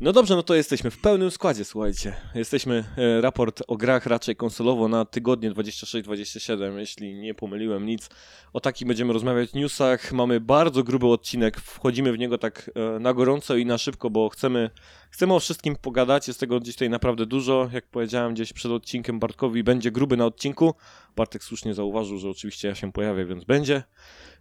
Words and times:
No 0.00 0.12
dobrze, 0.12 0.36
no 0.36 0.42
to 0.42 0.54
jesteśmy 0.54 0.90
w 0.90 1.00
pełnym 1.00 1.30
składzie, 1.30 1.64
słuchajcie. 1.64 2.14
Jesteśmy 2.34 2.84
e, 2.96 3.20
raport 3.20 3.62
o 3.66 3.76
grach 3.76 4.06
raczej 4.06 4.36
konsolowo 4.36 4.88
na 4.88 5.04
tygodnie 5.04 5.50
26-27, 5.50 6.78
jeśli 6.78 7.14
nie 7.14 7.34
pomyliłem 7.34 7.86
nic. 7.86 8.08
O 8.52 8.60
takich 8.60 8.88
będziemy 8.88 9.12
rozmawiać 9.12 9.50
w 9.50 9.54
newsach. 9.54 10.12
Mamy 10.12 10.40
bardzo 10.40 10.82
gruby 10.82 11.06
odcinek, 11.06 11.60
wchodzimy 11.60 12.12
w 12.12 12.18
niego 12.18 12.38
tak 12.38 12.70
e, 12.74 12.98
na 12.98 13.14
gorąco 13.14 13.56
i 13.56 13.66
na 13.66 13.78
szybko, 13.78 14.10
bo 14.10 14.28
chcemy, 14.28 14.70
chcemy 15.10 15.34
o 15.34 15.40
wszystkim 15.40 15.76
pogadać. 15.76 16.28
Jest 16.28 16.40
tego 16.40 16.60
gdzieś 16.60 16.74
tutaj 16.74 16.90
naprawdę 16.90 17.26
dużo. 17.26 17.68
Jak 17.72 17.86
powiedziałem 17.86 18.34
gdzieś 18.34 18.52
przed 18.52 18.72
odcinkiem 18.72 19.18
Bartkowi, 19.18 19.64
będzie 19.64 19.90
gruby 19.90 20.16
na 20.16 20.26
odcinku. 20.26 20.74
Bartek 21.16 21.44
słusznie 21.44 21.74
zauważył, 21.74 22.18
że 22.18 22.28
oczywiście 22.28 22.68
ja 22.68 22.74
się 22.74 22.92
pojawię, 22.92 23.24
więc 23.24 23.44
będzie. 23.44 23.82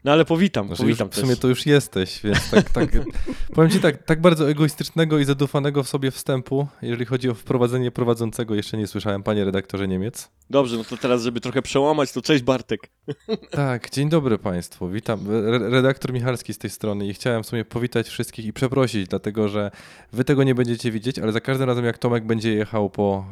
No 0.04 0.12
ale 0.12 0.26
powitam, 0.26 0.68
Znaczy 0.68 0.82
powitam 0.82 1.08
już, 1.08 1.16
w 1.16 1.20
sumie 1.20 1.36
to 1.36 1.48
już 1.48 1.66
jesteś, 1.66 2.20
więc 2.24 2.50
tak, 2.50 2.70
tak 2.70 2.90
powiem 3.56 3.72
ci 3.72 3.80
tak, 3.80 4.04
tak 4.04 4.22
bardzo 4.22 4.50
egoistycznego 4.50 5.20
i 5.20 5.26
zadufanego 5.26 5.84
w 5.84 5.90
sobie 5.90 6.12
wstępu, 6.12 6.68
jeżeli 6.82 7.06
chodzi 7.06 7.30
o 7.30 7.34
wprowadzenie 7.34 7.92
prowadzącego, 7.92 8.56
jeszcze 8.56 8.78
nie 8.78 8.88
słyszałem, 8.88 9.24
panie 9.24 9.46
redaktorze 9.46 9.88
Niemiec. 9.88 10.30
Dobrze, 10.50 10.78
no 10.78 10.84
to 10.84 10.98
teraz, 10.98 11.22
żeby 11.22 11.42
trochę 11.42 11.62
przełamać, 11.62 12.12
to 12.12 12.22
cześć 12.22 12.44
Bartek. 12.44 12.90
Tak, 13.52 13.90
dzień 13.90 14.10
dobry 14.10 14.38
Państwu, 14.38 14.90
witam. 14.90 15.20
Re- 15.30 15.70
Redaktor 15.70 16.14
Michalski 16.14 16.54
z 16.54 16.58
tej 16.58 16.70
strony 16.70 17.08
i 17.08 17.14
chciałem 17.14 17.44
w 17.44 17.48
sumie 17.48 17.66
powitać 17.66 18.08
wszystkich 18.08 18.46
i 18.46 18.54
przeprosić, 18.54 19.08
dlatego 19.08 19.48
że 19.48 19.72
wy 20.14 20.24
tego 20.24 20.44
nie 20.44 20.56
będziecie 20.58 20.92
widzieć, 20.92 21.20
ale 21.20 21.32
za 21.32 21.42
każdym 21.42 21.68
razem 21.68 21.86
jak 21.86 21.98
Tomek 21.98 22.26
będzie 22.26 22.54
jechał 22.54 22.90
po, 22.90 23.26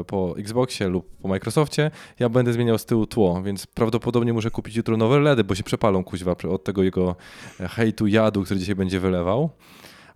e, 0.00 0.04
po 0.04 0.34
Xboxie 0.38 0.88
lub 0.88 1.16
po 1.16 1.28
Microsoftie, 1.28 1.90
ja 2.18 2.28
będę 2.28 2.52
zmieniał 2.52 2.78
z 2.78 2.84
tyłu 2.84 3.06
tło, 3.06 3.42
więc 3.42 3.66
prawdopodobnie 3.66 4.32
muszę 4.32 4.50
kupić 4.50 4.76
jutro 4.76 4.96
nowe 4.96 5.20
LEDy, 5.20 5.44
bo 5.44 5.54
się 5.54 5.62
przepalą 5.62 6.04
kuźwa 6.04 6.36
od 6.50 6.64
tego 6.64 6.82
jego 6.82 7.16
e, 7.60 7.68
hejtu, 7.68 8.06
jadu, 8.06 8.44
który 8.44 8.60
dzisiaj 8.60 8.74
będzie 8.74 9.00
wylewał. 9.00 9.50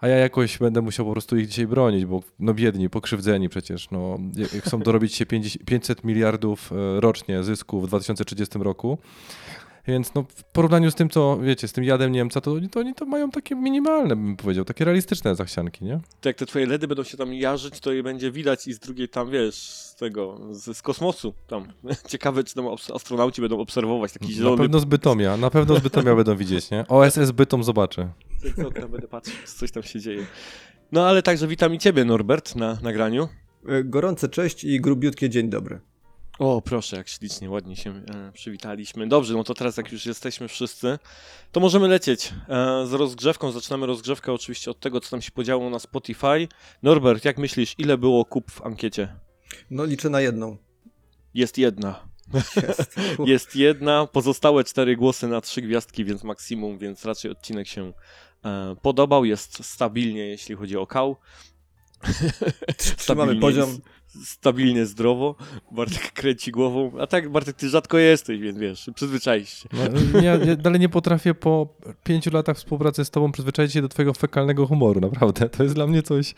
A 0.00 0.08
ja 0.08 0.16
jakoś 0.16 0.58
będę 0.58 0.82
musiał 0.82 1.06
po 1.06 1.12
prostu 1.12 1.36
ich 1.36 1.48
dzisiaj 1.48 1.66
bronić, 1.66 2.04
bo 2.04 2.22
no 2.38 2.54
biedni, 2.54 2.90
pokrzywdzeni 2.90 3.48
przecież. 3.48 3.90
No, 3.90 4.18
jak 4.36 4.64
chcą 4.64 4.80
dorobić 4.80 5.14
się 5.14 5.26
50 5.26 5.64
500 5.64 6.04
miliardów 6.04 6.72
e, 6.72 7.00
rocznie 7.00 7.42
zysku 7.42 7.80
w 7.80 7.86
2030 7.86 8.58
roku. 8.58 8.98
Więc 9.86 10.14
no, 10.14 10.24
w 10.28 10.44
porównaniu 10.44 10.90
z 10.90 10.94
tym, 10.94 11.08
co 11.08 11.38
wiecie, 11.42 11.68
z 11.68 11.72
tym 11.72 11.84
jadem 11.84 12.12
Niemca, 12.12 12.40
to 12.40 12.52
oni 12.52 12.68
to, 12.68 12.80
oni 12.80 12.94
to 12.94 13.06
mają 13.06 13.30
takie 13.30 13.54
minimalne, 13.54 14.16
bym 14.16 14.36
powiedział, 14.36 14.64
takie 14.64 14.84
realistyczne 14.84 15.34
zachcianki, 15.34 15.84
nie? 15.84 16.00
To 16.20 16.28
jak 16.28 16.36
te 16.36 16.46
twoje 16.46 16.66
LEDy 16.66 16.88
będą 16.88 17.02
się 17.02 17.16
tam 17.16 17.34
jarzyć, 17.34 17.80
to 17.80 17.92
je 17.92 18.02
będzie 18.02 18.30
widać 18.30 18.66
i 18.66 18.72
z 18.72 18.78
drugiej 18.78 19.08
tam, 19.08 19.30
wiesz, 19.30 19.54
z 19.54 19.94
tego, 19.94 20.40
z, 20.50 20.76
z 20.76 20.82
kosmosu 20.82 21.34
tam. 21.46 21.72
Ciekawe, 22.08 22.44
czy 22.44 22.54
tam 22.54 22.66
astronauci 22.94 23.40
będą 23.40 23.58
obserwować 23.58 24.12
taki 24.12 24.26
Na 24.26 24.32
zielony... 24.32 24.56
pewno 24.56 24.80
z 24.80 24.84
Bytomia, 24.84 25.36
na 25.36 25.50
pewno 25.50 25.76
z 25.76 25.80
Bytomia 25.80 26.14
będą 26.14 26.36
widzieć, 26.36 26.70
nie? 26.70 26.84
OSS 26.88 27.30
Bytom 27.30 27.64
zobaczy. 27.64 28.08
Z 28.56 28.58
okna 28.58 28.88
będę 28.88 29.08
patrzył, 29.08 29.34
coś 29.44 29.70
tam 29.72 29.82
się 29.82 30.00
dzieje. 30.00 30.26
No 30.92 31.06
ale 31.06 31.22
także 31.22 31.46
witam 31.46 31.74
i 31.74 31.78
ciebie, 31.78 32.04
Norbert, 32.04 32.56
na 32.56 32.78
nagraniu. 32.82 33.28
E, 33.68 33.84
Gorące 33.84 34.28
cześć 34.28 34.64
i 34.64 34.80
grubiutkie 34.80 35.30
dzień 35.30 35.50
dobry. 35.50 35.80
O, 36.38 36.62
proszę, 36.62 36.96
jak 36.96 37.08
ślicznie, 37.08 37.50
ładnie 37.50 37.76
się 37.76 37.90
e, 37.90 38.32
przywitaliśmy. 38.32 39.08
Dobrze, 39.08 39.34
no 39.34 39.44
to 39.44 39.54
teraz 39.54 39.76
jak 39.76 39.92
już 39.92 40.06
jesteśmy 40.06 40.48
wszyscy, 40.48 40.98
to 41.52 41.60
możemy 41.60 41.88
lecieć 41.88 42.32
e, 42.48 42.86
z 42.86 42.92
rozgrzewką. 42.92 43.52
Zaczynamy 43.52 43.86
rozgrzewkę 43.86 44.32
oczywiście 44.32 44.70
od 44.70 44.80
tego, 44.80 45.00
co 45.00 45.10
tam 45.10 45.22
się 45.22 45.30
podziało 45.30 45.70
na 45.70 45.78
Spotify. 45.78 46.48
Norbert, 46.82 47.24
jak 47.24 47.38
myślisz, 47.38 47.74
ile 47.78 47.98
było 47.98 48.24
kup 48.24 48.50
w 48.50 48.62
ankiecie? 48.62 49.16
No 49.70 49.84
liczę 49.84 50.10
na 50.10 50.20
jedną. 50.20 50.56
Jest 51.34 51.58
jedna. 51.58 52.08
Jest. 52.56 52.96
Jest 53.32 53.56
jedna, 53.56 54.06
pozostałe 54.06 54.64
cztery 54.64 54.96
głosy 54.96 55.28
na 55.28 55.40
trzy 55.40 55.62
gwiazdki, 55.62 56.04
więc 56.04 56.24
maksimum, 56.24 56.78
więc 56.78 57.04
raczej 57.04 57.30
odcinek 57.30 57.68
się 57.68 57.92
e, 58.44 58.76
podobał. 58.82 59.24
Jest 59.24 59.64
stabilnie, 59.64 60.26
jeśli 60.26 60.54
chodzi 60.54 60.76
o 60.76 60.86
kał. 60.86 61.16
Trzymamy 62.96 63.36
poziom. 63.36 63.78
Stabilnie 64.24 64.86
zdrowo. 64.86 65.34
Bartek 65.70 66.12
kręci 66.12 66.52
głową. 66.52 66.92
A 67.00 67.06
tak, 67.06 67.28
Bartek, 67.30 67.56
ty 67.56 67.68
rzadko 67.68 67.98
jesteś, 67.98 68.40
więc 68.40 68.58
wiesz, 68.58 68.90
przyzwyczaisz 68.94 69.48
się. 69.62 69.68
No, 70.12 70.20
ja, 70.20 70.36
ja 70.36 70.56
dalej 70.56 70.80
nie 70.80 70.88
potrafię 70.88 71.34
po 71.34 71.76
pięciu 72.04 72.30
latach 72.32 72.56
współpracy 72.56 73.04
z 73.04 73.10
tobą 73.10 73.32
przyzwyczaić 73.32 73.72
się 73.72 73.82
do 73.82 73.88
twojego 73.88 74.14
fekalnego 74.14 74.66
humoru, 74.66 75.00
naprawdę. 75.00 75.48
To 75.48 75.62
jest 75.62 75.74
dla 75.74 75.86
mnie 75.86 76.02
coś 76.02 76.34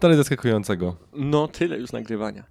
dalej 0.00 0.16
zaskakującego. 0.16 0.96
No, 1.12 1.48
tyle 1.48 1.78
już 1.78 1.92
nagrywania. 1.92 2.44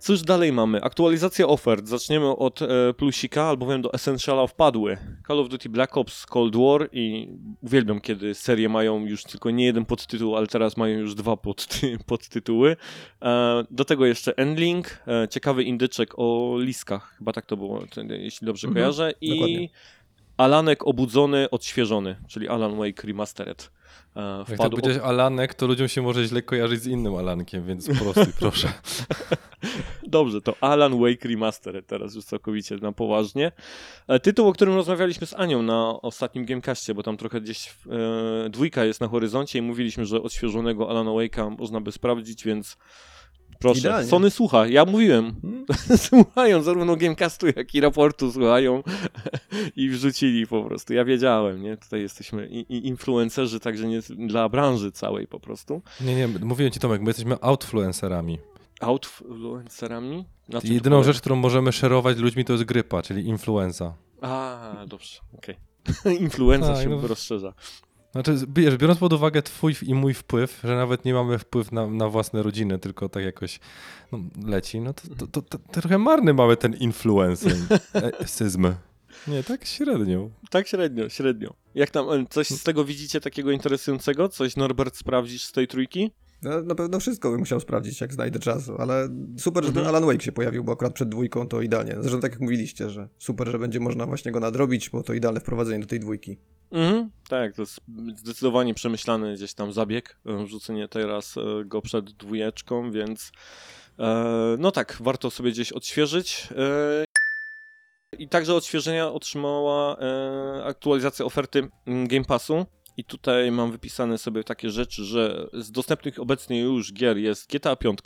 Cóż 0.00 0.22
dalej 0.22 0.52
mamy? 0.52 0.82
Aktualizacja 0.82 1.46
ofert. 1.46 1.88
Zaczniemy 1.88 2.26
od 2.26 2.62
e, 2.62 2.66
plusika, 2.96 3.44
albowiem 3.44 3.82
do 3.82 3.92
Essentiala 3.92 4.46
wpadły 4.46 4.96
Call 5.26 5.40
of 5.40 5.48
Duty 5.48 5.68
Black 5.68 5.96
Ops 5.96 6.26
Cold 6.26 6.56
War 6.56 6.88
i 6.92 7.28
uwielbiam, 7.62 8.00
kiedy 8.00 8.34
serie 8.34 8.68
mają 8.68 9.06
już 9.06 9.24
tylko 9.24 9.50
nie 9.50 9.64
jeden 9.64 9.84
podtytuł, 9.84 10.36
ale 10.36 10.46
teraz 10.46 10.76
mają 10.76 10.98
już 10.98 11.14
dwa 11.14 11.36
podty 11.36 11.98
podtytuły. 12.06 12.76
E, 13.22 13.64
do 13.70 13.84
tego 13.84 14.06
jeszcze 14.06 14.36
Endling, 14.36 15.02
e, 15.08 15.28
ciekawy 15.28 15.62
indyczek 15.64 16.14
o 16.16 16.56
liskach, 16.58 17.14
chyba 17.18 17.32
tak 17.32 17.46
to 17.46 17.56
było, 17.56 17.82
jeśli 18.10 18.46
dobrze 18.46 18.68
Mhm, 18.68 18.84
kojarzę. 18.84 19.12
I 19.20 19.30
dokładnie. 19.30 19.68
Alanek 20.36 20.86
obudzony, 20.86 21.50
odświeżony, 21.50 22.16
czyli 22.28 22.48
Alan 22.48 22.76
Wake 22.76 23.06
Remastered. 23.06 23.70
E, 24.16 24.38
Jak 24.38 24.48
wpadł 24.48 24.70
powiedziałeś 24.70 24.98
Alanek, 25.08 25.54
to 25.54 25.66
ludziom 25.66 25.88
się 25.88 26.02
może 26.02 26.24
źle 26.24 26.42
kojarzyć 26.42 26.82
z 26.82 26.86
innym 26.86 27.14
Alankiem, 27.14 27.66
więc 27.66 27.88
prostuj, 27.98 28.32
proszę. 28.40 28.72
Dobrze, 30.06 30.40
to 30.40 30.54
Alan 30.60 31.00
Wake 31.00 31.28
Remastered, 31.28 31.86
teraz 31.86 32.14
już 32.14 32.24
całkowicie 32.24 32.76
na 32.76 32.92
poważnie. 32.92 33.52
E, 34.08 34.20
Tytuł, 34.20 34.48
o 34.48 34.52
którym 34.52 34.74
rozmawialiśmy 34.74 35.26
z 35.26 35.34
Anią 35.34 35.62
na 35.62 36.02
ostatnim 36.02 36.44
Gamecastie, 36.44 36.94
bo 36.94 37.02
tam 37.02 37.16
trochę 37.16 37.40
gdzieś 37.40 37.68
e, 38.46 38.50
dwójka 38.50 38.84
jest 38.84 39.00
na 39.00 39.08
horyzoncie 39.08 39.58
i 39.58 39.62
mówiliśmy, 39.62 40.06
że 40.06 40.22
odświeżonego 40.22 40.90
Alana 40.90 41.10
Wake'a 41.10 41.58
można 41.58 41.80
by 41.80 41.92
sprawdzić, 41.92 42.44
więc 42.44 42.76
proszę. 43.58 43.80
Idealnie. 43.80 44.08
Sony 44.08 44.30
słucha, 44.30 44.66
ja 44.66 44.84
mówiłem. 44.84 45.34
Hmm? 45.42 45.64
słuchają 46.08 46.62
zarówno 46.62 46.96
Gamecastu, 46.96 47.46
jak 47.46 47.74
i 47.74 47.80
raportu 47.80 48.32
słuchają 48.32 48.82
i 49.76 49.88
wrzucili 49.88 50.46
po 50.46 50.64
prostu. 50.64 50.94
Ja 50.94 51.04
wiedziałem, 51.04 51.62
nie? 51.62 51.76
Tutaj 51.76 52.00
jesteśmy 52.00 52.48
i, 52.48 52.58
i 52.58 52.86
influencerzy, 52.86 53.60
także 53.60 53.88
nie 53.88 54.00
dla 54.08 54.48
branży 54.48 54.92
całej 54.92 55.26
po 55.26 55.40
prostu. 55.40 55.82
Nie, 56.00 56.14
nie, 56.14 56.28
mówiłem 56.28 56.72
ci 56.72 56.80
Tomek, 56.80 57.00
my 57.00 57.08
jesteśmy 57.08 57.36
outfluencerami. 57.40 58.38
Outfluencerami? 58.80 60.24
Na 60.48 60.60
Jedyną 60.64 61.02
rzecz, 61.02 61.20
którą 61.20 61.36
możemy 61.36 61.72
szerować 61.72 62.18
ludźmi 62.18 62.44
to 62.44 62.52
jest 62.52 62.64
grypa, 62.64 63.02
czyli 63.02 63.26
influenza. 63.26 63.94
A, 64.20 64.84
dobrze, 64.88 65.20
okej. 65.38 65.56
Influenza 66.20 66.74
Tak, 66.74 66.82
się 66.82 66.88
no. 66.88 67.06
rozszerza. 67.06 67.54
Znaczy, 68.12 68.36
wiesz, 68.56 68.76
biorąc 68.76 68.98
pod 68.98 69.12
uwagę 69.12 69.42
twój 69.42 69.74
i 69.82 69.94
mój 69.94 70.14
wpływ, 70.14 70.60
że 70.64 70.76
nawet 70.76 71.04
nie 71.04 71.14
mamy 71.14 71.38
wpływ 71.38 71.72
na, 71.72 71.86
na 71.86 72.08
własne 72.08 72.42
rodziny, 72.42 72.78
tylko 72.78 73.08
tak 73.08 73.24
jakoś 73.24 73.60
no, 74.12 74.18
leci, 74.46 74.80
no 74.80 74.94
to, 74.94 75.02
to, 75.14 75.26
to, 75.26 75.42
to, 75.42 75.58
trochę 75.58 75.98
marny 75.98 76.34
mamy 76.34 76.56
ten 76.56 76.74
influencyzm. 76.74 78.68
Nie, 79.28 79.42
tak 79.42 79.66
średnio. 79.66 80.30
Tak 80.50 80.68
średnio, 80.68 81.08
średnio. 81.08 81.54
Jak 81.74 81.90
tam, 81.90 82.10
e, 82.10 82.26
coś 82.30 82.48
z 82.48 82.62
tego 82.62 82.84
widzicie 82.84 83.20
takiego 83.20 83.50
interesującego? 83.50 84.28
Coś 84.28 84.56
Norbert 84.56 84.96
sprawdzisz 84.96 85.44
z 85.44 85.52
tej 85.52 85.68
trójki? 85.68 86.10
No, 86.42 86.62
na 86.62 86.74
pewno 86.74 87.00
wszystko 87.00 87.30
bym 87.30 87.38
musiał 87.38 87.60
sprawdzić, 87.60 88.00
jak 88.00 88.12
znajdę 88.12 88.38
czasu, 88.38 88.76
ale 88.78 89.08
super, 89.38 89.64
że 89.64 89.72
ten 89.72 89.78
Mhm. 89.78 89.96
Alan 89.96 90.08
Wake 90.10 90.24
się 90.24 90.32
pojawił, 90.32 90.64
bo 90.64 90.72
akurat 90.72 90.94
przed 90.94 91.08
dwójką 91.08 91.48
to 91.48 91.62
idealnie. 91.62 91.96
Zresztą 92.00 92.20
tak 92.20 92.32
jak 92.32 92.40
mówiliście, 92.40 92.90
że 92.90 93.08
super, 93.18 93.48
że 93.48 93.58
będzie 93.58 93.80
można 93.80 94.06
właśnie 94.06 94.32
go 94.32 94.40
nadrobić, 94.40 94.90
bo 94.90 95.02
to 95.02 95.14
idealne 95.14 95.40
wprowadzenie 95.40 95.80
do 95.80 95.86
tej 95.86 96.00
dwójki. 96.00 96.38
Mhm. 96.70 97.10
Tak, 97.28 97.54
to 97.54 97.62
jest 97.62 97.80
zdecydowanie 98.16 98.74
przemyślany 98.74 99.34
gdzieś 99.34 99.54
tam 99.54 99.72
zabieg, 99.72 100.18
wrzucenie 100.24 100.88
teraz 100.88 101.36
e, 101.36 101.64
go 101.64 101.82
przed 101.82 102.10
dwójeczką, 102.10 102.90
więc 102.90 103.32
e, 103.98 104.56
no 104.58 104.70
tak, 104.70 104.98
warto 105.00 105.30
sobie 105.30 105.50
gdzieś 105.50 105.72
odświeżyć. 105.72 106.48
E, 106.56 107.04
I 108.18 108.28
także 108.28 108.54
odświeżenia 108.54 109.08
otrzymała 109.08 109.96
aktualizacja 110.64 111.24
oferty 111.24 111.68
mm, 111.86 112.08
Game 112.08 112.24
Passu. 112.24 112.66
I 112.98 113.04
tutaj 113.04 113.50
mam 113.50 113.72
wypisane 113.72 114.18
sobie 114.18 114.44
takie 114.44 114.70
rzeczy, 114.70 115.04
że 115.04 115.48
z 115.52 115.70
dostępnych 115.70 116.20
obecnie 116.20 116.60
już 116.60 116.92
gier 116.92 117.16
jest 117.16 117.50
GTA 117.50 117.76
5 117.76 117.98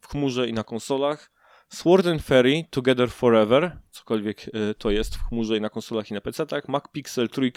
w 0.00 0.08
chmurze 0.08 0.48
i 0.48 0.52
na 0.52 0.64
konsolach, 0.64 1.30
Sword 1.68 2.06
and 2.06 2.22
Fairy 2.22 2.64
Together 2.70 3.10
Forever, 3.10 3.78
cokolwiek 3.90 4.46
e, 4.48 4.74
to 4.74 4.90
jest 4.90 5.16
w 5.16 5.28
chmurze 5.28 5.56
i 5.56 5.60
na 5.60 5.70
konsolach 5.70 6.10
i 6.10 6.14
na 6.14 6.20
PC-tach, 6.20 6.68
Mac 6.68 6.84
Pixel 6.92 7.28
3. 7.28 7.52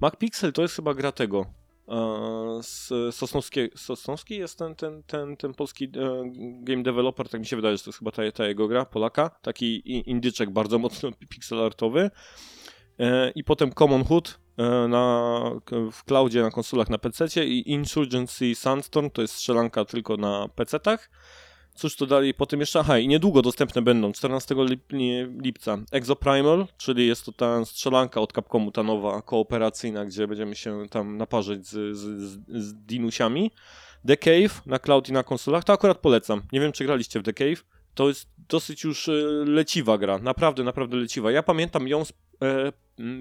Mac 0.00 0.16
Pixel 0.16 0.52
to 0.52 0.62
jest 0.62 0.76
chyba 0.76 0.94
gra 0.94 1.12
tego. 1.12 1.46
e, 1.88 2.62
Z 2.62 2.88
Sosnowskiej, 3.14 3.70
Sosnowski 3.76 4.36
jest 4.36 4.58
ten, 4.58 4.74
ten, 4.74 5.02
ten, 5.02 5.36
ten 5.36 5.54
polski 5.54 5.84
e, 5.84 5.88
game 6.62 6.82
developer, 6.82 7.28
tak 7.28 7.40
mi 7.40 7.46
się 7.46 7.56
wydaje, 7.56 7.76
że 7.76 7.84
to 7.84 7.90
jest 7.90 7.98
chyba 7.98 8.10
ta, 8.10 8.32
ta 8.32 8.46
jego 8.46 8.68
gra, 8.68 8.84
Polaka. 8.84 9.30
Taki 9.42 9.82
indyczek 10.10 10.50
bardzo 10.50 10.78
mocno 10.78 11.10
pixelartowy. 11.34 12.10
E, 12.98 13.30
I 13.30 13.44
potem 13.44 13.72
Common 13.72 14.04
Hood 14.04 14.41
na, 14.88 15.40
k- 15.64 15.76
w 15.92 16.04
cloudzie, 16.04 16.42
na 16.42 16.50
konsolach 16.50 16.90
na 16.90 16.98
PC 16.98 17.44
i 17.46 17.70
Insurgency 17.70 18.54
Sandstorm 18.54 19.10
to 19.10 19.22
jest 19.22 19.34
strzelanka 19.34 19.84
tylko 19.84 20.16
na 20.16 20.48
PC-tach. 20.56 21.10
Cóż 21.74 21.96
to 21.96 22.06
dalej 22.06 22.34
potem 22.34 22.60
jeszcze? 22.60 22.80
Aha, 22.80 22.98
i 22.98 23.08
niedługo 23.08 23.42
dostępne 23.42 23.82
będą, 23.82 24.12
14 24.12 24.54
lip, 24.58 24.92
lipca. 25.42 25.78
Exoprimal, 25.92 26.66
czyli 26.76 27.06
jest 27.06 27.24
to 27.24 27.32
ta 27.32 27.64
strzelanka 27.64 28.20
od 28.20 28.32
Capcomu, 28.32 28.72
ta 28.72 28.82
nowa 28.82 29.22
kooperacyjna, 29.22 30.04
gdzie 30.04 30.28
będziemy 30.28 30.54
się 30.54 30.86
tam 30.90 31.16
naparzyć 31.16 31.66
z, 31.66 31.96
z, 31.96 32.00
z, 32.00 32.64
z 32.64 32.74
dinusiami. 32.74 33.50
The 34.06 34.16
Cave 34.16 34.62
na 34.66 34.78
cloud 34.78 35.08
i 35.08 35.12
na 35.12 35.22
konsolach, 35.22 35.64
to 35.64 35.72
akurat 35.72 35.98
polecam. 35.98 36.42
Nie 36.52 36.60
wiem, 36.60 36.72
czy 36.72 36.84
graliście 36.84 37.20
w 37.20 37.22
The 37.22 37.32
Cave. 37.32 37.64
To 37.94 38.08
jest 38.08 38.28
dosyć 38.48 38.84
już 38.84 39.08
e, 39.08 39.12
leciwa 39.46 39.98
gra, 39.98 40.18
naprawdę, 40.18 40.64
naprawdę 40.64 40.96
leciwa. 40.96 41.32
Ja 41.32 41.42
pamiętam 41.42 41.88
ją 41.88 42.04
z, 42.04 42.12
e, 42.42 42.72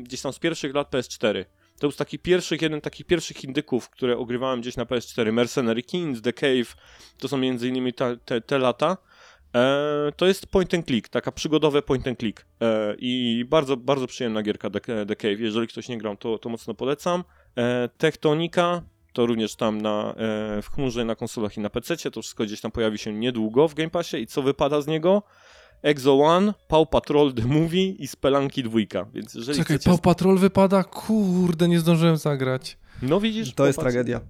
gdzieś 0.03 0.21
tam 0.21 0.33
z 0.33 0.39
pierwszych 0.39 0.75
lat 0.75 0.91
PS4. 0.91 1.45
To 1.75 1.87
był 1.87 1.91
z 1.91 1.97
takich 1.97 2.21
pierwszych, 2.21 2.61
jeden 2.61 2.81
takich 2.81 3.05
pierwszych 3.05 3.43
indyków, 3.43 3.89
które 3.89 4.17
ogrywałem 4.17 4.61
gdzieś 4.61 4.77
na 4.77 4.85
PS4. 4.85 5.31
Mercenary 5.33 5.83
Kings, 5.83 6.21
The 6.21 6.33
Cave, 6.33 6.75
to 7.17 7.27
są 7.27 7.37
między 7.37 7.67
innymi 7.67 7.93
ta, 7.93 8.15
te, 8.15 8.41
te 8.41 8.57
lata. 8.59 8.97
E, 9.55 10.11
to 10.17 10.27
jest 10.27 10.47
point 10.47 10.73
and 10.73 10.85
click, 10.85 11.09
taka 11.09 11.31
przygodowe 11.31 11.81
point 11.81 12.07
and 12.07 12.19
click. 12.19 12.45
E, 12.61 12.95
I 12.97 13.45
bardzo, 13.49 13.77
bardzo 13.77 14.07
przyjemna 14.07 14.41
gierka 14.43 14.69
The, 14.69 15.05
The 15.05 15.15
Cave. 15.15 15.39
Jeżeli 15.39 15.67
ktoś 15.67 15.89
nie 15.89 15.97
grał, 15.97 16.17
to, 16.17 16.37
to 16.37 16.49
mocno 16.49 16.73
polecam. 16.73 17.23
E, 17.57 17.89
Tektonika, 17.97 18.81
to 19.13 19.25
również 19.25 19.55
tam 19.55 19.81
na, 19.81 20.13
e, 20.17 20.61
w 20.61 20.69
chmurze, 20.71 21.05
na 21.05 21.15
konsolach 21.15 21.57
i 21.57 21.59
na 21.59 21.69
PC. 21.69 22.11
To 22.11 22.21
wszystko 22.21 22.43
gdzieś 22.43 22.61
tam 22.61 22.71
pojawi 22.71 22.97
się 22.97 23.13
niedługo 23.13 23.67
w 23.67 23.73
Game 23.73 23.89
Passie. 23.89 24.17
I 24.17 24.27
co 24.27 24.41
wypada 24.41 24.81
z 24.81 24.87
niego? 24.87 25.23
Exo 25.81 26.19
One, 26.19 26.53
Paw 26.67 26.89
Patrol 26.89 27.33
The 27.33 27.45
Movie 27.45 27.89
i 27.89 28.07
Spelanki 28.07 28.63
2. 28.63 28.79
Więc 29.13 29.33
jeżeli 29.33 29.59
Czekaj, 29.59 29.77
chcecie... 29.77 29.91
Paw 29.91 30.01
Patrol 30.01 30.37
wypada? 30.37 30.83
Kurde, 30.83 31.67
nie 31.67 31.79
zdążyłem 31.79 32.17
zagrać. 32.17 32.77
No 33.01 33.19
widzisz? 33.19 33.53
To 33.53 33.65
jest 33.67 33.79
popatrz. 33.79 33.93
tragedia. 33.93 34.21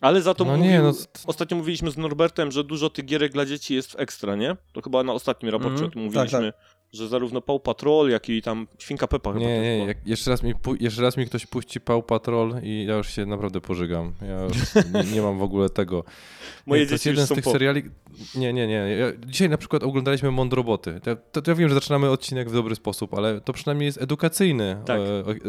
Ale 0.00 0.22
za 0.22 0.34
to 0.34 0.44
No 0.44 0.56
mówił, 0.56 0.70
nie, 0.70 0.82
no... 0.82 0.92
Ostatnio 1.26 1.56
mówiliśmy 1.56 1.90
z 1.90 1.96
Norbertem, 1.96 2.50
że 2.50 2.64
dużo 2.64 2.90
tych 2.90 3.04
gierek 3.04 3.32
dla 3.32 3.46
dzieci 3.46 3.74
jest 3.74 3.92
w 3.92 3.96
ekstra, 4.00 4.36
nie? 4.36 4.56
To 4.72 4.82
chyba 4.82 5.02
na 5.02 5.12
ostatnim 5.12 5.52
raporcie 5.52 5.72
Mhm, 5.72 5.88
o 5.88 5.92
tym 5.92 6.02
mówiliśmy, 6.02 6.52
tak, 6.52 6.77
że 6.92 7.08
zarówno 7.08 7.40
Paw 7.40 7.62
Patrol, 7.62 8.10
jak 8.10 8.28
i 8.28 8.42
tam 8.42 8.66
Świnka 8.78 9.06
Pepa 9.08 9.32
chyba 9.32 9.44
Nie, 9.44 9.86
nie, 9.86 9.94
jeszcze, 10.06 10.30
raz 10.30 10.42
mi, 10.42 10.54
jeszcze 10.80 11.02
raz 11.02 11.16
mi 11.16 11.26
ktoś 11.26 11.46
puści 11.46 11.80
Paw 11.80 12.04
Patrol 12.04 12.54
i 12.62 12.84
ja 12.88 12.96
już 12.96 13.08
się 13.08 13.26
naprawdę 13.26 13.60
pożygam. 13.60 14.12
Ja 14.22 14.42
już 14.44 14.56
nie, 15.06 15.12
nie 15.14 15.22
mam 15.22 15.38
w 15.38 15.42
ogóle 15.42 15.70
tego. 15.70 16.04
Moje 16.66 16.80
Nie, 16.80 16.86
to 16.86 16.92
jest 16.94 17.04
dzieci 17.04 17.08
już 17.10 17.16
jeden 17.18 17.26
z 17.26 17.34
tych 17.34 17.44
po. 17.44 17.52
seriali. 17.52 17.82
Nie, 18.34 18.52
nie, 18.52 18.66
nie. 18.66 18.74
Ja, 18.74 19.06
dzisiaj 19.26 19.48
na 19.48 19.58
przykład 19.58 19.82
oglądaliśmy 19.82 20.30
Mądroboty. 20.30 21.00
To, 21.04 21.16
to, 21.32 21.42
to 21.42 21.50
ja 21.50 21.54
wiem, 21.54 21.68
że 21.68 21.74
zaczynamy 21.74 22.10
odcinek 22.10 22.50
w 22.50 22.52
dobry 22.52 22.74
sposób, 22.74 23.14
ale 23.14 23.40
to 23.40 23.52
przynajmniej 23.52 23.86
jest 23.86 24.02
edukacyjny 24.02 24.76
Tak. 24.86 25.00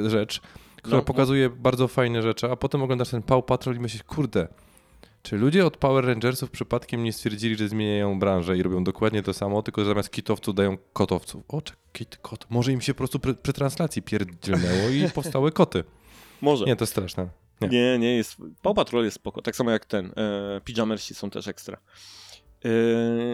e, 0.06 0.09
rzecz, 0.09 0.42
która 0.77 0.97
No, 0.97 1.03
pokazuje 1.03 1.50
bardzo 1.50 1.88
fajne 1.88 2.21
rzeczy, 2.21 2.51
a 2.51 2.56
potem 2.56 2.83
oglądasz 2.83 3.09
ten 3.09 3.21
Paw 3.21 3.45
Patrol 3.45 3.75
i 3.75 3.80
myślisz, 3.80 4.03
kurde, 4.03 4.47
czy 5.24 5.38
ludzie 5.38 5.66
od 5.66 5.77
Power 5.77 6.06
Rangersów 6.06 6.51
przypadkiem 6.51 7.04
nie 7.04 7.13
stwierdzili, 7.13 7.56
że 7.56 7.68
zmieniają 7.68 8.19
branżę 8.19 8.57
i 8.57 8.63
robią 8.63 8.83
dokładnie 8.83 9.24
to 9.24 9.33
samo, 9.33 9.62
tylko 9.62 9.86
zamiast 9.86 10.12
kitowców 10.12 10.56
dają 10.56 10.77
kotowców? 10.94 11.44
O, 11.48 11.62
kit, 11.94 12.18
kot. 12.18 12.45
Może 12.50 12.71
im 12.71 12.81
się 12.81 12.94
po 12.94 12.98
prostu 12.98 13.19
przy, 13.19 13.36
przy 13.36 13.54
translacji 13.54 14.01
pierdzielnęło 14.01 14.89
i 14.89 15.10
powstały 15.16 15.51
koty. 15.51 15.83
Może. 16.42 16.66
Nie, 16.66 16.75
to 16.75 16.86
straszne. 16.86 17.30
nie. 17.62 17.68
Nie, 17.68 18.00
nie, 18.00 18.16
jest. 18.16 18.38
Paw 18.62 18.75
Patrol 18.75 19.04
jest 19.04 19.16
spoko, 19.16 19.42
tak 19.42 19.56
samo 19.56 19.71
jak 19.71 19.86
ten. 19.86 20.12
E, 20.18 20.62
Pijamersi 20.63 21.16
są 21.16 21.30
też 21.30 21.48
ekstra. 21.48 21.77
E, 22.66 22.69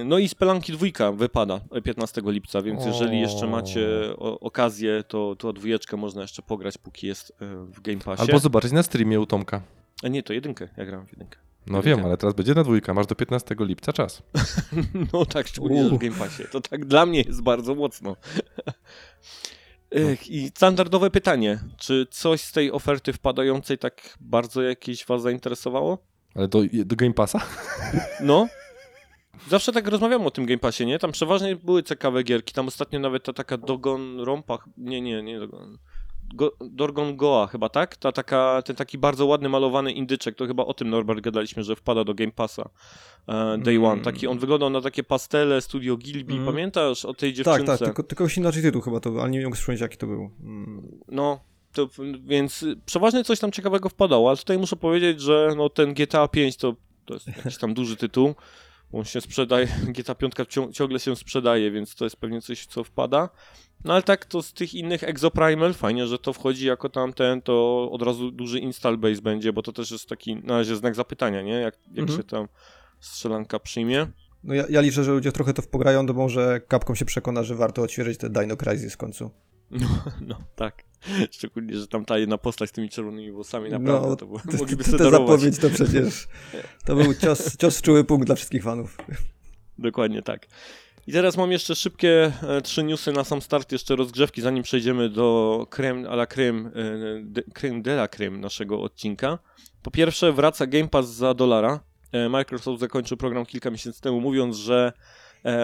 no 0.05 0.17
i 0.17 0.29
Spelanki 0.29 0.73
dwójka 0.73 1.11
wypada 1.11 1.59
15 1.83 2.21
lipca, 2.25 2.61
więc 2.61 2.85
jeżeli 2.85 3.19
jeszcze 3.19 3.45
O. 3.45 3.49
macie 3.49 3.87
o, 4.17 4.39
okazję, 4.39 5.03
to, 5.07 5.35
to 5.35 5.53
dwójeczkę 5.53 5.97
można 5.97 6.21
jeszcze 6.21 6.41
pograć, 6.41 6.77
póki 6.77 7.07
jest 7.07 7.31
e, 7.41 7.45
w 7.65 7.81
Game 7.81 7.97
Passie. 7.99 8.21
Albo 8.21 8.39
zobaczyć 8.39 8.71
na 8.71 8.83
streamie 8.83 9.19
u 9.19 9.25
Tomka. 9.25 9.61
A 10.03 10.07
nie, 10.07 10.23
to 10.23 10.33
jedynkę, 10.33 10.69
ja 10.77 10.85
gram 10.85 11.05
w 11.05 11.11
jedynkę. 11.11 11.39
No 11.67 11.81
wiem, 11.81 12.05
ale 12.05 12.17
teraz 12.17 12.33
będzie 12.35 12.53
na 12.53 12.63
dwójka. 12.63 12.93
Masz 12.93 13.07
do 13.07 13.15
15 13.15 13.55
lipca 13.59 13.93
czas. 13.93 14.23
No 15.13 15.25
tak, 15.25 15.47
szczególnie 15.47 15.83
w. 15.83 15.97
Game 15.97 16.15
Passie. 16.15 16.43
To 16.51 16.61
tak 16.61 16.85
dla 16.85 17.05
mnie 17.05 17.21
jest 17.21 17.41
bardzo 17.41 17.75
mocno. 17.75 18.15
Ech, 19.91 20.29
I 20.29 20.47
standardowe 20.47 21.11
pytanie. 21.11 21.59
Czy 21.77 22.07
coś 22.11 22.41
z 22.41 22.51
tej 22.51 22.71
oferty 22.71 23.13
wpadającej 23.13 23.77
tak 23.77 24.17
bardzo 24.19 24.61
jakieś 24.61 25.05
was 25.05 25.21
zainteresowało? 25.21 25.97
Ale 26.35 26.47
do, 26.47 26.61
do 26.85 26.95
Game 26.95 27.13
Passa? 27.13 27.39
No. 28.19 28.47
Zawsze 29.47 29.71
tak 29.71 29.87
rozmawiamy 29.87 30.25
o 30.25 30.31
tym 30.31 30.45
Game 30.45 30.57
Passie, 30.57 30.85
nie? 30.85 30.99
Tam 30.99 31.11
przeważnie 31.11 31.55
były 31.55 31.83
ciekawe 31.83 32.23
gierki. 32.23 32.53
Tam 32.53 32.67
ostatnio 32.67 32.99
nawet 32.99 33.23
ta 33.23 33.33
taka 33.33 33.57
Dogon 33.57 34.19
Rompa... 34.19 34.57
Nie, 34.77 35.01
nie, 35.01 35.23
nie 35.23 35.39
Dogon... 35.39 35.77
Go, 36.33 36.51
Dorgon 36.61 37.17
Goa 37.17 37.47
chyba, 37.47 37.69
tak? 37.69 37.97
Ta, 37.97 38.11
taka, 38.11 38.61
ten 38.65 38.75
taki 38.75 38.97
bardzo 38.97 39.25
ładny 39.25 39.49
malowany 39.49 39.91
indyczek, 39.91 40.35
to 40.35 40.47
chyba 40.47 40.65
o 40.65 40.73
tym 40.73 40.89
Norbert 40.89 41.21
gadaliśmy, 41.21 41.63
że 41.63 41.75
wpada 41.75 42.03
do 42.03 42.13
Game 42.13 42.31
Passa 42.31 42.69
e, 43.27 43.57
Day 43.57 43.75
Mm. 43.75 43.85
One. 43.85 44.01
Taki, 44.01 44.27
on 44.27 44.39
wyglądał 44.39 44.69
na 44.69 44.81
takie 44.81 45.03
pastele 45.03 45.61
Studio 45.61 45.97
Gilby. 45.97 46.33
Mm. 46.33 46.45
Pamiętasz 46.45 47.05
o 47.05 47.13
tej 47.13 47.29
Tak, 47.33 47.37
dziewczynce? 47.37 47.77
tak, 47.77 47.87
tylko, 47.87 48.03
tylko 48.03 48.23
już 48.23 48.37
inaczej 48.37 48.61
tytuł 48.61 48.81
chyba 48.81 48.99
to 48.99 49.09
ale 49.21 49.29
nie 49.29 49.43
mogę 49.43 49.55
przypomnieć 49.55 49.81
jaki 49.81 49.97
to 49.97 50.07
był. 50.07 50.29
Mm. 50.43 50.99
No, 51.07 51.39
to, 51.73 51.89
więc 52.25 52.65
przeważnie 52.85 53.23
coś 53.23 53.39
tam 53.39 53.51
ciekawego 53.51 53.89
wpadało, 53.89 54.29
ale 54.29 54.37
tutaj 54.37 54.57
muszę 54.57 54.75
powiedzieć, 54.75 55.21
że 55.21 55.53
no, 55.57 55.69
ten 55.69 55.93
GTA 55.93 56.27
5 56.27 56.57
to, 56.57 56.75
to 57.05 57.13
jest 57.13 57.27
jakiś 57.27 57.57
tam 57.57 57.73
duży 57.73 57.95
tytuł. 57.95 58.35
On 58.93 59.03
się 59.05 59.21
sprzedaje, 59.21 59.67
GTA 59.97 60.15
5 60.15 60.33
cią- 60.33 60.71
ciągle 60.73 60.99
się 60.99 61.15
sprzedaje, 61.15 61.71
więc 61.71 61.95
to 61.95 62.03
jest 62.05 62.17
pewnie 62.17 62.41
coś, 62.41 62.65
co 62.65 62.83
wpada. 62.83 63.29
No 63.83 63.93
ale 63.93 64.03
tak, 64.03 64.25
to 64.25 64.41
z 64.43 64.53
tych 64.53 64.73
innych 64.73 65.03
Exoprimal, 65.03 65.73
fajnie, 65.73 66.07
że 66.07 66.19
to 66.19 66.33
wchodzi 66.33 66.65
jako 66.67 66.89
tamten, 66.89 67.41
to 67.41 67.89
od 67.91 68.01
razu 68.01 68.31
duży 68.31 68.59
install 68.59 68.97
base 68.97 69.21
będzie, 69.21 69.53
bo 69.53 69.61
to 69.61 69.71
też 69.73 69.91
jest 69.91 70.09
taki 70.09 70.35
na 70.35 70.57
razie 70.57 70.75
znak 70.75 70.95
zapytania, 70.95 71.41
nie? 71.41 71.53
Jak, 71.53 71.77
jak 71.87 71.99
Mhm. 71.99 72.17
się 72.17 72.23
tam 72.23 72.47
strzelanka 72.99 73.59
przyjmie. 73.59 74.07
No 74.43 74.53
ja, 74.53 74.63
ja 74.69 74.81
liczę, 74.81 75.03
że 75.03 75.11
ludzie 75.11 75.31
trochę 75.31 75.53
to 75.53 75.61
pograją, 75.61 76.07
to 76.07 76.13
może 76.13 76.61
Capcom 76.71 76.95
się 76.95 77.05
przekona, 77.05 77.43
że 77.43 77.55
warto 77.55 77.81
odświeżyć 77.81 78.17
te 78.17 78.29
Dino 78.29 78.57
Crisis 78.57 78.93
w 78.93 78.97
końcu. 78.97 79.29
No, 79.71 79.87
no 80.21 80.35
tak. 80.55 80.83
Szczególnie, 81.31 81.75
że 81.75 81.87
tam 81.87 82.05
ta 82.05 82.17
jedna 82.17 82.37
postać 82.37 82.69
z 82.69 82.71
tymi 82.73 82.89
czerwonymi 82.89 83.31
włosami, 83.31 83.69
naprawdę 83.69 84.09
No, 84.09 84.15
to, 84.15 84.25
było, 84.25 84.39
T- 84.39 84.57
mogliby 84.57 84.83
sobie 84.83 84.97
darować. 84.97 85.21
zapowiedź 85.21 85.57
to 85.59 85.69
przecież, 85.69 86.27
to 86.85 86.95
był 86.95 87.13
cios, 87.13 87.57
cios 87.57 87.81
czuły 87.81 88.03
punkt 88.03 88.25
dla 88.25 88.35
wszystkich 88.35 88.63
fanów. 88.63 88.97
Dokładnie 89.77 90.21
tak. 90.21 90.47
I 91.07 91.11
teraz 91.11 91.37
mam 91.37 91.51
jeszcze 91.51 91.75
szybkie 91.75 92.31
e, 92.43 92.61
trzy 92.61 92.83
newsy 92.83 93.11
na 93.11 93.23
sam 93.23 93.41
start, 93.41 93.71
jeszcze 93.71 93.95
rozgrzewki, 93.95 94.41
zanim 94.41 94.63
przejdziemy 94.63 95.09
do 95.09 95.67
creme 95.69 96.09
a 96.09 96.13
la 96.13 96.25
creme, 96.25 96.69
e, 96.69 97.51
creme 97.53 97.81
de 97.81 97.91
la 97.93 98.07
creme 98.07 98.37
naszego 98.37 98.81
odcinka. 98.81 99.39
Po 99.81 99.91
pierwsze, 99.91 100.31
wraca 100.31 100.67
Game 100.67 100.87
Pass 100.87 101.07
za 101.07 101.33
dolara. 101.33 101.79
E, 102.11 102.29
Microsoft 102.29 102.79
zakończył 102.79 103.17
program 103.17 103.45
kilka 103.45 103.71
miesięcy 103.71 104.01
temu, 104.01 104.21
mówiąc, 104.21 104.55
że 104.55 104.93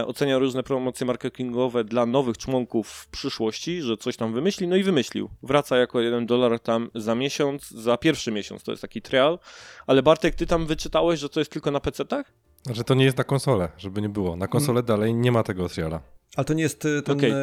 ocenia 0.05 0.37
różne 0.37 0.63
promocje 0.63 1.05
marketingowe 1.05 1.83
dla 1.83 2.05
nowych 2.05 2.37
członków 2.37 2.87
w 2.87 3.07
przyszłości, 3.07 3.81
że 3.81 3.97
coś 3.97 4.17
tam 4.17 4.33
wymyśli, 4.33 4.67
no 4.67 4.75
i 4.75 4.83
wymyślił. 4.83 5.29
Wraca 5.43 5.77
jako 5.77 6.01
1 6.01 6.25
dolar 6.25 6.59
tam 6.59 6.89
za 6.95 7.15
miesiąc, 7.15 7.69
za 7.69 7.97
pierwszy 7.97 8.31
miesiąc, 8.31 8.63
to 8.63 8.71
jest 8.71 8.81
taki 8.81 9.01
trial. 9.01 9.39
Ale 9.87 10.03
Bartek, 10.03 10.35
ty 10.35 10.47
tam 10.47 10.65
wyczytałeś, 10.65 11.19
że 11.19 11.29
to 11.29 11.39
jest 11.39 11.51
tylko 11.51 11.71
na 11.71 11.79
PC-tach? 11.79 12.23
Że 12.69 12.83
to 12.83 12.93
nie 12.93 13.05
jest 13.05 13.17
na 13.17 13.23
konsolę, 13.23 13.69
żeby 13.77 14.01
nie 14.01 14.09
było. 14.09 14.35
Na 14.35 14.47
konsolę 14.47 14.83
dalej 14.83 15.15
nie 15.15 15.31
ma 15.31 15.43
tego 15.43 15.69
triala. 15.69 16.01
Ale 16.35 16.45
to 16.45 16.53
nie 16.53 16.63
jest 16.63 16.85
y, 16.85 17.01
ten, 17.01 17.17
Okej. 17.17 17.31
y, 17.31 17.35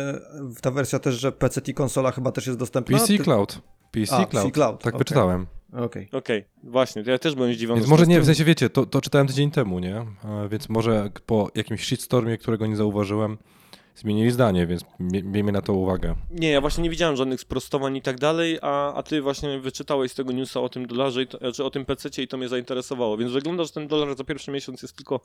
ta 0.62 0.70
wersja 0.70 0.98
też, 0.98 1.14
że 1.14 1.32
PC 1.32 1.60
i 1.66 1.74
konsola 1.74 2.10
chyba 2.12 2.32
też 2.32 2.46
jest 2.46 2.58
dostępna? 2.58 2.98
PC 2.98 3.06
Ty- 3.16 3.18
Cloud. 3.24 3.62
PC 3.90 4.16
A, 4.16 4.26
Cloud. 4.26 4.30
PC 4.44 4.50
Cloud, 4.50 4.82
Tak 4.82 4.94
okej. 4.94 4.98
wyczytałem. 4.98 5.46
Okej. 5.72 6.08
Okej, 6.12 6.44
właśnie, 6.64 7.04
to 7.04 7.10
ja 7.10 7.18
też 7.18 7.34
byłem 7.34 7.52
zdziwiony. 7.54 7.76
Więc 7.80 7.86
że 7.86 7.90
może 7.90 8.06
nie, 8.06 8.20
w 8.20 8.24
sensie 8.26 8.44
wiecie, 8.44 8.70
to, 8.70 8.86
to 8.86 9.00
czytałem 9.00 9.26
tydzień 9.26 9.50
temu, 9.50 9.78
nie? 9.78 10.06
A 10.22 10.48
Więc 10.48 10.68
może 10.68 11.10
po 11.26 11.48
jakimś 11.54 11.84
shitstormie, 11.84 12.38
którego 12.38 12.66
nie 12.66 12.76
zauważyłem, 12.76 13.38
zmienili 13.98 14.30
zdanie, 14.30 14.66
więc 14.66 14.82
mie- 15.00 15.22
miejmy 15.22 15.52
na 15.52 15.62
to 15.62 15.72
uwagę. 15.72 16.14
Nie, 16.30 16.50
ja 16.50 16.60
właśnie 16.60 16.82
nie 16.84 16.90
widziałem 16.90 17.16
żadnych 17.16 17.40
sprostowań 17.40 17.96
i 17.96 18.02
tak 18.02 18.18
dalej, 18.18 18.58
a, 18.62 18.94
a 18.94 19.02
ty 19.02 19.22
właśnie 19.22 19.60
wyczytałeś 19.60 20.12
z 20.12 20.14
tego 20.14 20.32
newsa 20.32 20.60
o 20.60 20.68
tym 20.68 20.86
dolarze, 20.86 21.26
to, 21.26 21.52
czy 21.52 21.64
o 21.64 21.70
tym 21.70 21.84
PC 21.84 22.22
i 22.22 22.28
to 22.28 22.36
mnie 22.36 22.48
zainteresowało. 22.48 23.16
Więc 23.16 23.32
wygląda, 23.32 23.64
że 23.64 23.70
ten 23.70 23.88
dolar 23.88 24.16
za 24.16 24.24
pierwszy 24.24 24.50
miesiąc 24.50 24.82
jest 24.82 24.96
tylko 24.96 25.20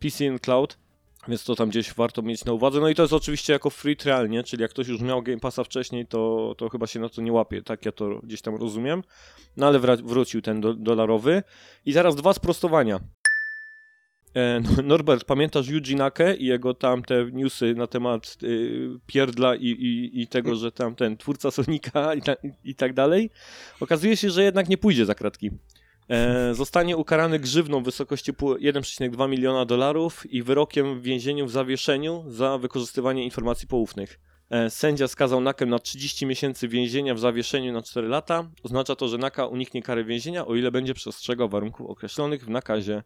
PC 0.00 0.28
and 0.28 0.40
Cloud, 0.40 0.78
więc 1.28 1.44
to 1.44 1.54
tam 1.54 1.68
gdzieś 1.68 1.94
warto 1.94 2.22
mieć 2.22 2.44
na 2.44 2.52
uwadze. 2.52 2.80
No 2.80 2.88
i 2.88 2.94
to 2.94 3.02
jest 3.02 3.12
oczywiście 3.12 3.52
jako 3.52 3.70
free 3.70 3.96
trial, 3.96 4.28
nie? 4.28 4.42
Czyli 4.42 4.62
jak 4.62 4.70
ktoś 4.70 4.88
już 4.88 5.00
miał 5.00 5.22
Game 5.22 5.40
Passa 5.40 5.64
wcześniej, 5.64 6.06
to, 6.06 6.54
to 6.58 6.68
chyba 6.68 6.86
się 6.86 7.00
na 7.00 7.08
to 7.08 7.22
nie 7.22 7.32
łapie, 7.32 7.62
tak 7.62 7.86
ja 7.86 7.92
to 7.92 8.20
gdzieś 8.22 8.42
tam 8.42 8.56
rozumiem. 8.56 9.02
No 9.56 9.66
ale 9.66 9.78
wrócił 9.96 10.42
ten 10.42 10.60
do, 10.60 10.74
dolarowy. 10.74 11.42
I 11.86 11.92
zaraz 11.92 12.16
dwa 12.16 12.32
sprostowania. 12.32 13.00
E, 14.34 14.60
no, 14.60 14.82
Norbert, 14.92 15.24
pamiętasz 15.24 15.66
Nake 15.96 16.34
i 16.34 16.46
jego 16.46 16.74
tam 16.74 17.02
te 17.02 17.24
newsy 17.32 17.74
na 17.74 17.86
temat 17.86 18.36
y, 18.42 18.88
pierdla 19.06 19.54
i, 19.54 19.66
i, 19.66 20.20
i 20.20 20.26
tego, 20.26 20.56
że 20.56 20.72
tam 20.72 20.94
ten 20.94 21.16
twórca 21.16 21.50
Sonika 21.50 22.14
i, 22.18 22.22
ta, 22.22 22.36
i 22.64 22.74
tak 22.74 22.94
dalej? 22.94 23.30
Okazuje 23.80 24.16
się, 24.16 24.30
że 24.30 24.42
jednak 24.42 24.68
nie 24.68 24.78
pójdzie 24.78 25.06
za 25.06 25.14
kratki. 25.14 25.50
E, 26.10 26.54
zostanie 26.54 26.96
ukarany 26.96 27.38
grzywną 27.38 27.80
w 27.82 27.84
wysokości 27.84 28.32
pół- 28.32 28.56
1,2 28.56 29.28
miliona 29.28 29.64
dolarów 29.64 30.32
i 30.32 30.42
wyrokiem 30.42 31.00
w 31.00 31.02
więzieniu 31.02 31.46
w 31.46 31.50
zawieszeniu 31.50 32.24
za 32.28 32.58
wykorzystywanie 32.58 33.24
informacji 33.24 33.68
poufnych. 33.68 34.20
E, 34.50 34.70
Sędzia 34.70 35.08
skazał 35.08 35.40
Nakę 35.40 35.66
na 35.66 35.78
30 35.78 36.26
miesięcy 36.26 36.68
więzienia 36.68 37.14
w 37.14 37.18
zawieszeniu 37.18 37.72
na 37.72 37.82
4 37.82 38.08
lata. 38.08 38.50
Oznacza 38.62 38.96
to, 38.96 39.08
że 39.08 39.18
Naka 39.18 39.46
uniknie 39.46 39.82
kary 39.82 40.04
więzienia, 40.04 40.46
o 40.46 40.54
ile 40.54 40.70
będzie 40.70 40.94
przestrzegał 40.94 41.48
warunków 41.48 41.90
określonych 41.90 42.44
w 42.44 42.48
nakazie. 42.50 43.02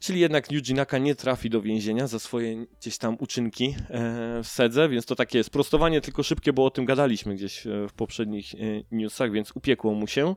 Czyli 0.00 0.20
jednak 0.20 0.52
Yuji 0.52 0.74
Naka 0.74 0.98
nie 0.98 1.14
trafi 1.14 1.50
do 1.50 1.62
więzienia 1.62 2.06
za 2.06 2.18
swoje 2.18 2.66
gdzieś 2.80 2.98
tam 2.98 3.16
uczynki 3.20 3.74
e, 3.90 4.42
w 4.42 4.46
Sedze, 4.48 4.88
więc 4.88 5.06
to 5.06 5.16
takie 5.16 5.44
sprostowanie 5.44 6.00
tylko 6.00 6.22
szybkie, 6.22 6.52
bo 6.52 6.64
o 6.64 6.70
tym 6.70 6.84
gadaliśmy 6.84 7.34
gdzieś 7.34 7.66
e, 7.66 7.88
w 7.88 7.92
poprzednich 7.92 8.54
e, 8.54 8.58
newsach, 8.90 9.32
więc 9.32 9.52
upiekło 9.54 9.94
mu 9.94 10.06
się. 10.06 10.34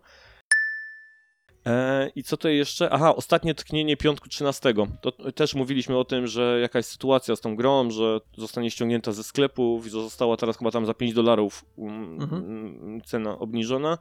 I 2.16 2.24
co 2.24 2.38
to 2.38 2.50
jeszcze? 2.50 2.90
Aha, 2.90 3.16
ostatnie 3.16 3.56
tknienie 3.56 3.98
piątku 3.98 4.30
13. 4.30 4.74
To 5.02 5.12
też 5.32 5.56
mówiliśmy 5.56 5.98
o 5.98 6.06
tym, 6.06 6.28
że 6.28 6.60
jakaś 6.62 6.86
sytuacja 6.86 7.36
z 7.36 7.42
tą 7.42 7.56
grą, 7.56 7.92
że 7.92 8.20
zostanie 8.38 8.72
ściągnięta 8.72 9.12
ze 9.12 9.24
sklepów 9.24 9.88
i 9.88 9.90
że 9.90 10.02
została 10.02 10.38
teraz 10.38 10.58
chyba 10.58 10.72
tam 10.72 10.86
za 10.86 10.94
5 10.94 11.14
dolarów 11.14 11.66
um, 11.76 12.22
Mhm. 12.22 13.02
cena 13.06 13.40
obniżona. 13.40 13.98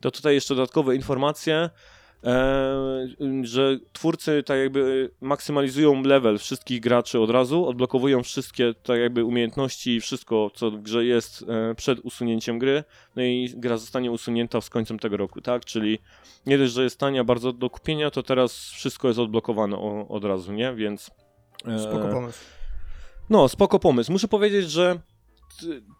To 0.00 0.10
tutaj 0.10 0.34
jeszcze 0.34 0.54
dodatkowe 0.54 0.96
informacje, 0.96 1.70
że 3.42 3.78
twórcy 3.92 4.42
tak 4.42 4.58
jakby 4.58 5.10
maksymalizują 5.20 6.02
level 6.02 6.38
wszystkich 6.38 6.80
graczy 6.80 7.20
od 7.20 7.30
razu, 7.30 7.66
odblokowują 7.66 8.22
wszystkie 8.22 8.74
tak 8.82 8.98
jakby 9.00 9.24
umiejętności 9.24 9.96
i 9.96 10.00
wszystko, 10.00 10.50
co 10.54 10.70
w 10.70 10.82
grze 10.82 11.04
jest 11.04 11.44
e, 11.48 11.74
przed 11.74 11.98
usunięciem 12.00 12.58
gry, 12.58 12.84
no 13.16 13.22
i 13.22 13.52
gra 13.56 13.76
zostanie 13.76 14.10
usunięta 14.10 14.60
z 14.60 14.70
końcem 14.70 14.98
tego 14.98 15.16
roku, 15.16 15.40
tak? 15.40 15.64
Czyli 15.64 15.98
nie 16.46 16.58
dość, 16.58 16.72
że 16.72 16.82
jest 16.82 17.00
tania 17.00 17.24
bardzo 17.24 17.52
do 17.52 17.70
kupienia, 17.70 18.10
to 18.10 18.22
teraz 18.22 18.70
wszystko 18.70 19.08
jest 19.08 19.20
odblokowane 19.20 19.78
od 20.08 20.24
razu, 20.24 20.52
nie? 20.52 20.74
Więc... 20.74 21.10
e, 21.66 21.78
Spoko 21.78 22.08
pomysł. 22.08 22.38
no, 23.30 23.48
spoko 23.48 23.78
pomysł. 23.78 24.12
Muszę 24.12 24.28
powiedzieć, 24.28 24.70
że 24.70 25.00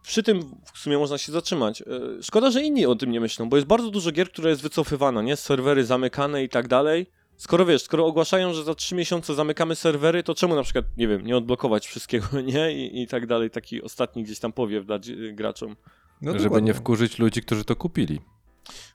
przy 0.02 0.22
tym 0.22 0.42
w 0.74 0.78
sumie 0.78 0.98
można 0.98 1.18
się 1.18 1.32
zatrzymać. 1.32 1.82
E, 1.82 1.86
Szkoda, 2.22 2.50
że 2.50 2.62
inni 2.62 2.86
o 2.86 2.94
tym 2.94 3.10
nie 3.10 3.20
myślą, 3.20 3.48
bo 3.48 3.56
jest 3.56 3.66
bardzo 3.68 3.90
dużo 3.90 4.12
gier, 4.12 4.30
które 4.30 4.50
jest 4.50 4.62
wycofywana, 4.62 5.22
nie? 5.22 5.36
Serwery 5.36 5.84
zamykane 5.84 6.44
i 6.44 6.48
tak 6.48 6.68
dalej. 6.68 7.06
Skoro 7.36 7.66
wiesz, 7.66 7.82
skoro 7.82 8.06
ogłaszają, 8.06 8.54
że 8.54 8.64
za 8.64 8.74
3 8.74 8.94
miesiące 8.94 9.34
zamykamy 9.34 9.74
serwery, 9.76 10.22
to 10.22 10.34
czemu 10.34 10.54
na 10.54 10.62
przykład, 10.62 10.84
nie 10.96 11.08
wiem, 11.08 11.26
nie 11.26 11.36
odblokować 11.36 11.86
wszystkiego, 11.86 12.40
nie? 12.54 12.72
I, 12.72 13.02
i 13.02 13.06
tak 13.06 13.26
dalej. 13.26 13.50
Taki 13.50 13.82
ostatni 13.82 14.24
gdzieś 14.24 14.38
tam 14.38 14.52
powiew 14.52 14.86
dać 14.86 15.10
graczom. 15.32 15.76
No 16.22 16.32
żeby 16.32 16.44
dokładnie. 16.44 16.66
nie 16.66 16.74
wkurzyć 16.74 17.18
ludzi, 17.18 17.42
którzy 17.42 17.64
to 17.64 17.76
kupili. 17.76 18.20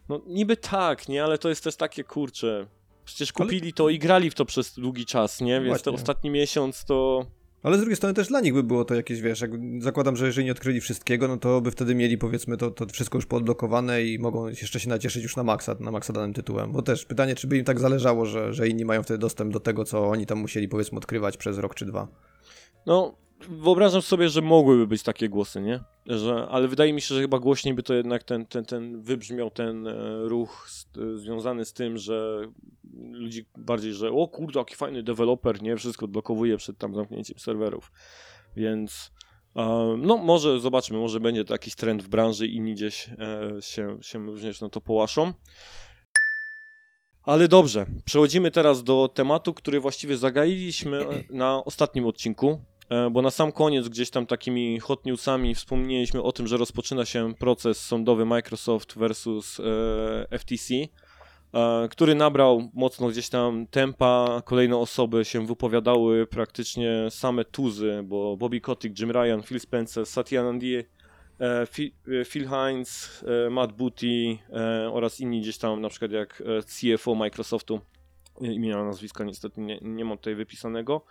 No 0.09 0.21
niby 0.27 0.57
tak, 0.57 1.09
nie? 1.09 1.23
Ale 1.23 1.37
to 1.37 1.49
jest 1.49 1.63
też 1.63 1.75
takie, 1.75 2.03
kurcze... 2.03 2.67
Przecież 3.05 3.29
Ale- 3.35 3.45
kupili 3.45 3.73
to 3.73 3.89
i 3.89 3.99
grali 3.99 4.29
w 4.29 4.35
to 4.35 4.45
przez 4.45 4.73
długi 4.73 5.05
czas, 5.05 5.41
nie? 5.41 5.53
Więc 5.53 5.67
Właśnie. 5.67 5.83
ten 5.83 5.93
ostatni 5.95 6.29
miesiąc 6.29 6.85
to... 6.85 7.25
Ale 7.63 7.77
z 7.77 7.79
drugiej 7.79 7.95
strony 7.95 8.13
też 8.13 8.27
dla 8.27 8.41
nich 8.41 8.53
by 8.53 8.63
było 8.63 8.85
to 8.85 8.95
jakieś, 8.95 9.21
wiesz, 9.21 9.41
jak 9.41 9.51
zakładam, 9.79 10.15
że 10.15 10.25
jeżeli 10.25 10.45
nie 10.45 10.51
odkryli 10.51 10.81
wszystkiego, 10.81 11.27
no 11.27 11.37
to 11.37 11.61
by 11.61 11.71
wtedy 11.71 11.95
mieli 11.95 12.17
powiedzmy 12.17 12.57
to, 12.57 12.71
to 12.71 12.85
wszystko 12.85 13.17
już 13.17 13.25
podblokowane 13.25 14.03
i 14.03 14.19
mogą 14.19 14.47
jeszcze 14.47 14.79
się 14.79 14.89
nacieszyć 14.89 15.23
już 15.23 15.35
na 15.35 15.43
maksa, 15.43 15.75
na 15.79 15.91
maksa 15.91 16.13
danym 16.13 16.33
tytułem. 16.33 16.71
Bo 16.71 16.81
też 16.81 17.05
pytanie, 17.05 17.35
czy 17.35 17.47
by 17.47 17.57
im 17.57 17.65
tak 17.65 17.79
zależało, 17.79 18.25
że, 18.25 18.53
że 18.53 18.67
inni 18.67 18.85
mają 18.85 19.03
wtedy 19.03 19.17
dostęp 19.17 19.53
do 19.53 19.59
tego, 19.59 19.85
co 19.85 20.09
oni 20.09 20.25
tam 20.25 20.39
musieli 20.39 20.67
powiedzmy 20.67 20.97
odkrywać 20.97 21.37
przez 21.37 21.57
rok 21.57 21.75
czy 21.75 21.85
dwa. 21.85 22.07
No, 22.85 23.15
wyobrażam 23.49 24.01
sobie, 24.01 24.29
że 24.29 24.41
mogłyby 24.41 24.87
być 24.87 25.03
takie 25.03 25.29
głosy, 25.29 25.61
nie? 25.61 25.79
Że, 26.05 26.47
ale 26.49 26.67
wydaje 26.67 26.93
mi 26.93 27.01
się, 27.01 27.15
że 27.15 27.21
chyba 27.21 27.39
głośniej 27.39 27.73
by 27.73 27.83
to 27.83 27.93
jednak 27.93 28.23
ten, 28.23 28.45
ten, 28.45 28.65
ten 28.65 29.01
wybrzmiał 29.01 29.49
ten 29.49 29.87
e, 29.87 29.93
ruch 30.23 30.67
z, 30.69 30.97
e, 30.97 31.17
związany 31.17 31.65
z 31.65 31.73
tym, 31.73 31.97
że 31.97 32.47
ludzi 33.11 33.45
bardziej, 33.57 33.93
że 33.93 34.11
o 34.11 34.27
kurde, 34.27 34.59
jaki 34.59 34.75
fajny 34.75 35.03
deweloper, 35.03 35.61
nie? 35.61 35.77
Wszystko 35.77 36.05
odblokowuje 36.05 36.57
przed 36.57 36.77
tam 36.77 36.95
zamknięciem 36.95 37.39
serwerów. 37.39 37.91
Więc 38.55 39.11
e, 39.55 39.95
no 39.97 40.17
może 40.17 40.59
zobaczmy, 40.59 40.97
może 40.97 41.19
będzie 41.19 41.45
to 41.45 41.53
jakiś 41.53 41.75
trend 41.75 42.03
w 42.03 42.07
branży 42.07 42.47
i 42.47 42.55
inni 42.55 42.73
gdzieś 42.73 43.09
e, 43.09 43.61
się, 43.61 43.97
się 44.01 44.25
również 44.25 44.61
na 44.61 44.69
to 44.69 44.81
połaszą. 44.81 45.33
Ale 47.23 47.47
dobrze, 47.47 47.85
przechodzimy 48.05 48.51
teraz 48.51 48.83
do 48.83 49.09
tematu, 49.13 49.53
który 49.53 49.79
właściwie 49.79 50.17
zagailiśmy 50.17 51.05
na 51.29 51.63
ostatnim 51.63 52.05
odcinku, 52.05 52.61
bo 53.11 53.21
na 53.21 53.31
sam 53.31 53.51
koniec 53.51 53.89
gdzieś 53.89 54.09
tam 54.09 54.25
takimi 54.25 54.79
hot 54.79 55.05
newsami 55.05 55.55
wspomnieliśmy 55.55 56.21
o 56.21 56.31
tym, 56.31 56.47
że 56.47 56.57
rozpoczyna 56.57 57.05
się 57.05 57.33
proces 57.33 57.85
sądowy 57.85 58.25
Microsoft 58.25 58.97
versus 58.97 59.59
e, 59.59 60.37
FTC, 60.39 60.73
e, 61.53 61.87
który 61.89 62.15
nabrał 62.15 62.69
mocno 62.73 63.07
gdzieś 63.07 63.29
tam 63.29 63.67
tempa, 63.67 64.41
kolejne 64.45 64.77
osoby 64.77 65.25
się 65.25 65.45
wypowiadały, 65.47 66.27
praktycznie 66.27 67.07
same 67.09 67.45
tuzy, 67.45 68.01
bo 68.03 68.37
Bobby 68.37 68.61
Kotick, 68.61 68.99
Jim 68.99 69.11
Ryan, 69.11 69.43
Phil 69.43 69.59
Spencer, 69.59 70.05
Satya 70.05 70.43
Nadella, 70.43 70.83
e, 71.39 71.67
Phil, 72.25 72.43
e, 72.43 72.49
Hines, 72.49 73.23
e, 73.47 73.49
Matt 73.49 73.71
Booty 73.71 74.37
e, 74.49 74.91
oraz 74.93 75.19
inni 75.19 75.41
gdzieś 75.41 75.57
tam, 75.57 75.81
na 75.81 75.89
przykład 75.89 76.11
jak 76.11 76.43
e, 76.45 76.97
CFO 76.97 77.15
Microsoftu, 77.15 77.81
E, 78.41 78.53
imienia, 78.53 78.83
nazwiska 78.83 79.23
niestety 79.23 79.61
nie, 79.61 79.79
nie 79.81 80.05
mam 80.05 80.17
tutaj 80.17 80.35
wypisanego. 80.35 81.05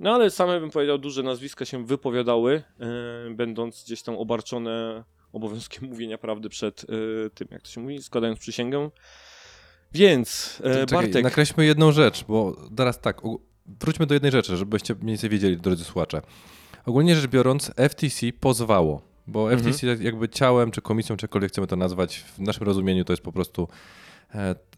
No 0.00 0.14
ale 0.14 0.30
same 0.30 0.60
bym 0.60 0.70
powiedział, 0.70 0.98
duże 0.98 1.22
nazwiska 1.22 1.64
się 1.64 1.86
wypowiadały, 1.86 2.62
e, 2.80 3.34
będąc 3.34 3.84
gdzieś 3.84 4.02
tam 4.02 4.16
obarczone 4.16 5.04
obowiązkiem 5.32 5.84
mówienia 5.90 6.18
prawdy 6.18 6.48
przed 6.48 6.84
e, 6.84 7.30
tym, 7.30 7.48
jak 7.50 7.62
to 7.62 7.68
się 7.68 7.80
mówi, 7.80 8.02
składając 8.02 8.38
przysięgę. 8.38 8.90
Więc, 9.92 10.58
e, 10.64 10.86
Czekaj, 10.86 11.02
Bartek, 11.02 11.24
nakreślmy 11.24 11.66
jedną 11.66 11.92
rzecz, 11.92 12.24
bo 12.28 12.56
teraz 12.76 13.00
tak, 13.00 13.20
wróćmy 13.80 14.06
do 14.06 14.14
jednej 14.14 14.32
rzeczy, 14.32 14.56
żebyście 14.56 14.94
mniej 14.94 15.06
więcej 15.06 15.30
wiedzieli, 15.30 15.56
drodzy 15.56 15.84
słuchacze. 15.84 16.22
Ogólnie 16.86 17.16
rzecz 17.16 17.30
biorąc, 17.30 17.72
FTC 17.90 18.26
pozwało, 18.40 19.02
bo 19.26 19.52
Mhm. 19.52 19.72
FTC 19.72 19.86
tak 19.86 20.00
jakby 20.00 20.28
ciałem, 20.28 20.70
czy 20.70 20.82
komisją, 20.82 21.16
czy 21.16 21.24
jakkolwiek 21.24 21.52
chcemy 21.52 21.66
to 21.66 21.76
nazwać, 21.76 22.18
w 22.18 22.38
naszym 22.38 22.66
rozumieniu 22.66 23.04
to 23.04 23.12
jest 23.12 23.22
po 23.22 23.32
prostu 23.32 23.68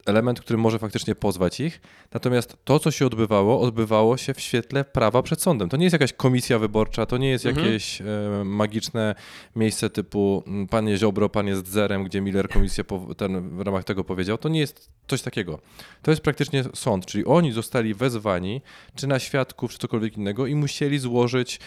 element, 0.06 0.40
który 0.40 0.58
może 0.58 0.78
faktycznie 0.78 1.14
pozwać 1.14 1.60
ich. 1.60 1.80
Natomiast 2.14 2.56
to, 2.64 2.78
co 2.78 2.90
się 2.90 3.06
odbywało, 3.06 3.60
odbywało 3.60 4.16
się 4.16 4.34
w 4.34 4.40
świetle 4.40 4.84
prawa 4.84 5.22
przed 5.22 5.42
sądem. 5.42 5.68
To 5.68 5.76
nie 5.76 5.84
jest 5.84 5.92
jakaś 5.92 6.12
komisja 6.12 6.58
wyborcza, 6.58 7.06
to 7.06 7.16
nie 7.18 7.30
jest 7.30 7.46
Mhm. 7.46 7.66
jakieś 7.66 8.00
e, 8.00 8.04
magiczne 8.44 9.14
miejsce 9.56 9.90
typu 9.90 10.42
mm, 10.46 10.66
panie 10.66 10.96
Ziobro, 10.98 11.28
pan 11.28 11.46
jest 11.46 11.68
zerem, 11.68 12.04
gdzie 12.04 12.20
Miller 12.20 12.48
komisję 12.48 12.84
po, 12.84 13.14
ten, 13.16 13.56
w 13.56 13.60
ramach 13.60 13.84
tego 13.84 14.04
powiedział. 14.04 14.38
To 14.38 14.48
nie 14.48 14.60
jest 14.60 14.90
coś 15.08 15.22
takiego. 15.22 15.58
To 16.02 16.10
jest 16.10 16.22
praktycznie 16.22 16.64
sąd, 16.74 17.06
czyli 17.06 17.24
oni 17.24 17.52
zostali 17.52 17.94
wezwani, 17.94 18.62
czy 18.94 19.06
na 19.06 19.18
świadków, 19.18 19.72
czy 19.72 19.78
cokolwiek 19.78 20.16
innego 20.16 20.46
i 20.46 20.54
musieli 20.54 20.98
złożyć 20.98 21.60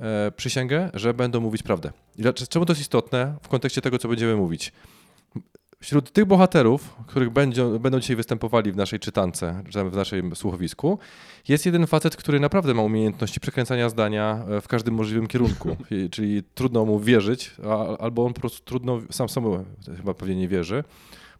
e, 0.00 0.32
przysięgę, 0.36 0.90
że 0.94 1.14
będą 1.14 1.40
mówić 1.40 1.62
prawdę. 1.62 1.92
I 2.18 2.22
dlaczego- 2.22 2.48
czemu 2.50 2.66
to 2.66 2.72
jest 2.72 2.80
istotne 2.80 3.36
w 3.42 3.48
kontekście 3.48 3.80
tego, 3.80 3.98
co 3.98 4.08
będziemy 4.08 4.36
mówić? 4.36 4.72
Wśród 5.82 6.12
tych 6.12 6.24
bohaterów, 6.24 6.96
których 7.06 7.30
będą, 7.30 7.78
będą 7.78 8.00
dzisiaj 8.00 8.16
występowali 8.16 8.72
w 8.72 8.76
naszej 8.76 8.98
czytance, 9.00 9.62
w 9.90 9.96
naszym 9.96 10.36
słuchowisku, 10.36 10.98
jest 11.48 11.66
jeden 11.66 11.86
facet, 11.86 12.16
który 12.16 12.40
naprawdę 12.40 12.74
ma 12.74 12.82
umiejętności 12.82 13.40
przekręcania 13.40 13.88
zdania 13.88 14.44
e, 14.48 14.60
w 14.60 14.68
każdym 14.68 14.94
możliwym 14.94 15.26
kierunku. 15.26 15.76
Czyli 16.12 16.42
trudno 16.54 16.84
mu 16.84 17.00
wierzyć, 17.00 17.56
a, 17.64 17.98
albo 17.98 18.26
on 18.26 18.34
po 18.34 18.40
prostu 18.40 18.64
trudno, 18.64 19.00
sam 19.10 19.28
sobie 19.28 19.64
chyba 19.96 20.14
pewnie 20.14 20.36
nie 20.36 20.48
wierzy, 20.48 20.84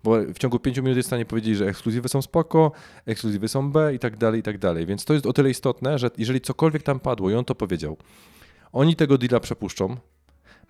bo 0.04 0.16
w 0.35 0.38
ciągu 0.38 0.59
pięciu 0.59 0.82
minut 0.82 0.97
jest 0.97 1.06
w 1.06 1.11
stanie 1.11 1.25
powiedzieć, 1.25 1.56
że 1.56 1.66
ekskluzywy 1.66 2.09
są 2.09 2.23
spoko, 2.23 2.73
ekskluzywy 3.06 3.49
są 3.49 3.73
B 3.73 3.94
i 3.94 3.99
tak 3.99 4.16
dalej, 4.16 4.40
i 4.40 4.42
tak 4.42 4.59
dalej. 4.59 4.87
Więc 4.87 5.04
to 5.04 5.14
jest 5.14 5.26
o 5.26 5.32
tyle 5.32 5.50
istotne, 5.50 5.99
że 5.99 6.11
jeżeli 6.18 6.40
cokolwiek 6.40 6.82
tam 6.82 7.00
padło 7.00 7.30
i 7.30 7.35
on 7.35 7.44
to 7.44 7.54
powiedział, 7.54 7.97
oni 8.73 8.97
tego 8.97 9.18
deala 9.18 9.40
przepuszczą, 9.40 9.97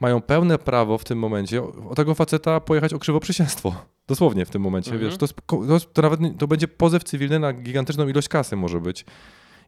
mają 0.00 0.20
pełne 0.22 0.58
prawo 0.58 0.98
w 0.98 1.04
tym 1.04 1.18
momencie 1.18 1.62
o, 1.62 1.72
o 1.90 1.94
tego 1.94 2.14
faceta 2.14 2.60
pojechać 2.60 2.92
o 2.94 2.98
krzywoprzysięstwo. 2.98 3.74
Dosłownie 4.08 4.46
w 4.46 4.50
tym 4.50 4.62
momencie, 4.62 4.90
Mhm. 4.92 5.10
wiesz, 5.10 5.18
to, 5.18 5.24
jest, 5.72 5.92
to, 5.94 6.02
nawet 6.02 6.20
to 6.38 6.48
będzie 6.48 6.68
pozew 6.68 7.04
cywilny 7.04 7.38
na 7.38 7.52
gigantyczną 7.52 8.08
ilość 8.08 8.28
kasy 8.28 8.56
może 8.56 8.80
być, 8.80 9.04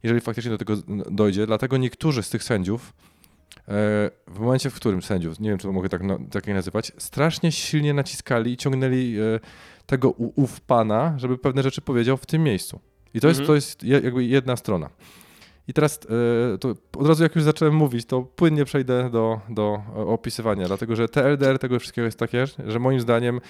jeżeli 0.02 0.20
faktycznie 0.20 0.50
do 0.50 0.58
tego 0.58 0.74
dojdzie. 1.10 1.46
Dlatego 1.46 1.76
niektórzy 1.76 2.22
z 2.22 2.30
tych 2.30 2.44
sędziów, 2.44 2.92
e, 3.58 3.62
w 4.26 4.38
momencie, 4.38 4.70
w 4.70 4.74
którym 4.74 5.02
sędziów, 5.02 5.40
nie 5.40 5.48
wiem, 5.50 5.58
czy 5.58 5.66
to 5.66 5.72
mogę 5.72 5.88
tak, 5.88 6.02
tak 6.30 6.46
je 6.46 6.54
nazywać, 6.54 6.92
strasznie 6.98 7.52
silnie 7.52 7.94
naciskali 7.94 8.52
i 8.52 8.56
ciągnęli 8.56 9.16
e, 9.18 9.40
tego 9.86 10.10
ów 10.10 10.60
pana, 10.60 11.14
żeby 11.18 11.38
pewne 11.38 11.62
rzeczy 11.62 11.80
powiedział 11.80 12.16
w 12.16 12.26
tym 12.26 12.42
miejscu. 12.42 12.80
I 13.14 13.20
to 13.20 13.28
jest, 13.28 13.40
Mhm. 13.40 13.46
to 13.46 13.54
jest 13.54 13.82
je- 13.82 14.00
jakby 14.04 14.24
jedna 14.24 14.56
strona. 14.56 14.90
I 15.68 15.72
teraz 15.72 16.00
e, 16.54 16.58
to 16.58 16.74
od 16.98 17.06
razu 17.06 17.22
jak 17.22 17.34
już 17.34 17.44
zacząłem 17.44 17.74
mówić, 17.74 18.06
to 18.06 18.22
płynnie 18.22 18.64
przejdę 18.64 19.10
do, 19.10 19.40
do 19.48 19.82
e, 19.96 19.98
opisywania, 19.98 20.66
dlatego 20.66 20.96
że 20.96 21.08
TLDR 21.08 21.58
tego 21.58 21.78
wszystkiego 21.78 22.04
jest 22.06 22.18
takie, 22.18 22.44
że 22.66 22.78
moim 22.78 23.00
zdaniem 23.00 23.40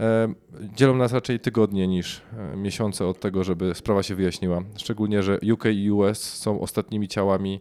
e, 0.00 0.34
dzielą 0.74 0.94
nas 0.94 1.12
raczej 1.12 1.40
tygodnie 1.40 1.88
niż 1.88 2.22
miesiące 2.56 3.06
od 3.06 3.20
tego, 3.20 3.44
żeby 3.44 3.74
sprawa 3.74 4.02
się 4.02 4.14
wyjaśniła. 4.14 4.62
Szczególnie, 4.76 5.22
że 5.22 5.38
UK 5.52 5.64
i 5.64 5.90
US 5.90 6.34
są 6.34 6.60
ostatnimi 6.60 7.08
ciałami, 7.08 7.60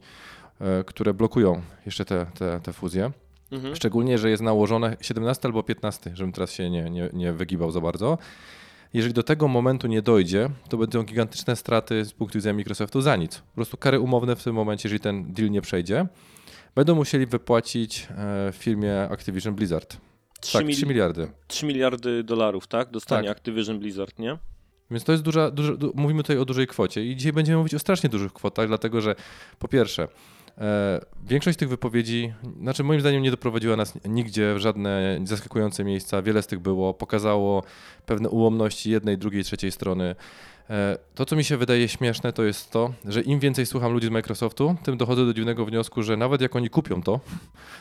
które 0.85 1.13
blokują 1.13 1.61
jeszcze 1.85 2.05
te, 2.05 2.25
te, 2.39 2.59
te 2.63 2.73
fuzje. 2.73 3.11
mhm. 3.51 3.75
Szczególnie, 3.75 4.17
że 4.17 4.29
jest 4.29 4.43
nałożone 4.43 4.97
17 5.01 5.47
albo 5.47 5.63
15, 5.63 6.11
żebym 6.13 6.33
teraz 6.33 6.51
się 6.51 6.69
nie, 6.69 6.89
nie, 6.89 7.09
nie 7.13 7.33
wygibał 7.33 7.71
za 7.71 7.81
bardzo. 7.81 8.17
Jeżeli 8.95 9.13
do 9.13 9.23
tego 9.23 9.47
momentu 9.47 9.87
nie 9.87 10.01
dojdzie, 10.01 10.49
to 10.69 10.77
będą 10.77 11.03
gigantyczne 11.03 11.55
straty 11.55 12.05
z 12.05 12.13
punktu 12.13 12.37
widzenia 12.37 12.53
Microsoftu 12.53 13.01
za 13.01 13.15
nic. 13.15 13.37
Po 13.39 13.55
prostu 13.55 13.77
kary 13.77 13.99
umowne 13.99 14.35
w 14.35 14.43
tym 14.43 14.55
momencie, 14.55 14.89
jeżeli 14.89 14.99
ten 14.99 15.33
deal 15.33 15.51
nie 15.51 15.61
przejdzie, 15.61 16.07
będą 16.75 16.95
musieli 16.95 17.25
wypłacić 17.25 18.07
e, 18.17 18.51
firmie 18.53 19.01
Activision 19.09 19.55
Blizzard. 19.55 19.97
3, 20.41 20.53
tak, 20.57 20.65
mili- 20.67 20.75
3 20.75 20.85
miliardy. 20.85 21.27
3 21.47 21.65
miliardy 21.65 22.23
dolarów, 22.23 22.67
tak? 22.67 22.91
Dostanie 22.91 23.27
Tak. 23.27 23.37
Activision 23.37 23.79
Blizzard, 23.79 24.19
nie? 24.19 24.37
Więc 24.91 25.03
to 25.03 25.11
jest 25.11 25.23
duża, 25.23 25.51
duża, 25.51 25.75
du- 25.75 25.91
mówimy 25.95 26.23
tutaj 26.23 26.37
o 26.37 26.45
dużej 26.45 26.67
kwocie 26.67 27.05
i 27.05 27.15
dzisiaj 27.15 27.33
będziemy 27.33 27.57
mówić 27.57 27.73
o 27.73 27.79
strasznie 27.79 28.09
dużych 28.09 28.33
kwotach, 28.33 28.67
dlatego 28.67 29.01
że 29.01 29.15
po 29.59 29.67
pierwsze, 29.67 30.07
większość 31.27 31.59
tych 31.59 31.69
wypowiedzi, 31.69 32.33
znaczy 32.61 32.83
moim 32.83 32.99
zdaniem 32.99 33.23
nie 33.23 33.31
doprowadziła 33.31 33.75
nas 33.75 33.93
nigdzie 34.05 34.53
w 34.53 34.59
żadne 34.59 35.19
zaskakujące 35.23 35.83
miejsca, 35.83 36.21
wiele 36.21 36.41
z 36.41 36.47
tych 36.47 36.59
było, 36.59 36.93
pokazało 36.93 37.63
pewne 38.05 38.29
ułomności 38.29 38.91
jednej, 38.91 39.17
drugiej, 39.17 39.43
trzeciej 39.43 39.71
strony. 39.71 40.15
E, 40.69 40.97
To, 41.15 41.25
co 41.25 41.35
mi 41.35 41.43
się 41.43 41.57
wydaje 41.57 41.87
śmieszne, 41.87 42.33
to 42.33 42.43
jest 42.43 42.71
to, 42.71 42.93
że 43.05 43.21
im 43.21 43.39
więcej 43.39 43.65
słucham 43.65 43.93
ludzi 43.93 44.07
z 44.07 44.09
Microsoftu, 44.09 44.75
tym 44.83 44.97
dochodzę 44.97 45.25
do 45.25 45.33
dziwnego 45.33 45.65
wniosku, 45.65 46.03
że 46.03 46.17
nawet 46.17 46.41
jak 46.41 46.55
oni 46.55 46.69
kupią 46.69 47.01
to, 47.01 47.19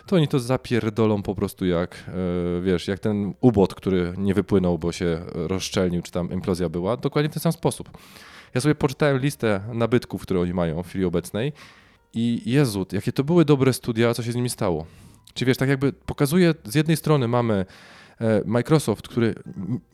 to 0.07 0.17
oni 0.17 0.29
to 0.29 0.41
zapierdolą 0.41 1.23
po 1.23 1.35
prostu 1.35 1.67
jak, 1.67 2.05
e, 2.09 2.61
wiesz, 2.61 2.89
jak 2.89 3.01
ten 3.01 3.35
ubot, 3.41 3.75
który 3.75 4.15
nie 4.19 4.35
wypłynął, 4.35 4.79
bo 4.79 4.93
się 4.93 5.21
rozszczelnił, 5.33 6.03
czy 6.03 6.13
tam 6.13 6.33
implozja 6.33 6.69
była, 6.69 6.97
dokładnie 6.97 7.31
w 7.31 7.33
ten 7.33 7.41
sam 7.41 7.53
sposób. 7.53 7.91
Ja 8.55 8.61
sobie 8.61 8.75
poczytałem 8.75 9.19
listę 9.19 9.61
nabytków, 9.73 10.23
które 10.23 10.41
oni 10.41 10.55
mają 10.55 10.83
w 10.83 10.89
chwili 10.89 11.05
obecnej 11.05 11.53
i 12.15 12.43
Jezu, 12.47 12.87
jakie 12.93 13.13
to 13.13 13.25
były 13.25 13.45
dobre 13.45 13.73
studia, 13.73 14.15
co 14.15 14.23
się 14.23 14.33
z 14.33 14.35
nimi 14.35 14.51
stało. 14.51 14.87
Czy 15.35 15.45
wiesz, 15.45 15.57
tak 15.57 15.69
jakby 15.69 15.93
pokazuje, 15.93 16.55
z 16.65 16.75
jednej 16.75 16.97
strony 16.97 17.29
mamy 17.29 17.67
e, 18.21 18.43
Microsoft, 18.47 19.09
który 19.09 19.35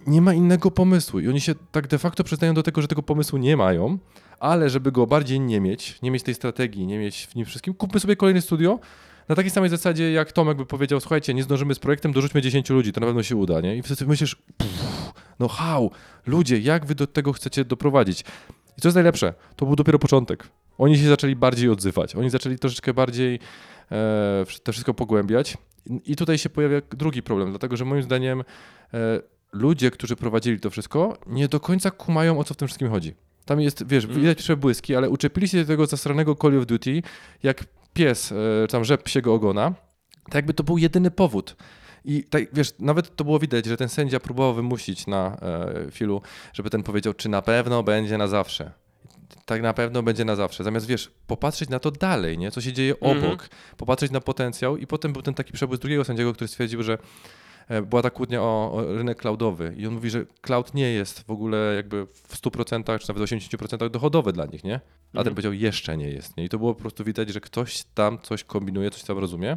nie 0.07 0.21
ma 0.21 0.35
innego 0.35 0.71
pomysłu 0.71 1.21
i 1.21 1.29
oni 1.29 1.41
się 1.41 1.55
tak 1.73 1.89
de 1.89 1.99
facto 1.99 2.25
przyznają 2.25 2.55
do 2.55 2.63
tego, 2.63 2.83
że 2.83 2.89
tego 2.89 3.03
pomysłu 3.03 3.39
nie 3.39 3.57
mają, 3.57 3.99
ale 4.41 4.71
żeby 4.71 4.93
go 4.93 5.07
bardziej 5.07 5.41
nie 5.41 5.61
mieć, 5.61 6.03
nie 6.03 6.11
mieć 6.11 6.23
tej 6.23 6.35
strategii, 6.35 6.87
nie 6.87 6.99
mieć 6.99 7.27
w 7.27 7.35
nim 7.35 7.47
wszystkim, 7.47 7.75
kupmy 7.75 8.01
sobie 8.01 8.17
kolejne 8.17 8.41
studio 8.41 8.79
na 9.29 9.37
takiej 9.37 9.51
samej 9.51 9.71
zasadzie, 9.71 10.13
jak 10.13 10.33
Tomek 10.33 10.57
by 10.57 10.67
powiedział, 10.67 11.01
słuchajcie, 11.01 11.35
nie 11.35 11.43
zdążymy 11.43 11.75
z 11.75 11.79
projektem, 11.79 12.13
dorzućmy 12.13 12.43
10 12.43 12.71
ludzi, 12.71 12.93
to 12.93 13.01
na 13.01 13.07
pewno 13.07 13.23
się 13.23 13.37
uda, 13.37 13.61
nie? 13.61 13.77
I 13.77 13.83
wtedy 13.83 14.07
myślisz, 14.07 14.37
no 15.39 15.49
how, 15.49 15.91
ludzie, 16.27 16.59
jak 16.59 16.87
wy 16.87 16.95
do 16.95 17.07
tego 17.07 17.33
chcecie 17.33 17.65
doprowadzić? 17.65 18.25
I 18.79 18.81
co 18.81 18.89
jest 18.89 18.95
najlepsze, 18.95 19.35
to 19.57 19.67
był 19.67 19.77
dopiero 19.77 19.99
początek. 19.99 20.49
Oni 20.81 20.99
się 20.99 21.09
zaczęli 21.09 21.37
bardziej 21.37 21.69
odzywać, 21.71 22.17
oni 22.17 22.31
zaczęli 22.31 22.59
troszeczkę 22.59 22.95
bardziej 22.95 23.39
e, 23.93 24.45
to 24.63 24.73
wszystko 24.73 24.95
pogłębiać. 24.95 25.57
I- 26.05 26.17
tutaj 26.17 26.39
się 26.39 26.51
pojawia 26.51 26.81
drugi 26.91 27.23
problem, 27.23 27.51
dlatego 27.51 27.77
że 27.77 27.85
moim 27.85 28.03
zdaniem 28.03 28.41
e, 28.41 28.45
ludzie, 29.53 29.91
którzy 29.91 30.17
prowadzili 30.17 30.61
to 30.61 30.71
wszystko, 30.71 31.19
nie 31.27 31.49
do 31.49 31.61
końca 31.61 31.91
kumają, 31.91 32.39
o 32.39 32.45
co 32.45 32.55
w 32.55 32.57
tym 32.57 32.69
wszystkim 32.69 32.91
chodzi. 32.91 33.15
Tam 33.45 33.61
jest, 33.61 33.87
wiesz, 33.87 34.05
Mm. 34.05 34.17
widać 34.17 34.39
przebłyski, 34.39 34.97
ale 34.97 35.11
uczepili 35.11 35.49
się 35.49 35.59
do 35.59 35.65
tego 35.67 35.87
zasranego 35.87 36.35
Call 36.35 36.59
of 36.59 36.67
Duty, 36.67 37.03
jak 37.43 37.65
pies, 37.95 38.33
e, 38.33 38.67
tam 38.69 38.85
rzep 38.85 39.03
psiego 39.03 39.35
ogona, 39.35 39.75
tak 40.25 40.35
jakby 40.35 40.55
to 40.55 40.65
był 40.65 40.79
jedyny 40.79 41.11
powód. 41.11 41.57
I 42.05 42.25
tak, 42.25 42.43
wiesz, 42.55 42.73
nawet 42.79 43.17
to 43.17 43.25
było 43.25 43.39
widać, 43.39 43.67
że 43.67 43.77
ten 43.77 43.89
sędzia 43.89 44.21
próbował 44.21 44.55
wymusić 44.55 45.07
na 45.07 45.37
e, 45.43 45.91
Filu, 45.91 46.23
żeby 46.53 46.71
ten 46.71 46.83
powiedział, 46.83 47.15
czy 47.15 47.29
na 47.29 47.43
pewno 47.43 47.83
będzie 47.83 48.19
na 48.19 48.27
zawsze. 48.27 48.73
Tak 49.45 49.63
na 49.63 49.73
pewno 49.75 50.03
będzie 50.03 50.25
na 50.25 50.37
zawsze. 50.37 50.65
Zamiast, 50.65 50.87
wiesz, 50.87 51.11
popatrzeć 51.27 51.69
na 51.69 51.79
to 51.79 51.91
dalej, 51.91 52.39
nie? 52.39 52.51
Co 52.51 52.61
się 52.61 52.73
dzieje 52.73 52.95
Mhm. 53.01 53.25
obok, 53.25 53.49
popatrzeć 53.77 54.11
na 54.11 54.21
potencjał 54.21 54.77
i 54.77 54.87
potem 54.87 55.13
był 55.13 55.23
ten 55.23 55.35
taki 55.35 55.53
przebłysk 55.53 55.81
drugiego 55.83 56.05
sędziego, 56.05 56.33
który 56.33 56.49
stwierdził, 56.49 56.83
że 56.83 56.99
e, 57.69 57.83
była 57.83 58.03
ta 58.03 58.11
kłótnia 58.11 58.43
o, 58.43 58.73
o 58.73 58.85
rynek 58.97 59.19
cloudowy 59.19 59.75
i 59.77 59.87
on 59.87 59.95
mówi, 59.95 60.11
że 60.11 60.27
cloud 60.43 60.75
nie 60.75 60.91
jest 60.91 61.21
w 61.27 61.31
ogóle 61.31 61.73
jakby 61.77 62.07
w 62.07 62.37
100% 62.43 62.99
czy 62.99 63.09
nawet 63.09 63.31
80% 63.31 63.91
dochodowy 63.91 64.33
dla 64.33 64.47
nich, 64.47 64.65
nie? 64.65 64.75
A 64.75 64.81
ten 65.13 65.19
Mhm. 65.19 65.35
powiedział, 65.35 65.53
jeszcze 65.53 65.97
nie 65.97 66.09
jest, 66.11 66.37
nie? 66.37 66.45
I 66.45 66.49
to 66.49 66.59
było 66.59 66.75
po 66.75 66.81
prostu 66.81 67.05
widać, 67.05 67.29
że 67.29 67.41
ktoś 67.41 67.83
tam 67.95 68.19
coś 68.23 68.45
kombinuje, 68.45 68.91
coś 68.91 69.03
tam 69.03 69.19
rozumie. 69.19 69.57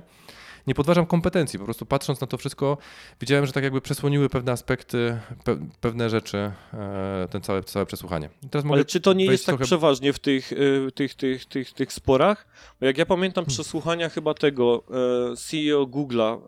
Nie 0.67 0.75
podważam 0.75 1.05
kompetencji, 1.05 1.59
po 1.59 1.65
prostu 1.65 1.85
patrząc 1.85 2.21
na 2.21 2.27
to 2.27 2.37
wszystko, 2.37 2.77
widziałem, 3.21 3.45
że 3.45 3.51
tak 3.51 3.63
jakby 3.63 3.81
przesłoniły 3.81 4.29
pewne 4.29 4.51
aspekty, 4.51 5.19
pe, 5.43 5.57
pewne 5.81 6.09
rzeczy, 6.09 6.37
e, 6.73 7.27
ten 7.31 7.41
całe, 7.41 7.63
całe 7.63 7.85
przesłuchanie. 7.85 8.29
Ale 8.71 8.85
czy 8.85 9.01
to 9.01 9.13
nie 9.13 9.25
jest 9.25 9.45
tak 9.45 9.53
trochę- 9.53 9.65
przeważnie 9.65 10.13
w 10.13 10.19
tych, 10.19 10.51
y, 10.51 10.91
tych, 10.95 11.13
tych, 11.15 11.45
tych, 11.45 11.73
tych 11.73 11.93
sporach? 11.93 12.47
Bo 12.79 12.85
jak 12.85 12.97
ja 12.97 13.05
pamiętam 13.05 13.45
Hmm. 13.45 13.53
przesłuchania 13.53 14.09
chyba 14.09 14.33
tego 14.33 14.83
e, 15.31 15.35
CEO 15.35 15.83
Google'a 15.85 16.39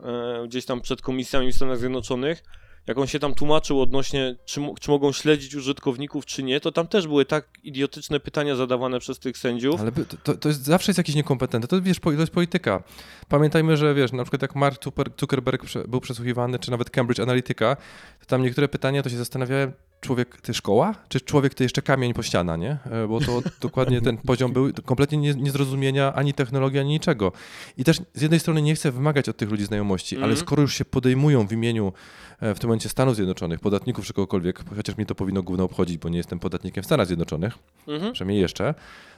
e, 0.43 0.47
gdzieś 0.47 0.65
tam 0.65 0.81
przed 0.81 1.01
komisjami 1.01 1.51
w 1.51 1.55
Stanach 1.55 1.77
Zjednoczonych, 1.77 2.43
jak 2.87 2.97
on 2.97 3.07
się 3.07 3.19
tam 3.19 3.33
tłumaczył 3.33 3.81
odnośnie, 3.81 4.35
czy, 4.45 4.61
czy 4.79 4.91
mogą 4.91 5.11
śledzić 5.11 5.55
użytkowników, 5.55 6.25
czy 6.25 6.43
nie, 6.43 6.59
to 6.59 6.71
tam 6.71 6.87
też 6.87 7.07
były 7.07 7.25
tak 7.25 7.47
idiotyczne 7.63 8.19
pytania 8.19 8.55
zadawane 8.55 8.99
przez 8.99 9.19
tych 9.19 9.37
sędziów. 9.37 9.81
Ale 9.81 9.91
to, 10.23 10.37
to 10.37 10.49
jest 10.49 10.63
zawsze 10.63 10.89
jest 10.89 10.97
jakiś 10.97 11.15
niekompetentny. 11.15 11.67
To 11.67 11.81
wiesz, 11.81 11.99
to 11.99 12.11
jest 12.11 12.33
polityka. 12.33 12.83
Pamiętajmy, 13.29 13.77
że 13.77 13.93
wiesz, 13.93 14.11
na 14.11 14.23
przykład 14.23 14.41
jak 14.41 14.55
Mark 14.55 14.83
Zucker- 14.83 15.19
Zuckerberg 15.19 15.63
był 15.87 16.01
przesłuchiwany, 16.01 16.59
czy 16.59 16.71
nawet 16.71 16.89
Cambridge 16.89 17.19
Analytica, 17.19 17.75
to 18.19 18.25
tam 18.27 18.43
niektóre 18.43 18.67
pytania 18.67 19.03
to 19.03 19.09
się 19.09 19.17
zastanawiałem, 19.17 19.71
człowiek 20.05 20.41
ty 20.41 20.53
szkoła, 20.53 20.95
czy 21.09 21.21
człowiek 21.21 21.53
ty 21.53 21.63
jeszcze 21.63 21.81
kamień 21.81 22.13
po 22.13 22.23
ściana, 22.23 22.55
nie? 22.57 22.77
E, 22.91 23.07
Bo 23.07 23.19
to 23.19 23.41
dokładnie 23.61 24.01
ten 24.01 24.17
poziom 24.17 24.53
był 24.53 24.69
kompletnie 24.85 25.17
nie, 25.17 25.33
niezrozumienia 25.33 26.13
ani 26.13 26.33
technologii, 26.33 26.79
ani 26.79 26.89
niczego. 26.89 27.31
I 27.77 27.83
też 27.83 27.97
z 28.13 28.21
jednej 28.21 28.39
strony 28.39 28.61
nie 28.61 28.75
chcę 28.75 28.91
wymagać 28.91 29.29
od 29.29 29.37
tych 29.37 29.49
ludzi 29.51 29.65
znajomości, 29.65 30.15
ale 30.15 30.25
Mhm. 30.25 30.39
skoro 30.39 30.61
już 30.61 30.73
się 30.73 30.85
podejmują 30.85 31.47
w 31.47 31.51
imieniu 31.51 31.93
e, 32.41 32.55
w 32.55 32.59
tym 32.59 32.67
momencie 32.67 32.89
Stanów 32.89 33.15
Zjednoczonych, 33.15 33.59
podatników 33.59 34.05
czy 34.05 34.13
kogokolwiek, 34.13 34.63
chociaż 34.75 34.97
mnie 34.97 35.05
to 35.05 35.15
powinno 35.15 35.43
głównie 35.43 35.63
obchodzić, 35.63 35.97
bo 35.97 36.09
nie 36.09 36.17
jestem 36.17 36.39
podatnikiem 36.39 36.83
w 36.83 36.85
Stanach 36.85 37.07
Zjednoczonych, 37.07 37.53
Mhm. 37.87 38.13
przynajmniej 38.13 38.41
jeszcze, 38.41 38.73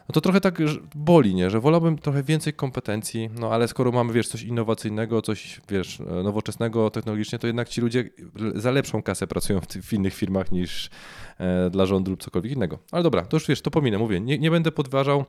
no 0.09 0.13
to 0.13 0.21
trochę 0.21 0.41
tak 0.41 0.57
boli, 0.95 1.35
nie? 1.35 1.49
Że 1.49 1.59
wolałbym 1.59 1.97
trochę 1.97 2.23
więcej 2.23 2.53
kompetencji, 2.53 3.29
no 3.39 3.51
ale 3.51 3.67
skoro 3.67 3.91
mamy, 3.91 4.13
wiesz, 4.13 4.27
coś 4.27 4.43
innowacyjnego, 4.43 5.21
coś, 5.21 5.61
wiesz, 5.69 5.99
e, 5.99 6.23
nowoczesnego 6.23 6.89
technologicznie, 6.89 7.39
to 7.39 7.47
jednak 7.47 7.69
ci 7.69 7.81
ludzie 7.81 8.09
za 8.55 8.71
lepszą 8.71 9.03
kasę 9.03 9.27
pracują 9.27 9.59
w, 9.61 9.67
w 9.67 9.93
innych 9.93 10.13
firmach 10.13 10.51
niż 10.51 10.89
e, 11.39 11.69
dla 11.69 11.85
rządu 11.85 12.11
lub 12.11 12.23
cokolwiek 12.23 12.51
innego. 12.51 12.79
Ale 12.91 13.03
dobra, 13.03 13.25
to 13.25 13.35
już 13.37 13.47
wiesz, 13.47 13.61
to 13.61 13.71
pominę, 13.71 13.97
mówię, 13.97 14.19
nie, 14.19 14.37
nie 14.37 14.51
będę 14.51 14.71
podważał 14.71 15.25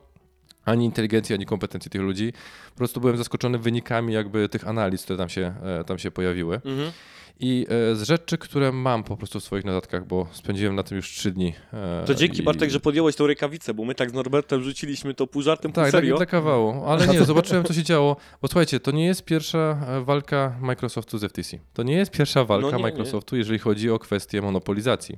ani 0.65 0.85
inteligencji, 0.85 1.35
ani 1.35 1.45
kompetencji 1.45 1.91
tych 1.91 2.01
ludzi. 2.01 2.33
Po 2.71 2.77
prostu 2.77 3.01
byłem 3.01 3.17
zaskoczony 3.17 3.57
wynikami 3.57 4.13
jakby 4.13 4.49
tych 4.49 4.67
analiz, 4.67 5.03
które 5.03 5.17
tam 5.17 5.29
się, 5.29 5.53
e, 5.63 5.83
tam 5.83 5.99
się 5.99 6.11
pojawiły. 6.11 6.55
Mhm. 6.55 6.91
I 7.41 7.65
e, 7.91 7.95
z 7.95 8.03
rzeczy, 8.03 8.37
które 8.37 8.71
mam 8.71 9.03
po 9.03 9.17
prostu 9.17 9.39
w 9.39 9.43
swoich 9.43 9.65
notatkach, 9.65 10.07
bo 10.07 10.27
spędziłem 10.31 10.75
na 10.75 10.83
tym 10.83 10.95
już 10.95 11.09
trzy 11.09 11.31
dni. 11.31 11.53
e, 11.73 12.03
To 12.07 12.15
dzięki 12.15 12.39
i- 12.41 12.43
Bartek, 12.43 12.69
że 12.69 12.79
podjąłeś 12.79 13.15
tą 13.15 13.27
rękawicę, 13.27 13.73
bo 13.73 13.85
my 13.85 13.95
tak 13.95 14.09
z 14.09 14.13
Norbertem 14.13 14.63
rzuciliśmy 14.63 15.13
to 15.13 15.27
pół 15.27 15.41
żartem, 15.41 15.71
pół 15.71 15.75
Tak, 15.83 15.91
tak, 15.91 16.01
serio. 16.01 16.17
dla 16.17 16.25
kawału. 16.25 16.83
Ale 16.85 17.07
nie, 17.07 17.23
zobaczyłem, 17.25 17.63
co 17.63 17.73
się 17.73 17.83
działo. 17.83 18.15
Bo 18.41 18.47
słuchajcie, 18.47 18.79
to 18.79 18.91
nie 18.91 19.05
jest 19.05 19.25
pierwsza 19.25 19.77
e, 19.87 20.01
walka 20.03 20.55
Microsoftu 20.61 21.17
z 21.17 21.23
FTC. 21.23 21.57
To 21.73 21.83
nie 21.83 21.93
jest 21.93 22.11
pierwsza 22.11 22.45
walka 22.45 22.65
No 22.65 22.71
nie, 22.71 22.77
nie. 22.77 22.83
Microsoftu, 22.83 23.37
jeżeli 23.37 23.59
chodzi 23.59 23.89
o 23.91 23.99
kwestię 23.99 24.41
monopolizacji. 24.41 25.17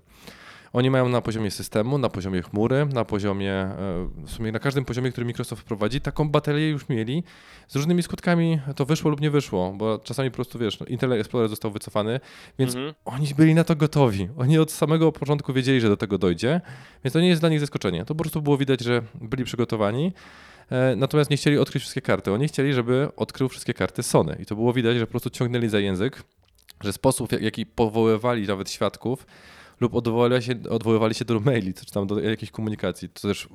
Oni 0.73 0.89
mają 0.89 1.09
na 1.09 1.21
poziomie 1.21 1.51
systemu, 1.51 1.97
na 1.97 2.09
poziomie 2.09 2.41
chmury, 2.41 2.85
na 2.93 3.05
poziomie, 3.05 3.53
e, 3.53 3.75
w 4.25 4.29
sumie 4.31 4.51
na 4.51 4.59
każdym 4.59 4.85
poziomie, 4.85 5.11
który 5.11 5.25
Microsoft 5.25 5.63
prowadzi, 5.63 6.01
taką 6.01 6.29
batalię 6.29 6.69
już 6.69 6.89
mieli. 6.89 7.23
Z 7.67 7.75
różnymi 7.75 8.03
skutkami 8.03 8.59
to 8.75 8.85
wyszło 8.85 9.11
lub 9.11 9.21
nie 9.21 9.29
wyszło, 9.31 9.73
bo 9.77 9.99
czasami 9.99 10.29
po 10.31 10.35
prostu, 10.35 10.59
wiesz, 10.59 10.79
no, 10.79 10.85
Intel 10.85 11.13
Explorer 11.13 11.49
został 11.49 11.71
wycofany, 11.71 12.19
więc 12.59 12.75
Mhm. 12.75 12.93
oni 13.05 13.27
byli 13.37 13.55
na 13.55 13.63
to 13.63 13.75
gotowi. 13.75 14.29
Oni 14.37 14.59
od 14.59 14.71
samego 14.71 15.11
początku 15.11 15.53
wiedzieli, 15.53 15.81
że 15.81 15.89
do 15.89 15.97
tego 15.97 16.17
dojdzie, 16.17 16.61
więc 17.03 17.13
to 17.13 17.21
nie 17.21 17.27
jest 17.27 17.41
dla 17.41 17.49
nich 17.49 17.59
zaskoczenie. 17.59 18.05
To 18.05 18.15
po 18.15 18.23
prostu 18.23 18.41
było 18.41 18.57
widać, 18.57 18.81
że 18.81 19.01
byli 19.21 19.43
przygotowani. 19.43 20.13
E, 20.71 20.95
Natomiast 20.95 21.29
nie 21.29 21.37
chcieli 21.37 21.57
odkryć 21.57 21.81
wszystkie 21.83 22.01
karty. 22.01 22.31
Oni 22.33 22.47
chcieli, 22.47 22.73
żeby 22.73 23.09
odkrył 23.15 23.49
wszystkie 23.49 23.73
karty 23.73 24.03
Sony. 24.03 24.37
I 24.39 24.45
to 24.45 24.55
było 24.55 24.73
widać, 24.73 24.97
że 24.97 25.05
po 25.07 25.11
prostu 25.11 25.29
ciągnęli 25.29 25.69
za 25.69 25.79
język, 25.79 26.23
że 26.83 26.93
sposób, 26.93 27.29
w 27.29 27.41
jaki 27.41 27.65
powoływali 27.65 28.47
nawet 28.47 28.69
świadków, 28.71 29.25
lub 29.81 29.95
odwoływali 29.95 30.43
się, 30.43 30.53
odwoływali 30.69 31.13
się 31.15 31.25
do 31.25 31.39
maili, 31.39 31.73
czy 31.73 31.85
tam 31.85 32.07
do 32.07 32.19
jakiejś 32.19 32.51
komunikacji. 32.51 33.09
To 33.09 33.27
też 33.27 33.47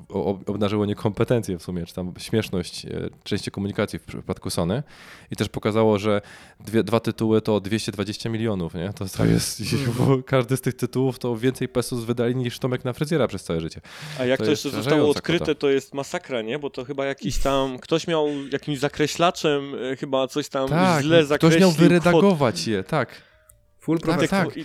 obnażyło 0.46 0.86
niekompetencję 0.86 1.58
w 1.58 1.62
sumie, 1.62 1.86
czy 1.86 1.94
tam 1.94 2.12
śmieszność 2.18 2.86
e, 2.86 2.90
części 3.24 3.50
komunikacji 3.50 3.98
w 3.98 4.02
przypadku 4.02 4.50
Sony. 4.50 4.82
I 5.30 5.36
też 5.36 5.48
pokazało, 5.48 5.98
że 5.98 6.20
dwie, 6.60 6.84
dwa 6.84 7.00
tytuły 7.00 7.40
to 7.42 7.60
220 7.60 8.28
milionów, 8.30 8.74
nie? 8.74 8.92
To, 8.92 9.04
to 9.08 9.24
jest, 9.24 9.62
bo 9.98 10.22
każdy 10.22 10.56
z 10.56 10.60
tych 10.60 10.74
tytułów 10.74 11.18
to 11.18 11.36
więcej 11.36 11.68
pesos 11.68 12.04
wydali 12.04 12.36
niż 12.36 12.58
Tomek 12.58 12.84
na 12.84 12.92
fryzjera 12.92 13.28
przez 13.28 13.44
całe 13.44 13.60
życie. 13.60 13.80
A 14.20 14.24
jak 14.24 14.38
To 14.38 14.44
to, 14.44 14.50
jeszcze 14.50 14.70
zostało 14.70 15.10
odkryte, 15.10 15.44
kwota. 15.44 15.60
to 15.60 15.70
jest 15.70 15.94
masakra, 15.94 16.42
nie? 16.42 16.58
Bo 16.58 16.70
to 16.70 16.84
chyba 16.84 17.04
jakiś 17.04 17.38
tam, 17.38 17.78
ktoś 17.78 18.06
miał 18.06 18.28
jakimś 18.52 18.78
zakreślaczem, 18.78 19.74
e, 19.92 19.96
chyba 19.96 20.28
coś 20.28 20.48
tam 20.48 20.68
Tak, 20.68 21.02
źle 21.02 21.16
ktoś 21.18 21.28
zakreślił. 21.28 21.60
miał 21.60 21.70
kwotę. 21.70 21.88
wyredagować 21.88 22.66
je, 22.66 22.84
tak. 22.84 23.08
Full 23.86 23.98
Tak, 23.98 24.04
profesor. 24.08 24.46
tak. 24.46 24.56
I- 24.56 24.64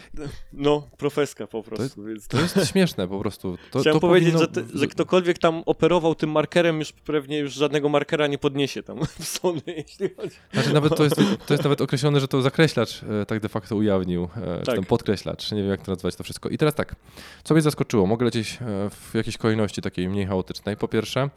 No, 0.54 0.88
profeska 0.98 1.48
po 1.48 1.64
prostu, 1.64 2.04
więc 2.04 2.28
To 2.28 2.40
jest 2.42 2.56
śmieszne 2.72 3.08
po 3.08 3.20
prostu. 3.20 3.58
To, 3.72 3.80
Chciałem 3.80 4.00
to 4.00 4.08
powiedzieć, 4.08 4.34
powinno- 4.34 4.40
że, 4.56 4.64
te, 4.72 4.78
że 4.80 4.88
ktokolwiek 4.88 5.38
tam 5.38 5.64
operował 5.66 6.16
tym 6.16 6.32
markerem, 6.32 6.80
już 6.80 6.92
pewnie 6.92 7.38
już 7.40 7.54
żadnego 7.54 7.90
markera 7.90 8.28
nie 8.28 8.38
podniesie 8.38 8.84
tam 8.84 9.00
w 9.20 9.26
Sony, 9.28 9.62
jeśli 9.68 10.16
chodzi. 10.16 10.36
Znaczy 10.54 10.74
nawet 10.74 10.96
to 10.98 11.04
jest, 11.04 11.16
to 11.48 11.54
jest 11.54 11.64
nawet 11.64 11.82
określone, 11.82 12.20
że 12.20 12.28
to 12.28 12.42
zakreślacz 12.42 13.04
e, 13.04 13.26
tak 13.26 13.40
de 13.40 13.50
facto 13.50 13.76
ujawnił, 13.76 14.24
e, 14.24 14.60
czy 14.60 14.66
Tak. 14.66 14.76
ten 14.76 14.86
podkreślacz, 14.86 15.52
nie 15.52 15.62
wiem 15.62 15.72
jak 15.72 15.82
to 15.82 15.92
nazwać 15.92 16.16
to 16.16 16.24
wszystko. 16.24 16.50
I 16.50 16.58
teraz 16.58 16.76
tak, 16.76 16.96
co 17.44 17.54
mnie 17.54 17.62
zaskoczyło, 17.62 18.08
mogę 18.08 18.26
lecieć 18.26 18.58
e, 18.62 18.90
w 18.90 19.12
jakiejś 19.14 19.38
kolejności 19.38 19.82
takiej 19.82 20.10
mniej 20.10 20.26
chaotycznej. 20.26 20.78
Po 20.78 20.88
pierwsze, 20.88 21.30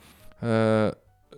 e, 0.42 0.92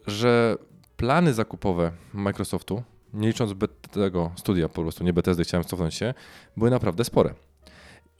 że 0.06 0.56
plany 0.96 1.34
zakupowe 1.34 1.92
Microsoftu, 2.14 2.82
nie 3.14 3.28
licząc 3.28 3.52
tego 3.90 4.30
studia 4.36 4.68
po 4.68 4.82
prostu, 4.82 5.04
nie 5.04 5.12
Bethesdy, 5.12 5.44
chciałem 5.44 5.64
cofnąć 5.64 5.94
się, 5.94 6.14
były 6.56 6.70
naprawdę 6.70 7.04
spore. 7.04 7.34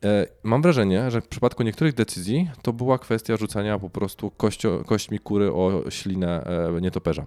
E, 0.04 0.26
Mam 0.42 0.62
wrażenie, 0.62 1.10
że 1.10 1.20
w 1.20 1.28
przypadku 1.28 1.62
niektórych 1.62 1.94
decyzji 1.94 2.50
to 2.62 2.72
była 2.72 2.98
kwestia 2.98 3.36
rzucania 3.36 3.78
po 3.78 3.90
prostu 3.90 4.30
kościo, 4.30 4.84
kośćmi 4.86 5.18
kury 5.18 5.52
o 5.52 5.90
ślinę 5.90 6.44
e, 6.76 6.80
nietoperza. 6.80 7.26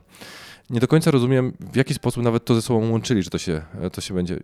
Nie 0.70 0.80
do 0.80 0.88
końca 0.88 1.12
rozumiem, 1.12 1.54
w 1.60 1.76
jaki 1.76 1.94
sposób 1.94 2.24
nawet 2.24 2.46
to 2.46 2.56
ze 2.56 2.62
sobą 2.62 2.92
łączyli, 2.92 3.24
że 3.24 3.30
to 3.30 3.38
się, 3.38 3.62
e, 3.82 3.90
to 3.90 4.02
się 4.02 4.14
będzie. 4.14 4.40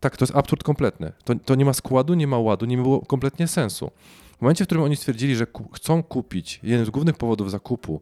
Tak, 0.00 0.16
to 0.16 0.24
jest 0.24 0.36
absurd 0.36 0.62
kompletny. 0.62 1.12
To, 1.24 1.34
to 1.34 1.54
nie 1.54 1.64
ma 1.64 1.72
składu, 1.72 2.14
nie 2.14 2.26
ma 2.26 2.38
ładu, 2.38 2.66
nie 2.66 2.76
było 2.76 3.00
kompletnie 3.06 3.48
sensu. 3.48 3.90
W 4.38 4.40
momencie, 4.40 4.64
w 4.64 4.66
którym 4.68 4.84
oni 4.84 4.96
stwierdzili, 4.96 5.36
że 5.36 5.46
ku, 5.46 5.68
chcą 5.72 6.02
kupić, 6.02 6.60
jeden 6.62 6.86
z 6.86 6.90
głównych 6.90 7.16
powodów 7.16 7.50
zakupu 7.50 8.00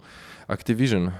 Activision 0.48 1.10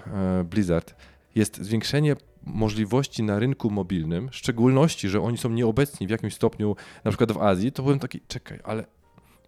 Blizzard 0.45 0.95
jest 1.35 1.63
zwiększenie 1.63 2.17
możliwości 2.47 3.23
na 3.23 3.39
rynku 3.39 3.71
mobilnym, 3.71 4.29
w 4.29 4.37
szczególności, 4.37 5.09
że 5.09 5.21
oni 5.21 5.39
są 5.39 5.49
nieobecni 5.51 6.07
w 6.07 6.11
jakimś 6.11 6.35
stopniu, 6.35 6.77
na 7.05 7.11
przykład 7.11 7.33
w 7.33 7.39
Azji, 7.39 7.73
to 7.73 7.83
byłem 7.83 7.99
taki, 7.99 8.21
czekaj, 8.29 8.59
ale 8.65 8.85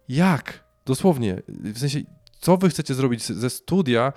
jak? 0.09 0.63
Dosłownie, 0.85 1.41
w 1.47 1.79
sensie, 1.79 1.99
co 2.39 2.57
wy 2.57 2.69
chcecie 2.69 2.93
zrobić 2.93 3.23
ze 3.23 3.49
studia, 3.49 4.13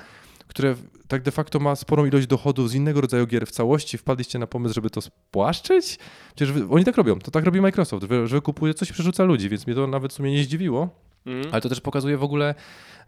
które 0.46 0.74
tak 1.08 1.22
de 1.22 1.30
facto 1.30 1.60
ma 1.60 1.76
sporą 1.76 2.06
ilość 2.06 2.26
dochodów 2.26 2.70
z 2.70 2.74
innego 2.74 3.00
rodzaju 3.00 3.26
gier 3.26 3.46
w 3.46 3.50
całości, 3.50 3.98
wpadliście 3.98 4.38
na 4.38 4.46
pomysł, 4.46 4.74
żeby 4.74 4.90
to 4.90 5.00
spłaszczyć? 5.00 5.98
Przecież 6.34 6.52
wy, 6.52 6.68
oni 6.70 6.84
tak 6.84 6.96
robią, 6.96 7.18
to 7.18 7.30
tak 7.30 7.44
robi 7.44 7.60
Microsoft, 7.60 8.06
że 8.24 8.36
wykupuje 8.36 8.74
coś 8.74 8.90
i 8.90 8.92
przerzuca 8.92 9.24
ludzi, 9.24 9.48
więc 9.48 9.66
mnie 9.66 9.76
to 9.76 9.86
nawet 9.86 10.12
w 10.12 10.14
sumie 10.14 10.32
nie 10.32 10.44
zdziwiło, 10.44 10.88
Mm. 11.26 11.48
ale 11.52 11.60
to 11.60 11.68
też 11.68 11.80
pokazuje 11.80 12.18
w 12.18 12.22
ogóle 12.22 12.54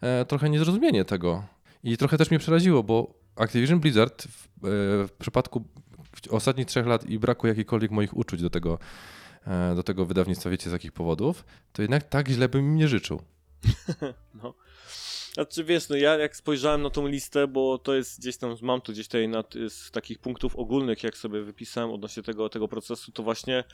e, 0.01 0.25
trochę 0.25 0.51
niezrozumienie 0.51 1.05
tego. 1.05 1.45
I 1.85 1.97
trochę 1.97 2.19
też 2.19 2.31
mnie 2.31 2.39
przeraziło, 2.39 2.83
bo 2.83 3.15
Activision 3.37 3.81
Blizzard 3.81 4.23
w, 4.23 4.47
e, 4.47 4.69
w 5.07 5.13
przypadku 5.19 5.65
ostatnich 6.31 6.67
trzech 6.67 6.87
lat 6.87 7.07
i 7.07 7.19
braku 7.19 7.47
jakichkolwiek 7.47 7.91
moich 7.91 8.17
uczuć 8.17 8.43
do 8.43 8.51
tego, 8.51 8.79
e, 9.47 9.75
do 9.75 9.83
tego 9.83 10.07
wydawnictwa, 10.07 10.51
wiecie 10.51 10.71
z 10.71 10.73
jakich 10.73 10.93
powodów, 10.93 11.45
to 11.73 11.83
jednak 11.83 12.09
tak 12.09 12.29
źle 12.29 12.49
bym 12.49 12.61
im 12.61 12.77
nie 12.77 12.89
życzył. 12.89 13.23
No. 14.43 14.55
Znaczy 15.35 15.65
wiesz, 15.65 15.89
no 15.89 15.97
ja 15.97 16.19
jak 16.19 16.37
spojrzałem 16.37 16.83
na 16.83 16.91
tą 16.91 17.07
listę, 17.07 17.49
bo 17.49 17.79
to 17.79 17.95
jest 17.95 18.21
gdzieś 18.21 18.37
tam, 18.37 18.57
mam 18.63 18.81
tu 18.81 18.93
gdzieś 18.93 19.07
tutaj 19.07 19.29
na, 19.29 19.45
z 19.69 19.91
takich 19.91 20.19
punktów 20.19 20.57
ogólnych, 20.57 21.03
jak 21.03 21.17
sobie 21.17 21.43
wypisałem 21.43 21.91
odnośnie 21.91 22.23
tego, 22.23 22.49
tego 22.49 22.69
procesu, 22.69 23.13
to 23.13 23.23
właśnie 23.23 23.65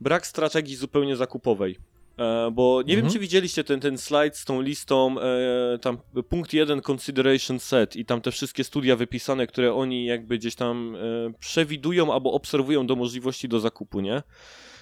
brak 0.00 0.26
strategii 0.26 0.76
zupełnie 0.76 1.16
zakupowej. 1.16 1.78
E, 2.18 2.50
bo 2.52 2.82
nie 2.86 2.94
Mhm. 2.94 3.02
wiem, 3.02 3.12
czy 3.12 3.18
widzieliście 3.18 3.64
ten, 3.64 3.80
ten 3.80 3.98
slajd 3.98 4.36
z 4.36 4.44
tą 4.44 4.60
listą, 4.60 5.16
e, 5.20 5.78
tam 5.78 5.98
punkt 6.28 6.52
1 6.52 6.80
consideration 6.90 7.58
set 7.58 7.96
i 7.96 8.04
tam 8.04 8.20
te 8.20 8.30
wszystkie 8.30 8.64
studia 8.64 8.96
wypisane, 8.96 9.46
które 9.46 9.74
oni 9.74 10.04
jakby 10.04 10.38
gdzieś 10.38 10.54
tam 10.54 10.96
e, 10.96 11.32
przewidują 11.38 12.12
albo 12.12 12.32
obserwują 12.32 12.86
do 12.86 12.96
możliwości 12.96 13.48
do 13.48 13.60
zakupu, 13.60 14.00
nie? 14.00 14.22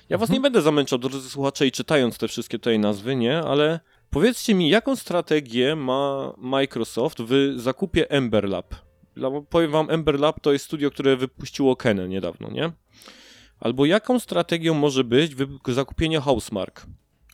Ja 0.08 0.18
was 0.18 0.28
Mhm. 0.30 0.34
nie 0.34 0.40
będę 0.42 0.62
zamęczał, 0.62 0.98
drodzy 0.98 1.30
słuchacze, 1.30 1.66
i 1.66 1.72
czytając 1.72 2.18
te 2.18 2.28
wszystkie 2.28 2.58
tutaj 2.58 2.78
nazwy, 2.78 3.16
nie? 3.16 3.38
Ale 3.38 3.80
powiedzcie 4.10 4.54
mi, 4.54 4.68
jaką 4.68 4.96
strategię 4.96 5.76
ma 5.76 6.32
Microsoft 6.38 7.18
w 7.22 7.52
zakupie 7.56 8.10
Ember 8.10 8.48
Lab? 8.48 8.74
Dla- 9.16 9.30
Powiem 9.50 9.70
wam, 9.70 9.90
Ember 9.90 10.20
Lab 10.20 10.40
to 10.40 10.52
jest 10.52 10.64
studio, 10.64 10.90
które 10.90 11.16
wypuściło 11.16 11.76
Kenę 11.76 12.08
niedawno, 12.08 12.50
nie? 12.50 12.72
Albo 13.60 13.86
jaką 13.86 14.18
strategią 14.20 14.74
może 14.74 15.04
być 15.04 15.32
zakupienie 15.68 16.20
Housemark? 16.20 16.86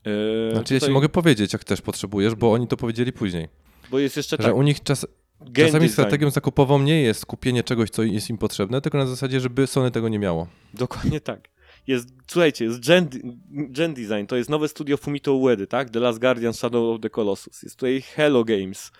Yy, 0.04 0.50
Znaczy, 0.52 0.74
jeśli 0.74 0.90
mogę 0.90 1.08
powiedzieć, 1.08 1.52
jak 1.52 1.64
też 1.64 1.80
potrzebujesz, 1.82 2.34
bo 2.34 2.52
oni 2.52 2.68
to 2.68 2.76
powiedzieli 2.76 3.12
później, 3.12 3.48
Bo 3.90 3.98
jest 3.98 4.16
jeszcze 4.16 4.36
że 4.40 4.42
tak, 4.42 4.56
u 4.56 4.62
nich 4.62 4.82
czas, 4.82 5.06
czasami 5.54 5.72
design. 5.72 5.88
strategią 5.92 6.30
zakupową 6.30 6.82
nie 6.82 7.02
jest 7.02 7.26
kupienie 7.26 7.62
czegoś, 7.64 7.90
co 7.90 8.02
jest 8.02 8.30
im 8.30 8.38
potrzebne, 8.38 8.80
tylko 8.80 8.98
na 8.98 9.06
zasadzie, 9.06 9.40
żeby 9.40 9.66
Sony 9.66 9.90
tego 9.90 10.08
nie 10.08 10.18
miało. 10.18 10.46
Dokładnie 10.74 11.20
tak. 11.20 11.48
Jest, 11.86 12.08
słuchajcie, 12.26 12.64
jest 12.64 12.86
Gen, 12.86 13.08
Gen 13.50 13.94
Design, 13.94 14.26
to 14.28 14.36
jest 14.36 14.50
nowe 14.50 14.68
studio 14.68 14.96
Fumito 14.96 15.34
Uedy, 15.34 15.66
tak? 15.66 15.90
The 15.90 16.00
Last 16.00 16.18
Guardian 16.18 16.52
Shadow 16.52 16.94
of 16.94 17.00
the 17.00 17.10
Colossus. 17.10 17.62
Jest 17.62 17.76
tutaj 17.76 18.02
Hello 18.14 18.44
Games. 18.44 18.92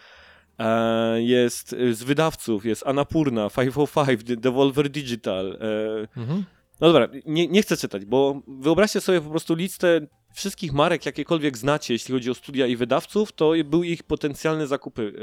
E, 0.59 1.23
jest 1.23 1.73
e, 1.73 1.95
z 1.95 2.03
wydawców, 2.03 2.67
jest 2.67 2.87
Annapurna, 2.87 3.51
505, 3.51 4.25
De- 4.25 4.37
Devolver 4.37 4.91
Digital. 4.91 5.59
E, 5.61 6.21
Mhm. 6.21 6.45
no 6.81 6.93
dobra, 6.93 7.09
nie, 7.27 7.49
nie 7.49 7.63
chcę 7.63 7.77
czytać, 7.77 8.05
bo 8.05 8.43
wyobraźcie 8.49 9.01
sobie 9.01 9.21
po 9.21 9.31
prostu 9.31 9.55
listę 9.55 10.07
wszystkich 10.35 10.73
marek, 10.73 11.07
jakiekolwiek 11.07 11.59
znacie, 11.59 11.95
jeśli 11.95 12.15
chodzi 12.15 12.31
o 12.31 12.35
studia 12.35 12.67
i 12.67 12.77
wydawców, 12.77 13.33
to 13.33 13.53
były 13.65 13.87
ich 13.87 14.03
potencjalne 14.03 14.67
zakupy. 14.67 15.13
E, 15.17 15.23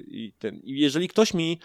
i, 0.00 0.32
ten. 0.38 0.60
I 0.64 0.80
jeżeli 0.80 1.08
ktoś 1.08 1.34
mi 1.34 1.58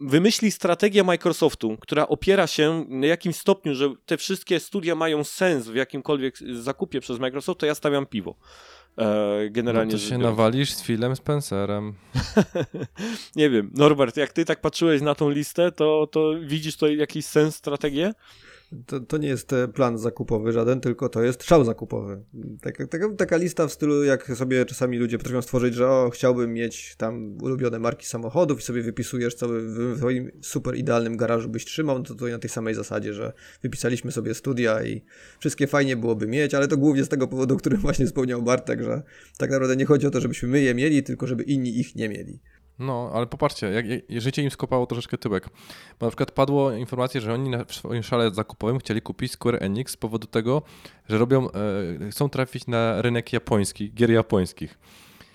wymyśli 0.00 0.50
strategię 0.50 1.04
Microsoftu, 1.04 1.76
która 1.80 2.08
opiera 2.08 2.46
się 2.46 2.84
na 2.88 3.06
jakimś 3.06 3.36
stopniu, 3.36 3.74
że 3.74 3.94
te 4.06 4.16
wszystkie 4.16 4.60
studia 4.60 4.94
mają 4.94 5.24
sens 5.24 5.68
w 5.68 5.74
jakimkolwiek 5.74 6.38
zakupie 6.38 7.00
przez 7.00 7.18
Microsoft, 7.18 7.60
to 7.60 7.66
ja 7.66 7.74
stawiam 7.74 8.06
piwo. 8.06 8.36
E, 8.98 9.50
generalnie 9.50 9.92
No 9.92 9.98
to 9.98 10.04
się 10.04 10.18
nawalisz 10.18 10.72
z 10.72 10.82
Philem 10.82 11.16
Spencerem. 11.16 11.94
Nie 13.36 13.50
wiem, 13.50 13.70
Norbert, 13.74 14.16
jak 14.16 14.32
ty 14.32 14.44
tak 14.44 14.60
patrzyłeś 14.60 15.02
na 15.02 15.14
tą 15.14 15.30
listę, 15.30 15.72
to, 15.72 16.08
to 16.12 16.32
widzisz 16.40 16.74
tutaj 16.74 16.96
jakiś 16.96 17.26
sens, 17.26 17.56
strategię? 17.56 18.14
To, 18.86 19.00
to 19.00 19.18
nie 19.18 19.28
jest 19.28 19.52
e, 19.52 19.68
plan 19.68 19.98
zakupowy 19.98 20.52
żaden, 20.52 20.80
tylko 20.80 21.08
to 21.08 21.22
jest 21.22 21.44
szał 21.44 21.64
zakupowy. 21.64 22.22
Taka, 22.60 22.86
taka, 23.16 23.36
lista 23.36 23.66
w 23.66 23.72
stylu, 23.72 24.04
jak 24.04 24.26
sobie 24.36 24.64
czasami 24.64 24.98
ludzie 24.98 25.18
potrafią 25.18 25.42
stworzyć, 25.42 25.74
że 25.74 25.88
o, 25.88 26.10
chciałbym 26.10 26.52
mieć 26.52 26.96
tam 26.96 27.38
ulubione 27.42 27.78
marki 27.78 28.06
samochodów 28.06 28.60
i 28.60 28.62
sobie 28.62 28.82
wypisujesz, 28.82 29.34
co 29.34 29.48
w 29.48 29.94
swoim 29.96 30.30
super 30.42 30.76
idealnym 30.76 31.16
garażu 31.16 31.48
byś 31.48 31.64
trzymał, 31.64 31.98
no 31.98 32.04
to 32.04 32.14
to 32.14 32.26
na 32.26 32.38
tej 32.38 32.50
samej 32.50 32.74
zasadzie, 32.74 33.14
że 33.14 33.32
wypisaliśmy 33.62 34.12
sobie 34.12 34.34
studia 34.34 34.84
i 34.84 35.02
wszystkie 35.38 35.66
fajnie 35.66 35.96
byłoby 35.96 36.26
mieć, 36.26 36.54
ale 36.54 36.68
to 36.68 36.76
głównie 36.76 37.04
z 37.04 37.08
tego 37.08 37.28
powodu, 37.28 37.54
o 37.54 37.58
którym 37.58 37.80
właśnie 37.80 38.06
wspomniał 38.06 38.42
Bartek, 38.42 38.82
że 38.82 39.02
tak 39.38 39.50
naprawdę 39.50 39.76
nie 39.76 39.84
chodzi 39.84 40.06
o 40.06 40.10
to, 40.10 40.20
żebyśmy 40.20 40.48
my 40.48 40.60
je 40.60 40.74
mieli, 40.74 41.02
tylko 41.02 41.26
żeby 41.26 41.42
inni 41.42 41.78
ich 41.78 41.94
nie 41.94 42.08
mieli. 42.08 42.40
No, 42.78 43.10
ale 43.14 43.26
popatrzcie, 43.26 43.66
jak, 43.66 43.86
jak, 43.86 44.20
życie 44.22 44.42
im 44.42 44.50
skopało 44.50 44.86
troszeczkę 44.86 45.18
tyłek. 45.18 45.48
Bo 46.00 46.06
na 46.06 46.10
przykład 46.10 46.30
padło 46.30 46.72
informacja, 46.72 47.20
że 47.20 47.34
oni 47.34 47.50
na, 47.50 47.64
w 47.64 47.74
swoim 47.74 48.02
szale 48.02 48.30
zakupowym 48.30 48.78
chcieli 48.78 49.02
kupić 49.02 49.32
Square 49.32 49.62
Enix 49.62 49.92
z 49.92 49.96
powodu 49.96 50.26
tego, 50.26 50.62
że 51.08 51.18
robią, 51.18 51.48
e, 51.50 52.10
chcą 52.10 52.28
trafić 52.28 52.66
na 52.66 53.02
rynek 53.02 53.32
japoński, 53.32 53.92
gier 53.92 54.10
japońskich. 54.10 54.78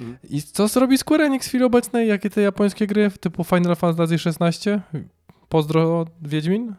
Mhm. 0.01 0.17
I 0.29 0.41
co 0.41 0.67
zrobi 0.67 0.97
Square 0.97 1.21
Enix 1.21 1.45
w 1.45 1.49
chwili 1.49 1.63
obecnej? 1.63 2.07
Jakie 2.07 2.29
te 2.29 2.41
japońskie 2.41 2.87
gry 2.87 3.11
typu 3.19 3.43
Final 3.43 3.75
Fantasy 3.75 4.15
XVI? 4.15 4.71
Pozdro 5.49 6.05
Wiedźmin? 6.21 6.69
E, 6.69 6.75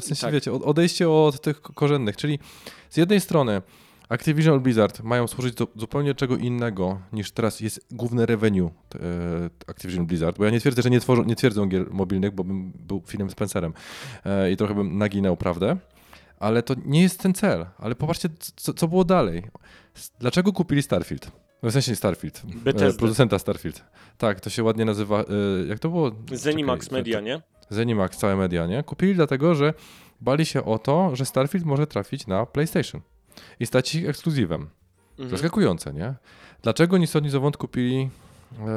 w 0.00 0.04
sensie, 0.04 0.22
tak. 0.22 0.32
wiecie, 0.32 0.52
od- 0.52 0.62
odejście 0.62 1.10
od 1.10 1.40
tych 1.40 1.62
korzennych, 1.62 2.16
czyli 2.16 2.38
z 2.90 2.96
jednej 2.96 3.20
strony 3.20 3.62
Activision 4.12 4.60
Blizzard 4.60 5.02
mają 5.02 5.26
służyć 5.26 5.54
do 5.54 5.68
zupełnie 5.76 6.14
czego 6.14 6.36
innego 6.36 7.00
niż 7.12 7.30
teraz 7.30 7.60
jest 7.60 7.86
główne 7.90 8.26
revenue 8.26 8.66
e, 8.66 8.70
Activision 9.66 10.06
Blizzard, 10.06 10.38
bo 10.38 10.44
ja 10.44 10.50
nie 10.50 10.60
twierdzę, 10.60 10.82
że 10.82 10.90
nie, 10.90 11.00
tworzą, 11.00 11.24
nie 11.24 11.36
twierdzą 11.36 11.66
gier 11.66 11.90
mobilnych, 11.90 12.30
bo 12.34 12.44
bym 12.44 12.72
był 12.72 13.02
Philem 13.06 13.30
Spencerem 13.30 13.72
e, 14.24 14.52
i 14.52 14.56
trochę 14.56 14.74
bym 14.74 14.98
naginał 14.98 15.36
prawdę, 15.36 15.76
ale 16.38 16.62
to 16.62 16.74
nie 16.86 17.02
jest 17.02 17.20
ten 17.20 17.34
cel. 17.34 17.66
Ale 17.78 17.94
popatrzcie, 17.94 18.28
co, 18.56 18.74
co 18.74 18.88
było 18.88 19.04
dalej. 19.04 19.42
Dlaczego 20.20 20.52
kupili 20.52 20.82
Starfield? 20.82 21.30
No, 21.62 21.70
W 21.70 21.72
sensie 21.72 21.96
Starfield, 21.96 22.42
e, 22.44 22.58
Bethesda. 22.58 22.98
producenta 22.98 23.38
Starfield. 23.38 23.84
Tak, 24.18 24.40
to 24.40 24.50
się 24.50 24.62
ładnie 24.62 24.84
nazywa, 24.84 25.24
jak 25.68 25.78
to 25.78 25.88
było? 25.88 26.10
Zenimax 26.32 26.84
Czekaj, 26.84 26.98
Media, 26.98 27.20
nie? 27.20 27.42
Zenimax, 27.70 28.18
całe 28.18 28.36
media, 28.36 28.66
nie? 28.66 28.82
Kupili 28.82 29.14
dlatego, 29.14 29.54
że 29.54 29.74
bali 30.20 30.46
się 30.46 30.64
o 30.64 30.78
to, 30.78 31.16
że 31.16 31.24
Starfield 31.24 31.66
może 31.66 31.86
trafić 31.86 32.26
na 32.26 32.46
PlayStation 32.46 33.00
i 33.60 33.66
stać 33.66 33.94
ich 33.94 34.08
ekskluzywem. 34.08 34.68
Mhm. 35.10 35.30
Zaskakujące, 35.30 35.92
nie? 35.92 36.14
Dlaczego 36.62 36.98
ni 36.98 37.06
stąd, 37.06 37.24
ni 37.24 37.30
zowąd 37.30 37.56
kupili 37.56 38.10
e, 38.58 38.68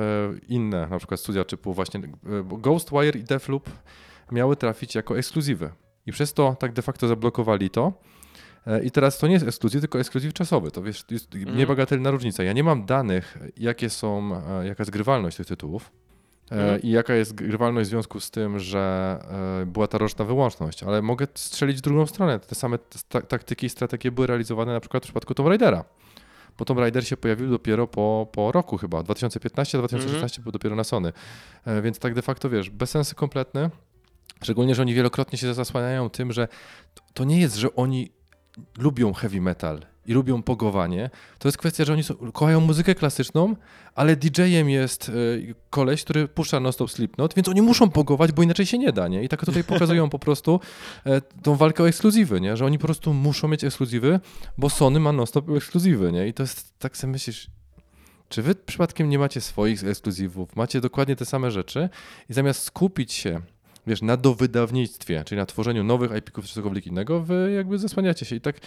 inne, 0.47 0.87
na 0.87 0.97
przykład 0.97 1.19
studia 1.19 1.43
typu 1.43 1.73
właśnie 1.73 1.99
e, 1.99 2.03
Ghostwire 2.43 3.19
i 3.19 3.23
Deathloop 3.23 3.69
miały 4.31 4.55
trafić 4.55 4.95
jako 4.95 5.17
ekskluzywy. 5.17 5.69
I 6.05 6.11
przez 6.11 6.33
to 6.33 6.55
tak 6.59 6.73
de 6.73 6.81
facto 6.81 7.07
zablokowali 7.07 7.69
to. 7.69 7.93
E, 8.67 8.83
I 8.83 8.91
teraz 8.91 9.17
to 9.17 9.27
nie 9.27 9.33
jest 9.33 9.47
ekskluzyw, 9.47 9.81
tylko 9.81 9.99
ekskluzyw 9.99 10.33
czasowy. 10.33 10.71
To 10.71 10.81
wiesz, 10.81 11.05
jest 11.11 11.35
Mhm. 11.35 11.57
niebagatelna 11.57 12.11
różnica. 12.11 12.43
Ja 12.43 12.53
nie 12.53 12.63
mam 12.63 12.85
danych, 12.85 13.37
jakie 13.57 13.89
są, 13.89 14.41
e, 14.61 14.67
jaka 14.67 14.81
jest 14.83 14.91
grywalność 14.91 15.37
tych 15.37 15.47
tytułów. 15.47 15.91
E, 16.51 16.55
Mhm. 16.55 16.81
I 16.81 16.89
jaka 16.89 17.13
jest 17.13 17.35
grywalność 17.35 17.87
w 17.87 17.91
związku 17.91 18.19
z 18.19 18.31
tym, 18.31 18.59
że 18.59 19.17
e, 19.61 19.65
była 19.65 19.87
ta 19.87 19.97
roczna 19.97 20.25
wyłączność, 20.25 20.83
ale 20.83 21.01
mogę 21.01 21.27
strzelić 21.35 21.77
w 21.77 21.81
drugą 21.81 22.05
stronę. 22.05 22.39
Te 22.39 22.55
same 22.55 22.77
ta- 23.09 23.21
taktyki 23.21 23.65
i 23.65 23.69
strategie 23.69 24.11
były 24.11 24.27
realizowane 24.27 24.73
na 24.73 24.79
przykład 24.79 25.03
w 25.03 25.05
przypadku 25.05 25.33
Tomb 25.33 25.49
Raidera. 25.49 25.83
Bo 26.57 26.65
Tomb 26.65 26.79
Raider 26.79 27.07
się 27.07 27.17
pojawił 27.17 27.49
dopiero 27.49 27.87
po, 27.87 28.27
po 28.31 28.51
roku 28.51 28.77
chyba, 28.77 28.99
2015-2016 29.01 30.39
był 30.39 30.51
dopiero 30.51 30.75
na 30.75 30.83
Sony. 30.83 31.13
E, 31.65 31.81
Więc 31.81 31.99
tak 31.99 32.13
de 32.13 32.21
facto 32.21 32.49
wiesz, 32.49 32.69
bez 32.69 32.89
sensu 32.89 33.15
kompletny. 33.15 33.69
Szczególnie, 34.43 34.75
że 34.75 34.81
oni 34.81 34.93
wielokrotnie 34.93 35.37
się 35.37 35.53
zasłaniają 35.53 36.09
tym, 36.09 36.31
że 36.31 36.47
to 37.13 37.23
nie 37.23 37.39
jest, 37.41 37.55
że 37.55 37.75
oni 37.75 38.11
lubią 38.77 39.13
heavy 39.13 39.41
metal 39.41 39.85
i 40.07 40.13
lubią 40.13 40.43
pogowanie, 40.43 41.09
to 41.39 41.47
jest 41.47 41.57
kwestia, 41.57 41.85
że 41.85 41.93
oni 41.93 42.03
są, 42.03 42.15
kochają 42.15 42.59
muzykę 42.59 42.95
klasyczną, 42.95 43.55
ale 43.95 44.15
DJ-em 44.15 44.69
jest 44.69 45.09
y, 45.09 45.55
koleś, 45.69 46.03
który 46.03 46.27
puszcza 46.27 46.59
non-stop 46.59 46.91
Slipknot, 46.91 47.33
więc 47.35 47.49
oni 47.49 47.61
muszą 47.61 47.89
pogować, 47.89 48.31
bo 48.31 48.43
inaczej 48.43 48.65
się 48.65 48.77
nie 48.77 48.91
da, 48.91 49.07
nie? 49.07 49.23
I 49.23 49.29
tak 49.29 49.45
tutaj 49.45 49.63
pokazują 49.63 50.09
po 50.09 50.19
prostu 50.19 50.59
e, 51.05 51.21
tą 51.21 51.55
walkę 51.55 51.83
o 51.83 51.87
ekskluzywy, 51.87 52.41
nie? 52.41 52.57
Że 52.57 52.65
oni 52.65 52.79
po 52.79 52.85
prostu 52.85 53.13
muszą 53.13 53.47
mieć 53.47 53.63
ekskluzywy, 53.63 54.19
bo 54.57 54.69
Sony 54.69 54.99
ma 54.99 55.11
non-stop 55.11 55.49
ekskluzywy, 55.49 56.11
nie? 56.11 56.27
I 56.27 56.33
to 56.33 56.43
jest, 56.43 56.79
tak 56.79 56.97
sobie 56.97 57.11
myślisz, 57.11 57.47
czy 58.29 58.41
wy 58.41 58.55
przypadkiem 58.55 59.09
nie 59.09 59.19
macie 59.19 59.41
swoich 59.41 59.83
ekskluzywów, 59.83 60.55
macie 60.55 60.81
dokładnie 60.81 61.15
te 61.15 61.25
same 61.25 61.51
rzeczy 61.51 61.89
i 62.29 62.33
zamiast 62.33 62.63
skupić 62.63 63.13
się 63.13 63.41
wiesz, 63.87 64.01
na 64.01 64.17
dowydawnictwie, 64.17 65.23
czyli 65.25 65.39
na 65.39 65.45
tworzeniu 65.45 65.83
nowych 65.83 66.11
IP-ków 66.17 66.45
czy 66.45 66.53
cokolwiek 66.53 66.87
innego, 66.87 67.21
wy 67.21 67.53
jakby 67.55 67.77
zasłaniacie 67.77 68.25
się 68.25 68.35
i 68.35 68.41
tak 68.41 68.59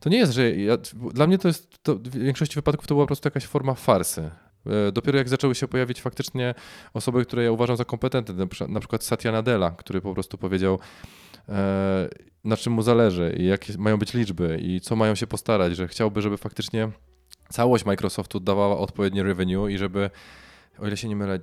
to 0.00 0.08
nie 0.08 0.18
jest, 0.18 0.32
że 0.32 0.50
ja, 0.56 0.76
dla 1.14 1.26
mnie 1.26 1.38
to 1.38 1.48
jest, 1.48 1.82
to 1.82 1.94
w 1.94 2.08
większości 2.10 2.54
wypadków 2.54 2.86
to 2.86 2.94
była 2.94 3.04
po 3.04 3.06
prostu 3.06 3.26
jakaś 3.26 3.44
forma 3.46 3.74
farsy. 3.74 4.30
E, 4.66 4.92
Dopiero 4.92 5.18
jak 5.18 5.28
zaczęły 5.28 5.54
się 5.54 5.68
pojawić 5.68 6.00
faktycznie 6.02 6.54
osoby, 6.94 7.24
które 7.24 7.44
ja 7.44 7.52
uważam 7.52 7.76
za 7.76 7.84
kompetentne, 7.84 8.34
na 8.68 8.80
przykład- 8.80 9.04
Satya 9.04 9.28
Nadella, 9.32 9.70
który 9.70 10.00
po 10.00 10.14
prostu 10.14 10.38
powiedział, 10.38 10.78
e, 11.48 12.08
na 12.44 12.56
czym 12.56 12.72
mu 12.72 12.82
zależy 12.82 13.34
i 13.38 13.46
jakie 13.46 13.72
mają 13.78 13.96
być 13.96 14.14
liczby 14.14 14.58
i 14.62 14.80
co 14.80 14.96
mają 14.96 15.14
się 15.14 15.26
postarać, 15.26 15.76
że 15.76 15.88
chciałby, 15.88 16.22
żeby 16.22 16.36
faktycznie 16.36 16.90
całość 17.48 17.84
Microsoftu 17.84 18.40
dawała 18.40 18.78
odpowiednie 18.78 19.22
revenue 19.22 19.68
i 19.68 19.78
żeby, 19.78 20.10
o 20.78 20.86
ile 20.86 20.96
się 20.96 21.08
nie 21.08 21.16
mylę, 21.16 21.40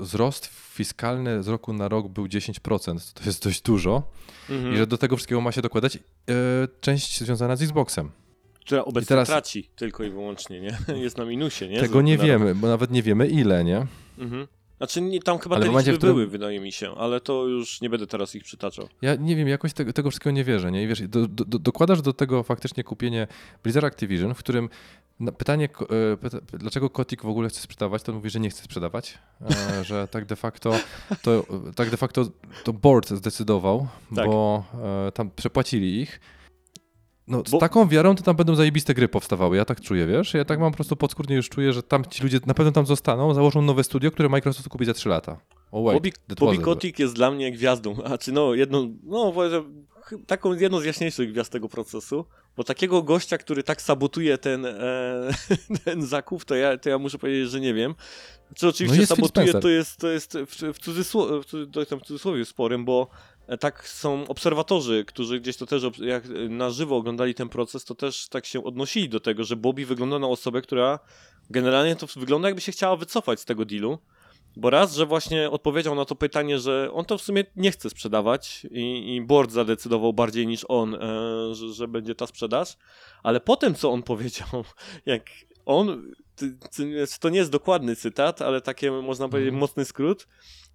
wzrost 0.00 0.46
fiskalny 0.74 1.42
z 1.42 1.48
roku 1.48 1.72
na 1.72 1.88
rok 1.88 2.08
był 2.08 2.26
10%, 2.26 3.12
to 3.14 3.24
jest 3.26 3.44
dość 3.44 3.62
dużo 3.62 4.02
Mhm. 4.50 4.74
i 4.74 4.76
że 4.76 4.86
do 4.86 4.98
tego 4.98 5.16
wszystkiego 5.16 5.40
ma 5.40 5.52
się 5.52 5.62
dokładać 5.62 5.96
e, 5.96 6.00
część 6.80 7.20
związana 7.20 7.56
z 7.56 7.62
Xboxem. 7.62 8.10
Która 8.60 8.84
obecnie 8.84 9.06
teraz- 9.08 9.28
traci 9.28 9.70
tylko 9.76 10.04
i 10.04 10.10
wyłącznie, 10.10 10.60
nie? 10.60 10.78
Jest 11.04 11.18
na 11.18 11.24
minusie, 11.24 11.68
nie? 11.68 11.80
Tego 11.80 12.02
nie 12.02 12.12
na 12.16 12.22
rok. 12.22 12.26
wiemy, 12.26 12.54
bo 12.54 12.66
nawet 12.68 12.90
nie 12.90 13.02
wiemy 13.02 13.26
ile, 13.28 13.64
nie? 13.64 13.86
Mhm. 14.18 14.46
Znaczy 14.76 15.00
nie, 15.00 15.20
tam 15.20 15.38
chyba 15.38 15.56
Ale 15.56 15.64
te 15.64 15.70
momencie, 15.70 15.90
liczby 15.90 15.98
którym- 15.98 16.14
były, 16.16 16.26
wydaje 16.26 16.60
mi 16.60 16.72
się, 16.72 16.94
ale 16.94 17.20
to 17.20 17.46
już 17.46 17.80
nie 17.80 17.90
będę 17.90 18.06
teraz 18.06 18.34
ich 18.34 18.44
przytaczał. 18.44 18.88
Ja 19.02 19.14
nie 19.14 19.36
wiem, 19.36 19.48
jakoś 19.48 19.72
tego, 19.72 19.92
tego 19.92 20.10
wszystkiego 20.10 20.34
nie 20.34 20.44
wierzę, 20.44 20.72
nie? 20.72 20.82
I 20.82 20.86
wiesz, 20.86 21.02
do, 21.08 21.26
do, 21.28 21.44
dokładasz 21.58 22.02
do 22.02 22.12
tego 22.12 22.42
faktycznie 22.42 22.84
kupienie 22.84 23.26
Blizzard 23.62 23.86
Activision, 23.86 24.34
w 24.34 24.38
którym 24.38 24.68
na 25.20 25.32
pytanie, 25.32 25.68
e, 26.12 26.16
pyta, 26.16 26.38
dlaczego 26.52 26.90
Kotik 26.90 27.22
w 27.22 27.28
ogóle 27.28 27.48
chce 27.48 27.60
sprzedawać, 27.60 28.02
to 28.02 28.12
on 28.12 28.16
mówi, 28.16 28.30
że 28.30 28.40
nie 28.40 28.50
chce 28.50 28.62
sprzedawać, 28.62 29.18
e, 29.50 29.84
że 29.88 30.08
tak 30.08 30.24
de 30.24 30.36
facto 30.36 30.72
to, 31.22 31.44
tak 31.76 31.90
de 31.90 31.96
facto 31.96 32.24
to 32.64 32.72
board 32.72 33.08
zdecydował, 33.10 33.88
Tak. 34.16 34.26
bo 34.26 34.64
e, 35.08 35.12
tam 35.12 35.30
przepłacili 35.30 36.00
ich. 36.00 36.20
No, 37.28 37.42
z 37.46 37.50
Bo- 37.50 37.58
taką 37.58 37.88
wiarą 37.88 38.14
to 38.14 38.22
tam 38.22 38.36
będą 38.36 38.54
zajebiste 38.54 38.94
gry 38.94 39.08
powstawały, 39.08 39.56
ja 39.56 39.64
tak 39.64 39.80
czuję, 39.80 40.06
wiesz? 40.06 40.34
Ja 40.34 40.44
tak 40.44 40.60
mam 40.60 40.72
po 40.72 40.76
prostu 40.76 40.96
podskórnie 40.96 41.36
już 41.36 41.48
czuję, 41.48 41.72
że 41.72 41.82
tam 41.82 42.04
ci 42.04 42.22
ludzie 42.22 42.40
na 42.46 42.54
pewno 42.54 42.72
tam 42.72 42.86
zostaną, 42.86 43.34
założą 43.34 43.62
nowe 43.62 43.84
studio, 43.84 44.10
które 44.10 44.28
Microsoft 44.28 44.68
kupi 44.68 44.84
za 44.84 44.94
3 44.94 45.08
lata. 45.08 45.36
Oh 45.72 45.84
wait, 45.84 45.94
Bobby, 45.94 46.12
Bobby. 46.40 46.58
Kotick 46.58 46.98
jest 46.98 47.14
dla 47.14 47.30
mnie 47.30 47.52
gwiazdą, 47.52 47.96
a 48.04 48.18
czy 48.18 48.32
no 48.32 48.54
jedną, 48.54 48.96
no 49.02 49.32
taką 50.26 50.54
jedną 50.54 50.80
z 50.80 50.84
jaśniejszych 50.84 51.32
gwiazd 51.32 51.52
tego 51.52 51.68
procesu, 51.68 52.24
bo 52.56 52.64
takiego 52.64 53.02
gościa, 53.02 53.38
który 53.38 53.62
tak 53.62 53.82
sabotuje 53.82 54.38
ten, 54.38 54.66
e, 54.66 55.30
ten 55.84 56.06
zakup, 56.06 56.44
to 56.44 56.54
ja, 56.54 56.78
to 56.78 56.88
ja 56.88 56.98
muszę 56.98 57.18
powiedzieć, 57.18 57.50
że 57.50 57.60
nie 57.60 57.74
wiem. 57.74 57.94
Czy 58.54 58.68
oczywiście 58.68 59.00
No 59.00 59.06
sabotuje, 59.06 59.54
to 59.54 59.68
jest, 59.68 59.96
to 59.96 60.08
jest 60.08 60.38
w, 60.46 60.72
w, 60.74 60.78
cudzysło, 60.78 61.42
w, 61.42 62.06
cudzysłowie 62.06 62.44
sporym, 62.44 62.84
bo 62.84 63.08
e, 63.46 63.58
tak 63.58 63.88
są 63.88 64.28
obserwatorzy, 64.28 65.04
którzy 65.04 65.40
gdzieś 65.40 65.56
to 65.56 65.66
też 65.66 65.82
jak 65.98 66.24
na 66.48 66.70
żywo 66.70 66.96
oglądali 66.96 67.34
ten 67.34 67.48
proces, 67.48 67.84
to 67.84 67.94
też 67.94 68.28
tak 68.28 68.46
się 68.46 68.64
odnosili 68.64 69.08
do 69.08 69.20
tego, 69.20 69.44
że 69.44 69.56
Bobby 69.56 69.86
wygląda 69.86 70.18
na 70.18 70.26
osobę, 70.26 70.62
która 70.62 70.98
generalnie 71.50 71.96
to 71.96 72.06
wygląda 72.16 72.48
jakby 72.48 72.60
się 72.60 72.72
chciała 72.72 72.96
wycofać 72.96 73.40
z 73.40 73.44
tego 73.44 73.64
dealu. 73.64 73.98
Bo 74.56 74.70
raz, 74.70 74.94
że 74.94 75.06
właśnie 75.06 75.50
odpowiedział 75.50 75.94
na 75.94 76.04
to 76.04 76.14
pytanie, 76.14 76.58
że 76.58 76.90
on 76.92 77.04
to 77.04 77.18
w 77.18 77.22
sumie 77.22 77.44
nie 77.56 77.70
chce 77.70 77.90
sprzedawać 77.90 78.66
i, 78.70 79.14
i 79.14 79.20
board 79.22 79.50
zadecydował 79.52 80.12
bardziej 80.12 80.46
niż 80.46 80.64
on, 80.68 80.94
e, 80.94 80.98
że, 81.54 81.72
że 81.72 81.88
będzie 81.88 82.14
ta 82.14 82.26
sprzedaż, 82.26 82.76
ale 83.22 83.40
potem 83.40 83.74
co 83.74 83.92
on 83.92 84.02
powiedział, 84.12 84.48
jak 85.06 85.22
on, 85.66 86.12
to 87.20 87.28
nie 87.28 87.38
jest 87.38 87.52
dokładny 87.52 87.96
cytat, 87.96 88.42
ale 88.42 88.60
takie 88.60 88.90
można 88.90 89.28
powiedzieć 89.28 89.48
Mhm. 89.48 89.60
mocny 89.60 89.84
skrót, 89.84 90.26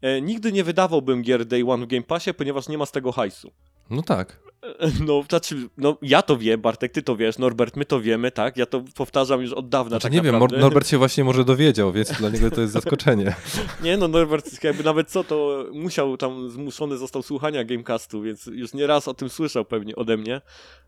e, 0.02 0.22
nigdy 0.22 0.52
nie 0.52 0.63
wydawałbym 0.63 1.22
gier 1.22 1.46
Day 1.46 1.63
One 1.72 1.86
w 1.86 1.88
Game 1.88 2.04
Passie, 2.04 2.34
ponieważ 2.34 2.67
nie 2.70 2.78
ma 2.78 2.86
z 2.86 2.91
tego 2.91 3.12
hajsu. 3.12 3.52
No 3.91 4.01
tak. 4.01 4.41
No, 5.08 5.23
znaczy, 5.30 5.69
no 5.77 5.97
ja 6.01 6.21
to 6.21 6.38
wiem, 6.38 6.62
Bartek, 6.62 6.91
ty 6.91 7.01
to 7.01 7.15
wiesz, 7.15 7.38
Norbert, 7.38 7.75
my 7.75 7.86
to 7.86 8.01
wiemy, 8.01 8.32
tak? 8.32 8.58
Ja 8.58 8.65
to 8.65 8.84
powtarzam 8.95 9.41
już 9.41 9.54
od 9.54 9.69
dawna 9.69 9.89
Znaczy, 9.89 10.04
tak 10.04 10.13
nie 10.13 10.21
wiem, 10.21 10.34
naprawdę. 10.34 10.58
Mor- 10.58 10.62
Norbert 10.62 10.88
się 10.88 10.97
właśnie 10.97 11.23
może 11.23 11.45
dowiedział, 11.45 11.91
więc 11.91 12.12
dla 12.19 12.30
niego 12.30 12.51
to 12.51 12.62
jest 12.62 12.73
zaskoczenie. 12.73 13.36
Nie 13.84 13.97
no, 13.97 14.08
Norbert 14.08 14.63
jakby 14.63 14.84
nawet 14.84 15.10
co, 15.10 15.23
to 15.23 15.65
musiał 15.73 16.17
tam, 16.17 16.49
zmuszony 16.49 16.97
został 16.97 17.21
słuchania 17.23 17.63
Gamecastu, 17.63 18.21
więc 18.21 18.45
już 18.45 18.73
nie 18.73 18.88
raz 18.88 19.08
o 19.08 19.13
tym 19.13 19.30
słyszał 19.30 19.65
pewnie 19.65 19.95
ode 19.95 20.17
mnie 20.17 20.41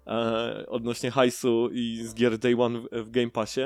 e, 0.07 0.65
odnośnie 0.67 1.11
hajsu 1.11 1.69
i 1.71 2.03
z 2.03 2.13
gier 2.13 2.37
Day 2.37 2.55
One 2.61 2.79
w, 2.79 3.05
w 3.05 3.11
Game 3.11 3.29
Passie. 3.29 3.61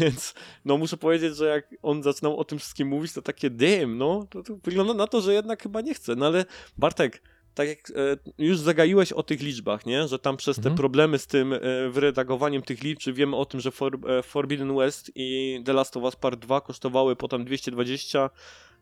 Więc 0.00 0.34
no 0.64 0.78
muszę 0.78 0.96
powiedzieć, 0.96 1.36
że 1.36 1.46
jak 1.46 1.74
on 1.82 2.02
zaczynał 2.02 2.36
o 2.38 2.44
tym 2.44 2.58
wszystkim 2.58 2.88
mówić, 2.88 3.12
to 3.12 3.22
takie 3.22 3.50
damn, 3.50 3.98
no, 3.98 4.26
to, 4.30 4.42
to 4.42 4.56
wygląda 4.64 4.94
na 4.94 5.06
to, 5.06 5.20
że 5.20 5.34
jednak 5.34 5.62
chyba 5.62 5.80
nie 5.80 5.94
chce. 5.94 6.16
No 6.16 6.26
ale 6.26 6.44
Bartek, 6.78 7.22
tak 7.56 7.68
jak 7.68 7.78
e, 7.90 7.92
już 8.38 8.58
zagaiłeś 8.58 9.12
o 9.12 9.22
tych 9.22 9.40
liczbach, 9.42 9.86
nie? 9.86 10.08
Że 10.08 10.18
tam 10.18 10.36
przez 10.36 10.56
te 10.56 10.60
Mhm. 10.60 10.76
problemy 10.76 11.18
z 11.18 11.26
tym 11.26 11.52
e, 11.52 11.58
wyredagowaniem 11.90 12.62
tych 12.62 12.82
liczb, 12.82 13.00
czy 13.00 13.12
wiemy 13.12 13.36
o 13.36 13.44
tym, 13.46 13.60
że 13.60 13.70
For, 13.70 13.98
e, 14.08 14.22
Forbidden 14.22 14.76
West 14.76 15.10
i 15.14 15.60
The 15.64 15.72
Last 15.72 15.96
of 15.96 16.02
Us 16.02 16.16
Part 16.16 16.40
2 16.40 16.60
kosztowały 16.60 17.16
potem 17.16 17.44
220 17.44 18.30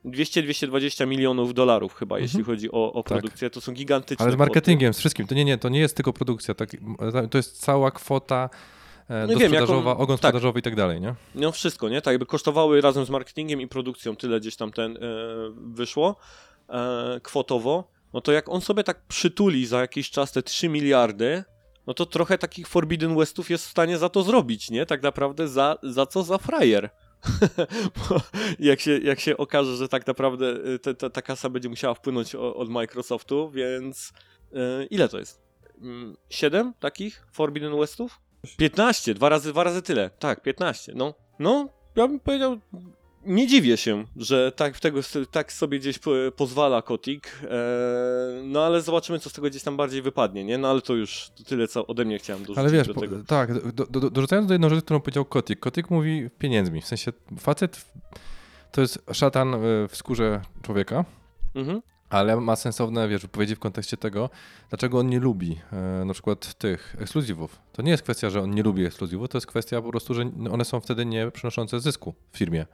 200-220 0.05 1.07
milionów 1.07 1.55
dolarów 1.55 1.95
chyba, 1.95 2.19
jeśli 2.19 2.43
chodzi 2.45 2.71
o, 2.73 2.93
o 2.93 3.03
Tak. 3.03 3.05
produkcję. 3.19 3.51
To 3.51 3.61
są 3.61 3.73
gigantyczne 3.73 4.23
Ale 4.25 4.33
z 4.33 4.35
kwoty. 4.35 4.49
marketingiem, 4.49 4.95
z 4.95 4.99
wszystkim. 4.99 5.27
To 5.27 5.35
nie, 5.35 5.45
nie, 5.45 5.59
to 5.59 5.69
nie 5.69 5.81
jest 5.81 5.97
tylko 5.97 6.13
produkcja. 6.13 6.55
Tak, 6.55 6.71
to 7.31 7.39
jest 7.39 7.61
cała 7.61 7.91
kwota 7.91 8.51
No 9.09 9.17
wiem, 9.27 9.29
dosprzedażowa, 9.39 9.91
jaką- 9.91 10.03
ogon 10.03 10.17
tak. 10.19 10.19
sprzedażowy 10.19 10.59
i 10.59 10.63
tak 10.63 10.77
dalej, 10.77 11.01
nie? 11.01 11.15
No 11.35 11.53
wszystko, 11.53 11.89
nie? 11.89 12.03
Tak 12.03 12.13
jakby 12.13 12.27
kosztowały 12.27 12.81
razem 12.81 13.05
z 13.05 13.11
marketingiem 13.11 13.61
i 13.61 13.69
produkcją 13.69 14.17
tyle 14.17 14.41
gdzieś 14.41 14.57
tam 14.57 14.73
ten 14.73 14.97
e, 14.97 15.01
wyszło 15.57 16.17
e, 16.69 17.21
kwotowo, 17.23 17.85
no 18.15 18.21
to 18.21 18.33
jak 18.33 18.49
on 18.49 18.61
sobie 18.61 18.85
tak 18.85 19.07
przytuli 19.07 19.67
za 19.67 19.81
jakiś 19.81 20.11
czas 20.11 20.33
te 20.33 20.43
3 20.43 20.69
miliardy, 20.69 21.45
no 21.87 21.95
to 21.95 22.07
trochę 22.07 22.39
takich 22.39 22.69
Forbidden 22.69 23.17
Westów 23.17 23.51
jest 23.51 23.67
w 23.67 23.71
stanie 23.71 23.99
za 23.99 24.09
to 24.09 24.23
zrobić, 24.23 24.71
nie? 24.71 24.87
Tak 24.87 25.03
naprawdę 25.03 25.49
za, 25.49 25.79
za 25.83 26.07
co? 26.07 26.23
Za 26.23 26.39
frajer. 26.39 26.91
Jak, 28.59 28.81
się, 28.81 28.99
jak 28.99 29.21
się 29.21 29.37
okaże, 29.37 29.77
że 29.77 29.89
tak 29.89 30.07
naprawdę 30.07 30.47
e, 30.75 30.79
te, 30.79 30.95
te, 30.95 31.11
ta 31.11 31.23
kasa 31.23 31.49
będzie 31.49 31.69
musiała 31.69 31.95
wpłynąć 31.95 32.35
o, 32.35 32.57
od 32.57 32.69
Microsoftu, 32.69 33.51
więc 33.51 34.13
e, 34.53 34.85
ile 34.85 35.09
to 35.09 35.19
jest? 35.19 35.43
Mm, 35.81 36.17
Siedem 36.31 36.75
takich 36.81 37.27
Forbidden 37.33 37.79
Westów? 37.79 38.21
15, 38.57 39.15
dwa 39.15 39.29
razy, 39.29 39.53
dwa 39.53 39.65
razy 39.65 39.83
tyle. 39.83 40.11
Tak, 40.19 40.43
15. 40.43 40.93
No, 40.95 41.15
no, 41.39 41.69
ja 41.97 42.09
bym 42.09 42.21
powiedział, 42.21 42.59
nie 43.27 43.47
dziwię 43.47 43.77
się, 43.77 44.05
że 44.17 44.53
tak, 44.53 44.81
tego, 44.81 45.01
tak 45.31 45.53
sobie 45.53 45.79
gdzieś 45.79 45.99
po, 45.99 46.11
pozwala 46.37 46.83
Kotik, 46.83 47.29
e, 47.43 47.49
no 48.45 48.65
ale 48.65 48.83
zobaczymy, 48.83 49.19
co 49.19 49.31
z 49.31 49.33
tego 49.33 49.51
gdzieś 49.51 49.63
tam 49.63 49.77
bardziej 49.77 50.03
wypadnie, 50.03 50.45
nie? 50.45 50.59
No 50.59 50.69
ale 50.71 50.81
to 50.81 50.95
już 50.95 51.31
tyle, 51.47 51.69
co 51.69 51.87
ode 51.87 52.05
mnie 52.05 52.19
chciałem 52.19 52.43
dorzucić 52.43 52.59
Ale 52.59 52.71
wiesz, 52.71 52.87
do 52.89 52.95
po, 52.95 53.01
tego. 53.01 53.17
tak, 53.27 53.55
do, 53.73 53.87
do, 53.87 54.01
do, 54.01 54.11
dorzucając 54.11 54.49
do 54.49 54.55
jedną 54.55 54.69
rzecz, 54.69 54.85
którą 54.85 55.01
powiedział 55.01 55.25
Kotik. 55.25 55.61
Kotik 55.61 55.91
mówi 55.91 56.31
pieniędzmi. 56.39 56.81
W 56.83 56.87
sensie 56.87 57.13
facet 57.39 57.85
to 58.73 58.81
jest 58.81 58.99
szatan 59.13 59.55
e, 59.55 59.59
w 59.89 59.97
skórze 59.97 60.41
człowieka, 60.63 61.05
Mhm. 61.55 61.83
ale 62.11 62.37
ma 62.41 62.57
sensowne, 62.57 63.09
wiesz, 63.09 63.23
wypowiedzi 63.23 63.55
w 63.55 63.59
kontekście 63.59 63.97
tego, 63.97 64.31
dlaczego 64.71 64.99
on 64.99 65.09
nie 65.09 65.21
lubi 65.21 65.59
e, 65.73 66.05
na 66.05 66.13
przykład 66.13 66.55
tych 66.55 66.97
ekskluzywów. 67.01 67.59
To 67.73 67.83
nie 67.83 67.91
jest 67.91 68.03
kwestia, 68.03 68.31
że 68.31 68.41
on 68.41 68.51
nie 68.51 68.63
lubi 68.63 68.85
ekskluzywów, 68.85 69.29
to 69.29 69.39
jest 69.39 69.47
kwestia 69.47 69.83
po 69.83 69.91
prostu, 69.91 70.15
że 70.15 70.23
one 70.51 70.65
są 70.65 70.81
wtedy 70.81 71.07
nie 71.07 71.31
przynoszące 71.31 71.81
zysku 71.81 72.15
w 72.33 72.39
firmie. 72.39 72.67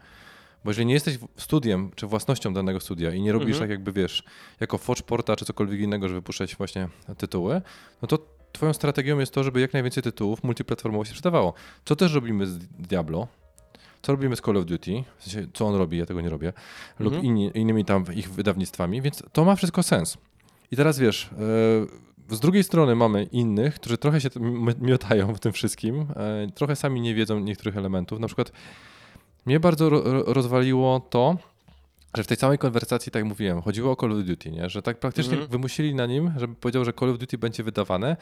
Bo 0.65 0.71
jeżeli 0.71 0.87
nie 0.87 0.95
jesteś 0.95 1.19
studiem 1.37 1.91
czy 1.97 2.07
własnością 2.07 2.55
danego 2.55 2.81
studia 2.81 3.15
i 3.15 3.21
nie 3.23 3.33
robisz 3.33 3.49
Mhm. 3.49 3.63
tak 3.63 3.71
jakby, 3.71 3.93
wiesz, 3.93 4.23
jako 4.61 4.79
Forgeporta 4.79 5.37
czy 5.37 5.45
cokolwiek 5.45 5.81
innego, 5.81 6.09
żeby 6.09 6.23
puszczać 6.23 6.57
właśnie 6.57 6.89
tytuły, 7.19 7.63
no 8.03 8.09
to 8.09 8.19
twoją 8.53 8.73
strategią 8.73 9.19
jest 9.19 9.33
to, 9.35 9.45
żeby 9.45 9.61
jak 9.61 9.73
najwięcej 9.73 10.03
tytułów 10.03 10.45
multiplatformowo 10.45 11.05
się 11.05 11.11
sprzedawało. 11.11 11.55
Co 11.85 11.97
też 11.97 12.15
robimy 12.15 12.47
z 12.47 12.59
Diablo, 12.59 13.29
co 14.03 14.13
robimy 14.13 14.37
z 14.37 14.41
Call 14.41 14.57
of 14.57 14.65
Duty, 14.65 15.05
w 15.19 15.25
sensie, 15.25 15.49
co 15.55 15.67
on 15.67 15.75
robi, 15.75 15.99
ja 15.99 16.07
tego 16.07 16.21
nie 16.21 16.29
robię, 16.29 16.53
lub 16.99 17.15
Mhm. 17.15 17.25
inni, 17.27 17.51
innymi 17.55 17.85
tam 17.85 18.05
ich 18.15 18.31
wydawnictwami, 18.31 19.03
więc 19.03 19.23
to 19.33 19.45
ma 19.45 19.57
wszystko 19.57 19.83
sens. 19.83 20.19
I 20.71 20.77
teraz 20.77 20.99
wiesz, 20.99 21.31
e, 21.33 22.35
z 22.35 22.41
drugiej 22.41 22.65
strony 22.65 22.95
mamy 22.95 23.25
innych, 23.25 23.75
którzy 23.75 23.99
trochę 23.99 24.21
się 24.21 24.29
miotają 24.81 25.35
w 25.35 25.41
tym 25.41 25.53
wszystkim, 25.53 26.01
e, 26.17 26.47
trochę 26.55 26.77
sami 26.77 27.01
nie 27.01 27.15
wiedzą 27.15 27.41
niektórych 27.41 27.77
elementów. 27.77 28.21
Na 28.21 28.27
przykład 28.27 28.53
mnie 29.47 29.61
bardzo 29.61 29.91
ro, 29.91 30.03
ro- 30.05 30.25
rozwaliło 30.27 31.01
to, 31.01 31.37
że 32.17 32.25
w 32.25 32.27
tej 32.27 32.37
całej 32.37 32.59
konwersacji, 32.59 33.13
tak 33.13 33.25
mówiłem, 33.25 33.63
chodziło 33.63 33.93
o 33.93 33.97
Call 33.97 34.13
of 34.13 34.25
Duty, 34.25 34.51
nie? 34.51 34.71
że 34.71 34.83
tak 34.83 34.99
praktycznie 35.01 35.33
Mhm. 35.33 35.51
wymusili 35.51 35.95
na 35.95 36.07
nim, 36.07 36.33
żeby 36.37 36.55
powiedział, 36.55 36.85
że 36.85 36.93
Call 36.93 37.11
of 37.11 37.19
Duty 37.19 37.39
będzie 37.39 37.63
wydawane 37.63 38.17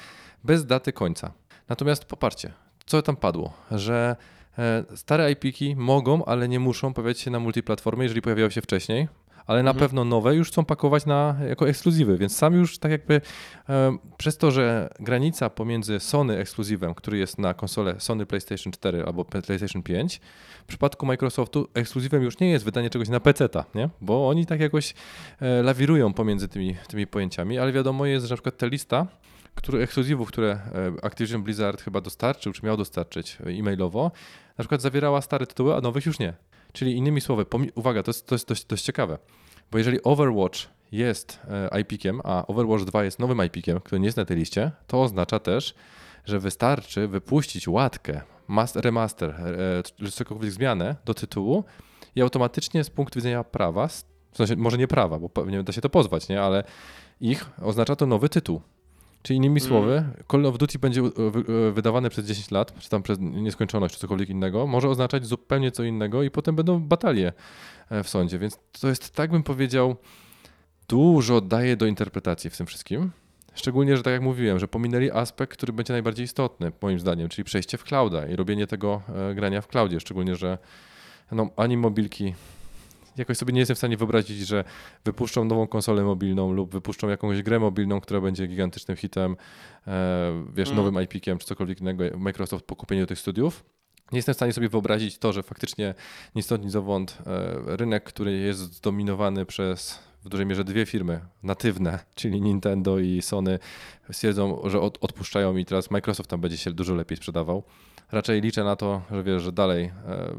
bez 0.44 0.66
daty 0.66 0.92
końca. 0.92 1.32
Natomiast 1.68 2.04
poparcie, 2.04 2.52
co 2.86 3.02
tam 3.02 3.16
padło, 3.16 3.52
że 3.70 4.16
e, 4.58 4.84
stare 4.96 5.32
IP-ki 5.32 5.76
mogą, 5.76 6.24
ale 6.24 6.48
nie 6.48 6.60
muszą 6.60 6.94
pojawiać 6.94 7.20
się 7.20 7.30
na 7.30 7.40
multiplatformie, 7.40 8.02
jeżeli 8.02 8.22
pojawiały 8.22 8.50
się 8.50 8.60
wcześniej, 8.62 9.08
ale 9.48 9.62
na 9.62 9.70
Mhm. 9.70 9.80
pewno 9.88 10.04
nowe 10.04 10.34
już 10.34 10.48
chcą 10.48 10.64
pakować 10.64 11.06
na, 11.06 11.36
jako 11.48 11.68
ekskluzywy, 11.68 12.18
więc 12.18 12.36
sami 12.36 12.56
już 12.56 12.78
tak 12.78 12.90
jakby 12.90 13.20
e, 13.68 13.98
przez 14.16 14.36
to, 14.36 14.50
że 14.50 14.90
granica 15.00 15.50
pomiędzy 15.50 16.00
Sony 16.00 16.38
ekskluzywem, 16.38 16.94
który 16.94 17.18
jest 17.18 17.38
na 17.38 17.54
konsolę 17.54 17.94
Sony 17.98 18.26
PlayStation 18.26 18.72
4 18.72 19.04
albo 19.04 19.24
PlayStation 19.24 19.82
5, 19.82 20.20
w 20.62 20.66
przypadku 20.66 21.06
Microsoftu 21.06 21.68
ekskluzywem 21.74 22.22
już 22.22 22.38
nie 22.38 22.50
jest 22.50 22.64
wydanie 22.64 22.90
czegoś 22.90 23.08
na 23.08 23.20
PC-ta, 23.20 23.64
nie? 23.74 23.88
bo 24.00 24.28
oni 24.28 24.46
tak 24.46 24.60
jakoś 24.60 24.94
e, 25.40 25.62
lawirują 25.62 26.12
pomiędzy 26.12 26.48
tymi, 26.48 26.76
tymi 26.88 27.06
pojęciami, 27.06 27.58
ale 27.58 27.72
wiadomo 27.72 28.06
jest, 28.06 28.26
że 28.26 28.32
na 28.32 28.36
przykład 28.36 28.56
ta 28.56 28.66
lista 28.66 29.06
który, 29.54 29.82
ekskluzywów, 29.82 30.28
które 30.28 30.50
e, 31.00 31.04
Activision 31.04 31.42
Blizzard 31.42 31.82
chyba 31.82 32.00
dostarczył, 32.00 32.52
czy 32.52 32.66
miał 32.66 32.76
dostarczyć 32.76 33.38
e, 33.46 33.50
e-mailowo, 33.50 34.10
na 34.58 34.62
przykład 34.62 34.80
zawierała 34.82 35.20
stare 35.20 35.46
tytuły, 35.46 35.74
a 35.74 35.80
nowych 35.80 36.06
już 36.06 36.18
nie. 36.18 36.34
Czyli 36.72 36.96
innymi 36.96 37.20
słowy, 37.20 37.46
uwaga, 37.74 38.02
to 38.02 38.08
jest, 38.10 38.26
to 38.26 38.34
jest 38.34 38.48
dość, 38.48 38.64
dość 38.64 38.84
ciekawe, 38.84 39.18
bo 39.70 39.78
jeżeli 39.78 40.02
Overwatch 40.02 40.58
jest 40.92 41.40
e, 41.72 41.80
IP-kiem, 41.80 42.20
a 42.24 42.46
Overwatch 42.46 42.84
2 42.84 43.04
jest 43.04 43.18
nowym 43.18 43.38
IP-kiem, 43.38 43.80
który 43.80 44.00
nie 44.00 44.06
jest 44.06 44.16
na 44.16 44.24
tej 44.24 44.36
liście, 44.36 44.70
to 44.86 45.02
oznacza 45.02 45.38
też, 45.38 45.74
że 46.24 46.38
wystarczy 46.38 47.08
wypuścić 47.08 47.68
łatkę, 47.68 48.20
master, 48.48 48.84
remaster, 48.84 49.30
e, 49.30 50.04
czy 50.04 50.10
cokolwiek 50.10 50.50
zmianę 50.50 50.96
do 51.04 51.14
tytułu 51.14 51.64
i 52.16 52.22
automatycznie 52.22 52.84
z 52.84 52.90
punktu 52.90 53.18
widzenia 53.18 53.44
prawa, 53.44 53.88
w 54.32 54.36
sensie 54.36 54.56
może 54.56 54.78
nie 54.78 54.88
prawa, 54.88 55.18
bo 55.18 55.28
pewnie 55.28 55.62
da 55.62 55.72
się 55.72 55.80
to 55.80 55.88
pozwać, 55.88 56.28
nie, 56.28 56.42
ale 56.42 56.64
ich 57.20 57.46
oznacza 57.62 57.96
to 57.96 58.06
nowy 58.06 58.28
tytuł. 58.28 58.60
Czyli 59.22 59.36
innymi 59.36 59.60
Mm. 59.60 59.68
słowy, 59.68 60.04
Call 60.30 60.46
of 60.46 60.58
Duty 60.58 60.78
będzie 60.78 61.00
e, 61.00 61.04
e, 61.04 61.72
wydawane 61.72 62.10
przez 62.10 62.26
10 62.26 62.50
lat, 62.50 62.78
czy 62.78 62.88
tam 62.88 63.02
przez 63.02 63.18
nieskończoność, 63.20 63.94
czy 63.94 64.00
cokolwiek 64.00 64.28
innego, 64.28 64.66
może 64.66 64.88
oznaczać 64.88 65.26
zupełnie 65.26 65.70
co 65.70 65.84
innego 65.84 66.22
i 66.22 66.30
potem 66.30 66.56
będą 66.56 66.80
batalie 66.80 67.32
e, 67.90 68.02
w 68.02 68.08
sądzie. 68.08 68.38
Więc 68.38 68.58
to 68.80 68.88
jest, 68.88 69.10
tak 69.14 69.30
bym 69.30 69.42
powiedział, 69.42 69.96
dużo 70.88 71.40
daje 71.40 71.76
do 71.76 71.86
interpretacji 71.86 72.50
w 72.50 72.56
tym 72.56 72.66
wszystkim. 72.66 73.10
Szczególnie, 73.54 73.96
że 73.96 74.02
tak 74.02 74.12
jak 74.12 74.22
mówiłem, 74.22 74.58
że 74.58 74.68
pominęli 74.68 75.10
aspekt, 75.10 75.52
który 75.56 75.72
będzie 75.72 75.92
najbardziej 75.92 76.24
istotny, 76.24 76.72
moim 76.82 77.00
zdaniem, 77.00 77.28
czyli 77.28 77.44
przejście 77.44 77.78
w 77.78 77.84
clouda 77.84 78.26
i 78.26 78.36
robienie 78.36 78.66
tego 78.66 79.02
grania 79.34 79.60
w 79.60 79.68
cloudzie. 79.68 80.00
Szczególnie, 80.00 80.36
że 80.36 80.58
no, 81.32 81.50
ani 81.56 81.76
mobilki. 81.76 82.34
Jakoś 83.18 83.36
sobie 83.36 83.52
nie 83.52 83.60
jestem 83.60 83.74
w 83.74 83.78
stanie 83.78 83.96
wyobrazić, 83.96 84.38
że 84.38 84.64
wypuszczą 85.04 85.44
nową 85.44 85.66
konsolę 85.66 86.02
mobilną 86.02 86.52
lub 86.52 86.72
wypuszczą 86.72 87.08
jakąś 87.08 87.42
grę 87.42 87.58
mobilną, 87.58 88.00
która 88.00 88.20
będzie 88.20 88.46
gigantycznym 88.46 88.96
hitem, 88.96 89.36
e, 89.86 90.44
wiesz, 90.54 90.68
Mm. 90.68 90.76
nowym 90.84 91.02
IP-kiem 91.04 91.38
czy 91.38 91.46
cokolwiek 91.46 91.80
innego, 91.80 92.04
Microsoft 92.18 92.64
po 92.64 92.76
kupieniu 92.76 93.06
tych 93.06 93.18
studiów. 93.18 93.64
Nie 94.12 94.18
jestem 94.18 94.32
w 94.32 94.36
stanie 94.36 94.52
sobie 94.52 94.68
wyobrazić 94.68 95.18
to, 95.18 95.32
że 95.32 95.42
faktycznie 95.42 95.94
ni 96.34 96.42
stąd, 96.42 96.64
ni 96.64 96.70
zowąd 96.70 97.18
e, 97.26 97.76
rynek, 97.76 98.04
który 98.04 98.32
jest 98.32 98.60
zdominowany 98.60 99.46
przez 99.46 99.98
w 100.24 100.28
dużej 100.28 100.46
mierze 100.46 100.64
dwie 100.64 100.86
firmy 100.86 101.20
natywne, 101.42 101.98
czyli 102.14 102.40
Nintendo 102.40 102.98
i 102.98 103.22
Sony, 103.22 103.58
stwierdzą, 104.12 104.60
że 104.64 104.80
od, 104.80 104.98
odpuszczają 105.00 105.56
i 105.56 105.64
teraz 105.64 105.90
Microsoft 105.90 106.30
tam 106.30 106.40
będzie 106.40 106.56
się 106.56 106.70
dużo 106.72 106.94
lepiej 106.94 107.16
sprzedawał. 107.16 107.62
Raczej 108.12 108.40
liczę 108.40 108.64
na 108.64 108.76
to, 108.76 109.02
że 109.10 109.22
wiesz, 109.22 109.42
że 109.42 109.52
dalej 109.52 109.84
e, 109.84 109.92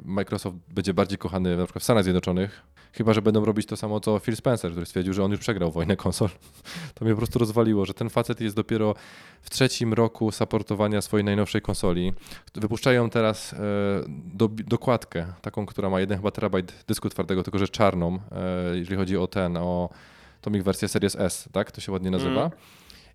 Microsoft 0.06 0.58
będzie 0.68 0.94
bardziej 0.94 1.18
kochany 1.18 1.58
na 1.58 1.64
przykład 1.64 1.82
w 1.82 1.84
Stanach 1.84 2.04
Zjednoczonych, 2.04 2.64
chyba 2.94 3.14
że 3.14 3.22
będą 3.22 3.46
robić 3.46 3.68
to 3.68 3.78
samo 3.78 4.00
co 4.00 4.20
Phil 4.20 4.36
Spencer, 4.36 4.72
który 4.72 4.86
stwierdził, 4.86 5.14
że 5.14 5.24
on 5.24 5.32
już 5.32 5.40
przegrał 5.40 5.72
wojnę 5.72 5.96
konsol. 5.96 6.30
To 6.96 7.06
mnie 7.06 7.14
po 7.14 7.18
prostu 7.18 7.40
rozwaliło, 7.40 7.86
że 7.86 7.94
ten 7.94 8.10
facet 8.10 8.42
jest 8.42 8.56
dopiero 8.56 8.96
w 9.42 9.50
trzecim 9.50 9.94
roku 9.94 10.32
supportowania 10.32 11.02
swojej 11.02 11.26
najnowszej 11.26 11.62
konsoli. 11.62 12.14
Wypuszczają 12.56 13.10
teraz 13.10 13.54
e, 13.54 13.58
do, 14.08 14.48
dokładkę, 14.48 15.26
taką, 15.42 15.66
która 15.66 15.90
ma 15.90 16.00
jeden 16.00 16.18
chyba 16.18 16.32
terabajt 16.32 16.84
dysku 16.88 17.10
twardego, 17.10 17.44
tylko 17.44 17.60
że 17.60 17.68
czarną, 17.68 18.20
e, 18.72 18.78
jeżeli 18.78 18.98
chodzi 18.98 19.18
o 19.18 19.28
ten, 19.28 19.58
o 19.58 19.90
tą 20.42 20.54
ich 20.54 20.64
wersję 20.64 20.88
Series 20.88 21.16
S, 21.16 21.50
tak? 21.52 21.72
To 21.72 21.82
się 21.82 21.92
ładnie 21.92 22.12
nazywa. 22.12 22.42
Mm. 22.42 22.52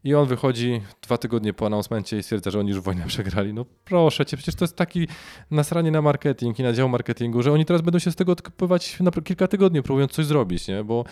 I 0.04 0.14
on 0.14 0.26
wychodzi 0.26 0.80
dwa 1.02 1.18
tygodnie 1.18 1.52
po 1.52 1.66
announcemencie 1.66 2.18
i 2.18 2.22
stwierdza, 2.22 2.50
że 2.50 2.60
oni 2.60 2.70
już 2.70 2.80
wojnę 2.80 3.06
przegrali. 3.06 3.54
No 3.54 3.64
proszę 3.84 4.26
cię, 4.26 4.36
przecież 4.36 4.54
to 4.54 4.64
jest 4.64 4.76
taki 4.76 5.08
nasranie 5.50 5.90
na 5.90 6.02
marketing 6.02 6.58
i 6.58 6.62
na 6.62 6.72
dział 6.72 6.88
marketingu, 6.88 7.42
że 7.42 7.52
oni 7.52 7.64
teraz 7.64 7.82
będą 7.82 7.98
się 7.98 8.10
z 8.10 8.16
tego 8.16 8.32
odkupywać 8.32 9.00
na 9.00 9.10
kilka 9.10 9.48
tygodni, 9.48 9.82
próbując 9.82 10.12
coś 10.12 10.26
zrobić, 10.26 10.68
nie? 10.68 10.84
Bo 10.84 11.04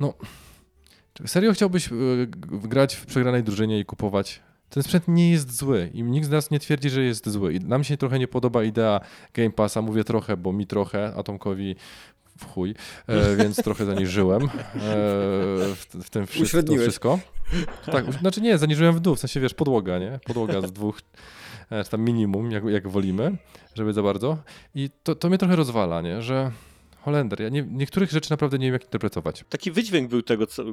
no, 0.00 0.14
serio 1.26 1.52
chciałbyś 1.52 1.88
g- 1.88 2.28
grać 2.68 2.94
w 2.94 3.06
przegranej 3.06 3.42
drużynie 3.42 3.78
i 3.80 3.84
kupować 3.84 4.42
ten 4.68 4.82
sprzęt 4.82 5.08
nie 5.08 5.30
jest 5.30 5.56
zły 5.56 5.90
i 5.94 6.02
nikt 6.02 6.26
z 6.26 6.30
nas 6.30 6.50
nie 6.50 6.58
twierdzi, 6.60 6.90
że 6.90 7.02
jest 7.02 7.28
zły. 7.28 7.54
I 7.54 7.60
nam 7.60 7.84
się 7.84 7.96
trochę 7.96 8.18
nie 8.18 8.28
podoba 8.28 8.64
idea 8.64 9.00
Game 9.34 9.50
Passa, 9.50 9.82
mówię 9.82 10.04
trochę, 10.04 10.36
bo 10.36 10.52
mi 10.52 10.66
trochę, 10.66 11.14
a 11.16 11.22
Tomkowi 11.22 11.76
w 12.40 12.46
chuj, 12.46 12.74
e, 13.06 13.36
więc 13.36 13.56
trochę 13.62 13.84
zaniżyłem 13.84 14.42
e, 14.42 14.48
w, 14.74 15.86
w 16.04 16.10
tym 16.10 16.26
wszystko. 16.26 16.62
To 16.62 16.76
wszystko. 16.76 17.18
Tak, 17.92 18.12
znaczy 18.12 18.40
nie, 18.40 18.58
zaniżyłem 18.58 18.94
w 18.94 19.00
dół, 19.00 19.14
w 19.14 19.20
sensie 19.20 19.40
wiesz, 19.40 19.54
podłoga, 19.54 19.98
nie? 19.98 20.20
Podłoga 20.26 20.60
z 20.60 20.72
dwóch, 20.72 21.00
e, 21.70 21.84
czy 21.84 21.90
tam 21.90 22.00
minimum, 22.00 22.50
jak, 22.50 22.64
jak 22.64 22.88
wolimy, 22.88 23.36
żeby 23.74 23.92
za 23.92 24.02
bardzo. 24.02 24.38
I 24.74 24.90
to, 25.02 25.14
to 25.14 25.28
mnie 25.28 25.38
trochę 25.38 25.56
rozwala, 25.56 26.02
nie? 26.02 26.22
Że 26.22 26.50
Holender, 27.00 27.40
ja 27.40 27.48
nie, 27.48 27.62
niektórych 27.62 28.10
rzeczy 28.10 28.30
naprawdę 28.30 28.58
nie 28.58 28.66
wiem, 28.66 28.72
jak 28.72 28.84
interpretować. 28.84 29.44
Taki 29.48 29.70
wydźwięk 29.70 30.10
był 30.10 30.22
tego, 30.22 30.46
co... 30.46 30.64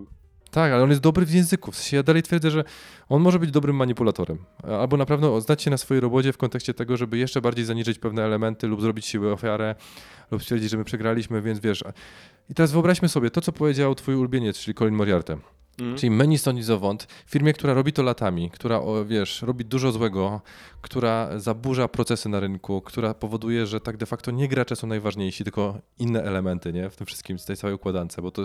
Tak, 0.51 0.71
ale 0.71 0.83
on 0.83 0.89
jest 0.89 1.01
dobry 1.01 1.25
w 1.25 1.33
języku. 1.33 1.71
W 1.71 1.75
sensie 1.75 1.97
ja 1.97 2.03
dalej 2.03 2.23
twierdzę, 2.23 2.51
że 2.51 2.63
on 3.09 3.21
może 3.21 3.39
być 3.39 3.51
dobrym 3.51 3.75
manipulatorem. 3.75 4.37
Albo 4.63 4.97
naprawdę 4.97 5.41
znać 5.41 5.61
się 5.61 5.71
na 5.71 5.77
swojej 5.77 6.01
robocie 6.01 6.33
w 6.33 6.37
kontekście 6.37 6.73
tego, 6.73 6.97
żeby 6.97 7.17
jeszcze 7.17 7.41
bardziej 7.41 7.65
zaniżyć 7.65 7.99
pewne 7.99 8.23
elementy 8.23 8.67
lub 8.67 8.81
zrobić 8.81 9.05
siły 9.05 9.31
ofiarę, 9.33 9.75
lub 10.31 10.43
stwierdzić, 10.43 10.71
że 10.71 10.77
my 10.77 10.83
przegraliśmy, 10.83 11.41
więc 11.41 11.59
wiesz. 11.59 11.83
I 12.49 12.53
teraz 12.53 12.71
wyobraźmy 12.71 13.09
sobie 13.09 13.31
to, 13.31 13.41
co 13.41 13.51
powiedział 13.51 13.95
twój 13.95 14.15
ulubieniec, 14.15 14.57
czyli 14.59 14.75
Colin 14.75 14.95
Moriarty. 14.95 15.37
Mm. 15.79 15.97
Czyli 15.97 16.11
menu 16.11 16.37
stąd 16.37 16.59
i 16.59 16.63
zowąd, 16.63 17.07
firmie, 17.27 17.53
która 17.53 17.73
robi 17.73 17.93
to 17.93 18.03
latami, 18.03 18.49
która, 18.49 18.79
o, 18.79 19.05
wiesz, 19.05 19.41
robi 19.41 19.65
dużo 19.65 19.91
złego, 19.91 20.41
która 20.81 21.39
zaburza 21.39 21.87
procesy 21.87 22.29
na 22.29 22.39
rynku, 22.39 22.81
która 22.81 23.13
powoduje, 23.13 23.67
że 23.67 23.81
tak 23.81 23.97
de 23.97 24.05
facto 24.05 24.31
nie 24.31 24.47
gracze 24.47 24.75
są 24.75 24.87
najważniejsi, 24.87 25.43
tylko 25.43 25.77
inne 25.99 26.23
elementy, 26.23 26.73
nie? 26.73 26.89
W 26.89 26.95
tym 26.95 27.07
wszystkim, 27.07 27.39
z 27.39 27.45
tej 27.45 27.57
całej 27.57 27.75
układance, 27.75 28.15
bo 28.21 28.31
to 28.31 28.43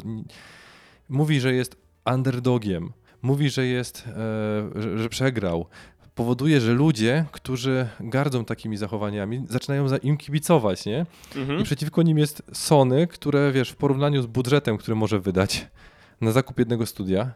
mówi, 1.09 1.41
że 1.41 1.55
jest 1.55 1.77
underdogiem, 2.07 2.93
mówi, 3.23 3.51
że 3.51 3.67
jest, 3.67 4.09
e, 4.77 4.83
że, 4.83 4.99
że 4.99 5.09
przegrał, 5.09 5.67
powoduje, 6.15 6.61
że 6.61 6.73
ludzie, 6.73 7.25
którzy 7.33 7.89
gardzą 8.01 8.45
takimi 8.45 8.77
zachowaniami, 8.77 9.45
zaczynają 9.49 9.89
za 9.89 9.97
im 9.97 10.17
kibicować, 10.17 10.87
nie? 10.87 11.07
Mhm. 11.37 11.61
I 11.61 11.65
przeciwko 11.65 12.03
nim 12.03 12.19
jest 12.19 12.43
Sony, 12.53 13.07
które 13.07 13.53
wiesz, 13.53 13.71
w 13.71 13.77
porównaniu 13.77 14.23
z 14.23 14.27
budżetem, 14.27 14.79
który 14.79 14.95
może 14.95 15.21
wydać 15.21 15.67
na 16.21 16.33
zakup 16.33 16.59
jednego 16.59 16.87
studia 16.87 17.31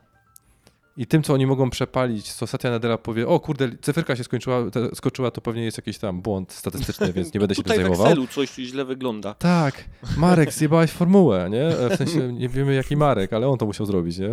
i 0.96 1.06
tym, 1.06 1.22
co 1.22 1.35
oni 1.35 1.46
mogą 1.46 1.70
przepalić, 1.70 2.32
co 2.32 2.46
Satya 2.46 2.66
Nadella 2.70 2.98
powie, 2.98 3.28
o 3.28 3.40
kurde, 3.40 3.70
cyferka 3.80 4.16
się 4.16 4.24
skończyła, 4.24 4.70
te, 4.70 4.94
skoczyła, 4.94 5.30
to 5.30 5.40
pewnie 5.40 5.64
jest 5.64 5.76
jakiś 5.76 5.98
tam 5.98 6.22
błąd 6.22 6.52
statystyczny, 6.52 7.12
więc 7.12 7.35
nie 7.35 7.40
będę 7.40 7.54
się 7.54 7.62
tym 7.62 7.64
Tutaj 7.64 7.78
w 7.78 7.80
zajmował. 7.80 8.06
Excelu 8.06 8.26
coś 8.26 8.54
źle 8.54 8.85
wygląda. 8.85 9.35
Tak, 9.35 9.85
Marek, 10.16 10.52
zjebałeś 10.52 10.90
formułę, 10.90 11.48
nie? 11.50 11.70
W 11.90 11.96
sensie 11.96 12.32
nie 12.40 12.48
wiemy 12.48 12.74
jaki 12.74 12.96
Marek, 12.96 13.32
ale 13.32 13.48
on 13.48 13.59
to 13.59 13.66
musiał 13.66 13.87
zrobić, 13.87 14.18
nie? 14.18 14.30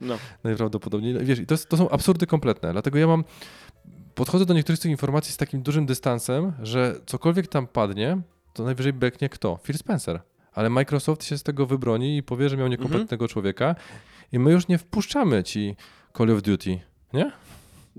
No. 0.00 0.18
Najprawdopodobniej. 0.44 1.24
Wiesz, 1.24 1.38
i 1.38 1.46
to, 1.46 1.54
jest, 1.54 1.68
to 1.68 1.76
są 1.76 1.90
absurdy 1.90 2.26
kompletne, 2.26 2.72
dlatego 2.72 2.98
ja 2.98 3.06
mam, 3.06 3.24
podchodzę 4.14 4.46
do 4.46 4.54
niektórych 4.54 4.78
z 4.78 4.82
tych 4.82 4.90
informacji 4.90 5.32
z 5.32 5.36
takim 5.36 5.62
dużym 5.62 5.86
dystansem, 5.86 6.52
że 6.62 7.00
cokolwiek 7.06 7.46
tam 7.46 7.66
padnie, 7.66 8.20
to 8.52 8.64
najwyżej 8.64 8.92
beknie 8.92 9.28
kto? 9.28 9.58
Phil 9.64 9.78
Spencer. 9.78 10.20
Ale 10.52 10.70
Microsoft 10.70 11.24
się 11.24 11.38
z 11.38 11.42
tego 11.42 11.66
wybroni 11.66 12.16
i 12.16 12.22
powie, 12.22 12.48
że 12.48 12.56
miał 12.56 12.68
niekompetentnego 12.68 13.28
człowieka 13.28 13.74
i 14.32 14.38
my 14.38 14.52
już 14.52 14.68
nie 14.68 14.78
wpuszczamy 14.78 15.44
ci 15.44 15.76
Call 16.16 16.30
of 16.30 16.42
Duty, 16.42 16.80
nie? 17.12 17.32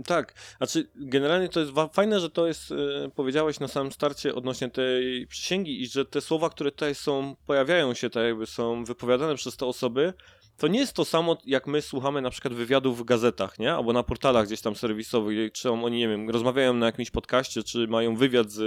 Tak, 0.05 0.33
znaczy 0.57 0.87
generalnie 0.95 1.49
to 1.49 1.59
jest 1.59 1.71
fajne, 1.93 2.19
że 2.19 2.29
to 2.29 2.47
jest, 2.47 2.71
e, 2.71 2.75
powiedziałeś 3.15 3.59
na 3.59 3.67
samym 3.67 3.91
starcie 3.91 4.35
odnośnie 4.35 4.69
tej 4.69 5.27
przysięgi 5.27 5.81
i 5.81 5.87
że 5.87 6.05
te 6.05 6.21
słowa, 6.21 6.49
które 6.49 6.71
tutaj 6.71 6.95
są, 6.95 7.35
pojawiają 7.45 7.93
się, 7.93 8.09
tak 8.09 8.23
jakby 8.23 8.45
są 8.45 8.83
wypowiadane 8.83 9.35
przez 9.35 9.57
te 9.57 9.65
osoby, 9.65 10.13
to 10.57 10.67
nie 10.67 10.79
jest 10.79 10.93
to 10.93 11.05
samo, 11.05 11.37
jak 11.45 11.67
my 11.67 11.81
słuchamy 11.81 12.21
na 12.21 12.29
przykład 12.29 12.53
wywiadów 12.53 12.99
w 12.99 13.03
gazetach, 13.03 13.59
nie? 13.59 13.73
Albo 13.73 13.93
na 13.93 14.03
portalach 14.03 14.45
gdzieś 14.45 14.61
tam 14.61 14.75
serwisowych, 14.75 15.51
czy 15.51 15.71
oni, 15.71 15.97
nie 15.97 16.07
wiem, 16.07 16.29
rozmawiają 16.29 16.73
na 16.73 16.85
jakimś 16.85 17.11
podcaście, 17.11 17.63
czy 17.63 17.87
mają 17.87 18.15
wywiad 18.15 18.51
z 18.51 18.59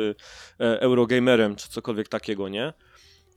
e, 0.61 0.81
Eurogamerem, 0.81 1.57
czy 1.57 1.69
cokolwiek 1.69 2.09
takiego, 2.09 2.49
nie? 2.49 2.73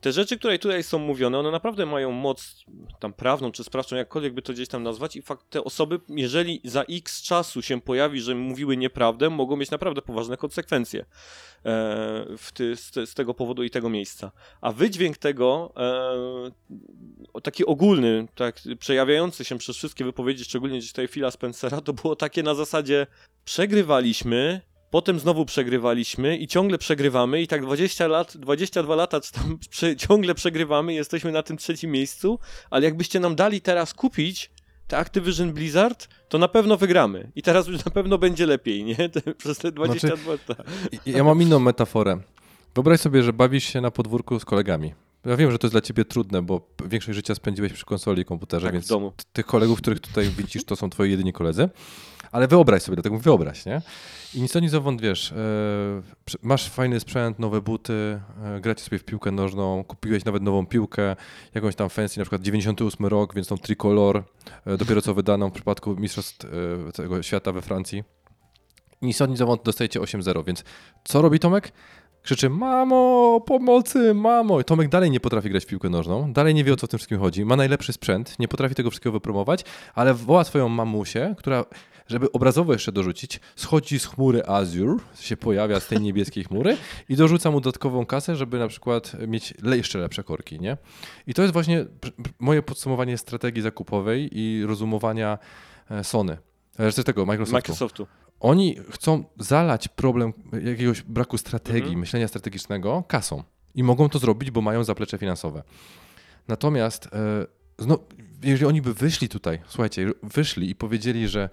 Te 0.02 0.12
rzeczy, 0.12 0.38
które 0.38 0.60
tutaj 0.60 0.84
są 0.84 1.00
mówione, 1.00 1.40
one 1.40 1.52
naprawdę 1.52 1.86
mają 1.86 2.12
moc 2.12 2.64
tam 3.00 3.14
prawną 3.14 3.52
czy 3.52 3.64
sprawczą, 3.64 3.96
jakkolwiek 3.96 4.34
by 4.34 4.42
to 4.42 4.54
gdzieś 4.54 4.68
tam 4.68 4.84
nazwać 4.84 5.16
i 5.16 5.22
fakt, 5.22 5.50
te 5.50 5.64
osoby, 5.64 6.00
jeżeli 6.10 6.62
za 6.64 6.84
x 6.84 7.22
czasu 7.22 7.62
się 7.62 7.82
pojawi, 7.82 8.22
że 8.22 8.36
mówiły 8.36 8.78
nieprawdę, 8.78 9.30
mogą 9.30 9.58
mieć 9.58 9.72
naprawdę 9.72 10.02
poważne 10.02 10.38
konsekwencje 10.38 11.06
e, 11.66 12.26
ty, 12.54 12.76
z, 12.76 13.10
z 13.10 13.14
tego 13.14 13.34
powodu 13.34 13.64
i 13.64 13.70
tego 13.70 13.90
miejsca. 13.90 14.32
A 14.62 14.72
wydźwięk 14.72 15.18
tego, 15.18 15.74
e, 17.36 17.42
taki 17.42 17.66
ogólny, 17.66 18.28
tak, 18.36 18.60
przejawiający 18.80 19.46
się 19.46 19.58
przez 19.58 19.78
wszystkie 19.78 20.06
wypowiedzi, 20.06 20.44
szczególnie 20.44 20.78
gdzieś 20.78 20.92
tutaj 20.92 21.08
Phila 21.08 21.32
Spencera, 21.32 21.82
to 21.82 21.94
było 21.94 22.16
takie 22.16 22.44
na 22.44 22.56
zasadzie 22.56 23.08
przegrywaliśmy, 23.46 24.62
potem 24.92 25.20
znowu 25.20 25.46
przegrywaliśmy 25.46 26.38
i 26.38 26.48
ciągle 26.48 26.78
przegrywamy 26.78 27.42
i 27.42 27.48
tak 27.48 27.62
20 27.62 28.08
lat, 28.08 28.38
22 28.38 28.96
lata 28.96 29.20
tam 29.20 29.58
prze, 29.70 29.96
ciągle 29.96 30.36
przegrywamy, 30.36 30.94
jesteśmy 30.94 31.32
na 31.32 31.44
tym 31.44 31.58
trzecim 31.58 31.92
miejscu, 31.92 32.40
ale 32.70 32.86
jakbyście 32.86 33.20
nam 33.20 33.36
dali 33.36 33.62
teraz 33.62 33.94
kupić 33.94 34.52
te 34.88 34.98
Activision 34.98 35.54
Blizzard, 35.54 36.08
to 36.30 36.38
na 36.38 36.48
pewno 36.48 36.78
wygramy. 36.78 37.32
I 37.36 37.42
teraz 37.42 37.68
już 37.68 37.86
na 37.86 37.92
pewno 37.92 38.18
będzie 38.18 38.46
lepiej, 38.46 38.84
nie? 38.84 38.96
Przez 39.38 39.58
te 39.58 39.72
22 39.72 40.32
lata. 40.32 40.64
I- 41.06 41.12
Ja 41.12 41.24
mam 41.24 41.42
inną 41.42 41.60
metaforę. 41.60 42.20
Wyobraź 42.76 43.00
sobie, 43.00 43.24
że 43.24 43.34
bawisz 43.34 43.64
się 43.64 43.82
na 43.82 43.92
podwórku 43.92 44.40
z 44.40 44.46
kolegami. 44.46 44.94
Ja 45.26 45.38
wiem, 45.38 45.52
że 45.52 45.60
to 45.60 45.68
jest 45.68 45.74
dla 45.74 45.82
ciebie 45.82 46.06
trudne, 46.06 46.42
bo 46.42 46.70
większość 46.86 47.16
życia 47.16 47.36
spędziłeś 47.36 47.74
przy 47.74 47.86
konsoli 47.86 48.22
i 48.22 48.26
komputerze, 48.26 48.66
Tak, 48.68 48.74
więc 48.74 48.90
tych 49.34 49.46
kolegów, 49.46 49.78
których 49.82 50.00
tutaj 50.00 50.30
widzisz, 50.30 50.64
to 50.66 50.76
są 50.76 50.90
twoi 50.90 51.12
jedyni 51.12 51.34
koledzy. 51.34 51.70
Ale 52.38 52.48
wyobraź 52.48 52.82
sobie, 52.82 52.96
dlatego 52.96 53.18
wyobraź, 53.18 53.66
nie? 53.66 53.82
I 54.34 54.42
nic 54.42 54.56
o 54.56 54.60
nic 54.60 54.72
zowąd, 54.72 55.02
wiesz, 55.02 55.32
e, 55.32 55.36
masz 56.42 56.70
fajny 56.70 57.00
sprzęt, 57.00 57.40
nowe 57.40 57.62
buty, 57.62 58.20
e, 58.44 58.60
gracie 58.62 58.84
sobie 58.84 59.00
w 59.00 59.04
piłkę 59.04 59.32
nożną, 59.32 59.84
kupiłeś 59.84 60.26
nawet 60.26 60.44
nową 60.44 60.66
piłkę, 60.66 61.16
jakąś 61.54 61.76
tam 61.76 61.90
fancy, 61.90 62.20
na 62.20 62.26
przykład 62.26 62.42
98 62.42 63.06
rok, 63.06 63.36
więc 63.36 63.48
tą 63.48 63.58
tricolor, 63.58 64.24
e, 64.66 64.78
dopiero 64.78 65.02
co 65.02 65.14
wydaną 65.14 65.50
w 65.50 65.54
przypadku 65.54 65.96
mistrzostw 65.96 66.46
tego 66.94 67.24
świata 67.24 67.52
we 67.52 67.62
Francji. 67.62 68.04
Nic 69.02 69.22
od 69.22 69.30
nic 69.30 69.40
zowąd 69.40 69.64
dostajecie 69.64 70.00
8-0, 70.00 70.44
więc 70.44 70.64
co 71.04 71.22
robi 71.22 71.40
Tomek? 71.40 71.72
Krzyczy, 72.24 72.50
mamo, 72.50 73.42
pomocy, 73.46 74.14
mamo. 74.14 74.60
I 74.60 74.64
Tomek 74.64 74.90
dalej 74.90 75.12
nie 75.12 75.20
potrafi 75.20 75.50
grać 75.50 75.64
w 75.64 75.68
piłkę 75.68 75.90
nożną, 75.90 76.34
dalej 76.34 76.54
nie 76.54 76.64
wie 76.64 76.74
o 76.74 76.76
co 76.76 76.88
w 76.88 76.90
tym 76.90 76.98
wszystkim 76.98 77.20
chodzi, 77.20 77.46
ma 77.46 77.56
najlepszy 77.56 77.94
sprzęt, 77.94 78.40
nie 78.40 78.48
potrafi 78.48 78.76
tego 78.76 78.90
wszystkiego 78.90 79.12
wypromować, 79.12 79.66
ale 79.96 80.14
woła 80.14 80.44
swoją 80.44 80.70
mamusię, 80.70 81.36
która, 81.38 81.66
żeby 82.08 82.32
obrazowo 82.32 82.74
jeszcze 82.74 82.92
dorzucić, 82.92 83.40
schodzi 83.56 84.00
z 84.00 84.06
chmury 84.06 84.44
Azure, 84.46 84.98
się 85.20 85.38
pojawia 85.38 85.80
z 85.80 85.88
tej 85.88 86.02
niebieskiej 86.02 86.44
chmury 86.44 86.78
i 87.10 87.16
dorzuca 87.16 87.52
mu 87.52 87.62
dodatkową 87.62 88.06
kasę, 88.06 88.36
żeby 88.36 88.60
na 88.60 88.68
przykład 88.68 89.14
mieć 89.28 89.54
jeszcze 89.76 90.00
lepsze 90.00 90.24
korki, 90.24 90.60
nie? 90.60 90.78
I 91.28 91.34
to 91.34 91.42
jest 91.42 91.54
właśnie 91.54 91.86
moje 92.40 92.62
podsumowanie 92.62 93.18
strategii 93.18 93.62
zakupowej 93.62 94.30
i 94.32 94.66
rozumowania 94.66 95.38
e, 95.92 96.04
Sony. 96.04 96.38
Z 96.80 97.06
tego, 97.06 97.26
Microsoftu. 97.26 97.56
Microsoftu. 97.56 98.08
Oni 98.40 98.76
chcą 98.92 99.24
zalać 99.40 99.88
problem 99.88 100.34
jakiegoś 100.64 101.02
braku 101.02 101.38
strategii, 101.38 101.82
Mhm. 101.82 102.00
myślenia 102.00 102.28
strategicznego 102.28 103.04
kasą. 103.08 103.44
I 103.76 103.84
mogą 103.84 104.10
to 104.10 104.20
zrobić, 104.20 104.52
bo 104.52 104.62
mają 104.62 104.84
zaplecze 104.84 105.18
finansowe. 105.18 105.64
Natomiast 106.48 107.10
zno, 107.80 108.00
jeżeli 108.44 108.66
oni 108.66 108.82
by 108.82 108.94
wyszli 108.94 109.30
tutaj, 109.30 109.60
słuchajcie, 109.68 110.12
wyszli 110.24 110.70
i 110.70 110.76
powiedzieli, 110.76 111.28
że 111.28 111.50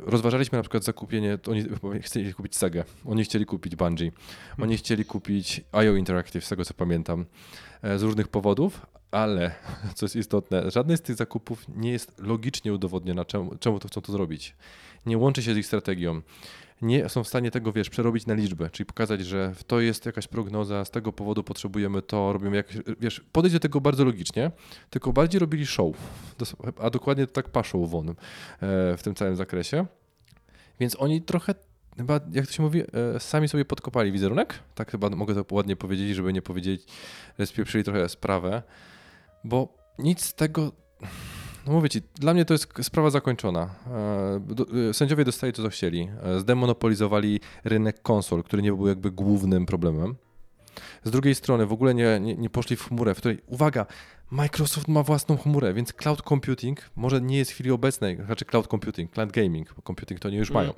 rozważaliśmy 0.00 0.58
na 0.58 0.62
przykład 0.62 0.84
zakupienie, 0.84 1.38
oni 1.46 1.64
chcieli 2.00 2.34
kupić 2.34 2.56
Sega, 2.56 2.84
oni 3.06 3.24
chcieli 3.24 3.46
kupić 3.46 3.76
Bungie, 3.76 4.12
oni 4.58 4.76
chcieli 4.76 5.04
kupić 5.04 5.60
IO 5.72 5.96
Interactive, 5.96 6.44
z 6.44 6.48
tego 6.48 6.64
co 6.64 6.74
pamiętam, 6.74 7.24
e, 7.82 7.98
z 7.98 8.02
różnych 8.02 8.28
powodów, 8.28 8.86
ale 9.12 9.54
co 9.94 10.06
jest 10.06 10.16
istotne, 10.16 10.70
żadne 10.70 10.96
z 10.96 11.02
tych 11.02 11.16
zakupów 11.16 11.64
nie 11.76 11.92
jest 11.92 12.18
logicznie 12.18 12.72
udowodnione, 12.72 13.24
czemu, 13.24 13.56
czemu 13.60 13.78
to 13.78 13.88
chcą 13.88 14.00
to 14.00 14.12
zrobić. 14.12 14.56
Nie 15.06 15.18
łączy 15.18 15.42
się 15.42 15.54
z 15.54 15.56
ich 15.56 15.66
strategią. 15.66 16.22
Nie 16.82 17.08
są 17.08 17.24
w 17.24 17.28
stanie 17.28 17.50
tego, 17.50 17.72
wiesz, 17.72 17.90
przerobić 17.90 18.26
na 18.26 18.34
liczbę, 18.34 18.70
czyli 18.70 18.86
pokazać, 18.86 19.20
że 19.20 19.52
to 19.66 19.80
jest 19.80 20.06
jakaś 20.06 20.28
prognoza, 20.28 20.84
z 20.84 20.90
tego 20.90 21.12
powodu 21.12 21.44
potrzebujemy 21.44 22.02
to, 22.02 22.32
robimy 22.32 22.56
jakieś, 22.56 22.76
wiesz, 23.00 23.20
podejść 23.32 23.52
do 23.54 23.60
tego 23.60 23.80
bardzo 23.80 24.04
logicznie, 24.04 24.50
tylko 24.90 25.12
bardziej 25.12 25.38
robili 25.38 25.66
show, 25.66 25.96
a 26.80 26.90
dokładnie 26.90 27.26
tak 27.26 27.48
paszą 27.48 27.84
e, 27.84 28.16
w 28.96 29.00
tym 29.02 29.14
całym 29.14 29.36
zakresie. 29.36 29.86
Więc 30.80 30.96
oni 31.00 31.22
trochę, 31.22 31.54
chyba, 31.96 32.20
jak 32.32 32.46
to 32.46 32.52
się 32.52 32.62
mówi, 32.62 32.82
e, 33.16 33.20
sami 33.20 33.48
sobie 33.48 33.64
podkopali 33.64 34.12
wizerunek, 34.12 34.58
tak 34.74 34.90
chyba 34.90 35.10
mogę 35.10 35.34
to 35.34 35.54
ładnie 35.54 35.76
powiedzieć, 35.76 36.16
żeby 36.16 36.32
nie 36.32 36.42
powiedzieć, 36.42 36.86
że 37.38 37.46
spieprzyli 37.46 37.84
trochę 37.84 38.08
sprawę, 38.08 38.62
bo 39.44 39.68
nic 39.98 40.24
z 40.24 40.34
tego, 40.34 40.72
no 41.66 41.72
mówię 41.72 41.88
ci, 41.88 42.02
dla 42.14 42.34
mnie 42.34 42.44
to 42.44 42.54
jest 42.54 42.68
sprawa 42.82 43.10
zakończona. 43.10 43.70
E, 43.90 44.88
e, 44.88 44.94
Sędziowie 44.94 45.24
dostali 45.24 45.52
to, 45.52 45.62
co 45.62 45.68
chcieli. 45.68 46.08
E, 46.22 46.40
Zdemonopolizowali 46.40 47.40
rynek 47.64 48.02
konsol, 48.02 48.42
który 48.42 48.62
nie 48.62 48.72
był 48.72 48.88
jakby 48.88 49.10
głównym 49.10 49.66
problemem. 49.66 50.14
Z 51.04 51.10
drugiej 51.10 51.34
strony 51.34 51.66
w 51.66 51.72
ogóle 51.72 51.94
nie, 51.94 52.20
nie, 52.20 52.34
nie 52.34 52.50
poszli 52.50 52.76
w 52.76 52.88
chmurę, 52.88 53.14
w 53.14 53.18
której, 53.18 53.38
uwaga, 53.46 53.86
Microsoft 54.30 54.88
ma 54.88 55.02
własną 55.02 55.36
chmurę, 55.36 55.74
więc 55.74 55.92
cloud 55.92 56.22
computing 56.22 56.90
może 56.96 57.20
nie 57.20 57.36
jest 57.38 57.50
w 57.50 57.54
chwili 57.54 57.70
obecnej, 57.70 58.16
znaczy 58.26 58.44
cloud 58.44 58.66
computing, 58.66 59.12
cloud 59.12 59.32
gaming, 59.32 59.74
bo 59.74 59.82
computing 59.82 60.20
to 60.20 60.30
nie 60.30 60.38
już 60.38 60.50
Mm. 60.50 60.62
mają. 60.62 60.74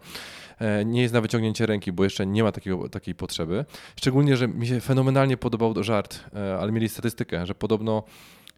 Nie 0.85 1.03
jest 1.03 1.15
na 1.15 1.21
wyciągnięcie 1.21 1.67
ręki, 1.67 1.93
bo 1.93 2.05
jeszcze 2.05 2.27
nie 2.27 2.43
ma 2.43 2.53
takiego, 2.53 2.89
takiej 2.89 3.15
potrzeby. 3.15 3.65
Szczególnie, 3.97 4.37
że 4.37 4.49
mi 4.49 4.67
się 4.67 4.81
fenomenalnie 4.81 5.37
podobał 5.37 5.75
żart, 5.85 6.25
ale 6.61 6.73
mieli 6.73 6.89
statystykę, 6.89 7.47
że 7.47 7.55
podobno 7.55 8.03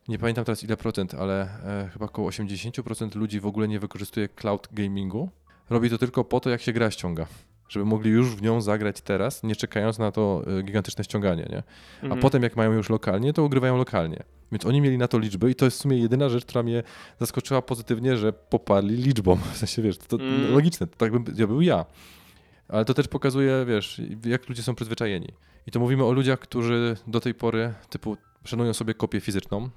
nie 0.09 0.19
pamiętam 0.19 0.45
teraz 0.45 0.65
ile 0.65 0.77
procent, 0.77 1.15
ale 1.15 1.43
e, 1.43 1.89
chyba 1.93 2.05
około 2.07 2.31
80% 2.31 3.17
ludzi 3.17 3.41
w 3.41 3.47
ogóle 3.47 3.69
nie 3.69 3.81
wykorzystuje 3.81 4.29
cloud 4.29 4.69
gamingu. 4.73 5.31
Robi 5.71 5.91
to 5.91 5.99
tylko 5.99 6.25
po 6.25 6.41
to, 6.41 6.51
jak 6.51 6.61
się 6.63 6.73
gra 6.73 6.91
ściąga. 6.91 7.27
Żeby 7.69 7.85
mogli 7.85 8.11
już 8.11 8.37
w 8.37 8.43
nią 8.43 8.61
zagrać 8.61 9.01
teraz, 9.01 9.43
nie 9.43 9.57
czekając 9.57 9.99
na 9.99 10.13
to 10.13 10.43
e, 10.59 10.63
gigantyczne 10.63 11.05
ściąganie. 11.05 11.47
Nie? 11.51 11.63
A 12.01 12.05
Mhm. 12.05 12.21
potem, 12.21 12.43
jak 12.43 12.57
mają 12.57 12.73
już 12.73 12.91
lokalnie, 12.91 13.33
to 13.33 13.45
ogrywają 13.45 13.77
lokalnie. 13.77 14.23
Więc 14.53 14.67
oni 14.67 14.81
mieli 14.81 14.99
na 14.99 15.09
to 15.09 15.19
liczby 15.19 15.51
i 15.51 15.55
to 15.55 15.65
jest 15.65 15.79
w 15.79 15.81
sumie 15.81 15.99
jedyna 15.99 16.29
rzecz, 16.29 16.45
która 16.45 16.63
mnie 16.63 16.83
zaskoczyła 17.21 17.63
pozytywnie, 17.63 18.17
że 18.17 18.33
poparli 18.33 18.97
liczbą. 18.97 19.37
W 19.53 19.57
sensie, 19.57 19.83
wiesz, 19.83 19.99
to, 19.99 20.19
to 20.19 20.25
Mm. 20.25 20.53
logiczne, 20.53 20.87
to 20.87 20.97
tak 20.97 21.13
bym 21.13 21.25
ja 21.37 21.47
był 21.47 21.61
ja. 21.61 21.85
Ale 22.69 22.85
to 22.85 22.95
też 22.95 23.09
pokazuje, 23.09 23.65
wiesz, 23.69 24.01
jak 24.25 24.49
ludzie 24.49 24.63
są 24.63 24.75
przyzwyczajeni. 24.75 25.29
I 25.67 25.71
to 25.71 25.81
mówimy 25.81 26.05
o 26.05 26.13
ludziach, 26.13 26.39
którzy 26.39 26.97
do 27.07 27.21
tej 27.21 27.35
pory, 27.35 27.75
typu, 27.91 28.17
szanują 28.45 28.75
sobie 28.75 28.95
kopię 28.95 29.21
fizyczną, 29.21 29.69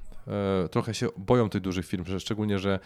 trochę 0.72 0.94
się 0.94 1.08
boją 1.18 1.50
tych 1.50 1.62
dużych 1.62 1.86
firm, 1.86 2.06
że 2.06 2.20
szczególnie, 2.20 2.60
że 2.60 2.80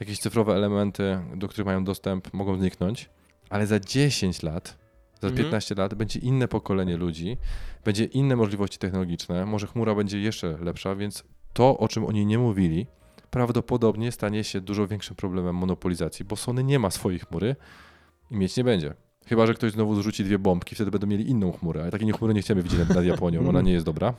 jakieś 0.00 0.18
cyfrowe 0.18 0.54
elementy, 0.54 1.18
do 1.36 1.48
których 1.48 1.66
mają 1.66 1.84
dostęp, 1.84 2.32
mogą 2.34 2.58
zniknąć, 2.58 3.10
ale 3.50 3.66
za 3.66 3.80
10 3.80 4.42
lat, 4.42 4.78
za 5.20 5.28
Mhm. 5.28 5.44
15 5.44 5.74
lat 5.74 5.94
będzie 5.94 6.20
inne 6.20 6.48
pokolenie 6.48 6.96
ludzi, 6.96 7.36
będzie 7.84 8.04
inne 8.04 8.36
możliwości 8.36 8.78
technologiczne, 8.78 9.46
może 9.46 9.66
chmura 9.66 9.94
będzie 9.94 10.20
jeszcze 10.20 10.58
lepsza, 10.60 10.94
więc 10.94 11.24
to, 11.52 11.78
o 11.78 11.88
czym 11.88 12.04
oni 12.06 12.26
nie 12.26 12.38
mówili, 12.38 12.86
prawdopodobnie 13.30 14.12
stanie 14.12 14.44
się 14.44 14.60
dużo 14.60 14.86
większym 14.86 15.16
problemem 15.16 15.56
monopolizacji, 15.56 16.24
bo 16.24 16.36
Sony 16.36 16.64
nie 16.64 16.78
ma 16.78 16.90
swojej 16.90 17.18
chmury 17.18 17.56
i 18.30 18.36
mieć 18.36 18.56
nie 18.56 18.64
będzie. 18.64 18.94
Chyba, 19.26 19.46
że 19.46 19.54
ktoś 19.54 19.72
znowu 19.72 19.94
zrzuci 19.94 20.24
dwie 20.24 20.38
bombki, 20.38 20.74
wtedy 20.74 20.90
będą 20.90 21.06
mieli 21.06 21.30
inną 21.30 21.52
chmurę, 21.52 21.82
ale 21.82 21.90
takiej 21.90 22.12
chmury 22.12 22.34
nie 22.34 22.42
chcemy 22.42 22.62
widzieć 22.62 22.78
nad, 22.78 22.88
nad 22.88 23.04
Japonią, 23.04 23.48
ona 23.48 23.60
nie 23.60 23.72
jest 23.72 23.86
dobra. 23.86 24.14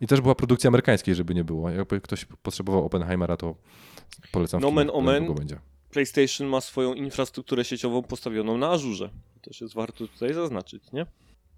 I 0.00 0.06
też 0.06 0.20
była 0.20 0.34
produkcja 0.34 0.68
amerykańskiej, 0.68 1.14
żeby 1.14 1.34
nie 1.34 1.44
było. 1.44 1.70
Jakby 1.70 2.00
ktoś 2.00 2.24
potrzebował 2.24 2.84
Oppenheimera, 2.84 3.36
to 3.36 3.54
polecam. 4.32 4.60
Nomen 4.60 4.86
kinach, 4.86 4.98
omen. 4.98 5.34
będzie. 5.34 5.58
PlayStation 5.90 6.46
ma 6.46 6.60
swoją 6.60 6.94
infrastrukturę 6.94 7.64
sieciową 7.64 8.02
postawioną 8.02 8.56
na 8.56 8.70
Azurze. 8.70 9.10
To 9.34 9.40
też 9.40 9.60
jest 9.60 9.74
warto 9.74 10.06
tutaj 10.08 10.34
zaznaczyć, 10.34 10.92
nie? 10.92 11.06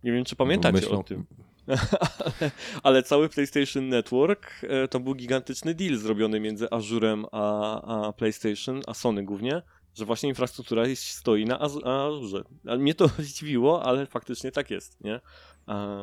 Nie 0.05 0.13
wiem, 0.13 0.25
czy 0.25 0.37
pamiętacie 0.37 0.79
Myślą- 0.79 0.99
o 0.99 1.03
tym. 1.03 1.25
ale, 1.67 2.51
ale 2.83 3.03
cały 3.03 3.29
PlayStation 3.29 3.89
Network 3.89 4.51
e, 4.63 4.89
to 4.89 5.01
był 5.01 5.15
gigantyczny 5.15 5.75
deal 5.75 5.97
zrobiony 5.97 6.41
między 6.41 6.71
Azurem 6.71 7.25
a, 7.33 8.07
a 8.09 8.13
PlayStation, 8.13 8.81
a 8.87 8.95
Sony 8.95 9.25
głównie, 9.25 9.63
że 9.95 10.05
właśnie 10.05 10.29
infrastruktura 10.29 10.83
stoi 10.95 11.45
na 11.45 11.59
Az- 11.59 11.85
Azurze. 11.85 12.43
Mnie 12.79 12.95
to 12.95 13.09
zdziwiło, 13.19 13.83
ale 13.85 14.07
faktycznie 14.07 14.53
tak 14.53 14.71
jest, 14.71 15.01
nie? 15.05 15.21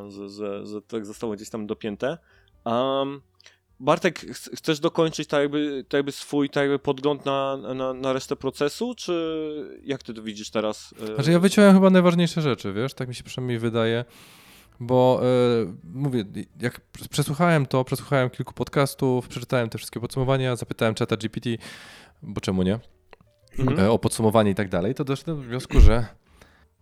Że, 0.08 0.30
że, 0.30 0.66
że 0.66 0.82
tak 0.82 1.06
zostało 1.06 1.34
gdzieś 1.34 1.50
tam 1.50 1.68
dopięte. 1.68 2.18
Um, 2.66 3.22
Bartek, 3.82 4.20
ch- 4.20 4.50
chcesz 4.58 4.80
dokończyć 4.80 5.28
tak 5.28 5.42
jakby, 5.42 5.86
tak 5.90 5.98
jakby 5.98 6.12
swój 6.12 6.50
tak 6.50 6.62
jakby 6.62 6.80
podgląd 6.80 7.26
na, 7.26 7.58
na, 7.58 7.94
na 7.94 8.14
resztę 8.14 8.36
procesu, 8.36 8.96
czy 8.96 9.80
jak 9.84 10.04
ty 10.04 10.14
to 10.14 10.22
widzisz 10.24 10.50
teraz? 10.50 10.94
e, 11.04 11.16
Znaczy 11.16 11.32
ja 11.32 11.40
wyciąłem 11.40 11.74
chyba 11.74 11.90
najważniejsze 11.90 12.42
rzeczy, 12.42 12.74
wiesz, 12.74 12.94
tak 12.94 13.08
mi 13.08 13.16
się 13.16 13.24
przynajmniej 13.24 13.60
wydaje, 13.60 14.06
bo 14.80 15.22
e, 15.24 15.28
mówię, 15.94 16.24
jak 16.62 16.82
przesłuchałem 17.10 17.66
to, 17.66 17.84
przesłuchałem 17.84 18.30
kilku 18.30 18.54
podcastów, 18.54 19.28
przeczytałem 19.28 19.70
te 19.70 19.78
wszystkie 19.78 20.00
podsumowania, 20.00 20.56
zapytałem 20.56 20.96
czata 20.96 21.18
GPT, 21.18 21.50
bo 22.24 22.42
czemu 22.42 22.64
nie, 22.64 22.80
Mhm. 23.60 23.80
e, 23.80 23.92
o 23.92 24.00
podsumowanie 24.00 24.52
i 24.52 24.56
tak 24.56 24.70
dalej, 24.70 24.96
to 24.96 25.04
doszedłem 25.04 25.38
do 25.38 25.44
wniosku, 25.44 25.80
że 25.80 26.06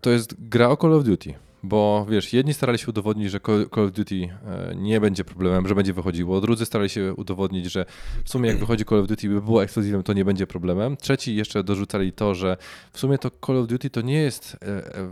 to 0.02 0.10
jest 0.10 0.36
gra 0.40 0.70
o 0.70 0.78
Call 0.78 0.94
of 0.94 1.04
Duty. 1.04 1.34
Bo 1.64 2.06
wiesz, 2.10 2.34
jedni 2.34 2.54
starali 2.54 2.80
się 2.80 2.88
udowodnić, 2.88 3.32
że 3.32 3.40
Call 3.40 3.86
of 3.86 3.92
Duty 3.92 4.16
e, 4.46 4.76
nie 4.76 5.02
będzie 5.02 5.24
problemem, 5.24 5.68
że 5.68 5.76
będzie 5.76 5.94
wychodziło. 5.94 6.42
Drudzy 6.42 6.66
starali 6.66 6.90
się 6.90 7.14
udowodnić, 7.14 7.72
że 7.72 7.86
w 8.24 8.30
sumie 8.30 8.50
jak 8.50 8.60
wychodzi 8.60 8.86
Call 8.86 9.00
of 9.00 9.08
Duty, 9.08 9.30
by 9.30 9.42
było 9.42 9.64
ekskluzywem, 9.64 10.04
to 10.04 10.14
nie 10.14 10.26
będzie 10.26 10.48
problemem. 10.48 10.98
Trzeci 10.98 11.36
jeszcze 11.36 11.64
dorzucali 11.64 12.14
to, 12.14 12.36
że 12.36 12.58
w 12.94 13.00
sumie 13.00 13.18
to 13.18 13.32
Call 13.46 13.58
of 13.58 13.68
Duty 13.68 13.90
to 13.90 14.02
nie 14.02 14.22
jest 14.22 14.54
e, 14.54 14.58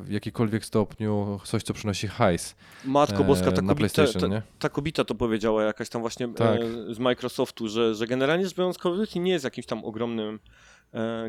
w 0.03 0.09
jakikolwiek 0.09 0.65
stopniu 0.65 1.39
coś, 1.43 1.63
co 1.63 1.73
przynosi 1.73 2.07
hajs 2.07 2.55
Matko 2.85 3.23
Boska, 3.23 3.51
ta 3.51 3.61
na 3.61 3.75
PlayStation, 3.75 4.21
ta, 4.21 4.27
nie? 4.27 4.41
ta 4.59 4.69
kobieta 4.69 5.03
to 5.03 5.15
powiedziała 5.15 5.63
jakaś 5.63 5.89
tam 5.89 6.01
właśnie 6.01 6.27
Tak. 6.27 6.59
z 6.89 6.99
Microsoftu, 6.99 7.67
że, 7.67 7.95
że 7.95 8.07
generalnie 8.07 8.45
rzecz 8.45 8.55
biorąc 8.55 8.77
Call 8.77 8.91
of 8.91 8.97
Duty 8.97 9.19
nie 9.19 9.31
jest 9.31 9.45
jakimś 9.45 9.65
tam 9.65 9.85
ogromnym 9.85 10.39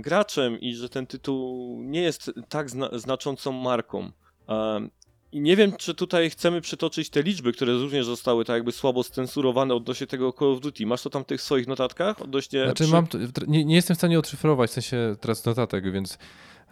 graczem 0.00 0.60
i 0.60 0.74
że 0.74 0.88
ten 0.88 1.06
tytuł 1.06 1.78
nie 1.82 2.02
jest 2.02 2.30
tak 2.48 2.70
zna, 2.70 2.88
znaczącą 2.92 3.52
marką. 3.52 4.10
Um, 4.48 4.90
I 5.32 5.40
nie 5.40 5.56
wiem, 5.56 5.72
czy 5.78 5.94
tutaj 5.94 6.30
chcemy 6.30 6.60
przytoczyć 6.60 7.10
te 7.10 7.22
liczby, 7.22 7.52
które 7.52 7.72
również 7.72 8.06
zostały 8.06 8.44
tak 8.44 8.54
jakby 8.54 8.72
słabo 8.72 9.02
stensurowane 9.02 9.74
odnośnie 9.74 10.06
tego 10.06 10.32
Call 10.32 10.48
of 10.52 10.60
Duty. 10.60 10.86
Masz 10.86 11.02
to 11.02 11.10
tam 11.10 11.24
w 11.24 11.26
tych 11.26 11.42
swoich 11.42 11.66
notatkach 11.66 12.22
odnośnie... 12.22 12.64
Znaczy 12.64 12.84
przy- 12.84 12.92
mam, 12.92 13.06
nie, 13.46 13.64
nie 13.64 13.74
jestem 13.74 13.94
w 13.94 13.98
stanie 13.98 14.18
odszyfrować 14.18 14.70
w 14.70 14.72
sensie 14.72 15.16
teraz 15.20 15.44
notatek, 15.44 15.92
więc 15.92 16.18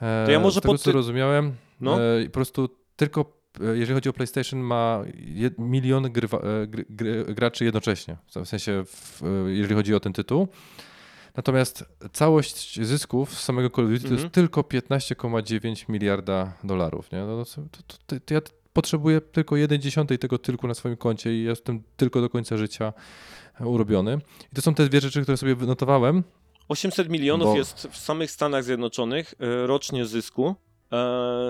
e, 0.00 0.24
To 0.26 0.32
ja 0.32 0.40
może 0.40 0.60
z 0.60 0.62
tego 0.62 0.72
pod 0.74 0.82
co 0.82 0.92
rozumiałem, 0.92 1.54
No. 1.80 2.00
e, 2.02 2.24
po 2.24 2.30
prostu 2.30 2.68
tylko 2.96 3.24
e, 3.60 3.76
jeżeli 3.76 3.94
chodzi 3.94 4.08
o 4.08 4.12
PlayStation 4.12 4.60
ma 4.60 5.04
milion 5.58 6.12
grywa, 6.12 6.38
e, 6.38 6.66
gry, 6.66 6.84
gry, 6.90 7.24
graczy 7.24 7.64
jednocześnie, 7.64 8.16
w 8.44 8.48
sensie 8.48 8.84
w, 8.86 9.22
e, 9.22 9.52
jeżeli 9.52 9.74
chodzi 9.74 9.94
o 9.94 10.00
ten 10.00 10.12
tytuł. 10.12 10.48
Natomiast 11.36 11.84
całość 12.12 12.80
zysków 12.86 13.34
z 13.34 13.42
samego 13.44 13.70
Call 13.70 13.84
of 13.84 13.90
Duty 13.90 14.02
to 14.02 14.08
Mhm. 14.08 14.22
jest 14.22 14.34
tylko 14.34 14.60
15,9 14.62 15.88
miliarda 15.88 16.52
dolarów. 16.64 17.12
Nie? 17.12 17.18
No, 17.24 17.44
to, 17.44 17.54
to, 17.54 17.94
to, 18.06 18.20
to 18.24 18.34
ja 18.34 18.40
potrzebuję 18.72 19.20
tylko 19.20 19.56
1 19.56 19.80
dziesiątej 19.80 20.18
tego 20.18 20.38
tylko 20.38 20.68
na 20.68 20.74
swoim 20.74 20.96
koncie 20.96 21.34
i 21.34 21.42
jestem 21.42 21.82
tylko 21.96 22.20
do 22.20 22.28
końca 22.30 22.56
życia 22.56 22.92
urobiony. 23.60 24.18
I 24.52 24.54
to 24.56 24.62
są 24.62 24.74
te 24.74 24.88
dwie 24.88 25.00
rzeczy, 25.00 25.22
które 25.22 25.36
sobie 25.36 25.54
wynotowałem. 25.54 26.22
800 26.68 27.08
milionów 27.08 27.48
Bo- 27.48 27.56
jest 27.56 27.88
w 27.90 27.96
samych 27.96 28.30
Stanach 28.30 28.64
Zjednoczonych 28.64 29.34
e, 29.40 29.66
rocznie 29.66 30.06
zysku 30.06 30.48
e, 30.48 30.54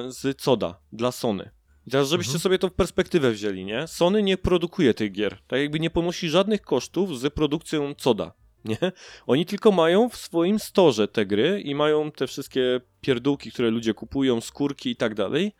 z 0.08 0.42
CODA 0.42 0.78
dla 0.92 1.12
Sony. 1.12 1.50
I 1.86 1.90
teraz, 1.90 2.08
żebyście 2.08 2.30
Mhm. 2.30 2.40
sobie 2.40 2.58
to 2.58 2.68
w 2.68 2.72
perspektywę 2.72 3.30
wzięli, 3.30 3.64
nie? 3.64 3.86
Sony 3.86 4.22
nie 4.22 4.36
produkuje 4.36 4.94
tych 4.94 5.12
gier. 5.12 5.38
Tak 5.46 5.60
jakby 5.60 5.80
nie 5.80 5.90
ponosi 5.90 6.28
żadnych 6.28 6.62
kosztów 6.62 7.18
z 7.20 7.34
produkcją 7.34 7.94
CODA, 7.94 8.32
nie? 8.64 8.78
Oni 9.26 9.46
tylko 9.46 9.72
mają 9.72 10.08
w 10.08 10.16
swoim 10.16 10.58
storze 10.58 11.08
te 11.08 11.26
gry 11.26 11.60
i 11.64 11.74
mają 11.74 12.12
te 12.12 12.26
wszystkie 12.26 12.80
pierdółki, 13.00 13.52
które 13.52 13.70
ludzie 13.70 13.94
kupują, 13.94 14.40
skórki 14.40 14.90
i 14.90 14.96
tak 14.96 15.14
dalej. 15.14 15.52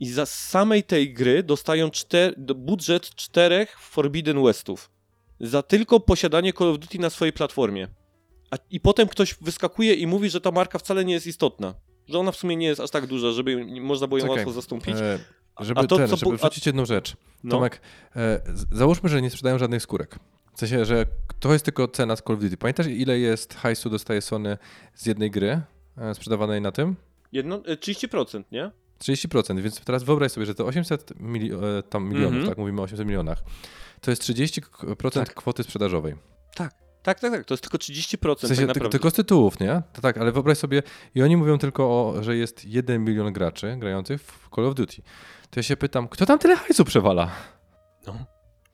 I 0.00 0.08
za 0.08 0.26
samej 0.26 0.84
tej 0.84 1.14
gry 1.14 1.42
dostają 1.42 1.90
czter, 1.90 2.34
budżet 2.38 3.14
czterech 3.14 3.78
Forbidden 3.80 4.44
Westów. 4.44 4.90
Za 5.40 5.62
tylko 5.62 6.00
posiadanie 6.00 6.52
Call 6.52 6.68
of 6.68 6.78
Duty 6.78 6.98
na 6.98 7.10
swojej 7.10 7.32
platformie. 7.32 7.88
A, 8.50 8.56
I 8.70 8.80
potem 8.80 9.08
ktoś 9.08 9.34
wyskakuje 9.34 9.94
i 9.94 10.06
mówi, 10.06 10.30
że 10.30 10.40
ta 10.40 10.50
marka 10.50 10.78
wcale 10.78 11.04
nie 11.04 11.14
jest 11.14 11.26
istotna. 11.26 11.74
Że 12.08 12.18
ona 12.18 12.32
w 12.32 12.36
sumie 12.36 12.56
nie 12.56 12.66
jest 12.66 12.80
aż 12.80 12.90
tak 12.90 13.06
duża, 13.06 13.30
żeby 13.32 13.66
można 13.80 14.06
było 14.06 14.18
ją 14.18 14.24
Czekaj, 14.24 14.36
łatwo 14.36 14.52
zastąpić. 14.52 14.96
E, 14.96 15.18
żeby 15.60 15.80
a 15.80 15.86
to, 15.86 15.96
ten, 15.96 16.08
co 16.08 16.16
żeby 16.16 16.30
bu- 16.30 16.34
a- 16.34 16.38
wrzucić 16.38 16.66
jedną 16.66 16.84
rzecz. 16.84 17.16
No, 17.44 17.50
Tomek, 17.50 17.80
e, 18.16 18.40
załóżmy, 18.72 19.08
że 19.08 19.22
nie 19.22 19.30
sprzedają 19.30 19.58
żadnych 19.58 19.82
skórek. 19.82 20.18
W 20.56 20.58
sensie, 20.58 20.84
że 20.84 21.06
to 21.40 21.52
jest 21.52 21.64
tylko 21.64 21.88
cena 21.88 22.16
z 22.16 22.22
Call 22.22 22.36
of 22.36 22.42
Duty. 22.42 22.56
Pamiętasz, 22.56 22.86
ile 22.86 23.18
jest 23.18 23.54
hajsu 23.54 23.90
dostaje 23.90 24.20
Sony 24.22 24.58
z 24.94 25.06
jednej 25.06 25.30
gry 25.30 25.60
e, 25.98 26.14
sprzedawanej 26.14 26.60
na 26.60 26.72
tym? 26.72 26.96
jedno, 27.32 27.56
e, 27.66 27.76
30%, 27.76 28.42
nie? 28.52 28.70
30%, 28.98 29.60
więc 29.60 29.80
teraz 29.80 30.02
wyobraź 30.02 30.32
sobie, 30.32 30.46
że 30.46 30.54
to 30.54 30.66
800 30.66 31.12
mili 31.20 31.52
e, 31.52 31.58
tam 31.90 32.08
milionów, 32.08 32.32
Mhm. 32.32 32.48
tak 32.48 32.58
mówimy 32.58 32.80
o 32.80 32.84
800 32.84 33.06
milionach, 33.06 33.42
to 34.00 34.10
jest 34.10 34.22
30% 34.22 35.10
Tak. 35.26 35.34
kwoty 35.34 35.62
sprzedażowej. 35.62 36.14
Tak, 36.54 36.74
tak, 37.02 37.20
tak. 37.20 37.44
To 37.44 37.54
jest 37.54 37.62
tylko 37.62 37.78
30% 37.78 38.36
W 38.36 38.56
sensie 38.56 38.66
tak 38.66 38.88
tylko 38.90 39.10
z 39.10 39.14
tytułów, 39.14 39.60
nie? 39.60 39.82
To 39.92 40.00
tak, 40.02 40.18
ale 40.18 40.32
wyobraź 40.32 40.58
sobie, 40.58 40.82
i 41.14 41.22
oni 41.22 41.36
mówią 41.36 41.58
tylko 41.58 41.84
o, 41.84 42.22
że 42.22 42.36
jest 42.36 42.64
1 42.64 43.04
milion 43.04 43.32
graczy 43.32 43.76
grających 43.78 44.22
w 44.22 44.48
Call 44.54 44.66
of 44.66 44.74
Duty. 44.74 45.02
To 45.50 45.60
ja 45.60 45.62
się 45.62 45.76
pytam, 45.76 46.08
kto 46.08 46.26
tam 46.26 46.38
tyle 46.38 46.56
hajsu 46.56 46.84
przewala? 46.84 47.30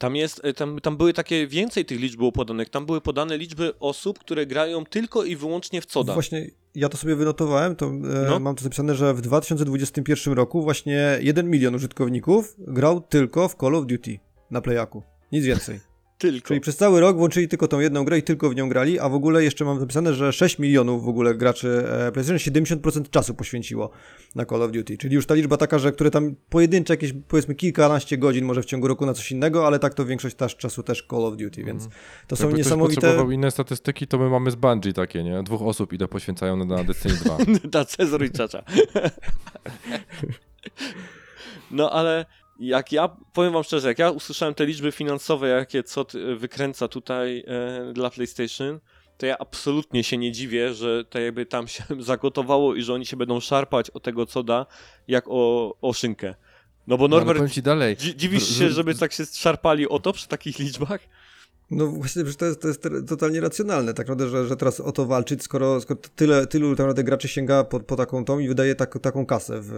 Tam 0.03 0.17
jest, 0.17 0.41
e, 0.45 0.53
tam, 0.53 0.79
tam 0.81 0.97
były 0.97 1.13
takie, 1.13 1.47
więcej 1.47 1.85
tych 1.85 2.01
liczb 2.01 2.19
było 2.19 2.33
podanych. 2.33 2.69
Tam 2.69 2.87
były 2.87 3.01
podane 3.01 3.39
liczby 3.39 3.79
osób, 3.79 4.19
które 4.19 4.47
grają 4.47 4.85
tylko 4.85 5.25
i 5.25 5.37
wyłącznie 5.37 5.81
w 5.81 5.87
CODA. 5.87 6.15
Właśnie 6.15 6.51
ja 6.75 6.89
to 6.89 6.97
sobie 6.97 7.17
wynotowałem, 7.17 7.77
to 7.77 7.87
e, 7.87 7.91
No. 8.29 8.41
mam 8.41 8.55
to 8.57 8.65
zapisane, 8.65 8.95
że 8.95 9.15
w 9.15 9.21
2021 9.21 10.35
roku 10.35 10.63
właśnie 10.63 11.19
1 11.21 11.51
milion 11.51 11.75
użytkowników 11.75 12.55
grał 12.59 13.01
tylko 13.01 13.49
w 13.49 13.55
Call 13.55 13.75
of 13.75 13.87
Duty 13.87 14.19
na 14.51 14.61
Playaku. 14.61 15.03
Nic 15.33 15.45
więcej. 15.45 15.81
Tylko. 16.23 16.49
Czyli 16.49 16.61
przez 16.61 16.77
cały 16.77 17.01
rok 17.01 17.17
włączyli 17.17 17.49
tylko 17.49 17.69
tą 17.69 17.81
jedną 17.81 18.05
grę 18.05 18.19
i 18.19 18.23
tylko 18.23 18.51
w 18.51 18.57
nią 18.57 18.69
grali, 18.69 18.99
a 18.99 19.09
w 19.09 19.15
ogóle 19.15 19.45
jeszcze 19.45 19.65
mam 19.65 19.81
zapisane, 19.81 20.15
że 20.15 20.33
6 20.33 20.59
milionów 20.59 21.05
w 21.05 21.09
ogóle 21.09 21.35
graczy 21.35 21.85
e, 21.89 22.13
PlayStation 22.13 22.55
70% 22.55 23.11
czasu 23.11 23.35
poświęciło 23.35 23.91
na 24.35 24.45
Call 24.45 24.63
of 24.63 24.73
Duty. 24.73 24.99
Czyli 24.99 25.15
już 25.15 25.27
ta 25.27 25.35
liczba 25.35 25.57
taka, 25.57 25.79
że 25.79 25.93
które 25.93 26.11
tam 26.11 26.35
pojedyncze 26.49 26.93
jakieś 26.93 27.13
powiedzmy 27.29 27.55
kilkanaście 27.55 28.19
godzin 28.19 28.45
może 28.45 28.63
w 28.63 28.65
ciągu 28.65 28.89
roku 28.89 29.07
na 29.07 29.15
coś 29.15 29.33
innego, 29.33 29.67
ale 29.67 29.79
tak 29.79 29.95
to 29.95 30.05
większość 30.05 30.37
też, 30.37 30.57
czasu 30.57 30.83
też 30.83 31.07
Call 31.11 31.25
of 31.25 31.37
Duty, 31.37 31.65
więc 31.65 31.89
to 32.27 32.37
są 32.37 32.45
Jakby 32.45 32.59
niesamowite... 32.59 33.01
potrzebował 33.01 33.31
inne 33.31 33.51
statystyki, 33.51 34.07
to 34.07 34.19
my 34.19 34.31
mamy 34.31 34.51
z 34.51 34.55
Bungie 34.55 34.93
takie, 34.93 35.25
nie? 35.25 35.43
Dwóch 35.43 35.63
osób 35.63 35.93
ile 35.93 36.09
poświęcają 36.09 36.57
na, 36.57 36.65
na 36.65 36.85
Destiny 36.85 37.15
2. 37.15 37.39
Da 37.65 37.85
Cezar 37.85 38.25
i 38.25 38.31
Czacza. 38.31 38.63
No 41.73 41.91
ale 41.91 42.27
jak 42.69 42.93
ja, 42.93 43.09
powiem 43.33 43.53
wam 43.53 43.65
szczerze, 43.65 43.89
jak 43.89 43.99
ja 43.99 44.11
usłyszałem 44.11 44.55
te 44.55 44.67
liczby 44.67 44.93
finansowe, 44.93 45.49
jakie 45.49 45.83
co 45.83 46.05
ty- 46.05 46.37
wykręca 46.37 46.89
tutaj 46.89 47.45
e, 47.47 47.93
dla 47.93 48.11
PlayStation, 48.11 48.81
to 49.19 49.27
ja 49.27 49.39
absolutnie 49.39 50.05
się 50.05 50.19
nie 50.19 50.33
dziwię, 50.33 50.75
że 50.75 51.05
to 51.05 51.19
jakby 51.19 51.47
tam 51.47 51.69
się 51.69 51.85
zagotowało 52.01 52.75
i 52.75 52.83
że 52.83 52.95
oni 52.95 53.07
się 53.07 53.17
będą 53.17 53.41
szarpać 53.41 53.91
o 53.91 54.01
tego 54.01 54.27
co 54.27 54.43
da, 54.43 54.67
jak 55.09 55.25
o, 55.29 55.75
o 55.81 55.93
szynkę. 55.93 56.35
No 56.87 56.99
bo 56.99 57.09
No, 57.09 57.17
Norbert, 57.17 57.39
powiem 57.39 57.51
ci 57.53 57.63
dalej. 57.63 57.97
dzi- 57.97 58.17
dziwisz 58.17 58.59
się, 58.59 58.71
żeby 58.71 58.95
tak 58.95 59.13
się 59.13 59.25
szarpali 59.27 59.89
o 59.89 59.99
to 59.99 60.13
przy 60.13 60.29
takich 60.29 60.59
liczbach? 60.59 61.01
No 61.77 61.87
właśnie, 61.87 62.27
że 62.27 62.35
to 62.35 62.47
jest, 62.47 62.61
to 62.63 62.69
jest 62.69 62.89
totalnie 63.09 63.41
racjonalne, 63.41 63.95
tak 63.95 64.07
naprawdę, 64.09 64.29
że, 64.29 64.47
że 64.47 64.57
teraz 64.57 64.81
o 64.81 64.93
to 64.93 65.07
walczyć, 65.07 65.43
skoro, 65.43 65.81
skoro 65.81 66.01
tyle, 66.17 66.47
tylu 66.47 66.71
tak 66.71 66.79
naprawdę 66.79 67.05
graczy 67.05 67.29
sięga 67.29 67.65
po, 67.65 67.81
po 67.81 67.97
taką 67.97 68.25
tą 68.25 68.39
i 68.39 68.49
wydaje 68.49 68.75
tak, 68.75 68.99
taką 69.03 69.27
kasę 69.27 69.61
w, 69.63 69.69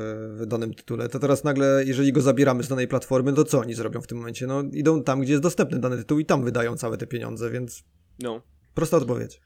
w 0.40 0.46
danym 0.46 0.74
tytule. 0.74 1.08
To 1.08 1.18
teraz 1.18 1.44
nagle, 1.44 1.82
jeżeli 1.86 2.12
go 2.12 2.20
zabieramy 2.20 2.62
z 2.62 2.68
danej 2.68 2.88
platformy, 2.88 3.32
to 3.32 3.44
co 3.44 3.58
oni 3.60 3.74
zrobią 3.74 4.00
w 4.00 4.06
tym 4.06 4.18
momencie? 4.18 4.46
No 4.46 4.62
idą 4.72 5.02
tam, 5.02 5.20
gdzie 5.20 5.32
jest 5.32 5.42
dostępny 5.42 5.78
dany 5.78 5.96
tytuł 5.96 6.18
i 6.18 6.24
tam 6.24 6.44
wydają 6.44 6.76
całe 6.76 6.96
te 6.96 7.06
pieniądze, 7.06 7.50
więc 7.50 7.82
No. 8.22 8.40
prosta 8.74 8.96
odpowiedź. 8.96 9.40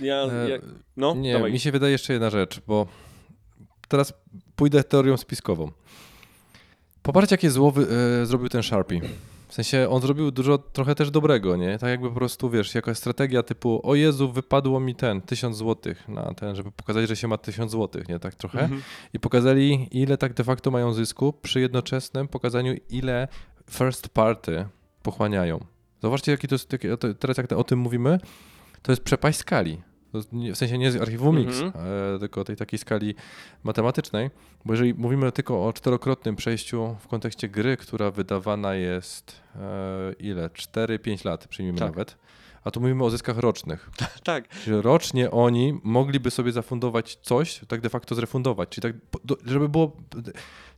Ja, 0.00 0.22
E, 0.32 0.50
ja, 0.50 0.58
no, 0.96 1.14
Nie, 1.14 1.32
dawaj. 1.32 1.52
mi 1.52 1.60
się 1.60 1.72
wydaje 1.72 1.92
jeszcze 1.92 2.12
jedna 2.12 2.30
rzecz, 2.30 2.60
bo 2.66 2.86
teraz 3.88 4.12
pójdę 4.56 4.84
teorią 4.84 5.16
spiskową. 5.16 5.70
Popatrz, 7.02 7.30
jakie 7.30 7.50
zło 7.50 7.70
wy, 7.70 7.86
e, 8.22 8.26
zrobił 8.26 8.48
ten 8.48 8.62
Sharpie. 8.62 9.00
W 9.48 9.54
sensie 9.54 9.88
on 9.90 10.00
zrobił 10.02 10.30
dużo, 10.30 10.58
trochę 10.58 10.94
też 10.94 11.10
dobrego, 11.10 11.56
nie? 11.56 11.78
Tak 11.78 11.90
jakby 11.90 12.08
po 12.08 12.14
prostu, 12.14 12.50
wiesz, 12.50 12.74
jakaś 12.74 12.98
strategia 12.98 13.42
typu 13.42 13.80
o 13.84 13.94
Jezu, 13.94 14.32
wypadło 14.32 14.80
mi 14.80 14.94
ten, 14.94 15.20
tysiąc 15.20 15.56
złotych 15.56 16.08
na 16.08 16.34
ten, 16.34 16.56
żeby 16.56 16.72
pokazać, 16.72 17.08
że 17.08 17.16
się 17.16 17.28
ma 17.28 17.38
tysiąc 17.38 17.70
złotych, 17.72 18.08
nie? 18.08 18.18
Tak 18.18 18.34
trochę. 18.34 18.60
Mhm. 18.60 18.82
I 19.12 19.20
pokazali, 19.20 19.88
ile 19.90 20.16
tak 20.18 20.34
de 20.34 20.44
facto 20.44 20.70
mają 20.70 20.92
zysku 20.92 21.32
przy 21.32 21.60
jednoczesnym 21.60 22.28
pokazaniu, 22.28 22.74
ile 22.90 23.28
first 23.70 24.08
party 24.08 24.66
pochłaniają. 25.02 25.64
Zobaczcie, 26.02 26.32
jaki 26.32 26.48
to 26.48 26.54
jest, 26.54 26.70
to- 27.00 27.14
teraz 27.14 27.36
jak 27.36 27.52
o 27.52 27.64
tym 27.64 27.78
mówimy, 27.78 28.18
to 28.82 28.92
jest 28.92 29.02
przepaść 29.04 29.38
skali. 29.38 29.82
Nie- 30.32 30.52
W 30.52 30.56
sensie 30.58 30.78
nie 30.78 30.92
z 30.92 30.96
archiwum 30.96 31.36
Mix, 31.36 31.60
Mhm. 31.60 31.84
e, 32.16 32.18
tylko 32.18 32.44
tej 32.44 32.56
takiej 32.56 32.78
skali 32.78 33.14
matematycznej, 33.64 34.30
bo 34.64 34.72
jeżeli 34.72 34.94
mówimy 34.94 35.32
tylko 35.32 35.66
o 35.66 35.72
czterokrotnym 35.72 36.36
przejściu 36.36 36.96
w 37.00 37.08
kontekście 37.08 37.48
gry, 37.48 37.76
która 37.76 38.10
wydawana 38.10 38.74
jest 38.74 39.40
e, 39.56 40.12
ile? 40.18 40.50
4-5 40.50 41.24
lat, 41.24 41.48
przyjmijmy 41.48 41.78
Tak. 41.78 41.88
nawet, 41.88 42.16
a 42.64 42.70
tu 42.70 42.80
mówimy 42.80 43.04
o 43.04 43.10
zyskach 43.10 43.38
rocznych. 43.38 43.90
Tak, 44.24 44.48
Czyli 44.48 44.82
rocznie 44.82 45.30
oni 45.30 45.80
mogliby 45.82 46.30
sobie 46.30 46.52
zafundować 46.52 47.18
coś, 47.22 47.60
tak 47.68 47.80
de 47.80 47.88
facto 47.88 48.14
zrefundować. 48.14 48.68
Czyli 48.68 48.82
tak, 48.82 48.92
żeby 49.44 49.68
było 49.68 49.96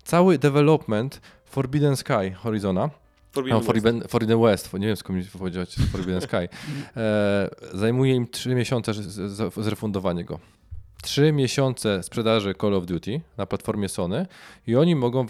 cały 0.05 0.39
development 0.39 1.21
Forbidden 1.45 1.97
Sky 1.97 2.31
Horizona, 2.37 2.91
Forbidden 3.37 3.55
no, 3.55 3.59
West. 3.59 3.67
Forbidden, 3.67 4.09
Forbidden 4.09 4.43
West, 4.43 4.73
nie 4.73 4.87
wiem 4.87 4.97
skąd 4.97 5.19
mi 5.19 5.25
powiedzieć 5.25 5.77
Forbidden 5.93 6.21
Sky, 6.21 6.37
e, 6.97 7.51
zajmuje 7.73 8.15
im 8.15 8.29
3 8.29 8.55
miesiące 8.55 8.93
zrefundowanie 9.57 10.25
go. 10.25 10.39
3 11.03 11.33
miesiące 11.33 12.03
sprzedaży 12.03 12.55
Call 12.61 12.75
of 12.75 12.87
Duty 12.87 13.21
na 13.37 13.47
platformie 13.47 13.89
Sony 13.89 14.27
i 14.67 14.77
oni 14.77 14.97
mogą 14.97 15.27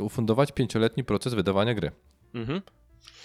ufundować 0.00 0.52
pięcioletni 0.52 1.04
proces 1.04 1.34
wydawania 1.34 1.74
gry. 1.74 1.90
Mhm. 2.34 2.62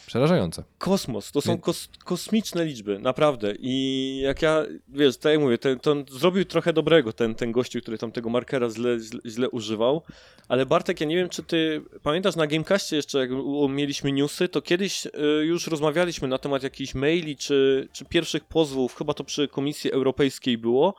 Przerażające. 0.05 0.63
Kosmos, 0.77 1.31
to 1.31 1.41
są 1.41 1.57
kos 1.57 1.89
kosmiczne 2.05 2.65
liczby, 2.65 2.99
naprawdę. 2.99 3.53
I 3.59 4.19
jak 4.23 4.41
ja, 4.41 4.63
wiesz, 4.89 5.17
tak 5.17 5.31
jak 5.31 5.41
mówię, 5.41 5.57
ten, 5.57 5.79
ten 5.79 6.05
zrobił 6.11 6.45
trochę 6.45 6.73
dobrego 6.73 7.13
ten, 7.13 7.35
ten 7.35 7.51
gościu, 7.51 7.81
który 7.81 7.97
tam 7.97 8.11
tego 8.11 8.29
markera 8.29 8.69
źle, 8.69 8.99
źle, 8.99 9.19
źle 9.25 9.49
używał. 9.49 10.01
Ale 10.47 10.65
Bartek, 10.65 11.01
ja 11.01 11.07
nie 11.07 11.15
wiem, 11.15 11.29
czy 11.29 11.43
ty 11.43 11.81
pamiętasz 12.03 12.35
na 12.35 12.47
Gamecastie 12.47 12.95
jeszcze, 12.95 13.19
jak 13.19 13.29
mieliśmy 13.69 14.11
newsy, 14.11 14.47
to 14.49 14.61
kiedyś 14.61 15.05
y, 15.05 15.09
już 15.45 15.67
rozmawialiśmy 15.67 16.27
na 16.27 16.37
temat 16.37 16.63
jakichś 16.63 16.95
maili 16.95 17.37
czy, 17.37 17.87
czy 17.91 18.05
pierwszych 18.05 18.45
pozwów, 18.45 18.95
chyba 18.95 19.13
to 19.13 19.23
przy 19.23 19.47
Komisji 19.47 19.91
Europejskiej 19.91 20.57
było, 20.57 20.95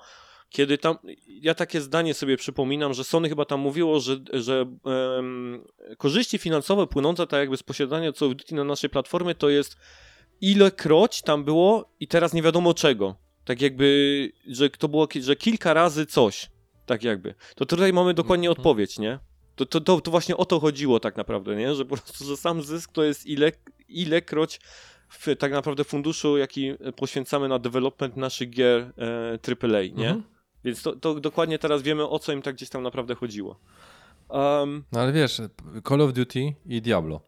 kiedy 0.54 0.78
tam, 0.78 0.96
ja 1.26 1.54
takie 1.54 1.80
zdanie 1.80 2.14
sobie 2.14 2.36
przypominam, 2.36 2.94
że 2.94 3.04
Sony 3.04 3.28
chyba 3.28 3.44
tam 3.44 3.60
mówiło, 3.60 4.00
że, 4.00 4.16
że 4.32 4.66
em, 5.18 5.64
korzyści 5.98 6.38
finansowe 6.38 6.86
płynące 6.86 7.26
tak 7.26 7.40
jakby 7.40 7.56
z 7.56 7.62
posiadania 7.62 8.12
Call 8.12 8.28
of 8.28 8.36
Duty 8.36 8.54
na 8.54 8.64
naszej 8.64 8.90
platformie 8.90 9.34
to 9.34 9.48
jest 9.48 9.76
ilekroć 10.40 11.22
tam 11.22 11.44
było 11.44 11.90
i 12.00 12.08
teraz 12.08 12.32
nie 12.32 12.42
wiadomo 12.42 12.74
czego. 12.74 13.16
Tak 13.44 13.60
jakby, 13.60 14.32
że 14.46 14.70
to 14.70 14.88
było, 14.88 15.08
że 15.20 15.36
kilka 15.36 15.74
razy 15.74 16.06
coś. 16.06 16.50
Tak 16.86 17.02
jakby. 17.02 17.34
To 17.56 17.66
tutaj 17.66 17.92
mamy 17.92 18.14
dokładnie 18.14 18.48
Mhm. 18.48 18.60
odpowiedź, 18.60 18.98
nie? 18.98 19.18
To, 19.56 19.66
to, 19.66 19.80
to, 19.80 20.00
to 20.00 20.10
właśnie 20.10 20.36
o 20.36 20.44
to 20.44 20.60
chodziło 20.60 21.00
tak 21.00 21.16
naprawdę, 21.16 21.56
nie? 21.56 21.74
Że 21.74 21.84
po 21.84 21.96
prostu, 21.96 22.24
że 22.24 22.36
sam 22.36 22.62
zysk 22.62 22.92
to 22.92 23.04
jest 23.04 23.26
ile, 23.26 23.52
ilekroć 23.88 24.60
w 25.08 25.36
tak 25.36 25.52
naprawdę 25.52 25.84
funduszu, 25.84 26.38
jaki 26.38 26.72
poświęcamy 26.96 27.48
na 27.48 27.58
development 27.58 28.16
naszych 28.16 28.50
gier 28.50 28.92
e, 28.98 29.38
AAA, 29.62 29.82
nie? 29.82 30.08
Mhm. 30.08 30.33
Więc 30.64 30.82
to, 30.82 30.96
to 30.96 31.14
dokładnie 31.20 31.58
teraz 31.58 31.82
wiemy, 31.82 32.08
o 32.08 32.18
co 32.18 32.32
im 32.32 32.42
tak 32.42 32.54
gdzieś 32.54 32.68
tam 32.68 32.82
naprawdę 32.82 33.14
chodziło. 33.14 33.56
Um, 34.28 34.84
No 34.92 35.00
ale 35.00 35.12
wiesz, 35.12 35.42
Call 35.88 36.00
of 36.00 36.12
Duty 36.12 36.54
i 36.66 36.82
Diablo. 36.82 37.20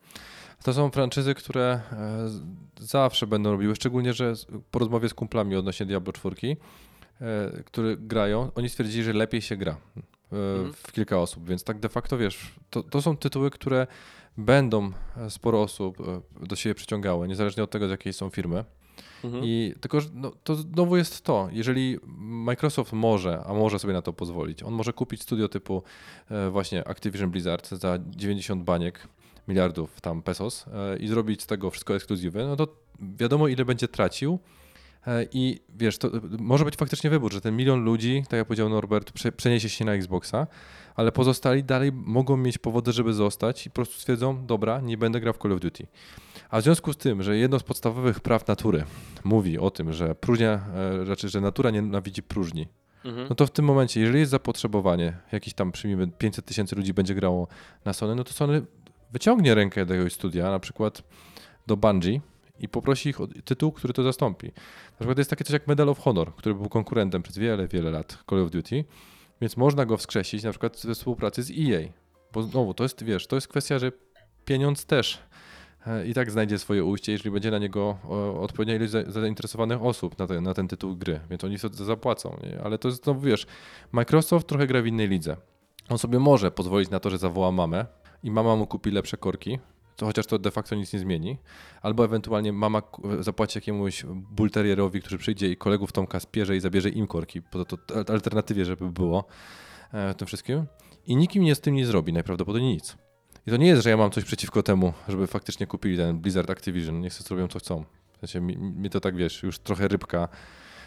To 0.64 0.72
są 0.74 0.90
franczyzy, 0.90 1.34
które 1.34 1.80
e, 1.92 2.28
zawsze 2.80 3.26
będą 3.26 3.50
robiły, 3.50 3.76
szczególnie, 3.76 4.12
że 4.12 4.32
po 4.70 4.78
rozmowie 4.78 5.08
z 5.08 5.14
kumplami 5.14 5.56
odnośnie 5.56 5.86
Diablo 5.86 6.12
4, 6.12 6.36
e, 7.20 7.62
które 7.64 7.96
grają, 7.96 8.50
oni 8.54 8.68
stwierdzili, 8.68 9.04
że 9.04 9.12
lepiej 9.12 9.42
się 9.42 9.56
gra 9.56 9.72
e, 9.72 9.76
Mhm. 10.32 10.72
w 10.72 10.92
kilka 10.92 11.18
osób, 11.18 11.48
więc 11.48 11.64
tak 11.64 11.78
de 11.80 11.88
facto 11.88 12.18
wiesz, 12.18 12.54
to, 12.70 12.82
to 12.82 13.02
są 13.02 13.16
tytuły, 13.16 13.50
które 13.50 13.86
będą 14.38 14.90
sporo 15.28 15.62
osób 15.62 15.96
do 16.40 16.56
siebie 16.56 16.74
przyciągały, 16.74 17.28
niezależnie 17.28 17.62
od 17.64 17.70
tego, 17.70 17.86
z 17.88 17.90
jakiej 17.90 18.12
są 18.12 18.30
firmy. 18.30 18.64
Mhm. 19.24 19.44
I 19.44 19.74
tylko, 19.80 20.00
że 20.00 20.08
no, 20.14 20.32
to 20.44 20.54
znowu 20.54 20.96
jest 20.96 21.24
to, 21.24 21.48
jeżeli 21.52 21.98
Microsoft 22.18 22.92
może, 22.92 23.44
a 23.46 23.54
może 23.54 23.78
sobie 23.78 23.92
na 23.92 24.02
to 24.02 24.12
pozwolić, 24.12 24.62
on 24.62 24.74
może 24.74 24.92
kupić 24.92 25.22
studio 25.22 25.48
typu 25.48 25.82
e, 26.30 26.50
właśnie 26.50 26.88
Activision 26.88 27.30
Blizzard 27.30 27.68
za 27.68 27.98
90 28.06 28.64
baniek, 28.64 29.08
miliardów 29.48 30.00
tam 30.00 30.22
pesos 30.22 30.66
e, 30.74 30.96
i 30.96 31.08
zrobić 31.08 31.42
z 31.42 31.46
tego 31.46 31.70
wszystko 31.70 31.96
ekskluzywy, 31.96 32.44
no 32.44 32.56
to 32.56 32.68
wiadomo 33.00 33.48
ile 33.48 33.64
będzie 33.64 33.88
tracił 33.88 34.38
i 35.32 35.60
wiesz, 35.76 35.98
to 35.98 36.08
e, 36.08 36.20
może 36.38 36.64
być 36.64 36.76
faktycznie 36.76 37.10
wybór, 37.10 37.32
że 37.32 37.40
ten 37.40 37.56
milion 37.56 37.84
ludzi, 37.84 38.24
tak 38.28 38.38
jak 38.38 38.46
powiedział 38.46 38.68
Norbert, 38.68 39.12
prze, 39.12 39.32
przeniesie 39.32 39.68
się 39.68 39.84
na 39.84 39.92
Xboxa, 39.92 40.46
ale 40.94 41.12
pozostali 41.12 41.64
dalej 41.64 41.92
mogą 41.92 42.36
mieć 42.36 42.58
powody, 42.58 42.92
żeby 42.92 43.12
zostać 43.12 43.66
i 43.66 43.70
po 43.70 43.74
prostu 43.74 43.94
stwierdzą, 43.94 44.46
dobra, 44.46 44.80
nie 44.80 44.98
będę 44.98 45.20
grał 45.20 45.34
w 45.34 45.38
Call 45.38 45.52
of 45.52 45.60
Duty. 45.60 45.86
A 46.50 46.60
w 46.60 46.62
związku 46.62 46.92
z 46.92 46.96
tym, 46.96 47.22
że 47.22 47.36
jedno 47.36 47.58
z 47.58 47.62
podstawowych 47.62 48.20
praw 48.20 48.48
natury 48.48 48.84
mówi 49.24 49.58
o 49.58 49.70
tym, 49.70 49.92
że 49.92 50.14
próżnia, 50.14 50.66
e, 51.00 51.04
znaczy, 51.04 51.28
że 51.28 51.40
natura 51.40 51.70
nienawidzi 51.70 52.22
próżni, 52.22 52.68
Mhm. 53.04 53.26
no 53.28 53.34
to 53.34 53.46
w 53.46 53.50
tym 53.50 53.64
momencie, 53.64 54.00
jeżeli 54.00 54.18
jest 54.18 54.30
zapotrzebowanie, 54.30 55.16
jakieś 55.32 55.54
tam 55.54 55.72
przyjmijmy 55.72 56.08
500 56.08 56.44
tysięcy 56.44 56.76
ludzi 56.76 56.94
będzie 56.94 57.14
grało 57.14 57.48
na 57.84 57.92
Sony, 57.92 58.14
no 58.14 58.24
to 58.24 58.32
Sony 58.32 58.62
wyciągnie 59.12 59.54
rękę 59.54 59.86
do 59.86 59.94
jakiegoś 59.94 60.12
studia, 60.12 60.50
na 60.50 60.58
przykład 60.58 61.02
do 61.66 61.76
Bungie 61.76 62.20
i 62.60 62.68
poprosi 62.68 63.08
ich 63.08 63.20
o 63.20 63.26
tytuł, 63.44 63.72
który 63.72 63.92
to 63.94 64.02
zastąpi. 64.02 64.46
Na 64.90 64.96
przykład 64.98 65.18
jest 65.18 65.30
takie 65.30 65.44
coś 65.44 65.52
jak 65.52 65.66
Medal 65.66 65.88
of 65.88 65.98
Honor, 65.98 66.34
który 66.34 66.54
był 66.54 66.68
konkurentem 66.68 67.22
przez 67.22 67.38
wiele, 67.38 67.68
wiele 67.68 67.90
lat 67.90 68.18
Call 68.30 68.40
of 68.42 68.50
Duty, 68.50 68.84
więc 69.40 69.56
można 69.56 69.86
go 69.86 69.96
wskrzesić 69.96 70.42
na 70.42 70.50
przykład 70.50 70.80
we 70.84 70.94
współpracy 70.94 71.42
z 71.42 71.50
EA. 71.50 71.88
Bo 72.32 72.42
znowu, 72.42 72.74
to 72.74 72.82
jest, 72.84 73.04
wiesz, 73.04 73.26
to 73.26 73.36
jest 73.36 73.48
kwestia, 73.48 73.78
że 73.78 73.92
pieniądz 74.44 74.84
też 74.86 75.18
e, 75.86 76.06
i 76.06 76.14
tak 76.14 76.30
znajdzie 76.30 76.58
swoje 76.58 76.84
ujście, 76.84 77.12
jeżeli 77.12 77.30
będzie 77.30 77.50
na 77.50 77.58
niego 77.58 77.98
odpowiednia 78.40 78.74
ilość 78.74 78.92
za- 78.92 79.10
zainteresowanych 79.10 79.82
osób 79.82 80.18
na, 80.18 80.26
te, 80.26 80.40
na 80.40 80.54
ten 80.54 80.68
tytuł 80.68 80.96
gry, 80.96 81.20
więc 81.30 81.44
oni 81.44 81.58
sobie 81.58 81.74
zapłacą. 81.74 82.36
Nie? 82.42 82.60
Ale 82.62 82.78
to 82.78 82.88
jest, 82.88 83.04
znowu 83.04 83.20
wiesz, 83.20 83.46
Microsoft 83.92 84.46
trochę 84.46 84.66
gra 84.66 84.82
w 84.82 84.86
innej 84.86 85.08
lidze. 85.08 85.36
On 85.88 85.98
sobie 85.98 86.18
może 86.18 86.50
pozwolić 86.50 86.90
na 86.90 87.00
to, 87.00 87.10
że 87.10 87.18
zawoła 87.18 87.52
mamę 87.52 87.86
i 88.22 88.30
mama 88.30 88.56
mu 88.56 88.66
kupi 88.66 88.90
lepsze 88.90 89.16
korki, 89.16 89.58
to 89.96 90.06
chociaż 90.06 90.26
to 90.26 90.38
de 90.38 90.50
facto 90.50 90.74
nic 90.74 90.92
nie 90.92 90.98
zmieni, 90.98 91.38
albo 91.82 92.04
ewentualnie 92.04 92.52
mama 92.52 92.82
zapłaci 93.20 93.58
jakiemuś 93.58 94.04
bulterierowi, 94.14 95.00
który 95.00 95.18
przyjdzie 95.18 95.50
i 95.50 95.56
kolegów 95.56 95.92
Tomka 95.92 96.20
spierze 96.20 96.56
i 96.56 96.60
zabierze 96.60 96.88
im 96.88 97.06
korki, 97.06 97.42
po 97.42 97.64
to, 97.64 97.76
to 97.76 98.12
alternatywie, 98.12 98.64
żeby 98.64 98.90
było 98.90 99.24
e, 99.92 100.12
w 100.12 100.16
tym 100.16 100.26
wszystkim. 100.26 100.66
I 101.06 101.16
nikim 101.16 101.42
nie 101.42 101.54
z 101.54 101.60
tym 101.60 101.74
nie 101.74 101.86
zrobi, 101.86 102.12
najprawdopodobniej 102.12 102.74
nic. 102.74 102.96
I 103.46 103.50
to 103.50 103.56
nie 103.56 103.66
jest, 103.66 103.82
że 103.82 103.90
ja 103.90 103.96
mam 103.96 104.10
coś 104.10 104.24
przeciwko 104.24 104.62
temu, 104.62 104.92
żeby 105.08 105.26
faktycznie 105.26 105.66
kupili 105.66 105.96
ten 105.96 106.18
Blizzard 106.18 106.50
Activision. 106.50 107.00
Niech 107.00 107.14
sobie 107.14 107.28
zrobią 107.28 107.48
co 107.48 107.58
chcą. 107.58 107.84
W 108.16 108.18
sensie 108.20 108.40
mi, 108.40 108.56
mi 108.56 108.90
to 108.90 109.00
tak, 109.00 109.16
wiesz, 109.16 109.42
już 109.42 109.58
trochę 109.58 109.88
rybka 109.88 110.28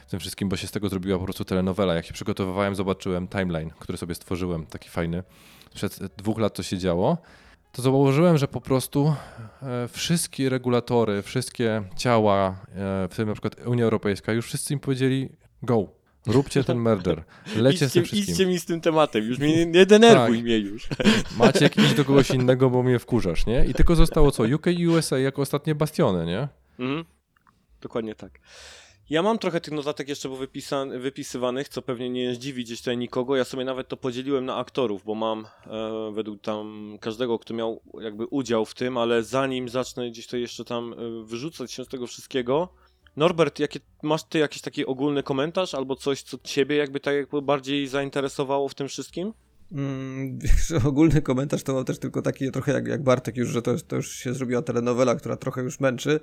w 0.07 0.12
tym 0.12 0.20
wszystkim, 0.20 0.49
bo 0.49 0.57
się 0.57 0.68
z 0.68 0.72
tego 0.72 0.89
zrobiła 0.89 1.18
po 1.18 1.24
prostu 1.24 1.45
telenowela. 1.45 1.93
Jak 1.93 2.05
się 2.05 2.14
przygotowywałem, 2.14 2.76
zobaczyłem 2.76 3.28
timeline, 3.28 3.70
który 3.80 3.97
sobie 3.97 4.16
stworzyłem, 4.16 4.66
taki 4.66 4.89
fajny. 4.89 5.24
Przed 5.74 5.99
dwóch 6.18 6.39
lat 6.39 6.53
to 6.53 6.64
się 6.64 6.78
działo. 6.78 7.18
To 7.72 7.82
założyłem, 7.82 8.38
że 8.38 8.47
po 8.47 8.61
prostu 8.61 9.13
e, 9.61 9.88
wszystkie 9.88 10.49
regulatory, 10.49 11.22
wszystkie 11.22 11.84
ciała, 11.95 12.47
e, 12.47 13.07
w 13.11 13.15
tym 13.15 13.28
na 13.28 13.34
przykład 13.34 13.67
Unia 13.67 13.84
Europejska, 13.84 14.34
już 14.34 14.45
wszyscy 14.45 14.74
im 14.74 14.80
powiedzieli 14.80 15.30
go, 15.63 15.88
róbcie 16.28 16.63
ten 16.63 16.78
merger, 16.78 17.24
lecie 17.55 17.78
z 17.78 17.82
idźcie, 17.82 17.93
tym 17.93 18.03
wszystkim. 18.03 18.32
idźcie 18.34 18.45
mi 18.45 18.59
z 18.59 18.65
tym 18.65 18.82
tematem, 18.82 19.24
już 19.24 19.39
mnie 19.39 19.55
nie, 19.55 19.65
nie 19.65 19.86
denerwuj 19.86 20.38
Tak. 20.38 20.45
mnie 20.45 20.57
już. 20.57 20.89
Maciek, 21.38 21.78
idź 21.78 21.93
do 21.93 22.05
kogoś 22.05 22.30
innego, 22.30 22.70
bo 22.70 22.84
mnie 22.84 22.99
wkurzasz, 22.99 23.45
nie? 23.45 23.65
I 23.65 23.74
tylko 23.74 23.95
zostało 23.95 24.32
co? 24.32 24.43
UK 24.43 24.67
i 24.67 24.88
USA 24.88 25.20
jako 25.20 25.41
ostatnie 25.41 25.76
bastiony, 25.76 26.26
nie? 26.26 26.47
Mhm. 26.80 27.05
Dokładnie 27.82 28.15
tak. 28.15 28.39
Ja 29.10 29.22
mam 29.22 29.39
trochę 29.39 29.62
tych 29.62 29.74
notatek 29.74 30.10
jeszcze 30.10 30.30
wypisa- 30.30 30.99
wypisywanych, 30.99 31.70
co 31.70 31.82
pewnie 31.82 32.10
nie 32.10 32.36
zdziwi 32.36 32.64
gdzieś 32.64 32.80
tutaj 32.80 32.97
nikogo. 32.97 33.36
Ja 33.36 33.43
sobie 33.43 33.66
nawet 33.66 33.88
to 33.88 33.97
podzieliłem 33.97 34.45
na 34.45 34.55
aktorów, 34.55 35.03
bo 35.05 35.16
mam 35.16 35.45
e, 35.68 36.12
według 36.14 36.41
tam 36.41 36.97
każdego, 37.01 37.39
kto 37.39 37.53
miał 37.53 37.82
jakby 38.01 38.26
udział 38.26 38.66
w 38.66 38.74
tym, 38.74 38.97
ale 38.97 39.24
zanim 39.24 39.70
zacznę 39.70 40.10
gdzieś 40.10 40.28
to 40.28 40.38
jeszcze 40.38 40.66
tam 40.66 40.93
e, 40.93 41.24
wyrzucać 41.24 41.72
się 41.72 41.86
z 41.86 41.88
tego 41.88 42.07
wszystkiego. 42.07 42.70
Norbert, 43.16 43.60
jakie, 43.60 43.80
masz 44.03 44.24
ty 44.24 44.39
jakiś 44.39 44.62
taki 44.62 44.86
ogólny 44.86 45.24
komentarz 45.24 45.76
albo 45.76 45.95
coś, 45.95 46.22
co 46.22 46.38
ciebie 46.43 46.76
jakby 46.76 46.99
tak 46.99 47.16
jakby 47.16 47.41
bardziej 47.41 47.88
zainteresowało 47.88 48.70
w 48.70 48.76
tym 48.76 48.88
wszystkim? 48.88 49.34
Mm, 49.72 50.39
ogólny 50.88 51.22
komentarz 51.22 51.64
to 51.64 51.74
mam 51.74 51.86
też 51.86 51.99
tylko 51.99 52.22
taki 52.22 52.51
trochę 52.51 52.72
jak, 52.72 52.88
jak 52.88 53.03
Bartek 53.03 53.38
już, 53.38 53.49
że 53.49 53.62
to, 53.62 53.76
to 53.88 53.95
już 53.95 54.12
się 54.12 54.34
zrobiła 54.34 54.62
telenowela, 54.62 55.16
która 55.16 55.38
trochę 55.38 55.62
już 55.62 55.80
męczy 55.80 56.20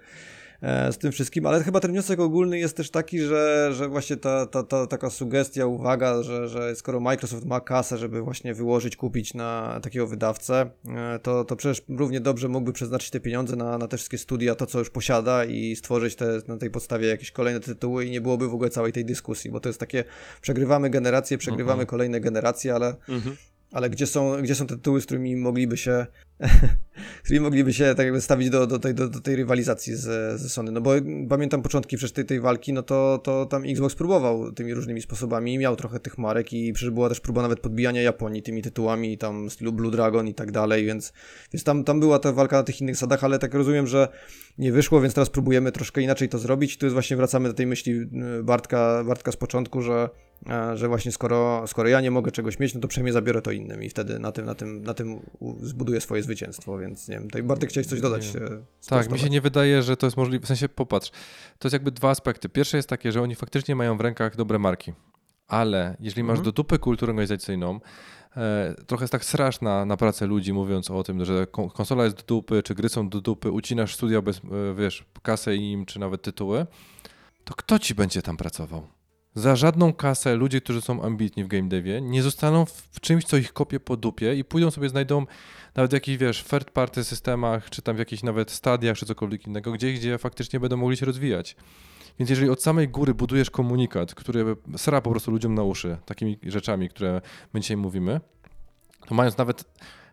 z 0.62 0.98
tym 0.98 1.12
wszystkim, 1.12 1.46
ale 1.46 1.62
chyba 1.64 1.80
ten 1.80 1.90
wniosek 1.90 2.20
ogólny 2.20 2.59
jest 2.59 2.76
też 2.76 2.90
taki, 2.90 3.20
że, 3.20 3.70
że 3.72 3.88
właśnie 3.88 4.16
ta, 4.16 4.46
ta, 4.46 4.62
ta 4.62 4.86
taka 4.86 5.11
sugestia, 5.11 5.66
uwaga, 5.66 6.22
że, 6.22 6.48
że 6.48 6.76
skoro 6.76 7.00
Microsoft 7.00 7.44
ma 7.44 7.61
kasę, 7.61 7.98
żeby 7.98 8.22
właśnie 8.22 8.54
wyłożyć, 8.54 8.96
kupić 8.96 9.34
na 9.34 9.80
takiego 9.82 10.07
wydawcę, 10.07 10.70
e, 10.88 11.18
to, 11.18 11.44
to 11.44 11.57
przecież 11.57 11.82
równie 11.88 12.20
dobrze 12.20 12.48
mógłby 12.48 12.72
przeznaczyć 12.72 13.11
te 13.11 13.20
pieniądze 13.20 13.57
na, 13.57 13.78
na 13.78 13.88
te 13.88 13.96
wszystkie 13.96 14.18
studia, 14.18 14.54
to 14.54 14.66
co 14.66 14.78
już 14.78 14.90
posiada 14.90 15.44
i 15.44 15.76
stworzyć 15.76 16.16
te, 16.16 16.40
na 16.48 16.57
tej 16.57 16.70
podstawie 16.70 17.09
jakieś 17.09 17.30
kolejne 17.30 17.61
tytuły 17.61 18.04
i 18.04 18.11
nie 18.11 18.20
byłoby 18.20 18.48
w 18.48 18.54
ogóle 18.54 18.70
całej 18.70 18.92
tej 18.92 19.04
dyskusji, 19.04 19.50
bo 19.50 19.61
to 19.61 19.68
jest 19.68 19.80
takie, 19.80 20.04
przegrywamy 20.40 20.90
generacje, 20.90 21.38
przegrywamy 21.38 21.72
Mhm. 21.72 21.86
kolejne 21.86 22.20
generacje, 22.20 22.74
ale 22.74 22.96
Mhm. 23.09 23.36
ale 23.72 23.90
gdzie 23.90 24.07
są, 24.07 24.42
gdzie 24.42 24.54
są 24.54 24.66
te 24.66 24.76
tytuły, 24.76 25.00
z 25.00 25.07
którymi 25.07 25.36
mogliby 25.36 25.76
się, 25.76 26.07
którymi 27.24 27.45
mogliby 27.45 27.72
się 27.72 27.95
tak 27.97 28.07
jakby 28.07 28.20
stawić 28.20 28.51
do, 28.51 28.66
do, 28.66 28.78
tej, 28.78 28.95
do, 28.95 29.09
do 29.09 29.20
tej 29.20 29.37
rywalizacji 29.37 29.95
z, 29.97 30.41
ze 30.41 30.49
Sony? 30.49 30.72
No 30.72 30.80
bo 30.80 30.91
pamiętam 31.28 31.62
początki 31.62 31.97
przecież 31.97 32.12
tej, 32.12 32.24
tej 32.24 32.41
walki, 32.41 32.72
no 32.72 32.82
to, 32.82 33.20
to 33.24 33.47
tam 33.47 33.62
Xbox 33.66 33.95
próbował 33.95 34.53
tymi 34.53 34.74
różnymi 34.74 35.03
sposobami 35.03 35.59
miał 35.59 35.76
trochę 35.76 36.01
tych 36.01 36.18
marek 36.18 36.53
i 36.53 36.72
przecież 36.72 36.91
była 36.91 37.09
też 37.09 37.20
próba 37.20 37.43
nawet 37.43 37.61
podbijania 37.61 38.03
Japonii 38.03 38.43
tymi 38.43 38.62
tytułami, 38.62 39.18
tam 39.18 39.51
stylu 39.51 39.72
Blue 39.72 39.91
Dragon 39.91 40.28
i 40.28 40.34
tak 40.34 40.53
dalej, 40.53 40.84
więc, 40.84 41.12
więc 41.53 41.64
tam, 41.64 41.84
tam 41.84 42.01
była 42.01 42.18
ta 42.18 42.32
walka 42.32 42.57
na 42.57 42.62
tych 42.62 42.80
innych 42.80 42.95
zasadach, 42.95 43.24
ale 43.24 43.39
tak 43.39 43.55
rozumiem, 43.55 43.87
że 43.87 44.09
nie 44.59 44.72
wyszło, 44.72 45.01
więc 45.01 45.14
teraz 45.14 45.30
próbujemy 45.30 45.72
troszkę 45.72 46.03
inaczej 46.03 46.28
to 46.28 46.39
zrobić. 46.39 46.78
Tu 46.78 46.87
jest 46.87 46.95
właśnie 46.95 47.16
wracamy 47.16 47.49
do 47.49 47.55
tej 47.55 47.66
myśli 47.66 47.93
y, 47.93 48.09
Bartka, 48.43 49.05
Bartka 49.05 49.32
z 49.32 49.37
początku, 49.37 49.82
że, 49.82 50.09
że 50.74 50.89
właśnie 50.89 51.12
skoro, 51.12 51.64
skoro 51.66 51.89
ja 51.89 52.01
nie 52.01 52.11
mogę 52.11 52.30
czegoś 52.32 52.59
mieć, 52.59 52.74
no 52.74 52.80
to 52.80 52.89
przynajmniej 52.89 53.12
zabiorę 53.12 53.43
to 53.43 53.51
innym 53.53 53.82
i 53.82 53.89
wtedy 53.89 54.18
na 54.18 54.32
tym, 54.32 54.47
na 54.47 54.55
tym, 54.55 54.82
na 54.82 54.95
tym 54.95 55.20
zbuduję 55.61 56.01
swoje 56.01 56.22
zwycięstwo, 56.22 56.78
więc 56.78 57.09
nie 57.09 57.14
wiem. 57.14 57.24
Tutaj 57.24 57.43
Bartek 57.43 57.70
chciałeś 57.70 57.87
coś 57.87 58.01
dodać? 58.01 58.37
E, 58.37 58.41
Tak, 58.89 59.11
mi 59.11 59.18
się 59.18 59.30
nie 59.30 59.41
wydaje, 59.41 59.82
że 59.82 59.97
to 59.97 60.07
jest 60.07 60.16
możliwe. 60.16 60.45
W 60.45 60.49
sensie, 60.49 60.68
popatrz, 60.68 61.11
to 61.59 61.68
jest 61.68 61.72
jakby 61.72 61.91
dwa 61.91 62.11
aspekty. 62.11 62.49
Pierwsze 62.49 62.76
jest 62.76 62.89
takie, 62.89 63.12
że 63.12 63.22
oni 63.22 63.34
faktycznie 63.34 63.76
mają 63.76 63.97
w 63.97 64.01
rękach 64.01 64.37
dobre 64.37 64.59
marki, 64.59 64.93
ale 65.49 65.97
jeżeli 66.01 66.22
masz 66.24 66.39
Mhm. 66.39 66.45
do 66.45 66.53
dupy 66.53 66.78
kulturę 66.78 67.11
organizacyjną, 67.12 67.80
e, 68.37 68.74
trochę 68.87 69.03
jest 69.05 69.12
tak 69.12 69.24
straszna 69.24 69.84
na 69.84 69.97
pracę 69.97 70.26
ludzi, 70.26 70.53
mówiąc 70.53 70.91
o 70.91 71.03
tym, 71.03 71.24
że 71.24 71.47
kon- 71.47 71.70
konsola 71.70 72.05
jest 72.05 72.16
do 72.16 72.22
dupy, 72.22 72.62
czy 72.62 72.74
gry 72.74 72.89
są 72.89 73.09
do 73.09 73.20
dupy, 73.20 73.51
ucinasz 73.51 73.95
studia 73.95 74.22
bez, 74.22 74.37
e, 74.39 74.74
wiesz, 74.74 75.05
kasę 75.22 75.57
im, 75.57 75.87
czy 75.87 75.99
nawet 76.01 76.22
tytuły, 76.22 76.66
to 77.45 77.55
kto 77.55 77.78
ci 77.78 77.95
będzie 77.95 78.22
tam 78.22 78.37
pracował? 78.37 78.87
Za 79.37 79.57
żadną 79.57 79.93
kasę 79.93 80.37
ludzie, 80.37 80.61
którzy 80.61 80.80
są 80.80 81.03
ambitni 81.03 81.45
w 81.45 81.47
game 81.47 81.68
devie, 81.68 82.01
nie 82.01 82.22
zostaną 82.22 82.64
w 82.66 83.01
czymś, 83.01 83.24
co 83.24 83.37
ich 83.37 83.53
kopie 83.53 83.80
po 83.80 83.97
dupie 83.97 84.34
i 84.34 84.45
pójdą 84.45 84.70
sobie, 84.70 84.89
znajdą 84.89 85.26
nawet 85.74 85.91
w 85.91 85.95
jakichś, 85.95 86.18
wiesz, 86.18 86.45
third 86.45 86.70
party 86.70 87.05
systemach, 87.05 87.70
czy 87.70 87.82
tam 87.82 87.97
w 87.97 87.99
jakichś 87.99 88.22
nawet 88.22 88.51
stadiach, 88.51 88.99
czy 88.99 89.07
cokolwiek 89.07 89.47
innego, 89.47 89.72
gdzieś, 89.72 89.99
gdzie 89.99 90.18
faktycznie 90.18 90.61
będą 90.61 90.76
mogli 90.76 90.97
się 90.97 91.07
rozwijać. 91.07 91.57
Więc 92.18 92.30
jeżeli 92.30 92.51
od 92.51 92.62
samej 92.62 92.89
góry 92.89 93.14
budujesz 93.14 93.51
komunikat, 93.51 94.14
który 94.14 94.57
sra 94.76 95.01
po 95.01 95.11
prostu 95.11 95.30
ludziom 95.30 95.55
na 95.55 95.62
uszy, 95.62 95.97
takimi 96.07 96.39
rzeczami, 96.43 96.89
które 96.89 97.20
my 97.53 97.61
dzisiaj 97.61 97.76
mówimy, 97.76 98.20
to 99.07 99.14
mając 99.14 99.39
nawet 99.39 99.64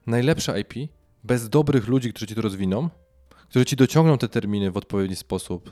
najlepsze 0.07 0.59
IP, 0.59 0.74
bez 1.24 1.49
dobrych 1.49 1.88
ludzi, 1.88 2.09
którzy 2.09 2.28
ci 2.28 2.36
to 2.36 2.41
rozwiną, 2.41 2.89
którzy 3.54 3.66
ci 3.66 3.76
dociągną 3.76 4.18
te 4.18 4.28
terminy 4.30 4.72
w 4.72 4.78
odpowiedni 4.78 5.16
sposób, 5.16 5.72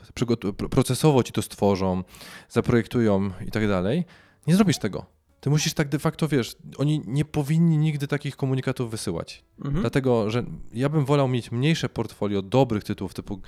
procesowo 0.70 1.22
ci 1.22 1.32
to 1.32 1.42
stworzą, 1.42 2.04
zaprojektują 2.48 3.30
i 3.46 3.50
tak 3.50 3.68
dalej, 3.68 4.04
nie 4.46 4.54
zrobisz 4.54 4.78
tego. 4.78 5.06
Ty 5.40 5.50
musisz 5.50 5.74
tak 5.74 5.88
de 5.88 5.98
facto, 5.98 6.28
wiesz, 6.28 6.56
oni 6.78 7.02
nie 7.06 7.24
powinni 7.24 7.78
nigdy 7.78 8.08
takich 8.08 8.36
komunikatów 8.36 8.90
wysyłać. 8.90 9.44
Mhm. 9.58 9.80
Dlatego, 9.80 10.30
że 10.30 10.44
ja 10.72 10.88
bym 10.88 11.04
wolał 11.04 11.28
mieć 11.28 11.52
mniejsze 11.52 11.88
portfolio 11.88 12.42
dobrych 12.42 12.84
tytułów 12.84 13.14
typu 13.14 13.40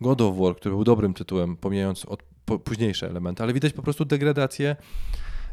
God 0.00 0.20
of 0.20 0.36
War, 0.36 0.56
który 0.56 0.74
był 0.74 0.84
dobrym 0.84 1.14
tytułem, 1.14 1.56
pomijając 1.56 2.04
od, 2.04 2.22
po, 2.44 2.58
późniejsze 2.58 3.10
elementy, 3.10 3.42
ale 3.42 3.52
widać 3.52 3.72
po 3.72 3.82
prostu 3.82 4.04
degradację 4.04 4.76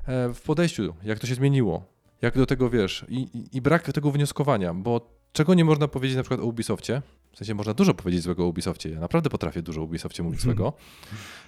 e, 0.08 0.34
w 0.34 0.42
podejściu, 0.42 0.94
jak 1.04 1.20
to 1.20 1.28
się 1.28 1.36
zmieniło, 1.36 1.86
jak 2.22 2.38
do 2.38 2.46
tego 2.46 2.70
wiesz, 2.70 3.06
i, 3.10 3.20
i, 3.22 3.58
i 3.58 3.62
brak 3.62 3.92
tego 3.92 4.12
wnioskowania, 4.12 4.74
bo 4.74 5.20
czego 5.32 5.54
nie 5.54 5.66
można 5.66 5.88
powiedzieć 5.88 6.18
na 6.18 6.24
przykład 6.24 6.40
o 6.40 6.46
Ubisoftie, 6.46 7.02
w 7.40 7.42
sensie 7.42 7.54
można 7.54 7.74
dużo 7.74 7.94
powiedzieć 7.94 8.22
złego 8.22 8.44
o 8.44 8.48
Ubisoftie, 8.48 8.90
ja 8.90 9.00
naprawdę 9.00 9.30
potrafię 9.30 9.62
dużo 9.62 9.82
o 9.82 9.84
Ubisoftie 9.84 10.24
mówić 10.24 10.42
złego, 10.48 10.74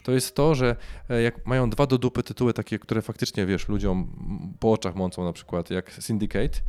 to 0.03 0.11
jest 0.11 0.35
to, 0.35 0.55
że 0.55 0.75
e, 1.09 1.21
jak 1.21 1.45
mają 1.45 1.69
dwa 1.69 1.87
do 1.87 1.97
dupy 1.97 2.23
tytuły 2.23 2.53
takie, 2.53 2.79
które 2.79 3.01
faktycznie, 3.01 3.45
wiesz, 3.45 3.69
ludziom 3.69 4.07
po 4.59 4.71
oczach 4.71 4.95
mącą 4.95 5.23
na 5.23 5.33
przykład, 5.33 5.69
jak 5.69 5.91
Syndicate, 5.93 6.59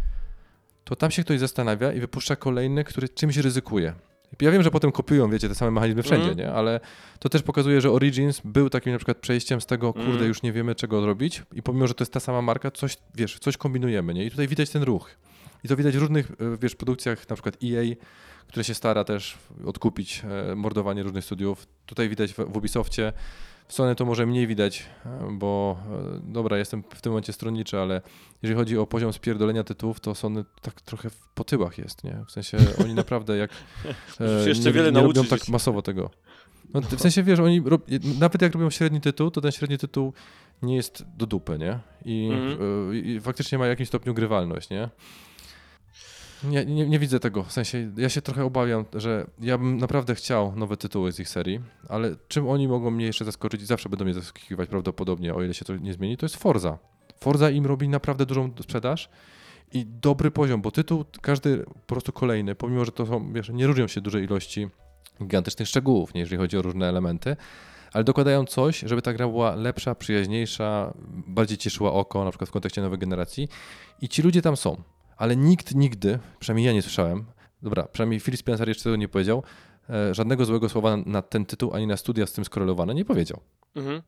to 0.84 0.96
tam 0.96 1.10
się 1.10 1.24
ktoś 1.24 1.38
zastanawia 1.40 1.92
i 1.92 2.00
wypuszcza 2.00 2.36
kolejny, 2.36 2.84
który 2.84 3.08
czymś 3.08 3.36
ryzykuje. 3.36 3.94
Ja 4.40 4.50
wiem, 4.50 4.62
że 4.62 4.70
potem 4.70 4.92
kopiują, 4.92 5.30
wiecie, 5.30 5.48
te 5.48 5.54
same 5.54 5.70
mechanizmy 5.70 6.02
wszędzie, 6.02 6.28
Mhm. 6.30 6.38
nie? 6.38 6.52
Ale 6.54 6.80
to 7.18 7.28
też 7.28 7.42
pokazuje, 7.42 7.80
że 7.80 7.90
Origins 7.90 8.40
był 8.44 8.70
takim 8.70 8.92
na 8.92 8.98
przykład 8.98 9.18
przejściem 9.18 9.60
z 9.60 9.66
tego, 9.66 9.92
kurde, 9.92 10.10
Mhm. 10.10 10.28
już 10.28 10.42
nie 10.42 10.52
wiemy 10.52 10.74
czego 10.74 11.00
zrobić 11.00 11.42
i 11.54 11.62
pomimo, 11.62 11.86
że 11.86 11.94
to 11.94 12.02
jest 12.02 12.12
ta 12.12 12.20
sama 12.20 12.42
marka, 12.42 12.70
coś, 12.70 12.96
wiesz, 13.14 13.38
coś 13.38 13.56
kombinujemy, 13.56 14.14
nie? 14.14 14.24
I 14.24 14.30
tutaj 14.30 14.48
widać 14.48 14.70
ten 14.70 14.82
ruch. 14.82 15.10
I 15.64 15.68
to 15.68 15.76
widać 15.76 15.96
w 15.96 16.00
różnych, 16.00 16.30
e, 16.30 16.34
wiesz, 16.60 16.74
produkcjach, 16.76 17.28
na 17.28 17.36
przykład 17.36 17.56
EA, 17.64 17.82
które 18.48 18.64
się 18.64 18.74
stara 18.74 19.04
też 19.04 19.38
odkupić 19.66 20.22
e, 20.50 20.54
mordowanie 20.54 21.02
różnych 21.02 21.24
studiów. 21.24 21.66
Tutaj 21.86 22.08
widać 22.08 22.32
w, 22.32 22.38
Ubisoftie. 22.56 23.12
W 23.68 23.72
Sony 23.74 23.94
to 23.94 24.04
może 24.04 24.26
mniej 24.26 24.46
widać, 24.46 24.86
e, 25.06 25.28
bo 25.32 25.76
e, 26.16 26.32
dobra, 26.32 26.58
jestem 26.58 26.82
w 26.94 27.00
tym 27.00 27.12
momencie 27.12 27.32
stronniczy, 27.32 27.78
ale 27.78 28.00
jeżeli 28.42 28.58
chodzi 28.58 28.78
o 28.78 28.86
poziom 28.86 29.12
spierdolenia 29.12 29.64
tytułów, 29.64 30.00
to 30.00 30.14
Sony 30.14 30.44
tak 30.62 30.80
trochę 30.80 31.10
w- 31.10 31.28
po 31.34 31.44
tyłach 31.44 31.78
jest, 31.78 32.04
nie? 32.04 32.24
W 32.28 32.30
sensie 32.32 32.58
oni 32.84 32.94
naprawdę 32.94 33.36
jak 33.36 33.50
jeszcze 34.46 34.64
nie, 34.64 34.72
wiele 34.72 34.92
nie 34.92 35.00
robią 35.02 35.24
tak 35.24 35.48
masowo 35.48 35.82
tego. 35.82 36.10
No, 36.74 36.80
w 36.80 37.00
sensie 37.00 37.22
wiesz, 37.22 37.38
oni 37.38 37.62
rob, 37.64 37.82
nawet 38.18 38.42
jak 38.42 38.52
robią 38.54 38.70
średni 38.70 39.00
tytuł, 39.00 39.30
to 39.30 39.40
ten 39.40 39.52
średni 39.52 39.78
tytuł 39.78 40.12
nie 40.62 40.76
jest 40.76 41.04
do 41.16 41.26
dupy, 41.26 41.58
nie? 41.58 41.78
I, 42.04 42.30
Mhm. 42.32 42.92
y, 42.92 42.98
i 42.98 43.20
faktycznie 43.20 43.58
ma 43.58 43.64
w 43.64 43.68
jakimś 43.68 43.88
stopniu 43.88 44.14
grywalność, 44.14 44.70
nie? 44.70 44.88
Nie, 46.44 46.64
nie, 46.64 46.88
nie 46.88 46.98
widzę 46.98 47.20
tego. 47.20 47.42
W 47.42 47.52
sensie 47.52 47.92
ja 47.96 48.08
się 48.08 48.22
trochę 48.22 48.44
obawiam, 48.44 48.84
że 48.94 49.26
ja 49.40 49.58
bym 49.58 49.78
naprawdę 49.78 50.14
chciał 50.14 50.56
nowe 50.56 50.76
tytuły 50.76 51.12
z 51.12 51.20
ich 51.20 51.28
serii, 51.28 51.60
ale 51.88 52.16
czym 52.28 52.48
oni 52.48 52.68
mogą 52.68 52.90
mnie 52.90 53.06
jeszcze 53.06 53.24
zaskoczyć 53.24 53.62
i 53.62 53.66
zawsze 53.66 53.88
będą 53.88 54.04
mnie 54.04 54.14
zaskakiwać 54.14 54.68
prawdopodobnie, 54.68 55.34
o 55.34 55.42
ile 55.42 55.54
się 55.54 55.64
to 55.64 55.76
nie 55.76 55.92
zmieni, 55.92 56.16
to 56.16 56.26
jest 56.26 56.36
Forza. 56.36 56.78
Forza 57.20 57.50
im 57.50 57.66
robi 57.66 57.88
naprawdę 57.88 58.26
dużą 58.26 58.52
sprzedaż 58.60 59.08
i 59.72 59.86
dobry 59.86 60.30
poziom, 60.30 60.62
bo 60.62 60.70
tytuł 60.70 61.04
każdy 61.20 61.64
po 61.86 61.94
prostu 61.94 62.12
kolejny, 62.12 62.54
pomimo 62.54 62.84
że 62.84 62.92
to 62.92 63.06
są, 63.06 63.32
wiesz, 63.32 63.48
nie 63.48 63.66
różnią 63.66 63.88
się 63.88 64.00
duże 64.00 64.22
ilości 64.22 64.68
gigantycznych 65.22 65.68
szczegółów, 65.68 66.14
nie, 66.14 66.20
jeżeli 66.20 66.38
chodzi 66.38 66.58
o 66.58 66.62
różne 66.62 66.88
elementy, 66.88 67.36
ale 67.92 68.04
dokładają 68.04 68.44
coś, 68.44 68.80
żeby 68.80 69.02
ta 69.02 69.12
gra 69.12 69.28
była 69.28 69.54
lepsza, 69.54 69.94
przyjaźniejsza, 69.94 70.92
bardziej 71.26 71.58
cieszyła 71.58 71.92
oko, 71.92 72.24
na 72.24 72.30
przykład 72.30 72.50
w 72.50 72.52
kontekście 72.52 72.82
nowej 72.82 72.98
generacji. 72.98 73.48
I 74.00 74.08
ci 74.08 74.22
ludzie 74.22 74.42
tam 74.42 74.56
są, 74.56 74.82
ale 75.16 75.36
nikt 75.36 75.74
nigdy, 75.74 76.18
przynajmniej 76.38 76.66
ja 76.66 76.72
nie 76.72 76.82
słyszałem, 76.82 77.24
dobra, 77.62 77.82
przynajmniej 77.82 78.20
Phil 78.20 78.36
Spencer 78.36 78.68
jeszcze 78.68 78.84
tego 78.84 78.96
nie 78.96 79.08
powiedział, 79.08 79.42
e, 79.90 80.14
żadnego 80.14 80.44
złego 80.44 80.68
słowa 80.68 80.96
na, 80.96 81.22
ten 81.22 81.46
tytuł, 81.46 81.74
ani 81.74 81.86
na 81.86 81.96
studia 81.96 82.26
z 82.26 82.32
tym 82.32 82.44
skorelowane 82.44 82.94
nie 82.94 83.04
powiedział. 83.04 83.40
Mhm. 83.74 84.02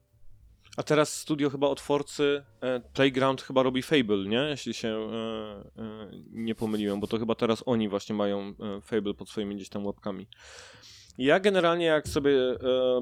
A 0.76 0.82
teraz 0.82 1.20
studio 1.20 1.50
chyba 1.50 1.66
od 1.68 1.80
Forcy, 1.80 2.44
e, 2.61 2.80
Playground 2.80 3.42
chyba 3.42 3.62
robi 3.62 3.82
Fable, 3.82 4.24
nie? 4.28 4.38
Jeśli 4.38 4.74
się 4.74 4.88
e, 4.88 5.82
e, 5.82 6.11
nie 6.30 6.55
pomyliłem, 6.55 7.00
bo 7.00 7.07
to 7.07 7.18
chyba 7.18 7.34
teraz 7.34 7.62
oni 7.66 7.88
właśnie 7.88 8.14
mają 8.14 8.55
Fable 8.82 9.14
pod 9.14 9.28
swoimi 9.28 9.57
gdzieś 9.57 9.68
tam 9.68 9.86
łapkami. 9.86 10.26
Ja 11.18 11.40
generalnie 11.40 11.84
jak 11.84 12.09
sobie, 12.09 12.32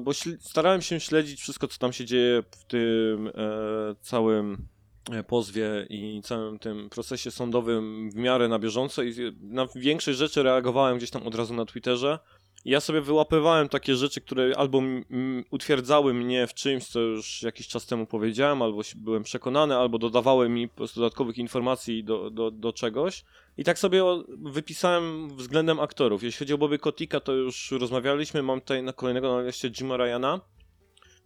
bo 0.01 0.11
starałem 0.39 0.81
się 0.81 0.99
śledzić 0.99 1.41
wszystko, 1.41 1.67
co 1.67 1.79
tam 1.79 1.93
się 1.93 2.05
dzieje 2.05 2.43
w 2.51 2.65
tym 2.65 3.31
całym 4.01 4.67
pozwie 5.27 5.87
i 5.89 6.21
całym 6.23 6.59
tym 6.59 6.89
procesie 6.89 7.31
sądowym 7.31 8.09
w 8.11 8.15
miarę 8.15 8.47
na 8.47 8.59
bieżąco 8.59 9.03
i 9.03 9.13
na 9.41 9.67
większość 9.75 10.17
rzeczy 10.17 10.43
reagowałem 10.43 10.97
gdzieś 10.97 11.09
tam 11.09 11.27
od 11.27 11.35
razu 11.35 11.53
na 11.53 11.65
Twitterze. 11.65 12.19
Ja 12.65 12.79
sobie 12.79 13.01
wyłapywałem 13.01 13.69
takie 13.69 13.95
rzeczy, 13.95 14.21
które 14.21 14.53
albo 14.57 14.81
utwierdzały 15.51 16.13
mnie 16.13 16.47
w 16.47 16.53
czymś, 16.53 16.87
co 16.87 16.99
już 16.99 17.41
jakiś 17.41 17.67
czas 17.67 17.85
temu 17.85 18.05
powiedziałem, 18.05 18.61
albo 18.61 18.81
byłem 18.95 19.23
przekonany, 19.23 19.77
albo 19.77 19.97
dodawały 19.97 20.49
mi 20.49 20.67
po 20.67 20.75
prostu 20.75 20.99
dodatkowych 20.99 21.37
informacji 21.37 22.03
do, 22.03 22.29
do, 22.29 22.51
do 22.51 22.73
czegoś. 22.73 23.23
I 23.57 23.63
tak 23.63 23.79
sobie 23.79 24.03
wypisałem 24.27 25.29
względem 25.37 25.79
aktorów. 25.79 26.23
Jeśli 26.23 26.39
chodzi 26.39 26.53
o 26.53 26.57
Bobby 26.57 26.79
Kotika, 26.79 27.19
to 27.19 27.33
już 27.33 27.71
rozmawialiśmy. 27.71 28.43
Mam 28.43 28.61
tutaj 28.61 28.83
na 28.83 28.93
kolejnego 28.93 29.35
na 29.35 29.47
liście 29.47 29.71
Jima 29.71 29.97
Ryana. 29.97 30.39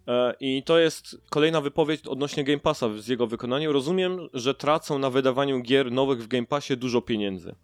E, 0.07 0.33
I 0.39 0.63
to 0.63 0.79
jest 0.79 1.17
kolejna 1.29 1.61
wypowiedź 1.61 2.07
odnośnie 2.07 2.43
Game 2.43 2.59
Passa 2.59 2.89
z 2.97 3.07
jego 3.07 3.27
wykonaniem. 3.27 3.71
Rozumiem, 3.71 4.29
że 4.33 4.53
tracą 4.53 4.99
na 4.99 5.09
wydawaniu 5.09 5.61
gier 5.61 5.91
nowych 5.91 6.23
w 6.23 6.27
Game 6.27 6.45
Passie 6.45 6.77
dużo 6.77 7.01
pieniędzy. 7.01 7.55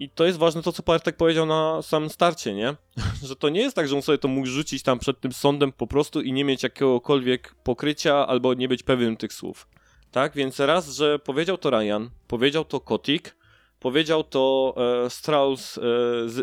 I 0.00 0.10
to 0.10 0.24
jest 0.24 0.38
ważne 0.38 0.62
to, 0.62 0.72
co 0.72 0.82
Bartek 0.82 1.16
powiedział 1.16 1.46
na 1.46 1.82
samym 1.82 2.10
starcie, 2.10 2.54
nie? 2.54 2.74
że 3.28 3.36
to 3.36 3.48
nie 3.48 3.60
jest 3.60 3.76
tak, 3.76 3.88
że 3.88 3.96
on 3.96 4.02
sobie 4.02 4.18
to 4.18 4.28
mógł 4.28 4.46
rzucić 4.46 4.82
tam 4.82 4.98
przed 4.98 5.20
tym 5.20 5.32
sądem 5.32 5.72
po 5.72 5.86
prostu 5.86 6.20
i 6.20 6.32
nie 6.32 6.44
mieć 6.44 6.62
jakiegokolwiek 6.62 7.54
pokrycia 7.54 8.26
albo 8.26 8.54
nie 8.54 8.68
być 8.68 8.82
pewnym 8.82 9.16
tych 9.16 9.32
słów. 9.32 9.68
Tak, 10.10 10.34
więc 10.34 10.60
raz, 10.60 10.96
że 10.96 11.18
powiedział 11.18 11.58
to 11.58 11.70
Ryan, 11.70 12.10
powiedział 12.28 12.64
to 12.64 12.80
Kotik, 12.80 13.36
powiedział 13.84 14.24
to 14.24 14.74
e, 15.04 15.10
Strauss 15.10 15.78
e, 15.78 15.82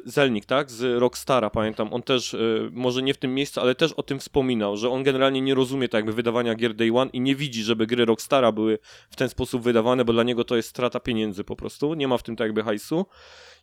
Zelnik, 0.06 0.46
tak, 0.46 0.72
z 0.72 1.00
Rockstara, 1.00 1.50
pamiętam, 1.50 1.94
on 1.94 2.04
też, 2.04 2.34
e, 2.34 2.38
może 2.72 3.02
nie 3.02 3.14
w 3.14 3.18
tym 3.18 3.36
miejscu, 3.36 3.62
ale 3.62 3.76
też 3.76 3.94
o 3.94 4.04
tym 4.04 4.20
wspominał, 4.20 4.78
że 4.78 4.89
on 4.89 5.04
generalnie 5.04 5.42
nie 5.42 5.56
rozumie 5.56 5.89
tak 5.89 6.00
jakby 6.00 6.14
wydawania 6.14 6.56
gier 6.56 6.74
Day 6.74 6.92
One 6.94 7.12
i 7.14 7.22
nie 7.22 7.36
widzi, 7.36 7.64
żeby 7.64 7.88
gry 7.88 8.06
Rockstara 8.06 8.52
były 8.52 8.80
w 9.10 9.16
ten 9.16 9.30
sposób 9.30 9.62
wydawane, 9.62 10.06
bo 10.06 10.14
dla 10.14 10.24
niego 10.24 10.44
to 10.44 10.56
jest 10.56 10.70
strata 10.70 11.00
pieniędzy 11.00 11.44
po 11.44 11.56
prostu, 11.56 11.94
nie 11.94 12.08
ma 12.08 12.18
w 12.18 12.24
tym 12.24 12.36
tak 12.36 12.46
jakby 12.46 12.64
hajsu. 12.64 13.06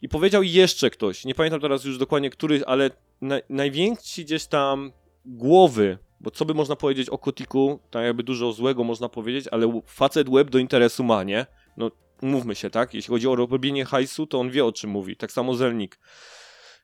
I 0.03 0.09
powiedział 0.09 0.43
jeszcze 0.43 0.91
ktoś, 0.91 1.24
nie 1.24 1.35
pamiętam 1.35 1.61
teraz 1.61 1.85
już 1.85 1.99
dokładnie 1.99 2.31
który, 2.31 2.64
ale 2.66 2.91
na, 3.20 3.41
najwięksi 3.49 4.24
gdzieś 4.24 4.47
tam 4.47 4.93
głowy, 5.24 5.99
bo 6.20 6.31
co 6.31 6.45
by 6.45 6.55
można 6.55 6.76
powiedzieć 6.76 7.09
o 7.09 7.18
Kotiku, 7.18 7.79
tak 7.91 8.05
jakby 8.05 8.22
dużo 8.22 8.53
złego 8.53 8.85
można 8.85 9.09
powiedzieć, 9.09 9.49
ale 9.51 9.81
facet 9.87 10.31
web 10.31 10.51
do 10.51 10.59
interesu 10.59 11.05
ma, 11.05 11.24
nie? 11.24 11.47
No 11.76 11.91
mówmy 12.23 12.55
się, 12.55 12.71
tak? 12.71 12.95
Jeśli 12.95 13.11
chodzi 13.11 13.29
o 13.29 13.37
robienie 13.37 13.85
hajsu, 13.85 14.27
to 14.27 14.41
on 14.41 14.51
wie 14.51 14.64
o 14.64 14.73
czym 14.73 14.91
mówi, 14.91 15.16
tak 15.16 15.33
samo 15.33 15.55
Zelnik. 15.55 15.99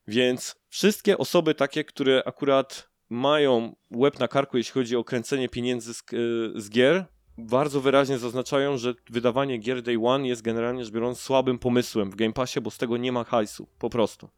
Więc 0.08 0.56
wszystkie 0.68 1.18
osoby 1.18 1.54
takie, 1.54 1.84
które 1.84 2.22
akurat 2.26 2.88
mają 3.10 3.76
łeb 3.90 4.18
na 4.18 4.28
karku, 4.28 4.56
jeśli 4.56 4.72
chodzi 4.72 4.96
o 4.96 5.04
kręcenie 5.04 5.48
pieniędzy 5.48 5.94
z, 5.94 5.98
y, 6.12 6.60
z 6.60 6.70
gier, 6.70 7.06
bardzo 7.38 7.80
wyraźnie 7.80 8.18
zaznaczają, 8.18 8.76
że 8.76 8.94
wydawanie 9.10 9.58
gier 9.58 9.82
Day 9.82 9.96
One 10.04 10.28
jest 10.28 10.42
generalnie 10.42 10.84
rzecz 10.84 10.94
biorąc 10.94 11.20
słabym 11.20 11.58
pomysłem 11.58 12.10
w 12.10 12.14
Game 12.14 12.32
Passie, 12.32 12.60
bo 12.60 12.70
z 12.70 12.78
tego 12.78 12.96
nie 12.96 13.12
ma 13.12 13.24
hajsu, 13.24 13.68
po 13.78 13.90
prostu. 13.90 14.28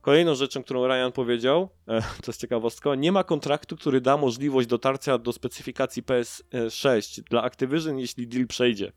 Kolejną 0.00 0.34
rzeczą, 0.34 0.62
którą 0.62 0.86
Ryan 0.86 1.12
powiedział, 1.12 1.68
e, 1.88 2.00
to 2.00 2.24
jest 2.26 2.40
ciekawostka, 2.40 2.94
nie 2.94 3.12
ma 3.12 3.24
kontraktu, 3.24 3.76
który 3.76 4.00
da 4.00 4.16
możliwość 4.16 4.68
dotarcia 4.68 5.18
do 5.18 5.32
specyfikacji 5.32 6.02
PS6 6.02 7.22
dla 7.22 7.42
Activision, 7.42 7.98
jeśli 7.98 8.28
deal 8.28 8.46
przejdzie. 8.46 8.92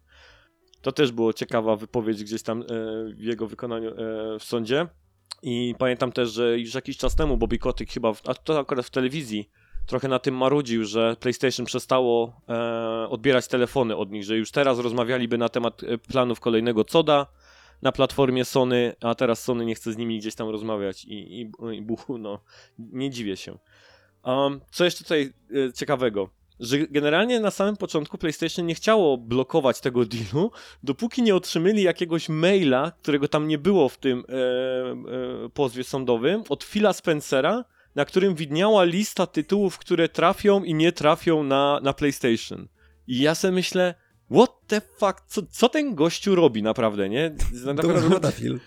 To 0.84 0.92
też 0.92 1.12
było 1.12 1.34
ciekawa 1.34 1.76
wypowiedź 1.76 2.24
gdzieś 2.24 2.44
tam 2.44 2.62
e, 2.62 2.66
w 3.14 3.24
jego 3.24 3.48
wykonaniu 3.48 3.90
e, 3.90 3.94
w 4.40 4.44
sądzie. 4.44 4.88
I 5.44 5.76
pamiętam 5.78 6.12
też, 6.12 6.32
że 6.32 6.60
już 6.60 6.74
jakiś 6.74 6.98
czas 6.98 7.16
temu 7.16 7.38
Bobby 7.38 7.58
Kotick 7.58 7.94
chyba, 7.94 8.14
w, 8.14 8.22
a 8.30 8.34
to 8.34 8.60
akurat 8.60 8.86
w 8.86 8.90
telewizji, 8.90 9.50
trochę 9.86 10.08
na 10.08 10.20
tym 10.20 10.38
marudził, 10.38 10.86
że 10.86 11.16
PlayStation 11.20 11.66
przestało 11.66 12.42
e, 12.50 13.10
odbierać 13.10 13.48
telefony 13.48 13.96
od 13.96 14.12
nich, 14.12 14.24
że 14.24 14.38
już 14.38 14.52
teraz 14.52 14.80
rozmawialiby 14.80 15.38
na 15.38 15.50
temat 15.50 15.84
e, 15.84 15.98
planów 15.98 16.40
kolejnego 16.40 16.86
coda 16.86 17.28
na 17.82 17.92
platformie 17.92 18.46
Sony, 18.46 18.96
a 19.02 19.16
teraz 19.16 19.44
Sony 19.44 19.66
nie 19.66 19.76
chce 19.76 19.92
z 19.94 19.98
nimi 19.98 20.20
gdzieś 20.20 20.36
tam 20.36 20.50
rozmawiać 20.50 21.06
i, 21.06 21.42
i, 21.42 21.52
i 21.74 21.82
buchu, 21.82 22.18
no, 22.18 22.40
nie 22.80 23.10
dziwię 23.10 23.38
się. 23.38 23.58
Um, 24.24 24.62
co 24.72 24.86
jeszcze 24.86 25.04
tutaj 25.04 25.34
e, 25.68 25.74
ciekawego? 25.74 26.30
Że 26.64 26.78
generalnie 26.80 27.40
na 27.40 27.52
samym 27.52 27.78
początku 27.78 28.18
PlayStation 28.18 28.66
nie 28.66 28.76
chciało 28.76 29.18
blokować 29.18 29.82
tego 29.82 30.06
dealu, 30.14 30.52
dopóki 30.84 31.22
nie 31.22 31.36
otrzymali 31.36 31.84
jakiegoś 31.84 32.30
maila, 32.30 32.92
którego 33.02 33.28
tam 33.28 33.48
nie 33.48 33.58
było 33.58 33.90
w 33.90 33.98
tym 33.98 34.20
e, 34.30 34.34
e, 35.46 35.50
pozwie 35.50 35.84
sądowym, 35.84 36.44
od 36.50 36.64
Phila 36.64 36.94
Spencera, 36.94 37.66
na 37.96 38.06
którym 38.06 38.36
widniała 38.36 38.84
lista 38.84 39.28
tytułów, 39.28 39.78
które 39.78 40.10
trafią 40.10 40.64
i 40.64 40.74
nie 40.74 40.92
trafią 40.92 41.44
na, 41.44 41.80
na 41.84 41.94
PlayStation. 41.94 42.68
I 43.08 43.20
ja 43.20 43.36
sobie 43.36 43.52
myślę, 43.52 43.96
what 44.32 44.52
the 44.68 44.82
fuck, 44.82 45.22
co, 45.28 45.42
co 45.52 45.70
ten 45.70 45.96
gościu 45.96 46.36
robi 46.36 46.64
naprawdę, 46.64 47.10
nie? 47.10 47.32
To 47.64 47.74
Naprawdę, 47.74 48.02
wygląda 48.02 48.32
film. 48.32 48.60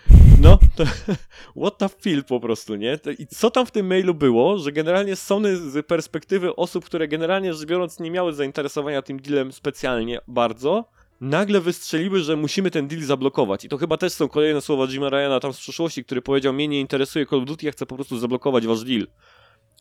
No, 0.47 0.59
to, 0.77 0.85
what 1.63 1.79
the 1.79 1.89
feel 1.89 2.25
po 2.25 2.41
prostu, 2.41 2.75
nie? 2.75 2.99
I 3.19 3.27
co 3.27 3.51
tam 3.51 3.67
w 3.67 3.71
tym 3.71 3.87
mailu 3.87 4.15
było, 4.15 4.59
że 4.59 4.73
generalnie 4.73 5.17
Sony 5.17 5.57
z 5.57 5.87
perspektywy 5.87 6.57
osób, 6.57 6.85
które 6.85 7.09
generalnie 7.09 7.55
rzecz 7.55 7.69
biorąc 7.69 8.01
nie 8.01 8.11
miały 8.11 8.33
zainteresowania 8.33 9.03
tym 9.03 9.21
dealem 9.21 9.53
specjalnie 9.53 10.19
bardzo, 10.29 10.85
nagle 11.21 11.61
wystrzeliły, 11.61 12.21
że 12.21 12.37
musimy 12.37 12.71
ten 12.71 12.89
deal 12.89 13.03
zablokować. 13.03 13.65
I 13.65 13.69
to 13.69 13.79
chyba 13.79 13.97
też 13.97 14.13
są 14.13 14.29
kolejne 14.29 14.61
słowa 14.61 14.87
Jima 14.87 15.11
Ryana 15.11 15.41
tam 15.41 15.53
z 15.53 15.59
przeszłości, 15.59 16.05
który 16.05 16.23
powiedział, 16.23 16.53
mnie 16.53 16.69
nie 16.69 16.81
interesuje 16.81 17.27
Call 17.27 17.39
of 17.39 17.45
Duty, 17.45 17.67
ja 17.67 17.73
chcę 17.73 17.87
po 17.87 17.95
prostu 17.95 18.19
zablokować 18.19 18.67
wasz 18.67 18.85
deal. 18.85 19.07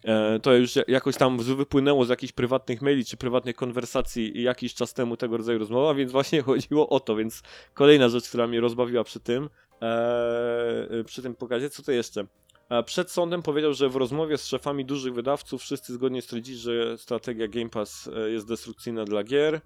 E, 0.06 0.40
to 0.40 0.54
już 0.54 0.72
jakoś 0.88 1.18
tam 1.18 1.38
wypłynęło 1.38 2.06
z 2.06 2.10
jakichś 2.10 2.34
prywatnych 2.34 2.82
maili 2.82 3.06
czy 3.06 3.18
prywatnych 3.18 3.56
konwersacji 3.56 4.44
jakiś 4.44 4.74
czas 4.74 4.94
temu 4.94 5.18
tego 5.18 5.38
rodzaju 5.38 5.60
rozmowa, 5.60 5.94
więc 5.94 6.12
właśnie 6.12 6.42
chodziło 6.52 6.90
o 6.90 7.00
to, 7.00 7.16
więc 7.16 7.44
kolejna 7.74 8.10
rzecz, 8.10 8.30
która 8.30 8.48
mnie 8.48 8.62
rozbawiła 8.62 9.04
przy 9.04 9.20
tym, 9.20 9.50
e, 9.82 11.04
przy 11.06 11.22
tym 11.22 11.36
pokazie, 11.36 11.70
co 11.70 11.84
to 11.84 11.92
jeszcze? 11.92 12.26
E, 12.70 12.84
przed 12.84 13.12
sądem 13.12 13.42
powiedział, 13.42 13.74
że 13.74 13.90
w 13.90 13.96
rozmowie 13.96 14.38
z 14.38 14.48
szefami 14.48 14.86
dużych 14.86 15.14
wydawców 15.14 15.62
wszyscy 15.62 15.94
zgodnie 15.94 16.22
stwierdzili, 16.22 16.58
że 16.58 16.98
strategia 16.98 17.48
Game 17.48 17.70
Pass 17.70 18.10
e, 18.16 18.30
jest 18.30 18.48
destrukcyjna 18.48 19.06
dla 19.06 19.24
gier. 19.24 19.62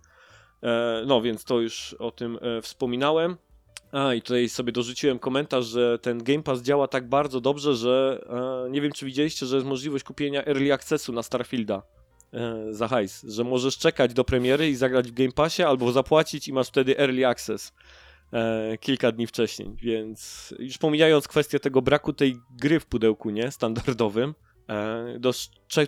E, 0.64 1.04
no 1.08 1.22
więc 1.22 1.44
to 1.44 1.60
już 1.60 1.96
o 2.00 2.12
tym 2.12 2.40
wspominałem. 2.62 3.38
A 3.92 4.14
i 4.14 4.22
tutaj 4.22 4.50
sobie 4.50 4.72
dorzuciłem 4.72 5.20
komentarz, 5.20 5.66
że 5.66 6.00
ten 6.00 6.24
Game 6.24 6.44
Pass 6.44 6.62
działa 6.62 6.88
tak 6.88 7.10
bardzo 7.10 7.42
dobrze, 7.42 7.76
że 7.76 8.26
nie 8.70 8.82
wiem 8.82 8.92
czy 8.92 9.06
widzieliście, 9.06 9.46
że 9.46 9.56
jest 9.56 9.68
możliwość 9.68 10.04
kupienia 10.04 10.46
Early 10.46 10.74
Accessu 10.74 11.14
na 11.14 11.24
Starfielda 11.24 11.82
za 12.72 12.88
hajs, 12.88 13.26
że 13.28 13.44
możesz 13.44 13.78
czekać 13.78 14.14
do 14.14 14.24
premiery 14.24 14.70
i 14.70 14.76
zagrać 14.76 15.08
w 15.08 15.14
Game 15.14 15.32
Passie 15.32 15.64
albo 15.64 15.92
zapłacić 15.92 16.48
i 16.48 16.54
masz 16.54 16.68
wtedy 16.68 17.00
Early 17.00 17.28
Access 17.28 17.74
e, 18.34 18.78
kilka 18.78 19.12
dni 19.12 19.28
wcześniej, 19.28 19.76
więc 19.82 20.54
już 20.60 20.78
pomijając 20.78 21.28
kwestię 21.28 21.60
tego 21.60 21.82
braku 21.82 22.14
tej 22.14 22.38
gry 22.52 22.80
w 22.80 22.86
pudełku, 22.86 23.30
nie, 23.30 23.52
standardowym, 23.52 24.36
e, 24.70 25.20
do, 25.20 25.34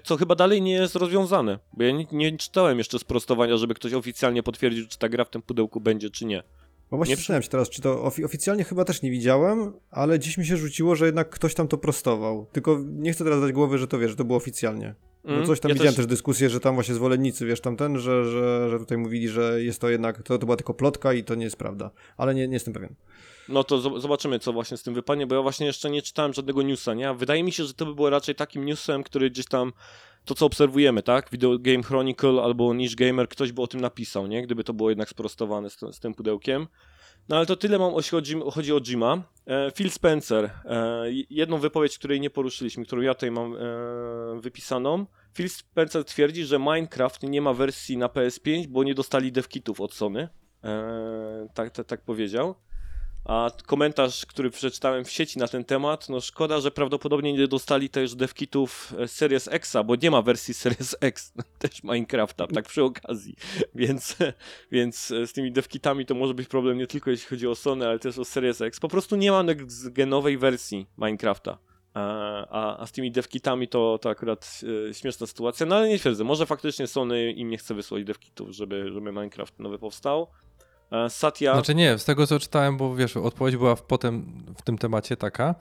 co 0.03 0.17
chyba 0.17 0.35
dalej 0.35 0.61
nie 0.61 0.73
jest 0.73 0.95
rozwiązane, 0.95 1.59
bo 1.73 1.83
ja 1.83 1.91
nie, 1.91 2.05
nie 2.11 2.37
czytałem 2.37 2.77
jeszcze 2.77 2.99
sprostowania, 2.99 3.57
żeby 3.57 3.73
ktoś 3.73 3.93
oficjalnie 3.93 4.43
potwierdził, 4.43 4.87
czy 4.87 4.97
ta 4.97 5.09
gra 5.09 5.25
w 5.25 5.29
tym 5.29 5.41
pudełku 5.41 5.81
będzie, 5.81 6.09
czy 6.09 6.25
nie. 6.25 6.43
Bo 6.91 6.97
właśnie 6.97 7.15
nie 7.15 7.41
się 7.41 7.49
teraz, 7.49 7.69
czy 7.69 7.81
to 7.81 8.03
ofi 8.03 8.25
oficjalnie 8.25 8.63
chyba 8.63 8.85
też 8.85 9.01
nie 9.01 9.11
widziałem, 9.11 9.73
ale 9.91 10.19
dziś 10.19 10.37
mi 10.37 10.45
się 10.45 10.57
rzuciło, 10.57 10.95
że 10.95 11.05
jednak 11.05 11.29
ktoś 11.29 11.53
tam 11.53 11.67
to 11.67 11.77
prostował. 11.77 12.47
Tylko 12.51 12.79
nie 12.85 13.13
chcę 13.13 13.23
teraz 13.23 13.41
dać 13.41 13.51
głowy, 13.51 13.77
że 13.77 13.87
to 13.87 13.99
wiesz, 13.99 14.11
że 14.11 14.17
to 14.17 14.25
było 14.25 14.37
oficjalnie. 14.37 14.95
No 15.23 15.45
coś 15.45 15.59
tam 15.59 15.69
ja 15.69 15.73
widziałem 15.73 15.93
też... 15.93 16.05
też 16.05 16.07
dyskusję, 16.07 16.49
że 16.49 16.59
tam 16.59 16.75
właśnie 16.75 16.95
zwolennicy, 16.95 17.45
wiesz, 17.45 17.61
tamten, 17.61 17.99
że, 17.99 18.25
że, 18.25 18.69
że 18.69 18.79
tutaj 18.79 18.97
mówili, 18.97 19.29
że 19.29 19.63
jest 19.63 19.81
to 19.81 19.89
jednak, 19.89 20.23
to, 20.23 20.37
to 20.37 20.45
była 20.45 20.57
tylko 20.57 20.73
plotka 20.73 21.13
i 21.13 21.23
to 21.23 21.35
nie 21.35 21.43
jest 21.43 21.57
prawda. 21.57 21.91
Ale 22.17 22.35
nie, 22.35 22.47
nie 22.47 22.53
jestem 22.53 22.73
pewien. 22.73 22.95
No 23.49 23.63
to 23.63 23.99
zobaczymy, 23.99 24.39
co 24.39 24.53
właśnie 24.53 24.77
z 24.77 24.83
tym 24.83 24.93
wypadnie, 24.93 25.27
bo 25.27 25.35
ja 25.35 25.41
właśnie 25.41 25.67
jeszcze 25.67 25.89
nie 25.89 26.01
czytałem 26.01 26.33
żadnego 26.33 26.61
newsa, 26.61 26.93
nie? 26.93 27.13
Wydaje 27.13 27.43
mi 27.43 27.51
się, 27.51 27.63
że 27.65 27.73
to 27.73 27.85
by 27.85 27.95
było 27.95 28.09
raczej 28.09 28.35
takim 28.35 28.65
newsem, 28.65 29.03
który 29.03 29.29
gdzieś 29.29 29.45
tam 29.45 29.73
to, 30.25 30.35
co 30.35 30.45
obserwujemy, 30.45 31.03
tak? 31.03 31.29
Video 31.31 31.59
Game 31.59 31.83
Chronicle 31.83 32.41
albo 32.43 32.73
Niche 32.73 32.95
Gamer, 32.95 33.29
ktoś 33.29 33.51
by 33.51 33.61
o 33.61 33.67
tym 33.67 33.81
napisał, 33.81 34.27
nie? 34.27 34.41
Gdyby 34.43 34.63
to 34.63 34.73
było 34.73 34.89
jednak 34.89 35.09
sprostowane 35.09 35.69
z, 35.69 35.79
z 35.91 35.99
tym 35.99 36.13
pudełkiem. 36.13 36.67
No 37.29 37.37
ale 37.37 37.45
to 37.45 37.55
tyle 37.55 37.79
mam, 37.79 37.93
jeśli 37.95 38.11
chodzi, 38.11 38.35
chodzi 38.51 38.73
o 38.73 38.81
Jima. 38.81 39.23
E, 39.45 39.71
Phil 39.71 39.91
Spencer, 39.91 40.45
e, 40.45 41.03
jedną 41.29 41.57
wypowiedź, 41.57 41.97
której 41.97 42.21
nie 42.21 42.29
poruszyliśmy, 42.29 42.85
którą 42.85 43.01
ja 43.01 43.13
tutaj 43.13 43.31
mam 43.31 43.55
e, 43.55 43.59
wypisaną. 44.39 45.05
Phil 45.33 45.49
Spencer 45.49 46.05
twierdzi, 46.05 46.45
że 46.45 46.59
Minecraft 46.59 47.23
nie 47.23 47.41
ma 47.41 47.53
wersji 47.53 47.97
na 47.97 48.07
PS5, 48.07 48.67
bo 48.67 48.83
nie 48.83 48.93
dostali 48.93 49.31
devkitów 49.31 49.81
od 49.81 49.93
Sony. 49.93 50.29
Tak, 51.53 51.69
tak, 51.71 51.87
tak 51.87 52.01
powiedział. 52.01 52.55
A 53.25 53.51
komentarz, 53.65 54.25
który 54.25 54.49
przeczytałem 54.49 55.05
w 55.05 55.11
sieci 55.11 55.39
na 55.39 55.47
ten 55.47 55.65
temat, 55.65 56.09
no 56.09 56.21
szkoda, 56.21 56.59
że 56.59 56.71
prawdopodobnie 56.71 57.33
nie 57.33 57.47
dostali 57.47 57.89
też 57.89 58.15
devkitów 58.15 58.93
e, 58.99 59.07
Series 59.07 59.47
Xa, 59.47 59.83
bo 59.83 59.95
nie 59.95 60.11
ma 60.11 60.21
wersji 60.21 60.53
Series 60.53 60.95
X 61.01 61.33
też 61.59 61.83
Minecrafta, 61.83 62.47
tak 62.47 62.67
przy 62.67 62.83
okazji. 62.83 63.35
Więc, 63.75 64.17
więc 64.71 65.11
e, 65.11 65.27
z 65.27 65.33
tymi 65.33 65.51
devkitami 65.51 66.05
to 66.05 66.15
może 66.15 66.33
być 66.33 66.47
problem 66.47 66.77
nie 66.77 66.87
tylko 66.87 67.11
jeśli 67.11 67.27
chodzi 67.27 67.47
o 67.47 67.55
Sony, 67.55 67.87
ale 67.87 67.99
też 67.99 68.17
o 68.17 68.25
Series 68.25 68.61
X. 68.61 68.79
Po 68.79 68.87
prostu 68.87 69.15
nie 69.15 69.31
ma 69.31 69.43
genowej 69.85 70.37
wersji 70.37 70.87
Minecrafta. 70.97 71.57
A, 71.93 72.77
a 72.77 72.85
z 72.85 72.91
tymi 72.91 73.11
devkitami 73.11 73.67
to, 73.67 73.99
to 74.01 74.09
akurat 74.09 74.61
e, 74.89 74.93
śmieszna 74.93 75.27
sytuacja, 75.27 75.65
no 75.65 75.75
ale 75.75 75.89
nie 75.89 75.99
twierdzę, 75.99 76.23
może 76.23 76.45
faktycznie 76.45 76.87
Sony 76.87 77.31
im 77.31 77.49
nie 77.49 77.57
chce 77.57 77.73
wysłać 77.73 78.03
devkitów, 78.03 78.49
żeby, 78.49 78.91
żeby 78.91 79.11
Minecraft 79.11 79.59
nowy 79.59 79.79
powstał. 79.79 80.27
E, 80.91 81.09
Satya. 81.09 81.53
Znaczy 81.53 81.75
nie, 81.75 81.97
z 81.97 82.05
tego 82.05 82.27
co 82.27 82.39
czytałem, 82.39 82.77
bo 82.77 82.95
wiesz, 82.95 83.17
odpowiedź 83.17 83.57
była 83.57 83.75
w, 83.75 83.83
potem 83.83 84.43
w 84.57 84.61
tym 84.61 84.77
temacie 84.77 85.17
taka, 85.17 85.55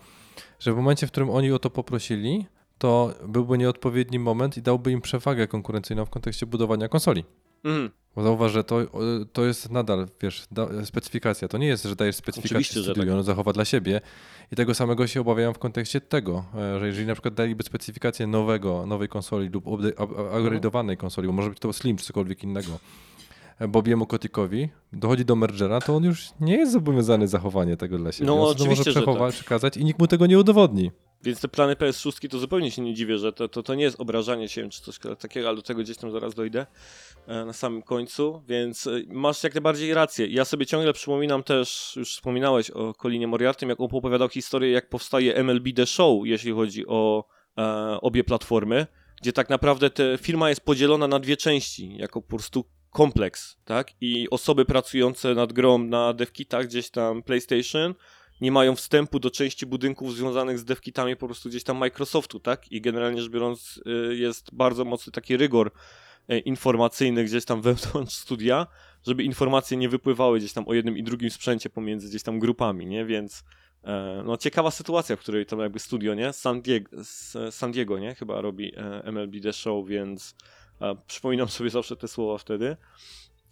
że 0.59 0.73
w 0.73 0.77
momencie, 0.77 1.07
w 1.07 1.11
którym 1.11 1.31
oni 1.31 1.53
o 1.53 1.59
to 1.59 1.71
poprosili, 1.71 2.47
to 2.79 3.15
byłby 3.29 3.59
nieodpowiedni 3.59 4.19
moment 4.19 4.57
i 4.57 4.63
dałby 4.63 4.91
im 4.91 5.01
przewagę 5.01 5.47
konkurencyjną 5.47 6.05
w 6.05 6.11
kontekście 6.11 6.47
budowania 6.47 6.89
konsoli. 6.89 7.25
Mhm. 7.65 7.91
Bo 8.17 8.23
zauważ, 8.23 8.53
że 8.53 8.65
to, 8.65 8.81
to 9.33 9.45
jest 9.45 9.71
nadal, 9.71 10.09
wiesz, 10.21 10.47
da, 10.51 10.85
specyfikacja. 10.85 11.49
To 11.49 11.59
nie 11.59 11.67
jest, 11.67 11.85
że 11.85 11.97
dajesz 11.97 12.17
specyfikację 12.17 12.57
Oczywiście, 12.57 12.83
studiu, 12.83 13.03
tak. 13.03 13.13
on 13.19 13.23
zachowa 13.23 13.53
dla 13.53 13.65
siebie. 13.65 14.01
I 14.53 14.57
tego 14.57 14.75
samego 14.75 15.07
się 15.07 15.21
obawiam 15.21 15.55
w 15.55 15.59
kontekście 15.59 16.01
tego, 16.01 16.45
e, 16.55 16.81
że 16.81 16.87
jeżeli 16.87 17.07
na 17.07 17.15
przykład 17.15 17.35
daliby 17.35 17.63
specyfikację 17.63 18.27
nowego, 18.27 18.87
nowej 18.87 19.09
konsoli 19.09 19.49
lub 19.49 19.65
upgrade'owanej 19.65 20.97
konsoli, 20.97 21.27
bo 21.27 21.33
może 21.33 21.51
być 21.51 21.59
to 21.59 21.73
Slim 21.73 21.97
czy 21.97 22.05
cokolwiek 22.05 22.45
innego, 22.45 22.79
Bobiemu 23.69 24.07
Kotikowi, 24.07 24.69
dochodzi 24.93 25.25
do 25.25 25.37
mergera, 25.37 25.81
to 25.81 25.97
on 25.97 26.05
już 26.05 26.29
nie 26.41 26.57
jest 26.57 26.73
zobowiązany 26.73 27.29
zachowanie 27.29 27.77
tego 27.77 27.99
dla 27.99 28.13
siebie. 28.13 28.27
No, 28.27 28.35
on 28.35 28.53
oczywiście, 28.53 28.77
może 28.77 28.91
przechować, 28.91 29.35
tak. 29.35 29.41
przekazać 29.41 29.77
i 29.77 29.85
nikt 29.85 30.01
mu 30.01 30.07
tego 30.07 30.27
nie 30.27 30.39
udowodni. 30.39 30.91
Więc 31.23 31.41
te 31.41 31.49
plany 31.49 31.75
PS6 31.75 32.29
to 32.29 32.39
zupełnie 32.39 32.71
się 32.71 32.83
nie 32.83 32.95
dziwię, 32.95 33.19
że 33.19 33.33
to, 33.33 33.49
to, 33.49 33.63
to 33.63 33.75
nie 33.75 33.85
jest 33.85 34.01
obrażanie 34.01 34.49
się 34.49 34.69
czy 34.69 34.83
coś 34.83 34.99
takiego, 35.19 35.49
ale 35.49 35.57
do 35.57 35.63
tego 35.63 35.81
gdzieś 35.81 35.97
tam 35.97 36.13
zaraz 36.13 36.35
dojdę 36.35 36.67
e, 37.27 37.45
na 37.45 37.53
samym 37.53 37.83
końcu, 37.83 38.43
więc 38.49 38.87
e, 38.87 38.91
masz 39.09 39.45
jak 39.45 39.55
najbardziej 39.55 39.95
rację. 39.95 40.27
Ja 40.27 40.45
sobie 40.45 40.67
ciągle 40.67 40.93
przypominam 40.93 41.43
też, 41.43 41.93
już 41.97 42.15
wspominałeś 42.15 42.71
o 42.71 42.95
Colinie 42.95 43.27
Moriartym, 43.27 43.69
jak 43.69 43.81
on 43.81 43.89
opowiadał 43.93 44.29
historię, 44.29 44.71
jak 44.71 44.89
powstaje 44.89 45.35
MLB 45.45 45.65
The 45.77 45.87
Show, 45.87 46.27
jeśli 46.27 46.53
chodzi 46.53 46.87
o 46.87 47.25
e, 47.59 47.63
obie 48.01 48.25
platformy, 48.25 48.87
gdzie 49.23 49.33
tak 49.33 49.51
naprawdę 49.51 49.91
ta 49.91 50.03
firma 50.19 50.49
jest 50.49 50.61
podzielona 50.61 51.09
na 51.09 51.19
dwie 51.19 51.37
części, 51.37 51.97
jako 51.97 52.23
po 52.23 52.37
prostu 52.37 52.65
kompleks, 52.91 53.57
tak? 53.65 53.91
I 54.01 54.31
osoby 54.31 54.65
pracujące 54.65 55.35
nad 55.35 55.53
grą 55.53 55.79
na 55.79 56.13
devkitach 56.13 56.67
gdzieś 56.67 56.91
tam 56.91 57.23
PlayStation 57.23 57.95
nie 58.41 58.53
mają 58.53 58.77
wstępu 58.77 59.19
do 59.19 59.31
części 59.31 59.67
budynków 59.67 60.17
związanych 60.17 60.59
z 60.59 60.65
devkitami 60.65 61.17
po 61.17 61.27
prostu 61.27 61.49
gdzieś 61.49 61.65
tam 61.65 61.77
Microsoftu, 61.77 62.41
tak? 62.41 62.73
I 62.73 62.81
generalnie 62.81 63.23
rzecz 63.23 63.31
biorąc 63.31 63.81
y, 64.11 64.17
jest 64.17 64.55
bardzo 64.55 64.85
mocny 64.85 65.13
taki 65.13 65.37
rygor 65.37 65.71
y, 66.33 66.39
informacyjny 66.39 67.25
gdzieś 67.25 67.45
tam 67.45 67.63
wewnątrz 67.71 68.15
studia, 68.15 68.67
żeby 69.07 69.23
informacje 69.23 69.77
nie 69.77 69.89
wypływały 69.89 70.39
gdzieś 70.39 70.53
tam 70.53 70.69
o 70.69 70.75
jednym 70.75 70.99
i 70.99 71.03
drugim 71.03 71.31
sprzęcie 71.31 71.71
pomiędzy 71.71 72.09
gdzieś 72.09 72.23
tam 72.23 72.39
grupami, 72.39 72.87
nie? 72.87 73.05
Więc 73.05 73.45
e, 73.85 74.23
no 74.27 74.37
ciekawa 74.37 74.71
sytuacja, 74.71 75.17
w 75.17 75.21
której 75.21 75.47
tam 75.47 75.61
jakby 75.61 75.79
studio, 75.79 76.15
nie? 76.15 76.33
San 76.33 76.63
Diego, 76.63 76.91
San 77.51 77.73
Diego 77.73 77.99
nie? 77.99 78.15
Chyba 78.15 78.41
robi 78.41 78.73
e, 78.77 79.03
MLB 79.13 79.43
The 79.43 79.53
Show, 79.53 79.89
więc 79.89 80.35
a, 80.81 80.95
przypominam 81.07 81.49
sobie 81.49 81.71
zawsze 81.71 81.97
te 81.97 82.09
słowa 82.09 82.39
wtedy. 82.39 82.77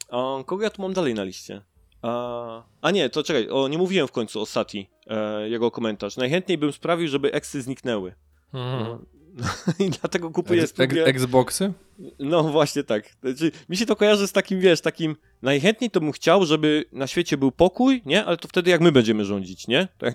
A, 0.08 0.42
kogo 0.46 0.62
ja 0.62 0.70
tu 0.70 0.82
mam 0.82 0.92
dalej 0.92 1.14
na 1.14 1.24
liście? 1.24 1.62
A, 2.02 2.62
a 2.80 2.90
nie, 2.90 3.10
to 3.10 3.22
czekaj, 3.22 3.48
o, 3.50 3.68
nie 3.68 3.78
mówiłem 3.78 4.08
w 4.08 4.12
końcu 4.12 4.40
o 4.40 4.46
Sati, 4.46 4.90
e, 5.06 5.48
jego 5.48 5.70
komentarz. 5.70 6.16
Najchętniej 6.16 6.58
bym 6.58 6.72
sprawił, 6.72 7.08
żeby 7.08 7.32
eksy 7.32 7.62
zniknęły. 7.62 8.14
Mhm. 8.54 9.06
I 9.86 9.90
dlatego 9.90 10.30
kupuję 10.30 10.66
studia... 10.66 11.04
Xboxy? 11.04 11.72
No 12.18 12.42
właśnie 12.42 12.84
tak. 12.84 13.10
Znaczy, 13.20 13.52
mi 13.68 13.76
się 13.76 13.86
to 13.86 13.96
kojarzy 13.96 14.28
z 14.28 14.32
takim, 14.32 14.60
wiesz, 14.60 14.80
takim 14.80 15.16
najchętniej 15.42 15.90
to 15.90 16.00
bym 16.00 16.12
chciał, 16.12 16.46
żeby 16.46 16.84
na 16.92 17.06
świecie 17.06 17.36
był 17.36 17.52
pokój, 17.52 18.02
nie? 18.06 18.24
Ale 18.24 18.36
to 18.36 18.48
wtedy 18.48 18.70
jak 18.70 18.80
my 18.80 18.92
będziemy 18.92 19.24
rządzić, 19.24 19.68
nie? 19.68 19.88
Tak, 19.98 20.14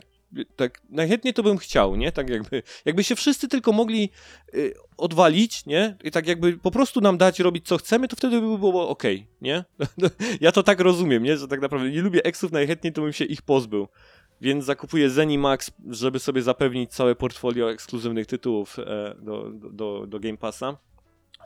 tak 0.55 0.81
najchętniej 0.89 1.33
to 1.33 1.43
bym 1.43 1.57
chciał, 1.57 1.95
nie? 1.95 2.11
Tak 2.11 2.29
jakby, 2.29 2.63
jakby 2.85 3.03
się 3.03 3.15
wszyscy 3.15 3.47
tylko 3.47 3.71
mogli 3.71 4.09
y, 4.53 4.73
odwalić, 4.97 5.65
nie? 5.65 5.97
I 6.03 6.11
tak 6.11 6.27
jakby 6.27 6.57
po 6.57 6.71
prostu 6.71 7.01
nam 7.01 7.17
dać 7.17 7.39
robić 7.39 7.67
co 7.67 7.77
chcemy, 7.77 8.07
to 8.07 8.15
wtedy 8.15 8.41
by 8.41 8.57
było 8.57 8.89
ok, 8.89 9.03
nie? 9.41 9.65
ja 10.41 10.51
to 10.51 10.63
tak 10.63 10.79
rozumiem, 10.79 11.23
nie? 11.23 11.37
Że 11.37 11.47
tak 11.47 11.61
naprawdę 11.61 11.91
nie 11.91 12.01
lubię 12.01 12.25
eksów, 12.25 12.51
najchętniej 12.51 12.93
to 12.93 13.01
bym 13.01 13.13
się 13.13 13.25
ich 13.25 13.41
pozbył. 13.41 13.87
Więc 14.41 14.65
zakupuję 14.65 15.09
Zenimax, 15.09 15.71
żeby 15.89 16.19
sobie 16.19 16.41
zapewnić 16.41 16.91
całe 16.93 17.15
portfolio 17.15 17.71
ekskluzywnych 17.71 18.27
tytułów 18.27 18.79
e, 18.79 19.15
do, 19.19 19.49
do, 19.51 20.07
do 20.07 20.19
Game 20.19 20.37
Passa. 20.37 20.77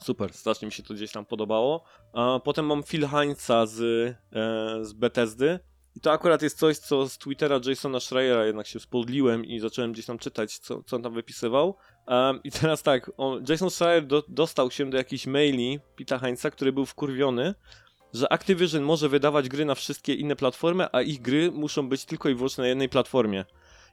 Super, 0.02 0.34
strasznie 0.34 0.66
mi 0.66 0.72
się 0.72 0.84
to 0.84 0.94
gdzieś 0.94 1.12
tam 1.12 1.26
podobało. 1.26 1.84
A 2.14 2.40
potem 2.44 2.66
mam 2.66 2.84
Phil 2.84 3.08
Heinza 3.08 3.66
z, 3.66 3.82
e, 3.82 4.86
z 4.86 4.94
Bethesdy 4.94 5.60
i 5.98 6.00
to 6.00 6.12
akurat 6.12 6.42
jest 6.42 6.60
coś, 6.60 6.78
co 6.78 7.10
z 7.10 7.18
Twittera 7.18 7.60
Jasona 7.66 8.00
Schreiera 8.00 8.46
jednak 8.46 8.68
się 8.68 8.80
spodliłem 8.80 9.46
i 9.46 9.60
zacząłem 9.60 9.92
gdzieś 9.92 10.06
tam 10.06 10.20
czytać, 10.20 10.58
co, 10.58 10.84
co 10.84 10.96
on 10.96 11.04
tam 11.04 11.14
wypisywał. 11.14 11.78
Um, 12.08 12.40
I 12.44 12.52
teraz 12.52 12.84
tak, 12.84 13.12
on, 13.18 13.46
Jason 13.50 13.70
Schreier 13.70 14.08
do, 14.08 14.24
dostał 14.28 14.72
się 14.72 14.90
do 14.90 14.98
jakichś 14.98 15.28
maili 15.28 15.80
Pita 15.96 16.20
Heinza, 16.20 16.52
który 16.52 16.74
był 16.74 16.86
wkurwiony, 16.86 17.56
że 18.14 18.34
Activision 18.34 18.84
może 18.84 19.10
wydawać 19.10 19.50
gry 19.50 19.66
na 19.66 19.76
wszystkie 19.76 20.14
inne 20.14 20.36
platformy, 20.36 20.88
a 20.92 21.02
ich 21.02 21.22
gry 21.22 21.52
muszą 21.52 21.90
być 21.90 22.06
tylko 22.06 22.30
i 22.30 22.36
wyłącznie 22.36 22.62
na 22.62 22.68
jednej 22.68 22.90
platformie. 22.90 23.46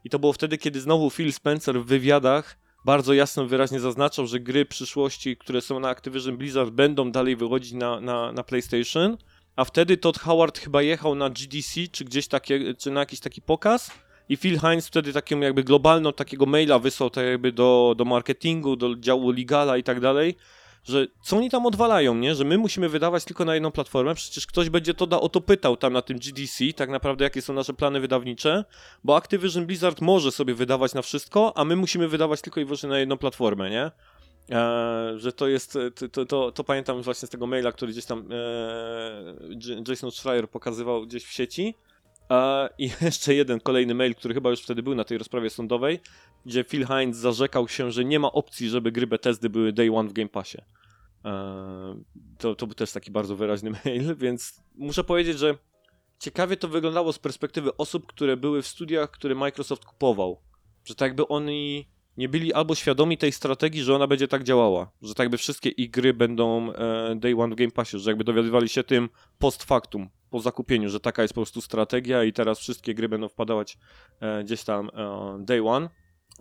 I 0.04 0.10
to 0.10 0.18
było 0.18 0.32
wtedy, 0.32 0.58
kiedy 0.58 0.80
znowu 0.80 1.10
Phil 1.10 1.32
Spencer 1.32 1.80
w 1.80 1.86
wywiadach 1.86 2.58
bardzo 2.84 3.14
jasno, 3.14 3.46
wyraźnie 3.46 3.80
zaznaczał, 3.80 4.26
że 4.26 4.40
gry 4.40 4.64
przyszłości, 4.64 5.36
które 5.36 5.60
są 5.60 5.80
na 5.80 5.88
Activision 5.88 6.36
Blizzard 6.36 6.70
będą 6.70 7.12
dalej 7.12 7.36
wychodzić 7.36 7.72
na, 7.72 8.00
na, 8.00 8.32
na 8.32 8.42
PlayStation, 8.42 9.16
a 9.56 9.64
wtedy 9.64 9.96
Todd 9.96 10.18
Howard 10.18 10.58
chyba 10.58 10.82
jechał 10.82 11.14
na 11.14 11.30
GDC, 11.30 11.80
czy 11.92 12.04
gdzieś 12.04 12.28
takie, 12.28 12.74
czy 12.74 12.90
na 12.90 13.00
jakiś 13.00 13.20
taki 13.20 13.42
pokaz 13.42 13.90
i 14.28 14.36
Phil 14.36 14.60
Hines 14.60 14.86
wtedy 14.86 15.12
taką 15.12 15.40
jakby 15.40 15.64
globalną 15.64 16.12
takiego 16.12 16.46
maila 16.46 16.78
wysłał 16.78 17.10
tak 17.10 17.26
jakby 17.26 17.52
do, 17.52 17.94
do 17.98 18.04
marketingu, 18.04 18.76
do 18.76 18.96
działu 18.96 19.30
legala 19.30 19.76
i 19.76 19.82
tak 19.82 20.00
dalej, 20.00 20.36
że 20.84 21.06
co 21.22 21.36
oni 21.36 21.50
tam 21.50 21.66
odwalają, 21.66 22.14
nie? 22.14 22.34
Że 22.34 22.44
my 22.44 22.58
musimy 22.58 22.88
wydawać 22.88 23.24
tylko 23.24 23.44
na 23.44 23.54
jedną 23.54 23.70
platformę, 23.70 24.14
przecież 24.14 24.46
ktoś 24.46 24.70
będzie 24.70 24.94
to 24.94 25.06
da, 25.06 25.20
o 25.20 25.28
to 25.28 25.40
pytał 25.40 25.76
tam 25.76 25.92
na 25.92 26.02
tym 26.02 26.18
GDC, 26.18 26.64
tak 26.76 26.90
naprawdę 26.90 27.24
jakie 27.24 27.42
są 27.42 27.54
nasze 27.54 27.74
plany 27.74 28.00
wydawnicze, 28.00 28.64
bo 29.04 29.16
Activision 29.16 29.66
Blizzard 29.66 30.00
może 30.00 30.32
sobie 30.32 30.54
wydawać 30.54 30.94
na 30.94 31.02
wszystko, 31.02 31.52
a 31.56 31.64
my 31.64 31.76
musimy 31.76 32.08
wydawać 32.08 32.42
tylko 32.42 32.60
i 32.60 32.64
wyłącznie 32.64 32.88
na 32.88 32.98
jedną 32.98 33.16
platformę, 33.16 33.70
nie? 33.70 33.90
E, 34.50 35.14
że 35.16 35.32
to 35.32 35.48
jest, 35.48 35.78
to, 35.94 36.08
to, 36.08 36.26
to, 36.26 36.52
to, 36.52 36.64
pamiętam 36.64 37.02
właśnie 37.02 37.28
z 37.28 37.30
tego 37.30 37.46
maila, 37.46 37.72
który 37.72 37.92
gdzieś 37.92 38.04
tam 38.04 38.28
e, 38.32 39.34
Jason 39.88 40.10
Schreier 40.10 40.50
pokazywał 40.50 41.06
gdzieś 41.06 41.24
w 41.24 41.32
sieci. 41.32 41.74
E, 42.30 42.68
I 42.78 42.90
jeszcze 43.00 43.34
jeden 43.34 43.60
kolejny 43.60 43.94
mail, 43.94 44.14
który 44.14 44.34
chyba 44.34 44.50
już 44.50 44.60
wtedy 44.60 44.82
był 44.82 44.94
na 44.94 45.04
tej 45.04 45.18
rozprawie 45.18 45.50
sądowej, 45.50 46.00
gdzie 46.46 46.64
Phil 46.64 46.86
Hines 46.86 47.16
zarzekał 47.16 47.68
się, 47.68 47.92
że 47.92 48.04
nie 48.04 48.20
ma 48.20 48.32
opcji, 48.32 48.68
żeby 48.68 48.92
gry 48.92 49.06
Bethesdy 49.06 49.50
były 49.50 49.72
day 49.72 49.96
one 49.96 50.08
w 50.08 50.12
Game 50.12 50.28
Passie. 50.28 50.58
E, 51.24 52.02
to, 52.38 52.54
to 52.54 52.66
był 52.66 52.74
też 52.74 52.92
taki 52.92 53.10
bardzo 53.10 53.36
wyraźny 53.36 53.70
mail, 53.84 54.16
więc 54.16 54.62
muszę 54.74 55.04
powiedzieć, 55.04 55.38
że 55.38 55.58
ciekawie 56.18 56.56
to 56.56 56.68
wyglądało 56.68 57.12
z 57.12 57.18
perspektywy 57.18 57.76
osób, 57.76 58.06
które 58.06 58.36
były 58.36 58.62
w 58.62 58.66
studiach, 58.66 59.10
które 59.10 59.34
Microsoft 59.34 59.84
kupował. 59.84 60.40
Że 60.84 60.94
tak 60.94 61.08
jakby 61.08 61.28
oni 61.28 61.93
nie 62.16 62.28
byli 62.28 62.52
albo 62.52 62.74
świadomi 62.74 63.18
tej 63.18 63.32
strategii, 63.32 63.82
że 63.82 63.94
ona 63.94 64.06
będzie 64.06 64.28
tak 64.28 64.44
działała, 64.44 64.90
że 65.02 65.14
tak 65.14 65.24
jakby 65.24 65.38
wszystkie 65.38 65.68
ich 65.70 65.90
gry 65.90 66.14
będą 66.14 66.72
e, 66.72 67.14
day 67.16 67.34
one 67.36 67.54
w 67.54 67.58
Game 67.58 67.70
Passie, 67.70 67.98
że 67.98 68.10
jakby 68.10 68.24
dowiadywali 68.24 68.68
się 68.68 68.84
tym 68.84 69.08
post 69.38 69.62
factum, 69.62 70.08
po 70.30 70.40
zakupieniu, 70.40 70.88
że 70.88 71.00
taka 71.00 71.22
jest 71.22 71.34
po 71.34 71.40
prostu 71.40 71.60
strategia 71.60 72.24
i 72.24 72.32
teraz 72.32 72.58
wszystkie 72.58 72.94
gry 72.94 73.08
będą 73.08 73.28
wpadawać 73.28 73.78
e, 74.20 74.44
gdzieś 74.44 74.64
tam 74.64 74.90
e, 74.94 75.36
day 75.44 75.68
one. 75.68 75.88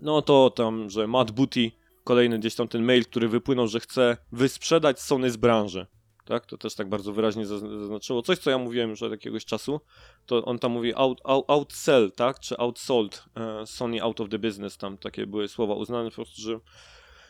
No 0.01 0.21
to 0.21 0.49
tam, 0.49 0.89
że 0.89 1.07
Matt 1.07 1.31
Booty, 1.31 1.71
kolejny 2.03 2.39
gdzieś 2.39 2.55
tam 2.55 2.67
ten 2.67 2.83
mail, 2.83 3.05
który 3.05 3.27
wypłynął, 3.27 3.67
że 3.67 3.79
chce 3.79 4.17
wysprzedać 4.31 5.01
Sony 5.01 5.31
z 5.31 5.37
branży. 5.37 5.87
Tak, 6.25 6.45
to 6.45 6.57
też 6.57 6.75
tak 6.75 6.89
bardzo 6.89 7.13
wyraźnie 7.13 7.45
zaznaczyło. 7.45 8.21
Coś, 8.21 8.37
co 8.37 8.49
ja 8.49 8.57
mówiłem 8.57 8.89
już 8.89 9.03
od 9.03 9.11
jakiegoś 9.11 9.45
czasu, 9.45 9.81
to 10.25 10.45
on 10.45 10.59
tam 10.59 10.71
mówi 10.71 10.95
out, 10.95 11.21
out, 11.23 11.45
outsell, 11.47 12.11
tak, 12.11 12.39
czy 12.39 12.57
outsold 12.57 13.25
uh, 13.35 13.69
Sony 13.69 14.03
out 14.03 14.21
of 14.21 14.29
the 14.29 14.39
business, 14.39 14.77
tam 14.77 14.97
takie 14.97 15.27
były 15.27 15.47
słowa 15.47 15.73
uznane 15.73 16.09
po 16.09 16.15
prostu, 16.15 16.41
że 16.41 16.59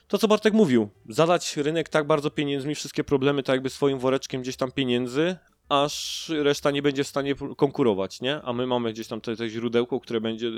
to, 0.07 0.17
co 0.17 0.27
Bartek 0.27 0.53
mówił, 0.53 0.89
zadać 1.09 1.57
rynek 1.57 1.89
tak 1.89 2.07
bardzo 2.07 2.31
pieniędzmi, 2.31 2.75
wszystkie 2.75 3.03
problemy 3.03 3.43
tak 3.43 3.53
jakby 3.53 3.69
swoim 3.69 3.99
woreczkiem 3.99 4.41
gdzieś 4.41 4.55
tam 4.55 4.71
pieniędzy, 4.71 5.35
aż 5.69 6.29
reszta 6.29 6.71
nie 6.71 6.81
będzie 6.81 7.03
w 7.03 7.07
stanie 7.07 7.35
konkurować, 7.57 8.21
nie? 8.21 8.41
A 8.41 8.53
my 8.53 8.67
mamy 8.67 8.93
gdzieś 8.93 9.07
tam 9.07 9.21
te, 9.21 9.35
te 9.35 9.49
źródełko, 9.49 9.99
które 9.99 10.21
będzie 10.21 10.51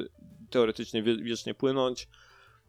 teoretycznie 0.49 1.03
wiecznie 1.03 1.53
płynąć. 1.53 2.07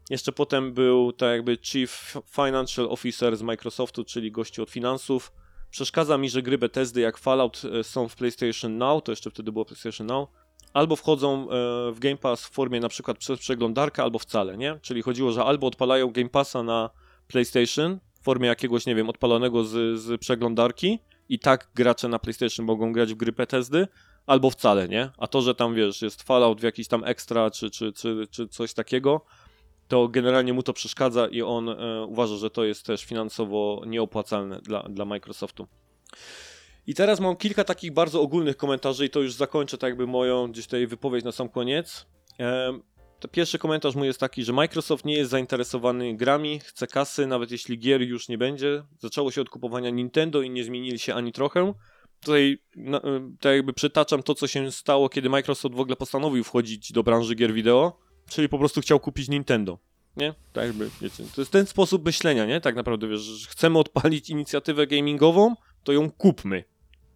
Jeszcze 0.09 0.31
potem 0.31 0.73
był 0.73 1.11
tak 1.11 1.29
jakby 1.29 1.57
Chief 1.61 2.17
Financial 2.35 2.85
Officer 2.91 3.37
z 3.37 3.41
Microsoftu, 3.41 4.03
czyli 4.03 4.31
gości 4.31 4.61
od 4.61 4.69
finansów. 4.69 5.31
Przeszkadza 5.71 6.17
mi, 6.17 6.29
że 6.29 6.41
gry 6.41 6.57
Bethesdy 6.57 7.01
jak 7.01 7.17
Fallout 7.17 7.61
e, 7.79 7.83
są 7.83 8.07
w 8.07 8.15
PlayStation 8.15 8.77
Now, 8.77 9.03
to 9.03 9.11
jeszcze 9.11 9.31
wtedy 9.31 9.51
było 9.51 9.65
PlayStation 9.65 10.07
Now, 10.07 10.29
albo 10.73 10.95
wchodzą 10.95 11.43
e, 11.43 11.45
w 11.91 11.99
Game 11.99 12.17
Pass 12.17 12.45
w 12.45 12.51
formie 12.51 12.79
na 12.79 12.89
przykład 12.89 13.17
przez 13.17 13.39
przeglądarkę, 13.39 14.03
albo 14.03 14.19
wcale, 14.19 14.57
nie? 14.57 14.79
Czyli 14.81 15.01
chodziło, 15.01 15.31
że 15.31 15.43
albo 15.43 15.67
odpalają 15.67 16.11
Game 16.11 16.29
Passa 16.29 16.63
na 16.63 16.89
PlayStation 17.27 17.99
w 18.21 18.23
formie 18.23 18.47
jakiegoś, 18.47 18.85
nie 18.85 18.95
wiem, 18.95 19.09
odpalonego 19.09 19.63
z, 19.63 19.99
z 19.99 20.21
przeglądarki, 20.21 20.99
i 21.29 21.39
tak 21.39 21.69
gracze 21.75 22.07
na 22.07 22.19
PlayStation 22.19 22.65
mogą 22.65 22.91
grać 22.91 23.13
w 23.13 23.17
gry 23.17 23.31
Bethesdy, 23.31 23.87
albo 24.25 24.49
wcale, 24.49 24.87
nie? 24.87 25.09
A 25.17 25.27
to, 25.27 25.41
że 25.41 25.55
tam, 25.55 25.75
wiesz, 25.75 26.01
jest 26.01 26.23
Fallout 26.23 26.59
w 26.59 26.63
jakiś 26.63 26.87
tam 26.87 27.03
ekstra, 27.03 27.51
czy, 27.51 27.71
czy, 27.71 27.93
czy, 27.93 28.27
czy 28.31 28.47
coś 28.47 28.73
takiego, 28.73 29.25
to 29.87 30.07
generalnie 30.07 30.53
mu 30.53 30.63
to 30.63 30.73
przeszkadza 30.73 31.27
i 31.27 31.41
on 31.41 31.69
e, 31.69 32.05
uważa, 32.05 32.35
że 32.35 32.49
to 32.49 32.63
jest 32.63 32.85
też 32.85 33.05
finansowo 33.05 33.81
nieopłacalne 33.85 34.59
dla, 34.61 34.83
dla 34.83 35.05
Microsoftu. 35.05 35.67
I 36.87 36.93
teraz 36.93 37.19
mam 37.19 37.35
kilka 37.35 37.63
takich 37.63 37.93
bardzo 37.93 38.21
ogólnych 38.21 38.57
komentarzy 38.57 39.05
i 39.05 39.09
to 39.09 39.21
już 39.21 39.33
zakończę 39.33 39.77
tak 39.77 39.89
jakby 39.89 40.07
moją 40.07 40.47
gdzieś 40.47 40.65
tutaj 40.65 40.87
wypowiedź 40.87 41.25
na 41.25 41.31
sam 41.31 41.49
koniec. 41.49 42.05
E, 42.39 42.79
pierwszy 43.31 43.59
komentarz 43.59 43.95
mój 43.95 44.07
jest 44.07 44.19
taki, 44.19 44.43
że 44.43 44.53
Microsoft 44.53 45.05
nie 45.05 45.17
jest 45.17 45.31
zainteresowany 45.31 46.15
grami, 46.15 46.59
chce 46.59 46.87
kasy, 46.87 47.27
nawet 47.27 47.51
jeśli 47.51 47.79
gier 47.79 48.01
już 48.01 48.29
nie 48.29 48.37
będzie. 48.37 48.83
Zaczęło 48.99 49.31
się 49.31 49.41
od 49.41 49.49
kupowania 49.49 49.89
Nintendo 49.89 50.41
i 50.41 50.49
nie 50.49 50.63
zmienili 50.63 50.99
się 50.99 51.13
ani 51.13 51.31
trochę. 51.31 51.73
Tutaj 52.19 52.57
no, 52.75 53.01
tak 53.39 53.55
jakby 53.55 53.73
przytaczam 53.73 54.23
to, 54.23 54.35
co 54.35 54.47
się 54.47 54.71
stało, 54.71 55.09
kiedy 55.09 55.29
Microsoft 55.29 55.75
w 55.75 55.79
ogóle 55.79 55.95
postanowił 55.95 56.43
wchodzić 56.43 56.91
do 56.91 57.03
branży 57.03 57.35
gier 57.35 57.53
wideo, 57.53 58.06
czyli 58.29 58.49
po 58.49 58.59
prostu 58.59 58.81
chciał 58.81 58.99
kupić 58.99 59.29
Nintendo. 59.29 59.77
Nie? 60.17 60.33
Tak 60.53 60.65
jakby, 60.65 60.89
wiecie, 61.01 61.23
to 61.35 61.41
jest 61.41 61.51
ten 61.51 61.65
sposób 61.65 62.05
myślenia, 62.05 62.45
nie? 62.45 62.61
Tak 62.61 62.75
naprawdę, 62.75 63.07
wiesz, 63.07 63.19
że 63.19 63.49
chcemy 63.49 63.79
odpalić 63.79 64.29
inicjatywę 64.29 64.87
gamingową, 64.87 65.55
to 65.83 65.91
ją 65.91 66.11
kupmy. 66.11 66.63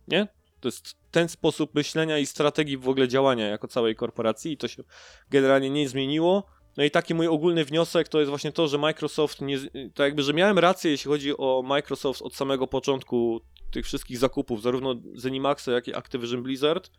Nie? 0.07 0.27
To 0.59 0.67
jest 0.67 0.95
ten 1.11 1.29
sposób 1.29 1.75
myślenia 1.75 2.17
i 2.17 2.25
strategii 2.25 2.77
w 2.77 2.89
ogóle 2.89 3.07
działania 3.07 3.47
jako 3.47 3.67
całej 3.67 3.95
korporacji 3.95 4.51
i 4.51 4.57
to 4.57 4.67
się 4.67 4.83
generalnie 5.29 5.69
nie 5.69 5.89
zmieniło. 5.89 6.47
No 6.77 6.83
i 6.83 6.91
taki 6.91 7.13
mój 7.13 7.27
ogólny 7.27 7.65
wniosek 7.65 8.07
to 8.07 8.19
jest 8.19 8.29
właśnie 8.29 8.51
to, 8.51 8.67
że 8.67 8.77
Microsoft, 8.77 9.41
nie, 9.41 9.59
tak 9.69 10.05
jakby, 10.05 10.23
że 10.23 10.33
miałem 10.33 10.59
rację, 10.59 10.91
jeśli 10.91 11.09
chodzi 11.09 11.37
o 11.37 11.63
Microsoft 11.65 12.21
od 12.21 12.35
samego 12.35 12.67
początku 12.67 13.41
tych 13.71 13.85
wszystkich 13.85 14.17
zakupów, 14.17 14.61
zarówno 14.61 14.95
Zenimaxa, 15.15 15.67
jak 15.71 15.87
i 15.87 15.93
Activision 15.93 16.43
Blizzard. 16.43 16.91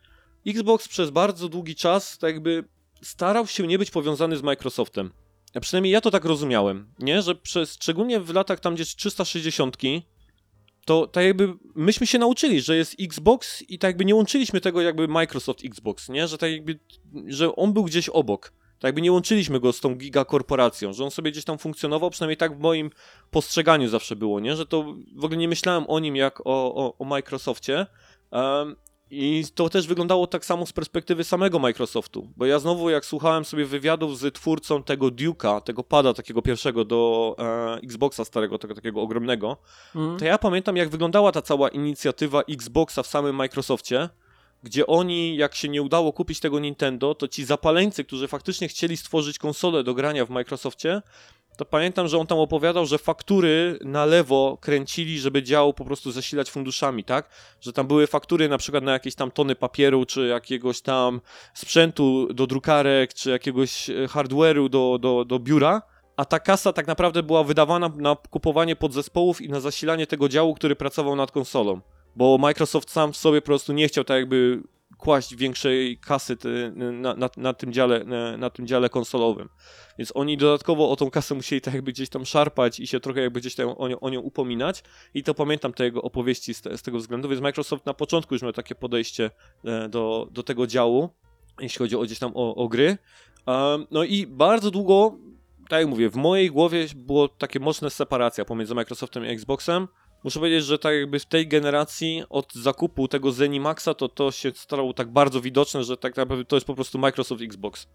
Xbox 0.47 0.87
przez 0.87 1.09
bardzo 1.09 1.49
długi 1.49 1.75
czas 1.75 2.17
tak 2.17 2.33
jakby 2.33 2.63
starał 3.03 3.47
się 3.47 3.67
nie 3.67 3.77
być 3.77 3.91
powiązany 3.91 4.37
z 4.37 4.41
Microsoftem. 4.41 5.11
A 5.53 5.59
przynajmniej 5.59 5.93
ja 5.93 6.01
to 6.01 6.11
tak 6.11 6.25
rozumiałem, 6.25 6.93
nie? 6.99 7.21
Że 7.21 7.35
przez, 7.35 7.73
szczególnie 7.73 8.19
w 8.19 8.33
latach 8.33 8.59
tam 8.59 8.75
gdzieś 8.75 8.95
360 8.95 9.77
to 10.85 11.07
tak 11.07 11.25
jakby 11.25 11.53
myśmy 11.75 12.07
się 12.07 12.19
nauczyli, 12.19 12.61
że 12.61 12.77
jest 12.77 12.95
Xbox 12.99 13.61
i 13.61 13.79
tak 13.79 13.89
jakby 13.89 14.05
nie 14.05 14.15
łączyliśmy 14.15 14.61
tego 14.61 14.81
jakby 14.81 15.07
Microsoft 15.07 15.65
Xbox, 15.65 16.09
nie? 16.09 16.27
Że 16.27 16.37
tak 16.37 16.51
jakby, 16.51 16.79
że 17.27 17.55
on 17.55 17.73
był 17.73 17.83
gdzieś 17.83 18.09
obok. 18.09 18.53
Tak 18.79 18.89
jakby 18.89 19.01
nie 19.01 19.11
łączyliśmy 19.11 19.59
go 19.59 19.73
z 19.73 19.79
tą 19.79 19.95
gigakorporacją, 19.95 20.93
że 20.93 21.03
on 21.03 21.11
sobie 21.11 21.31
gdzieś 21.31 21.45
tam 21.45 21.57
funkcjonował, 21.57 22.09
przynajmniej 22.09 22.37
tak 22.37 22.57
w 22.57 22.59
moim 22.59 22.89
postrzeganiu 23.31 23.89
zawsze 23.89 24.15
było, 24.15 24.39
nie? 24.39 24.55
Że 24.55 24.65
to 24.65 24.95
w 25.15 25.25
ogóle 25.25 25.37
nie 25.37 25.47
myślałem 25.47 25.85
o 25.87 25.99
nim 25.99 26.15
jak 26.15 26.39
o, 26.39 26.75
o, 26.75 26.97
o 26.97 27.05
Microsoftie. 27.05 27.85
Um, 28.31 28.75
i 29.15 29.45
to 29.55 29.69
też 29.69 29.87
wyglądało 29.87 30.27
tak 30.27 30.45
samo 30.45 30.65
z 30.65 30.73
perspektywy 30.73 31.23
samego 31.23 31.59
Microsoftu, 31.59 32.27
bo 32.37 32.45
ja 32.45 32.59
znowu 32.59 32.89
jak 32.89 33.05
słuchałem 33.05 33.45
sobie 33.45 33.65
wywiadów 33.65 34.19
z 34.19 34.35
twórcą 34.35 34.83
tego 34.83 35.07
Duke'a, 35.07 35.61
tego 35.61 35.83
pada 35.83 36.13
takiego 36.13 36.41
pierwszego 36.41 36.85
do 36.85 37.35
e, 37.39 37.73
Xboxa 37.83 38.25
starego, 38.25 38.57
tego 38.57 38.75
takiego 38.75 39.01
ogromnego, 39.01 39.57
mm. 39.95 40.19
to 40.19 40.25
ja 40.25 40.37
pamiętam 40.37 40.77
jak 40.77 40.89
wyglądała 40.89 41.31
ta 41.31 41.41
cała 41.41 41.69
inicjatywa 41.69 42.41
Xboxa 42.41 43.03
w 43.03 43.07
samym 43.07 43.35
Microsoftie, 43.35 44.09
gdzie 44.63 44.87
oni, 44.87 45.35
jak 45.35 45.55
się 45.55 45.69
nie 45.69 45.81
udało 45.81 46.13
kupić 46.13 46.39
tego 46.39 46.59
Nintendo, 46.59 47.15
to 47.15 47.27
ci 47.27 47.45
zapaleńcy, 47.45 48.03
którzy 48.03 48.27
faktycznie 48.27 48.67
chcieli 48.67 48.97
stworzyć 48.97 49.37
konsolę 49.37 49.83
do 49.83 49.93
grania 49.93 50.25
w 50.25 50.29
Microsoftie, 50.29 51.01
to 51.57 51.65
pamiętam, 51.65 52.07
że 52.07 52.17
on 52.17 52.27
tam 52.27 52.39
opowiadał, 52.39 52.85
że 52.85 52.97
faktury 52.97 53.79
na 53.81 54.05
lewo 54.05 54.57
kręcili, 54.61 55.19
żeby 55.19 55.43
dział 55.43 55.73
po 55.73 55.85
prostu 55.85 56.11
zasilać 56.11 56.51
funduszami, 56.51 57.03
tak? 57.03 57.29
Że 57.61 57.73
tam 57.73 57.87
były 57.87 58.07
faktury 58.07 58.49
na 58.49 58.57
przykład 58.57 58.83
na 58.83 58.91
jakieś 58.91 59.15
tam 59.15 59.31
tony 59.31 59.55
papieru, 59.55 60.05
czy 60.05 60.27
jakiegoś 60.27 60.81
tam 60.81 61.21
sprzętu 61.53 62.33
do 62.33 62.47
drukarek, 62.47 63.13
czy 63.13 63.29
jakiegoś 63.29 63.89
e, 63.89 63.93
hardware'u 64.07 64.69
do, 64.69 64.97
do, 65.01 65.25
do 65.25 65.39
biura, 65.39 65.81
a 66.17 66.25
ta 66.25 66.39
kasa 66.39 66.73
tak 66.73 66.87
naprawdę 66.87 67.23
była 67.23 67.43
wydawana 67.43 67.89
na 67.95 68.15
kupowanie 68.15 68.75
podzespołów 68.75 69.41
i 69.41 69.49
na 69.49 69.59
zasilanie 69.59 70.07
tego 70.07 70.29
działu, 70.29 70.53
który 70.53 70.75
pracował 70.75 71.15
nad 71.15 71.31
konsolą. 71.31 71.81
Bo 72.15 72.37
Microsoft 72.37 72.89
sam 72.91 73.13
w 73.13 73.17
sobie 73.17 73.41
po 73.41 73.45
prostu 73.45 73.73
nie 73.73 73.87
chciał 73.87 74.03
tak 74.03 74.17
jakby 74.17 74.63
kłaść 75.03 75.35
większej 75.35 75.97
kasy 75.97 76.37
na, 76.75 77.13
na, 77.13 77.29
na, 77.37 77.53
tym 77.53 77.73
dziale, 77.73 78.03
na, 78.03 78.37
na, 78.37 78.49
tym 78.49 78.67
dziale 78.67 78.89
konsolowym. 78.89 79.49
Więc 79.97 80.11
oni 80.15 80.37
dodatkowo 80.37 80.91
o 80.91 80.95
tą 80.95 81.11
kasę 81.11 81.35
musieli 81.35 81.61
tak 81.61 81.73
jakby 81.73 81.91
gdzieś 81.91 82.09
tam 82.09 82.25
szarpać 82.25 82.79
i 82.79 82.87
się 82.87 82.99
trochę 82.99 83.21
jakby 83.21 83.39
gdzieś 83.39 83.55
tam 83.55 83.69
o 83.77 83.87
nią, 83.87 83.99
o 83.99 84.09
nią 84.09 84.21
upominać. 84.21 84.83
I 85.13 85.23
to 85.23 85.33
pamiętam 85.33 85.73
te 85.73 85.83
jego 85.83 86.01
opowieści 86.01 86.53
z, 86.53 86.61
te, 86.61 86.77
z, 86.77 86.81
tego 86.81 86.97
względu, 86.97 87.29
więc 87.29 87.41
Microsoft 87.41 87.85
na 87.85 87.93
początku 87.93 88.35
już 88.35 88.41
miał 88.41 88.53
takie 88.53 88.75
podejście 88.75 89.31
e, 89.65 89.89
do, 89.89 90.27
do 90.31 90.43
tego 90.43 90.67
działu, 90.67 91.09
jeśli 91.59 91.79
chodzi 91.79 91.95
o 91.95 92.01
gdzieś 92.01 92.19
tam 92.19 92.31
o, 92.35 92.55
o 92.55 92.67
gry. 92.67 92.97
Um, 93.47 93.87
no 93.91 94.03
i 94.03 94.27
bardzo 94.27 94.71
długo, 94.71 95.17
tak 95.69 95.79
jak 95.79 95.89
mówię, 95.89 96.09
w 96.09 96.15
mojej 96.15 96.51
głowie 96.51 96.85
było 96.95 97.27
takie 97.27 97.59
mocne 97.59 97.89
separacja 97.89 98.45
pomiędzy 98.45 98.75
Microsoftem 98.75 99.25
i 99.25 99.29
Xboxem. 99.29 99.87
Muszę 100.23 100.39
powiedzieć, 100.39 100.65
że 100.65 100.79
tak 100.79 100.95
jakby 100.95 101.19
w 101.19 101.25
tej 101.25 101.47
generacji 101.47 102.23
od 102.29 102.53
zakupu 102.53 103.07
tego 103.07 103.31
Zenimaxa 103.31 103.89
to 103.97 104.09
to 104.09 104.31
się 104.31 104.51
stało 104.55 104.93
tak 104.93 105.11
bardzo 105.11 105.41
widoczne, 105.41 105.83
że 105.83 105.97
tak 105.97 106.17
naprawdę 106.17 106.45
to 106.45 106.55
jest 106.55 106.67
po 106.67 106.75
prostu 106.75 106.99
Microsoft 106.99 107.41
Xbox. 107.41 107.87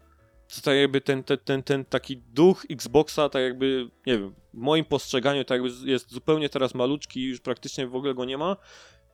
To 0.55 0.61
tak 0.61 0.75
jakby 0.75 1.01
ten, 1.01 1.23
ten, 1.23 1.37
ten, 1.37 1.63
ten 1.63 1.85
taki 1.85 2.17
duch 2.17 2.65
Xboxa, 2.69 3.29
tak 3.29 3.41
jakby, 3.41 3.89
nie 4.05 4.19
wiem, 4.19 4.33
w 4.53 4.57
moim 4.57 4.85
postrzeganiu 4.85 5.43
tak 5.43 5.61
jakby 5.61 5.91
jest 5.91 6.11
zupełnie 6.11 6.49
teraz 6.49 6.75
maluczki, 6.75 7.23
już 7.23 7.39
praktycznie 7.39 7.87
w 7.87 7.95
ogóle 7.95 8.13
go 8.13 8.25
nie 8.25 8.37
ma. 8.37 8.57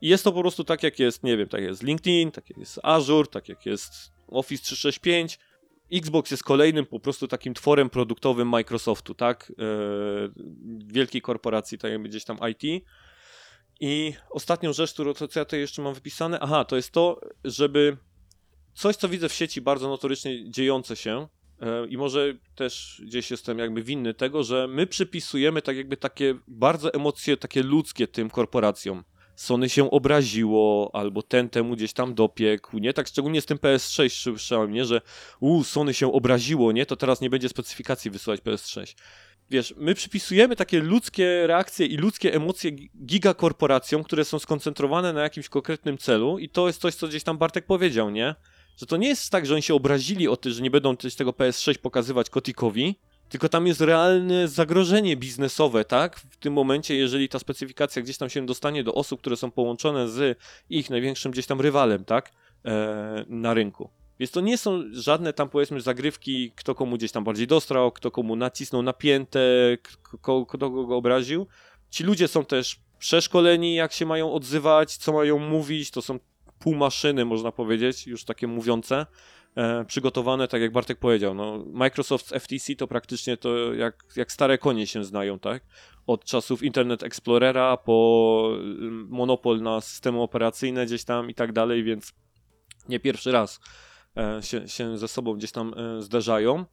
I 0.00 0.08
jest 0.08 0.24
to 0.24 0.32
po 0.32 0.40
prostu 0.40 0.64
tak, 0.64 0.82
jak 0.82 0.98
jest, 0.98 1.22
nie 1.22 1.36
wiem, 1.36 1.48
tak 1.48 1.62
jest 1.62 1.82
LinkedIn, 1.82 2.30
tak 2.30 2.50
jak 2.50 2.58
jest 2.58 2.80
Azure, 2.82 3.28
tak 3.28 3.48
jak 3.48 3.66
jest 3.66 3.92
Office 4.28 4.62
365. 4.62 5.38
Xbox 5.92 6.30
jest 6.30 6.44
kolejnym 6.44 6.86
po 6.86 7.00
prostu 7.00 7.28
takim 7.28 7.54
tworem 7.54 7.90
produktowym 7.90 8.48
Microsoftu, 8.48 9.14
tak? 9.14 9.52
Yy, 9.58 10.32
wielkiej 10.86 11.22
korporacji, 11.22 11.78
tak 11.78 11.92
jakby 11.92 12.08
gdzieś 12.08 12.24
tam 12.24 12.38
IT. 12.50 12.84
I 13.80 14.14
ostatnią 14.30 14.72
rzecz, 14.72 14.92
którą 14.92 15.14
co 15.14 15.24
ja 15.24 15.44
tutaj 15.44 15.60
jeszcze 15.60 15.82
mam 15.82 15.94
wypisane, 15.94 16.40
aha, 16.40 16.64
to 16.64 16.76
jest 16.76 16.90
to, 16.92 17.20
żeby 17.44 17.96
coś, 18.74 18.96
co 18.96 19.08
widzę 19.08 19.28
w 19.28 19.32
sieci 19.32 19.60
bardzo 19.60 19.88
notorycznie 19.88 20.50
dziejące 20.50 20.96
się, 20.96 21.28
e, 21.60 21.86
i 21.86 21.96
może 21.96 22.34
też 22.54 23.02
gdzieś 23.04 23.30
jestem 23.30 23.58
jakby 23.58 23.82
winny 23.82 24.14
tego, 24.14 24.44
że 24.44 24.68
my 24.68 24.86
przypisujemy 24.86 25.62
tak 25.62 25.76
jakby 25.76 25.96
takie 25.96 26.34
bardzo 26.48 26.94
emocje 26.94 27.36
takie 27.36 27.62
ludzkie 27.62 28.08
tym 28.08 28.30
korporacjom. 28.30 29.04
Sony 29.36 29.68
się 29.68 29.90
obraziło, 29.90 30.90
albo 30.92 31.22
ten 31.22 31.48
temu 31.48 31.76
gdzieś 31.76 31.92
tam 31.92 32.14
dopiekł, 32.14 32.78
nie? 32.78 32.92
Tak 32.92 33.08
szczególnie 33.08 33.40
z 33.40 33.46
tym 33.46 33.58
PS6 33.58 34.22
słyszałem, 34.22 34.72
nie? 34.72 34.84
Że 34.84 35.00
u, 35.40 35.64
Sony 35.64 35.94
się 35.94 36.12
obraziło, 36.12 36.72
nie? 36.72 36.86
To 36.86 36.96
teraz 36.96 37.20
nie 37.20 37.30
będzie 37.30 37.48
specyfikacji 37.48 38.10
wysyłać 38.10 38.40
PS6 38.40 38.94
wiesz, 39.50 39.74
my 39.76 39.94
przypisujemy 39.94 40.56
takie 40.56 40.80
ludzkie 40.80 41.46
reakcje 41.46 41.86
i 41.86 41.96
ludzkie 41.96 42.34
emocje 42.34 42.70
gigakorporacjom, 43.06 44.04
które 44.04 44.24
są 44.24 44.38
skoncentrowane 44.38 45.12
na 45.12 45.22
jakimś 45.22 45.48
konkretnym 45.48 45.98
celu 45.98 46.38
i 46.38 46.48
to 46.48 46.66
jest 46.66 46.80
coś, 46.80 46.94
co 46.94 47.08
gdzieś 47.08 47.22
tam 47.22 47.38
Bartek 47.38 47.66
powiedział, 47.66 48.10
nie? 48.10 48.34
Że 48.76 48.86
to 48.86 48.96
nie 48.96 49.08
jest 49.08 49.30
tak, 49.30 49.46
że 49.46 49.54
oni 49.54 49.62
się 49.62 49.74
obrazili 49.74 50.28
o 50.28 50.36
tym, 50.36 50.52
że 50.52 50.62
nie 50.62 50.70
będą 50.70 50.96
coś 50.96 51.14
tego 51.14 51.30
PS6 51.30 51.78
pokazywać 51.78 52.30
Kotikowi, 52.30 52.96
tylko 53.28 53.48
tam 53.48 53.66
jest 53.66 53.80
realne 53.80 54.48
zagrożenie 54.48 55.16
biznesowe, 55.16 55.84
tak? 55.84 56.16
W 56.18 56.36
tym 56.36 56.52
momencie, 56.52 56.96
jeżeli 56.96 57.28
ta 57.28 57.38
specyfikacja 57.38 58.02
gdzieś 58.02 58.18
tam 58.18 58.30
się 58.30 58.46
dostanie 58.46 58.84
do 58.84 58.94
osób, 58.94 59.20
które 59.20 59.36
są 59.36 59.50
połączone 59.50 60.08
z 60.08 60.38
ich 60.70 60.90
największym 60.90 61.32
gdzieś 61.32 61.46
tam 61.46 61.60
rywalem, 61.60 62.04
tak? 62.04 62.32
Eee, 62.64 63.24
na 63.28 63.54
rynku. 63.54 63.90
Więc 64.18 64.30
to 64.30 64.40
nie 64.40 64.58
są 64.58 64.82
żadne 64.92 65.32
tam 65.32 65.48
powiedzmy 65.48 65.80
zagrywki, 65.80 66.52
kto 66.56 66.74
komu 66.74 66.96
gdzieś 66.96 67.12
tam 67.12 67.24
bardziej 67.24 67.46
dostrał, 67.46 67.92
kto 67.92 68.10
komu 68.10 68.36
nacisnął 68.36 68.82
napięte, 68.82 69.40
kto, 70.02 70.46
kto 70.46 70.70
go 70.70 70.96
obraził. 70.96 71.46
Ci 71.90 72.04
ludzie 72.04 72.28
są 72.28 72.44
też 72.44 72.80
przeszkoleni, 72.98 73.74
jak 73.74 73.92
się 73.92 74.06
mają 74.06 74.32
odzywać, 74.32 74.96
co 74.96 75.12
mają 75.12 75.38
mówić, 75.38 75.90
to 75.90 76.02
są 76.02 76.18
półmaszyny, 76.58 77.24
można 77.24 77.52
powiedzieć, 77.52 78.06
już 78.06 78.24
takie 78.24 78.46
mówiące, 78.46 79.06
e, 79.56 79.84
przygotowane, 79.84 80.48
tak 80.48 80.60
jak 80.60 80.72
Bartek 80.72 80.98
powiedział. 80.98 81.34
No, 81.34 81.64
Microsoft 81.72 82.28
FTC 82.28 82.74
to 82.76 82.86
praktycznie 82.86 83.36
to 83.36 83.74
jak, 83.74 84.04
jak 84.16 84.32
stare 84.32 84.58
konie 84.58 84.86
się 84.86 85.04
znają, 85.04 85.38
tak? 85.38 85.62
Od 86.06 86.24
czasów 86.24 86.62
Internet 86.62 87.02
Explorera 87.02 87.76
po 87.76 88.50
monopol 89.08 89.62
na 89.62 89.80
systemy 89.80 90.20
operacyjne 90.20 90.86
gdzieś 90.86 91.04
tam 91.04 91.30
i 91.30 91.34
tak 91.34 91.52
dalej, 91.52 91.84
więc 91.84 92.12
nie 92.88 93.00
pierwszy 93.00 93.32
raz 93.32 93.60
się, 94.40 94.68
się 94.68 94.98
ze 94.98 95.08
sobą 95.08 95.34
gdzieś 95.34 95.52
tam 95.52 95.74
e, 95.76 96.02
zderzają. 96.02 96.64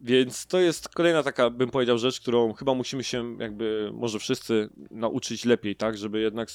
Więc 0.00 0.46
to 0.46 0.60
jest 0.60 0.88
kolejna 0.88 1.22
taka, 1.22 1.50
bym 1.50 1.70
powiedział, 1.70 1.98
rzecz, 1.98 2.20
którą 2.20 2.52
chyba 2.52 2.74
musimy 2.74 3.04
się 3.04 3.36
jakby, 3.38 3.90
może 3.94 4.18
wszyscy 4.18 4.68
nauczyć 4.90 5.44
lepiej, 5.44 5.76
tak, 5.76 5.98
żeby 5.98 6.20
jednak 6.20 6.48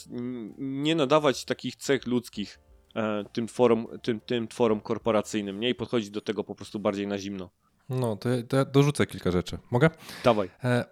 nie 0.57 0.95
nadawać 0.95 1.45
takich 1.45 1.75
cech 1.75 2.07
ludzkich 2.07 2.59
e, 2.95 3.23
tym, 3.33 3.47
tworom, 3.47 3.87
tym, 4.01 4.19
tym 4.19 4.47
tworom 4.47 4.81
korporacyjnym, 4.81 5.59
nie? 5.59 5.69
I 5.69 5.75
podchodzić 5.75 6.09
do 6.09 6.21
tego 6.21 6.43
po 6.43 6.55
prostu 6.55 6.79
bardziej 6.79 7.07
na 7.07 7.17
zimno. 7.17 7.49
No, 7.89 8.15
to, 8.15 8.29
ja, 8.29 8.43
to 8.43 8.57
ja 8.57 8.65
dorzucę 8.65 9.05
kilka 9.05 9.31
rzeczy. 9.31 9.57
Mogę? 9.71 9.89
Dawaj. 10.23 10.49
E, 10.63 10.85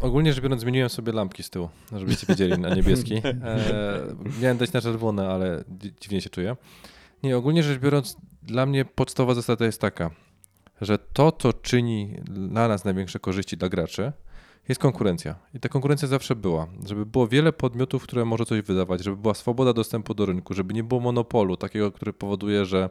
ogólnie 0.00 0.32
rzecz 0.32 0.42
biorąc, 0.42 0.60
zmieniłem 0.60 0.88
sobie 0.88 1.12
lampki 1.12 1.42
z 1.42 1.50
tyłu, 1.50 1.68
żebyście 1.96 2.26
wiedzieli, 2.26 2.58
na 2.58 2.74
niebieski. 2.74 3.14
E, 3.24 4.02
miałem 4.42 4.58
dać 4.58 4.72
na 4.72 4.80
czerwone, 4.80 5.28
ale 5.28 5.64
dziwnie 6.00 6.20
się 6.20 6.30
czuję. 6.30 6.56
Nie, 7.22 7.36
ogólnie 7.36 7.62
rzecz 7.62 7.78
biorąc, 7.78 8.16
dla 8.46 8.66
mnie 8.66 8.84
podstawowa 8.84 9.34
zasada 9.34 9.64
jest 9.64 9.80
taka, 9.80 10.10
że 10.80 10.98
to, 10.98 11.32
co 11.32 11.52
czyni 11.52 12.16
dla 12.24 12.68
nas 12.68 12.84
największe 12.84 13.18
korzyści 13.18 13.56
dla 13.56 13.68
graczy, 13.68 14.12
jest 14.68 14.80
konkurencja. 14.80 15.34
I 15.54 15.60
ta 15.60 15.68
konkurencja 15.68 16.08
zawsze 16.08 16.36
była. 16.36 16.66
Żeby 16.86 17.06
było 17.06 17.28
wiele 17.28 17.52
podmiotów, 17.52 18.02
które 18.02 18.24
może 18.24 18.44
coś 18.44 18.62
wydawać, 18.62 19.04
żeby 19.04 19.16
była 19.16 19.34
swoboda 19.34 19.72
dostępu 19.72 20.14
do 20.14 20.26
rynku, 20.26 20.54
żeby 20.54 20.74
nie 20.74 20.84
było 20.84 21.00
monopolu 21.00 21.56
takiego, 21.56 21.92
który 21.92 22.12
powoduje, 22.12 22.64
że 22.64 22.90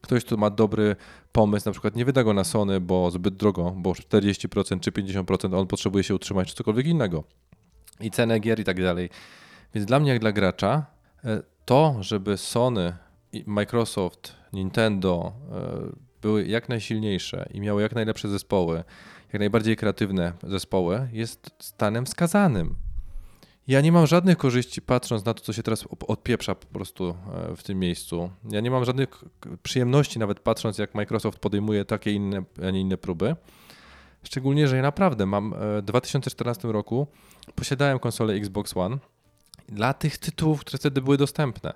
ktoś, 0.00 0.24
kto 0.24 0.36
ma 0.36 0.50
dobry 0.50 0.96
pomysł, 1.32 1.68
na 1.68 1.72
przykład 1.72 1.96
nie 1.96 2.04
wyda 2.04 2.24
go 2.24 2.34
na 2.34 2.44
Sony, 2.44 2.80
bo 2.80 3.10
zbyt 3.10 3.34
drogo, 3.34 3.74
bo 3.76 3.92
40% 3.92 4.80
czy 4.80 4.90
50% 4.90 5.58
on 5.58 5.66
potrzebuje 5.66 6.04
się 6.04 6.14
utrzymać, 6.14 6.48
czy 6.48 6.54
cokolwiek 6.54 6.86
innego. 6.86 7.24
I 8.00 8.10
cenę 8.10 8.40
gier 8.40 8.60
i 8.60 8.64
tak 8.64 8.82
dalej. 8.82 9.10
Więc 9.74 9.86
dla 9.86 10.00
mnie, 10.00 10.10
jak 10.10 10.20
dla 10.20 10.32
gracza, 10.32 10.86
e, 11.24 11.42
to, 11.64 11.96
żeby 12.00 12.36
Sony 12.36 12.96
Microsoft, 13.46 14.36
Nintendo 14.52 15.32
e, 15.52 16.12
były 16.22 16.46
jak 16.46 16.68
najsilniejsze 16.68 17.48
i 17.54 17.60
miały 17.60 17.82
jak 17.82 17.94
najlepsze 17.94 18.28
zespoły, 18.28 18.84
jak 19.32 19.40
najbardziej 19.40 19.76
kreatywne 19.76 20.32
zespoły, 20.42 21.08
jest 21.12 21.50
stanem 21.58 22.06
wskazanym. 22.06 22.76
Ja 23.68 23.80
nie 23.80 23.92
mam 23.92 24.06
żadnych 24.06 24.38
korzyści 24.38 24.82
patrząc 24.82 25.24
na 25.24 25.34
to, 25.34 25.40
co 25.40 25.52
się 25.52 25.62
teraz 25.62 25.84
odpieprza 26.08 26.54
po 26.54 26.66
prostu 26.66 27.16
e, 27.50 27.56
w 27.56 27.62
tym 27.62 27.78
miejscu. 27.78 28.30
Ja 28.50 28.60
nie 28.60 28.70
mam 28.70 28.84
żadnych 28.84 29.24
przyjemności 29.62 30.18
nawet 30.18 30.40
patrząc, 30.40 30.78
jak 30.78 30.94
Microsoft 30.94 31.38
podejmuje 31.38 31.84
takie 31.84 32.12
inne, 32.12 32.42
a 32.66 32.70
nie 32.70 32.80
inne 32.80 32.96
próby. 32.96 33.36
Szczególnie, 34.22 34.68
że 34.68 34.76
ja 34.76 34.82
naprawdę 34.82 35.26
mam 35.26 35.54
e, 35.54 35.56
w 35.80 35.84
2014 35.84 36.68
roku 36.68 37.06
posiadałem 37.54 37.98
konsolę 37.98 38.34
Xbox 38.34 38.76
One 38.76 38.98
dla 39.68 39.94
tych 39.94 40.18
tytułów, 40.18 40.60
które 40.60 40.78
wtedy 40.78 41.02
były 41.02 41.16
dostępne. 41.16 41.72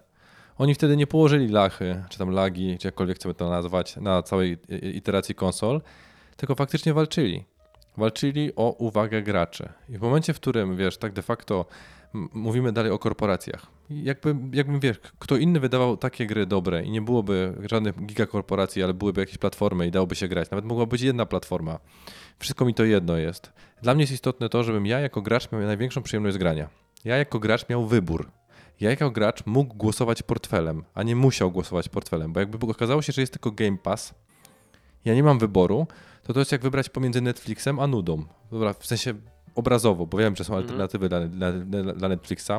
Oni 0.58 0.74
wtedy 0.74 0.96
nie 0.96 1.06
położyli 1.06 1.48
lachy, 1.48 2.04
czy 2.08 2.18
tam 2.18 2.30
lagi, 2.30 2.78
czy 2.78 2.88
jakkolwiek 2.88 3.16
chcemy 3.16 3.34
to 3.34 3.50
nazwać, 3.50 3.96
na 3.96 4.22
całej 4.22 4.58
iteracji 4.94 5.34
konsol, 5.34 5.80
tylko 6.36 6.54
faktycznie 6.54 6.94
walczyli. 6.94 7.44
Walczyli 7.96 8.52
o 8.56 8.70
uwagę 8.70 9.22
graczy. 9.22 9.68
I 9.88 9.98
w 9.98 10.00
momencie, 10.00 10.34
w 10.34 10.40
którym, 10.40 10.76
wiesz, 10.76 10.98
tak 10.98 11.12
de 11.12 11.22
facto 11.22 11.66
mówimy 12.32 12.72
dalej 12.72 12.92
o 12.92 12.98
korporacjach. 12.98 13.66
Jakby, 13.90 14.36
jakby 14.52 14.80
wiesz, 14.80 14.96
kto 15.18 15.36
inny 15.36 15.60
wydawał 15.60 15.96
takie 15.96 16.26
gry 16.26 16.46
dobre 16.46 16.82
i 16.82 16.90
nie 16.90 17.02
byłoby 17.02 17.54
żadnych 17.70 18.06
gigakorporacji, 18.06 18.82
ale 18.82 18.94
byłyby 18.94 19.20
jakieś 19.20 19.38
platformy 19.38 19.86
i 19.86 19.90
dałoby 19.90 20.14
się 20.14 20.28
grać. 20.28 20.50
Nawet 20.50 20.64
mogła 20.64 20.86
być 20.86 21.02
jedna 21.02 21.26
platforma. 21.26 21.78
Wszystko 22.38 22.64
mi 22.64 22.74
to 22.74 22.84
jedno 22.84 23.16
jest. 23.16 23.52
Dla 23.82 23.94
mnie 23.94 24.02
jest 24.02 24.12
istotne 24.12 24.48
to, 24.48 24.62
żebym 24.62 24.86
ja 24.86 25.00
jako 25.00 25.22
gracz 25.22 25.52
miał 25.52 25.60
największą 25.60 26.02
przyjemność 26.02 26.34
z 26.34 26.38
grania. 26.38 26.68
Ja 27.04 27.16
jako 27.16 27.38
gracz 27.38 27.68
miał 27.68 27.86
wybór 27.86 28.30
ja 28.80 28.90
jako 28.90 29.10
gracz 29.10 29.46
mógł 29.46 29.74
głosować 29.74 30.22
portfelem, 30.22 30.84
a 30.94 31.02
nie 31.02 31.16
musiał 31.16 31.50
głosować 31.50 31.88
portfelem, 31.88 32.32
bo 32.32 32.40
jakby 32.40 32.66
okazało 32.66 33.02
się, 33.02 33.12
że 33.12 33.20
jest 33.20 33.32
tylko 33.32 33.50
Game 33.50 33.76
Pass, 33.78 34.14
ja 35.04 35.14
nie 35.14 35.22
mam 35.22 35.38
wyboru, 35.38 35.86
to 36.22 36.32
to 36.32 36.38
jest 36.38 36.52
jak 36.52 36.62
wybrać 36.62 36.88
pomiędzy 36.88 37.20
Netflixem 37.20 37.80
a 37.80 37.86
nudą. 37.86 38.24
Dobra, 38.50 38.72
w 38.72 38.86
sensie 38.86 39.14
obrazowo, 39.54 40.06
bo 40.06 40.18
wiem, 40.18 40.36
że 40.36 40.44
są 40.44 40.52
mhm. 40.52 40.64
alternatywy 40.64 41.08
dla, 41.08 41.20
dla, 41.20 41.92
dla, 41.92 42.08
Netflixa, 42.08 42.52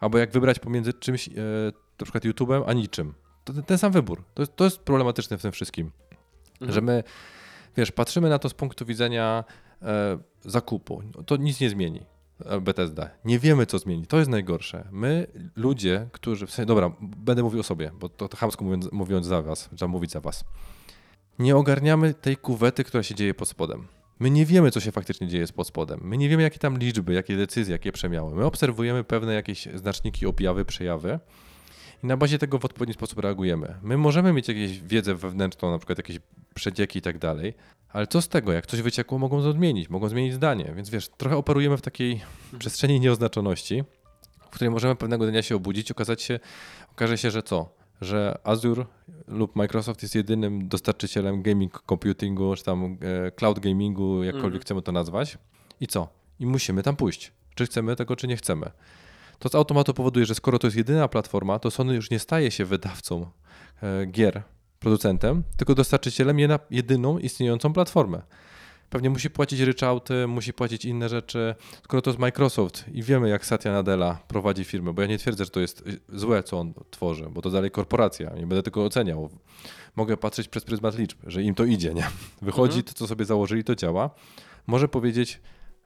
albo 0.00 0.18
jak 0.18 0.32
wybrać 0.32 0.58
pomiędzy 0.58 0.92
czymś, 0.92 1.28
e, 1.28 1.32
na 2.00 2.04
przykład 2.04 2.24
YouTube'em, 2.24 2.62
a 2.66 2.72
niczym. 2.72 3.14
To 3.44 3.52
ten, 3.52 3.62
ten 3.62 3.78
sam 3.78 3.92
wybór. 3.92 4.24
To, 4.34 4.46
to 4.46 4.64
jest 4.64 4.78
problematyczne 4.78 5.38
w 5.38 5.42
tym 5.42 5.52
wszystkim, 5.52 5.90
mhm. 6.52 6.72
że 6.72 6.80
my, 6.80 7.02
wiesz, 7.76 7.92
patrzymy 7.92 8.28
na 8.28 8.38
to 8.38 8.48
z 8.48 8.54
punktu 8.54 8.86
widzenia 8.86 9.44
e, 9.82 10.18
zakupu. 10.40 11.02
To 11.26 11.36
nic 11.36 11.60
nie 11.60 11.70
zmieni. 11.70 12.00
Bethesda. 12.60 13.10
Nie 13.24 13.38
wiemy, 13.38 13.66
co 13.66 13.78
zmieni. 13.78 14.06
To 14.06 14.18
jest 14.18 14.30
najgorsze. 14.30 14.88
My, 14.90 15.26
ludzie, 15.56 16.08
którzy. 16.12 16.46
W 16.46 16.50
sensie, 16.50 16.66
dobra, 16.66 16.92
będę 17.00 17.42
mówił 17.42 17.60
o 17.60 17.62
sobie, 17.62 17.90
bo 18.00 18.08
to, 18.08 18.28
to 18.28 18.36
chamsko 18.36 18.64
mówiąc, 18.64 18.92
mówiąc 18.92 19.26
za 19.26 19.42
was, 19.42 19.70
trzeba 19.76 19.88
mówić 19.92 20.10
za 20.10 20.20
was. 20.20 20.44
Nie 21.38 21.56
ogarniamy 21.56 22.14
tej 22.14 22.36
kuwety, 22.36 22.84
która 22.84 23.02
się 23.02 23.14
dzieje 23.14 23.34
pod 23.34 23.48
spodem. 23.48 23.86
My 24.20 24.30
nie 24.30 24.46
wiemy, 24.46 24.70
co 24.70 24.80
się 24.80 24.92
faktycznie 24.92 25.28
dzieje 25.28 25.46
pod 25.46 25.66
spodem. 25.66 26.00
My 26.02 26.16
nie 26.16 26.28
wiemy, 26.28 26.42
jakie 26.42 26.58
tam 26.58 26.78
liczby, 26.78 27.12
jakie 27.12 27.36
decyzje, 27.36 27.72
jakie 27.72 27.92
przemiały. 27.92 28.34
My 28.34 28.44
obserwujemy 28.44 29.04
pewne 29.04 29.34
jakieś 29.34 29.68
znaczniki, 29.74 30.26
objawy, 30.26 30.64
przejawy 30.64 31.18
i 32.02 32.06
na 32.06 32.16
bazie 32.16 32.38
tego 32.38 32.58
w 32.58 32.64
odpowiedni 32.64 32.94
sposób 32.94 33.18
reagujemy. 33.18 33.74
My 33.82 33.96
możemy 33.96 34.32
mieć 34.32 34.48
jakąś 34.48 34.80
wiedzę 34.80 35.14
wewnętrzną, 35.14 35.70
na 35.70 35.78
przykład 35.78 35.98
jakieś 35.98 36.18
przecieki 36.54 36.98
i 36.98 37.02
tak 37.02 37.18
dalej, 37.18 37.54
ale 37.92 38.06
co 38.06 38.22
z 38.22 38.28
tego, 38.28 38.52
jak 38.52 38.66
coś 38.66 38.82
wyciekło, 38.82 39.18
mogą 39.18 39.42
to 39.42 39.48
odmienić, 39.48 39.90
mogą 39.90 40.08
zmienić 40.08 40.34
zdanie. 40.34 40.72
Więc 40.76 40.90
wiesz, 40.90 41.08
trochę 41.08 41.36
operujemy 41.36 41.76
w 41.76 41.82
takiej 41.82 42.20
przestrzeni 42.58 43.00
nieoznaczoności, 43.00 43.84
w 44.40 44.50
której 44.50 44.70
możemy 44.70 44.96
pewnego 44.96 45.26
dnia 45.26 45.42
się 45.42 45.56
obudzić, 45.56 45.90
okazać 45.90 46.22
się, 46.22 46.40
okaże 46.92 47.18
się, 47.18 47.30
że 47.30 47.42
co? 47.42 47.68
Że 48.00 48.38
Azure 48.44 48.84
lub 49.28 49.56
Microsoft 49.56 50.02
jest 50.02 50.14
jedynym 50.14 50.68
dostarczycielem 50.68 51.42
gaming 51.42 51.82
computingu, 51.88 52.56
czy 52.56 52.64
tam 52.64 52.98
e, 53.26 53.30
cloud 53.30 53.58
gamingu, 53.58 54.24
jakkolwiek 54.24 54.52
mm. 54.52 54.60
chcemy 54.60 54.82
to 54.82 54.92
nazwać. 54.92 55.38
I 55.80 55.86
co? 55.86 56.08
I 56.40 56.46
musimy 56.46 56.82
tam 56.82 56.96
pójść. 56.96 57.32
Czy 57.54 57.66
chcemy 57.66 57.96
tego, 57.96 58.16
czy 58.16 58.26
nie 58.26 58.36
chcemy. 58.36 58.70
To 59.38 59.48
z 59.48 59.54
automatu 59.54 59.94
powoduje, 59.94 60.26
że 60.26 60.34
skoro 60.34 60.58
to 60.58 60.66
jest 60.66 60.76
jedyna 60.76 61.08
platforma, 61.08 61.58
to 61.58 61.70
Sony 61.70 61.94
już 61.94 62.10
nie 62.10 62.18
staje 62.18 62.50
się 62.50 62.64
wydawcą 62.64 63.26
e, 63.82 64.06
gier 64.06 64.42
producentem, 64.80 65.42
tylko 65.56 65.74
dostarczycielem 65.74 66.38
je 66.38 66.48
na 66.48 66.58
jedyną 66.70 67.18
istniejącą 67.18 67.72
platformę. 67.72 68.22
Pewnie 68.90 69.10
musi 69.10 69.30
płacić 69.30 69.60
ryczałty, 69.60 70.26
musi 70.26 70.52
płacić 70.52 70.84
inne 70.84 71.08
rzeczy. 71.08 71.54
Skoro 71.84 72.02
to 72.02 72.10
jest 72.10 72.20
Microsoft 72.20 72.84
i 72.92 73.02
wiemy, 73.02 73.28
jak 73.28 73.46
Satya 73.46 73.68
Nadella 73.68 74.18
prowadzi 74.28 74.64
firmę, 74.64 74.92
bo 74.92 75.02
ja 75.02 75.08
nie 75.08 75.18
twierdzę, 75.18 75.44
że 75.44 75.50
to 75.50 75.60
jest 75.60 75.84
złe, 76.08 76.42
co 76.42 76.58
on 76.58 76.74
tworzy, 76.90 77.26
bo 77.30 77.42
to 77.42 77.50
dalej 77.50 77.70
korporacja, 77.70 78.30
nie 78.30 78.46
będę 78.46 78.62
tego 78.62 78.84
oceniał. 78.84 79.30
Mogę 79.96 80.16
patrzeć 80.16 80.48
przez 80.48 80.64
pryzmat 80.64 80.98
liczb, 80.98 81.18
że 81.26 81.42
im 81.42 81.54
to 81.54 81.64
idzie, 81.64 81.94
nie? 81.94 82.06
Wychodzi, 82.42 82.84
to 82.84 82.94
co 82.94 83.06
sobie 83.06 83.24
założyli, 83.24 83.64
to 83.64 83.74
działa. 83.74 84.10
Może 84.66 84.88
powiedzieć, 84.88 85.40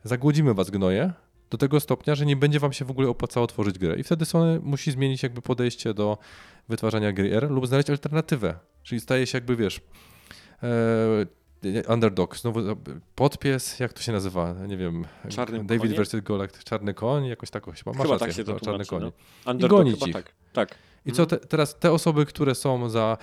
zagłodzimy 0.05 0.55
was 0.55 0.71
gnoje, 0.71 1.13
do 1.53 1.59
tego 1.59 1.81
stopnia, 1.81 2.15
że 2.15 2.27
nie 2.27 2.37
będzie 2.37 2.61
wam 2.61 2.73
się 2.73 2.85
w 2.85 2.91
ogóle 2.91 3.09
opłacało 3.09 3.47
tworzyć 3.47 3.79
grę. 3.79 3.97
I 3.97 4.03
wtedy 4.03 4.25
Sony 4.25 4.61
musi 4.63 4.91
zmienić 4.93 5.23
jakby 5.23 5.43
podejście 5.43 5.95
do 5.95 6.19
wytwarzania 6.69 7.13
gier 7.13 7.51
lub 7.51 7.67
znaleźć 7.67 7.91
alternatywę. 7.91 8.55
Czyli 8.83 9.01
staje 9.01 9.27
się 9.27 9.37
jakby, 9.39 9.57
wiesz, 9.57 9.81
e, 10.63 11.93
underdog, 11.93 12.37
znowu 12.37 12.61
podpies, 13.15 13.81
jak 13.81 13.93
to 13.93 14.03
się 14.03 14.13
nazywa, 14.13 14.55
nie 14.69 14.77
wiem, 14.77 15.05
Czarny 15.29 15.65
David 15.65 15.83
konie? 15.83 15.95
versus 15.97 16.21
Goliath, 16.21 16.65
czarny 16.65 16.95
koń, 16.95 17.27
jakoś 17.27 17.51
tak 17.51 17.65
chyba, 17.65 17.93
masz 17.93 18.03
Chyba 18.07 18.19
tak 18.19 18.33
się 18.33 18.45
to 18.45 18.61
czarny 18.61 18.85
koń. 18.85 19.13
no. 19.47 19.53
I 19.53 19.69
gonić 19.69 20.07
ich. 20.07 20.15
tak. 20.15 20.33
Tak. 20.53 20.75
I 21.07 21.13
co 21.13 21.27
te, 21.27 21.37
teraz 21.37 21.79
te 21.79 21.93
osoby, 21.93 22.27
które 22.27 22.55
są 22.55 22.89
za 22.89 23.19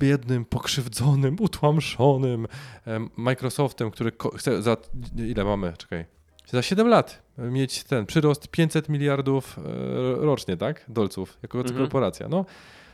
biednym, 0.00 0.44
pokrzywdzonym, 0.44 1.36
utłamszonym 1.40 2.46
em, 2.86 3.10
Microsoftem, 3.16 3.90
który 3.90 4.12
chce 4.36 4.62
za 4.62 4.76
ile 5.16 5.44
mamy, 5.44 5.72
czekaj, 5.78 6.04
za 6.50 6.62
7 6.62 6.88
lat 6.88 7.22
mieć 7.38 7.84
ten 7.84 8.06
przyrost 8.06 8.48
500 8.48 8.88
miliardów 8.88 9.58
e, 9.58 9.62
rocznie, 10.24 10.56
tak? 10.56 10.84
Dolców, 10.88 11.38
jako 11.42 11.58
Mhm. 11.58 11.76
korporacja. 11.78 12.28
No, 12.28 12.44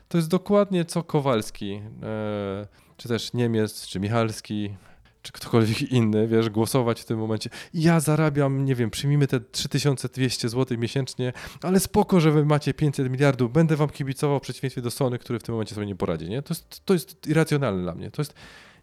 to 0.08 0.18
jest 0.18 0.28
dokładnie 0.28 0.84
co 0.84 1.02
Kowalski, 1.02 1.72
e, 2.02 2.66
czy 2.96 3.08
też 3.08 3.32
Niemiec, 3.32 3.86
czy 3.86 4.00
Michalski, 4.00 4.74
czy 5.22 5.32
ktokolwiek 5.32 5.82
inny, 5.82 6.28
wiesz, 6.28 6.50
głosować 6.50 7.00
w 7.00 7.04
tym 7.04 7.18
momencie. 7.18 7.50
Ja 7.74 8.00
zarabiam, 8.00 8.64
nie 8.64 8.74
wiem, 8.74 8.90
przyjmijmy 8.90 9.26
te 9.26 9.40
3200 9.40 10.48
zł 10.48 10.78
miesięcznie, 10.78 11.32
ale 11.62 11.80
spoko, 11.80 12.20
że 12.20 12.30
wy 12.30 12.44
macie 12.44 12.74
500 12.74 13.10
miliardów, 13.10 13.52
będę 13.52 13.76
wam 13.76 13.88
kibicował 13.88 14.38
w 14.38 14.42
przeciwieństwie 14.42 14.82
do 14.82 14.90
Sony, 14.90 15.18
który 15.18 15.38
w 15.38 15.42
tym 15.42 15.52
momencie 15.54 15.74
sobie 15.74 15.86
nie 15.86 15.96
poradzi, 15.96 16.28
nie? 16.28 16.42
To 16.42 16.54
jest, 16.54 16.84
to 16.84 16.94
jest 16.94 17.26
irracjonalne 17.26 17.82
dla 17.82 17.94
mnie. 17.94 18.10
To 18.10 18.22
jest, 18.22 18.34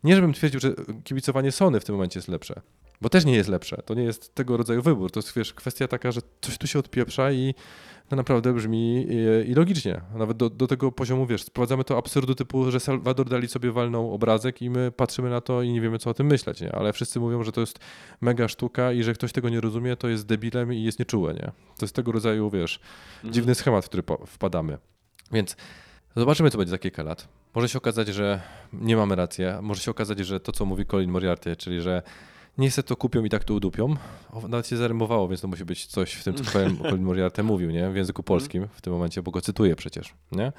nie 0.03 0.15
żebym 0.15 0.33
twierdził, 0.33 0.59
że 0.59 0.73
kibicowanie 1.03 1.51
Sony 1.51 1.79
w 1.79 1.85
tym 1.85 1.95
momencie 1.95 2.19
jest 2.19 2.27
lepsze, 2.27 2.61
bo 3.03 3.09
też 3.09 3.25
nie 3.25 3.35
jest 3.35 3.49
lepsze. 3.49 3.77
To 3.85 3.93
nie 3.93 4.03
jest 4.03 4.35
tego 4.35 4.57
rodzaju 4.57 4.81
wybór. 4.81 5.11
To 5.11 5.19
jest, 5.19 5.35
wiesz, 5.35 5.53
kwestia 5.53 5.87
taka, 5.87 6.11
że 6.11 6.21
coś 6.41 6.57
tu 6.57 6.67
się 6.67 6.79
odpieprza 6.79 7.31
i 7.31 7.53
to 8.09 8.15
naprawdę 8.15 8.53
brzmi 8.53 9.07
i, 9.09 9.49
i 9.51 9.53
logicznie. 9.53 10.01
Nawet 10.15 10.37
do, 10.37 10.49
do 10.49 10.67
tego 10.67 10.91
poziomu, 10.91 11.25
wiesz, 11.25 11.43
sprowadzamy 11.43 11.83
to 11.83 11.97
absurdu 11.97 12.35
typu, 12.35 12.71
że 12.71 12.79
Salvador 12.79 13.29
Dali 13.29 13.47
sobie 13.47 13.71
walnął 13.71 14.13
obrazek 14.13 14.61
i 14.61 14.69
my 14.69 14.91
patrzymy 14.91 15.29
na 15.29 15.41
to 15.41 15.61
i 15.61 15.73
nie 15.73 15.81
wiemy, 15.81 15.99
co 15.99 16.09
o 16.09 16.13
tym 16.13 16.27
myśleć, 16.27 16.61
nie? 16.61 16.75
Ale 16.75 16.93
wszyscy 16.93 17.19
mówią, 17.19 17.43
że 17.43 17.51
to 17.51 17.61
jest 17.61 17.79
mega 18.21 18.47
sztuka 18.47 18.91
i 18.91 19.03
że 19.03 19.13
ktoś 19.13 19.31
tego 19.31 19.49
nie 19.49 19.61
rozumie, 19.61 19.95
to 19.95 20.07
jest 20.07 20.25
debilem 20.25 20.73
i 20.73 20.83
jest 20.83 20.99
nieczułe, 20.99 21.33
nie? 21.33 21.51
To 21.77 21.85
jest 21.85 21.95
tego 21.95 22.11
rodzaju, 22.11 22.49
wiesz, 22.49 22.79
Mhm. 23.15 23.33
dziwny 23.33 23.55
schemat, 23.55 23.85
w 23.85 23.87
który 23.87 24.03
wpadamy. 24.27 24.77
Więc 25.31 25.55
zobaczymy, 26.15 26.51
co 26.51 26.57
będzie 26.57 26.71
za 26.71 26.77
kilka 26.77 27.03
lat. 27.03 27.27
Może 27.55 27.69
się 27.69 27.77
okazać, 27.77 28.07
że 28.07 28.41
nie 28.73 28.97
mamy 28.97 29.15
racji. 29.15 29.45
Może 29.61 29.81
się 29.81 29.91
okazać, 29.91 30.19
że 30.19 30.39
to, 30.39 30.51
co 30.51 30.65
mówi 30.65 30.85
Colin 30.85 31.11
Moriarty, 31.11 31.55
czyli 31.55 31.81
że 31.81 32.01
nie 32.57 32.71
se 32.71 32.83
to 32.83 32.95
kupią 32.95 33.23
i 33.23 33.29
tak 33.29 33.43
to 33.43 33.53
udupią. 33.53 33.95
O, 34.31 34.47
nawet 34.47 34.67
się 34.67 34.77
zarymowało, 34.77 35.27
więc 35.27 35.41
to 35.41 35.47
musi 35.47 35.65
być 35.65 35.85
coś 35.85 36.13
w 36.13 36.23
tym, 36.23 36.33
co 36.33 36.43
Colin, 36.51 36.77
Colin 36.77 37.03
Moriarty 37.03 37.43
mówił, 37.43 37.71
nie? 37.71 37.89
W 37.89 37.95
języku 37.95 38.23
polskim 38.23 38.67
w 38.71 38.81
tym 38.81 38.93
momencie, 38.93 39.23
bo 39.23 39.31
go 39.31 39.41
cytuję 39.41 39.75
przecież, 39.75 40.13
nie? 40.31 40.51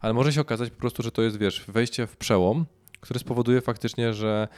Ale 0.00 0.14
może 0.14 0.32
się 0.32 0.40
okazać 0.40 0.70
po 0.70 0.76
prostu, 0.76 1.02
że 1.02 1.12
to 1.12 1.22
jest, 1.22 1.36
wiesz, 1.36 1.64
wejście 1.68 2.06
w 2.06 2.16
przełom, 2.16 2.66
który 3.00 3.20
spowoduje 3.20 3.60
faktycznie, 3.60 4.14
że 4.14 4.48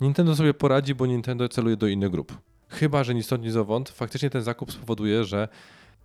Nintendo 0.00 0.36
sobie 0.36 0.54
poradzi, 0.54 0.94
bo 0.94 1.06
Nintendo 1.06 1.48
celuje 1.48 1.76
do 1.76 1.86
innych 1.86 2.10
grup. 2.10 2.38
Chyba, 2.68 3.04
że 3.04 3.14
ni 3.14 3.22
stąd, 3.22 3.42
ni 3.42 3.50
zowąd, 3.50 3.88
faktycznie 3.88 4.30
ten 4.30 4.42
zakup 4.42 4.72
spowoduje, 4.72 5.24
że 5.24 5.48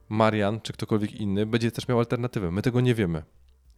Marian 0.09 0.61
czy 0.61 0.73
ktokolwiek 0.73 1.13
inny 1.13 1.45
będzie 1.45 1.71
też 1.71 1.87
miał 1.87 1.99
alternatywę. 1.99 2.51
My 2.51 2.61
tego 2.61 2.81
nie 2.81 2.95
wiemy. 2.95 3.23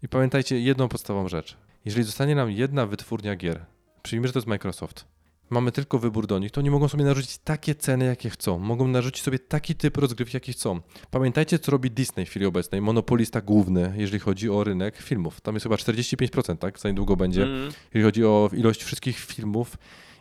I 0.03 0.07
pamiętajcie 0.07 0.59
jedną 0.59 0.87
podstawową 0.87 1.29
rzecz. 1.29 1.57
Jeżeli 1.85 2.05
zostanie 2.05 2.35
nam 2.35 2.51
jedna 2.51 2.85
wytwórnia 2.85 3.35
gier, 3.35 3.65
przyjmijmy, 4.03 4.27
że 4.27 4.33
to 4.33 4.39
jest 4.39 4.47
Microsoft, 4.47 5.05
mamy 5.53 5.71
tylko 5.71 5.99
wybór 5.99 6.27
do 6.27 6.39
nich, 6.39 6.51
to 6.51 6.61
oni 6.61 6.69
mogą 6.69 6.87
sobie 6.87 7.03
narzucić 7.05 7.37
takie 7.37 7.75
ceny, 7.75 8.05
jakie 8.05 8.29
chcą. 8.29 8.59
Mogą 8.59 8.87
narzucić 8.87 9.23
sobie 9.23 9.39
taki 9.39 9.75
typ 9.75 9.97
rozgrywki, 9.97 10.35
jaki 10.37 10.53
chcą. 10.53 10.79
Pamiętajcie, 11.11 11.59
co 11.59 11.71
robi 11.71 11.91
Disney 11.91 12.25
w 12.25 12.29
chwili 12.29 12.45
obecnej, 12.45 12.81
monopolista 12.81 13.41
główny, 13.41 13.93
jeżeli 13.97 14.19
chodzi 14.19 14.49
o 14.49 14.63
rynek 14.63 14.97
filmów. 14.97 15.41
Tam 15.41 15.53
jest 15.55 15.63
chyba 15.63 15.75
45%, 15.75 16.57
tak? 16.57 16.79
Za 16.79 16.89
niedługo 16.89 17.15
będzie, 17.15 17.43
Mhm. 17.43 17.71
jeżeli 17.93 18.03
chodzi 18.05 18.25
o 18.25 18.49
ilość 18.53 18.83
wszystkich 18.83 19.19
filmów 19.19 19.77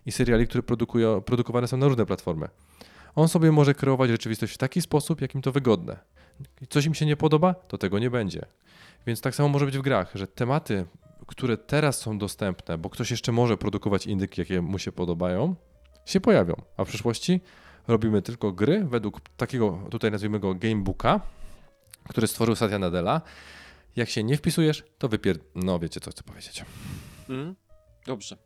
i 0.07 0.13
seriali, 0.13 0.47
które 0.47 0.63
produkują, 0.63 1.21
produkowane 1.21 1.69
są 1.69 1.77
na 1.77 1.89
różne 1.89 2.07
platformy. 2.07 2.49
On 3.15 3.29
sobie 3.29 3.53
może 3.53 3.75
kreować 3.75 4.11
rzeczywistość 4.11 4.55
w 4.55 4.59
taki 4.59 4.81
sposób, 4.83 5.21
jakim 5.21 5.43
to 5.43 5.53
wygodne. 5.53 5.99
Coś 6.69 6.87
im 6.87 6.95
się 6.95 7.07
nie 7.07 7.17
podoba, 7.17 7.55
to 7.55 7.79
tego 7.79 7.99
nie 7.99 8.11
będzie. 8.11 8.45
Więc 9.07 9.21
tak 9.21 9.35
samo 9.35 9.49
może 9.49 9.67
być 9.67 9.79
w 9.79 9.83
grach, 9.83 10.11
że 10.15 10.27
tematy, 10.27 10.85
które 11.27 11.57
teraz 11.57 11.99
są 11.99 12.19
dostępne, 12.19 12.79
bo 12.79 12.91
ktoś 12.91 13.11
jeszcze 13.11 13.33
może 13.33 13.57
produkować 13.57 14.07
indyki, 14.07 14.41
jakie 14.41 14.63
mu 14.63 14.79
się 14.79 14.93
podobają, 14.93 15.55
się 16.05 16.21
pojawią. 16.21 16.55
A 16.77 16.85
w 16.85 16.89
przyszłości 16.89 17.41
robimy 17.89 18.23
tylko 18.23 18.53
gry 18.53 18.85
według 18.85 19.21
takiego, 19.37 19.79
tutaj 19.91 20.11
nazwijmy 20.11 20.41
go 20.41 20.55
gamebooka, 20.55 21.21
który 22.09 22.27
stworzył 22.27 22.57
Satya 22.57 22.79
Nadella. 22.79 23.21
Jak 23.97 24.09
się 24.09 24.25
nie 24.25 24.37
wpisujesz, 24.37 24.85
to 24.99 25.09
wypier... 25.09 25.39
No 25.55 25.79
wiecie, 25.79 26.01
co 26.01 26.11
chcę 26.11 26.23
powiedzieć. 26.23 26.65
Mhm. 27.29 27.55
Dobrze. 28.07 28.37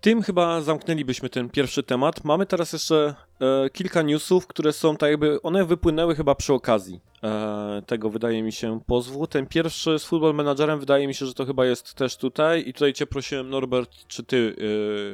Tym 0.00 0.22
chyba 0.22 0.60
zamknęlibyśmy 0.60 1.28
ten 1.28 1.50
pierwszy 1.50 1.82
temat. 1.82 2.24
Mamy 2.24 2.46
teraz 2.46 2.72
jeszcze 2.72 3.14
e, 3.40 3.70
kilka 3.70 4.02
newsów, 4.02 4.46
które 4.46 4.72
są 4.72 4.96
tak 4.96 5.10
jakby, 5.10 5.42
one 5.42 5.64
wypłynęły 5.64 6.14
chyba 6.14 6.34
przy 6.34 6.52
okazji 6.52 7.00
e, 7.22 7.82
tego, 7.86 8.10
wydaje 8.10 8.42
mi 8.42 8.52
się, 8.52 8.80
pozwu. 8.86 9.26
Ten 9.26 9.46
pierwszy 9.46 9.98
z 9.98 10.04
Football 10.04 10.34
Managerem, 10.34 10.80
wydaje 10.80 11.06
mi 11.06 11.14
się, 11.14 11.26
że 11.26 11.34
to 11.34 11.46
chyba 11.46 11.66
jest 11.66 11.94
też 11.94 12.16
tutaj 12.16 12.68
i 12.68 12.72
tutaj 12.72 12.92
cię 12.92 13.06
prosiłem, 13.06 13.50
Norbert, 13.50 13.90
czy 14.06 14.24
ty 14.24 14.56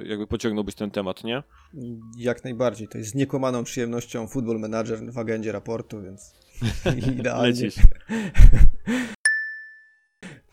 e, 0.05 0.09
jakby 0.09 0.27
pociągnąłbyś 0.27 0.75
ten 0.75 0.91
temat, 0.91 1.25
nie? 1.25 1.43
Jak 2.19 2.45
najbardziej. 2.45 2.89
To 2.89 2.99
jest 2.99 3.11
z 3.11 3.15
niekłamaną 3.15 3.65
przyjemnością 3.65 4.29
Football 4.29 4.59
Manager 4.59 5.13
w 5.13 5.19
agendzie 5.19 5.53
raportu, 5.53 6.03
więc 6.03 6.35
idealnie. 7.19 7.49
Lecisz. 7.49 7.77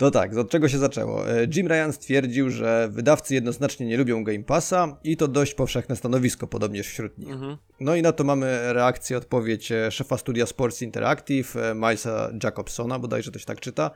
To 0.03 0.11
tak, 0.11 0.37
od 0.37 0.49
czego 0.49 0.69
się 0.69 0.77
zaczęło? 0.77 1.29
E, 1.29 1.47
Jim 1.55 1.67
Ryan 1.67 1.93
stwierdził, 1.93 2.49
że 2.49 2.89
wydawcy 2.91 3.33
jednoznacznie 3.33 3.85
nie 3.85 3.97
lubią 3.97 4.23
Game 4.23 4.43
Passa 4.43 4.97
i 5.03 5.17
to 5.17 5.27
dość 5.27 5.53
powszechne 5.53 5.95
stanowisko, 5.95 6.47
podobnież 6.47 6.87
wśród 6.87 7.17
nich. 7.17 7.31
Mhm. 7.31 7.57
No 7.79 7.95
i 7.95 8.01
na 8.01 8.11
to 8.11 8.23
mamy 8.23 8.73
reakcję, 8.73 9.17
odpowiedź 9.17 9.71
e, 9.71 9.91
szefa 9.91 10.17
studia 10.17 10.45
Sports 10.45 10.81
Interactive, 10.81 11.55
e, 11.55 11.75
Milesa 11.75 12.31
Jacobsona, 12.43 12.99
bodajże 12.99 13.31
to 13.31 13.39
się 13.39 13.45
tak 13.45 13.59
czyta, 13.59 13.91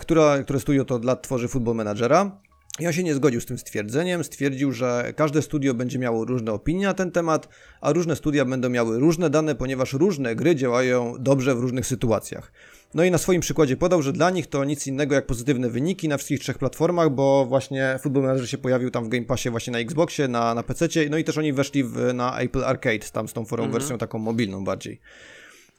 która, 0.00 0.42
które 0.42 0.60
studio 0.60 0.84
to 0.84 0.94
od 0.94 1.04
lat 1.04 1.22
tworzy 1.22 1.48
Football 1.48 1.74
Managera. 1.74 2.40
I 2.80 2.86
on 2.86 2.92
się 2.92 3.02
nie 3.02 3.14
zgodził 3.14 3.40
z 3.40 3.46
tym 3.46 3.58
stwierdzeniem. 3.58 4.24
Stwierdził, 4.24 4.72
że 4.72 5.12
każde 5.16 5.42
studio 5.42 5.74
będzie 5.74 5.98
miało 5.98 6.24
różne 6.24 6.52
opinie 6.52 6.86
na 6.86 6.94
ten 6.94 7.10
temat, 7.12 7.48
a 7.80 7.92
różne 7.92 8.16
studia 8.16 8.44
będą 8.44 8.68
miały 8.68 8.98
różne 8.98 9.30
dane, 9.30 9.54
ponieważ 9.54 9.92
różne 9.92 10.36
gry 10.36 10.56
działają 10.56 11.14
dobrze 11.18 11.54
w 11.54 11.58
różnych 11.60 11.86
sytuacjach. 11.86 12.52
No 12.94 13.04
i 13.04 13.10
na 13.10 13.18
swoim 13.18 13.40
przykładzie 13.40 13.76
podał, 13.76 14.02
że 14.02 14.12
dla 14.12 14.30
nich 14.30 14.46
to 14.46 14.64
nic 14.64 14.86
innego 14.86 15.14
jak 15.14 15.26
pozytywne 15.26 15.70
wyniki 15.70 16.08
na 16.08 16.16
wszystkich 16.16 16.40
trzech 16.40 16.58
platformach, 16.58 17.10
bo 17.10 17.46
właśnie 17.46 17.98
Football 18.02 18.22
Manager 18.22 18.50
się 18.50 18.58
pojawił 18.58 18.90
tam 18.90 19.04
w 19.04 19.08
Game 19.08 19.24
Passie 19.24 19.50
właśnie 19.50 19.72
na 19.72 19.78
Xboxie, 19.78 20.28
na, 20.28 20.54
na 20.54 20.62
PC, 20.62 20.88
no 21.10 21.18
i 21.18 21.24
też 21.24 21.38
oni 21.38 21.52
weszli 21.52 21.84
w, 21.84 22.14
na 22.14 22.38
Apple 22.38 22.64
Arcade, 22.64 22.98
tam 23.12 23.28
z 23.28 23.32
tą 23.32 23.44
forą 23.44 23.64
Mhm. 23.64 23.80
wersją 23.80 23.98
taką 23.98 24.18
mobilną 24.18 24.64
bardziej. 24.64 25.00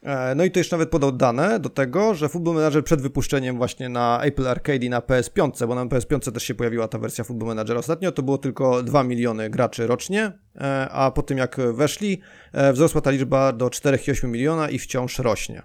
E, 0.02 0.34
No 0.34 0.44
i 0.44 0.50
to 0.50 0.60
jeszcze 0.60 0.76
nawet 0.76 0.90
podał 0.90 1.12
dane 1.12 1.60
do 1.60 1.68
tego, 1.68 2.14
że 2.14 2.28
Football 2.28 2.54
Manager 2.54 2.84
przed 2.84 3.02
wypuszczeniem 3.02 3.56
właśnie 3.56 3.88
na 3.88 4.20
Apple 4.22 4.48
Arcade 4.48 4.84
i 4.84 4.90
na 4.90 5.00
PS5, 5.00 5.66
bo 5.66 5.74
na 5.74 5.86
PS5 5.86 6.32
też 6.32 6.42
się 6.42 6.54
pojawiła 6.54 6.88
ta 6.88 6.98
wersja 6.98 7.24
Football 7.24 7.48
Manager 7.48 7.76
ostatnio, 7.76 8.12
to 8.12 8.22
było 8.22 8.38
tylko 8.38 8.82
2 8.82 9.04
miliony 9.04 9.50
graczy 9.50 9.86
rocznie, 9.86 10.32
e, 10.60 10.88
a 10.90 11.10
po 11.10 11.22
tym 11.22 11.38
jak 11.38 11.56
weszli, 11.72 12.20
e, 12.52 12.72
wzrosła 12.72 13.00
ta 13.00 13.10
liczba 13.10 13.52
do 13.52 13.70
4,8 13.70 14.28
miliona 14.28 14.70
i 14.70 14.78
wciąż 14.78 15.18
rośnie. 15.18 15.62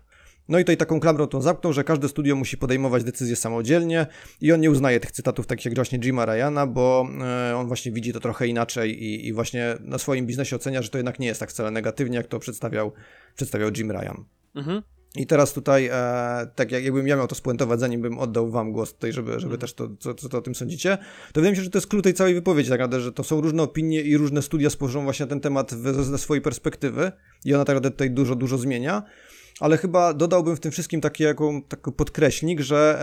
No 0.49 0.59
i 0.59 0.61
tutaj 0.61 0.77
taką 0.77 0.99
klamrą 0.99 1.27
tą 1.27 1.41
zamknął, 1.41 1.73
że 1.73 1.83
każde 1.83 2.09
studio 2.09 2.35
musi 2.35 2.57
podejmować 2.57 3.03
decyzje 3.03 3.35
samodzielnie 3.35 4.07
i 4.41 4.51
on 4.51 4.59
nie 4.59 4.71
uznaje 4.71 4.99
tych 4.99 5.11
cytatów 5.11 5.47
takich 5.47 5.65
jak 5.65 5.75
właśnie 5.75 5.99
Jima 5.99 6.25
Ryana, 6.25 6.67
bo 6.67 7.07
e, 7.21 7.55
on 7.55 7.67
właśnie 7.67 7.91
widzi 7.91 8.13
to 8.13 8.19
trochę 8.19 8.47
inaczej 8.47 9.03
i, 9.03 9.27
i 9.27 9.33
właśnie 9.33 9.77
na 9.79 9.97
swoim 9.97 10.25
biznesie 10.25 10.55
ocenia, 10.55 10.81
że 10.81 10.89
to 10.89 10.97
jednak 10.97 11.19
nie 11.19 11.27
jest 11.27 11.39
tak 11.39 11.49
wcale 11.49 11.71
negatywnie, 11.71 12.17
jak 12.17 12.27
to 12.27 12.39
przedstawiał, 12.39 12.91
przedstawiał 13.35 13.69
Jim 13.77 13.91
Ryan. 13.91 14.25
Mhm. 14.55 14.81
I 15.15 15.27
teraz 15.27 15.53
tutaj, 15.53 15.85
e, 15.85 16.47
tak 16.55 16.71
jak, 16.71 16.83
jakbym 16.83 17.07
ja 17.07 17.15
miał 17.15 17.27
to 17.27 17.35
spuentować, 17.35 17.79
zanim 17.79 18.01
bym 18.01 18.19
oddał 18.19 18.51
wam 18.51 18.71
głos 18.71 18.93
tutaj, 18.93 19.13
żeby, 19.13 19.31
żeby 19.31 19.43
Mhm. 19.43 19.59
też 19.59 19.73
to, 19.73 19.89
co, 19.99 20.13
co 20.13 20.29
to 20.29 20.37
o 20.37 20.41
tym 20.41 20.55
sądzicie, 20.55 20.97
to 20.97 21.33
wydaje 21.35 21.51
mi 21.51 21.57
się, 21.57 21.63
że 21.63 21.69
to 21.69 21.77
jest 21.77 21.87
klucz 21.87 22.03
tej 22.03 22.13
całej 22.13 22.33
wypowiedzi, 22.33 22.69
tak 22.69 22.79
naprawdę, 22.79 23.01
że 23.01 23.11
to 23.13 23.23
są 23.23 23.41
różne 23.41 23.63
opinie 23.63 24.01
i 24.01 24.17
różne 24.17 24.41
studia 24.41 24.69
spojrzą 24.69 25.03
właśnie 25.03 25.25
na 25.25 25.29
ten 25.29 25.39
temat 25.39 25.71
ze 25.71 26.17
swojej 26.17 26.41
perspektywy 26.41 27.11
i 27.45 27.53
ona 27.53 27.65
tak 27.65 27.75
naprawdę 27.75 27.91
tutaj 27.91 28.11
dużo, 28.11 28.35
dużo 28.35 28.57
zmienia. 28.57 29.03
Ale 29.59 29.77
chyba 29.77 30.13
dodałbym 30.13 30.55
w 30.55 30.59
tym 30.59 30.71
wszystkim 30.71 31.01
taki, 31.01 31.23
jaką, 31.23 31.61
taki 31.61 31.91
podkreślnik, 31.91 32.59
że 32.59 32.97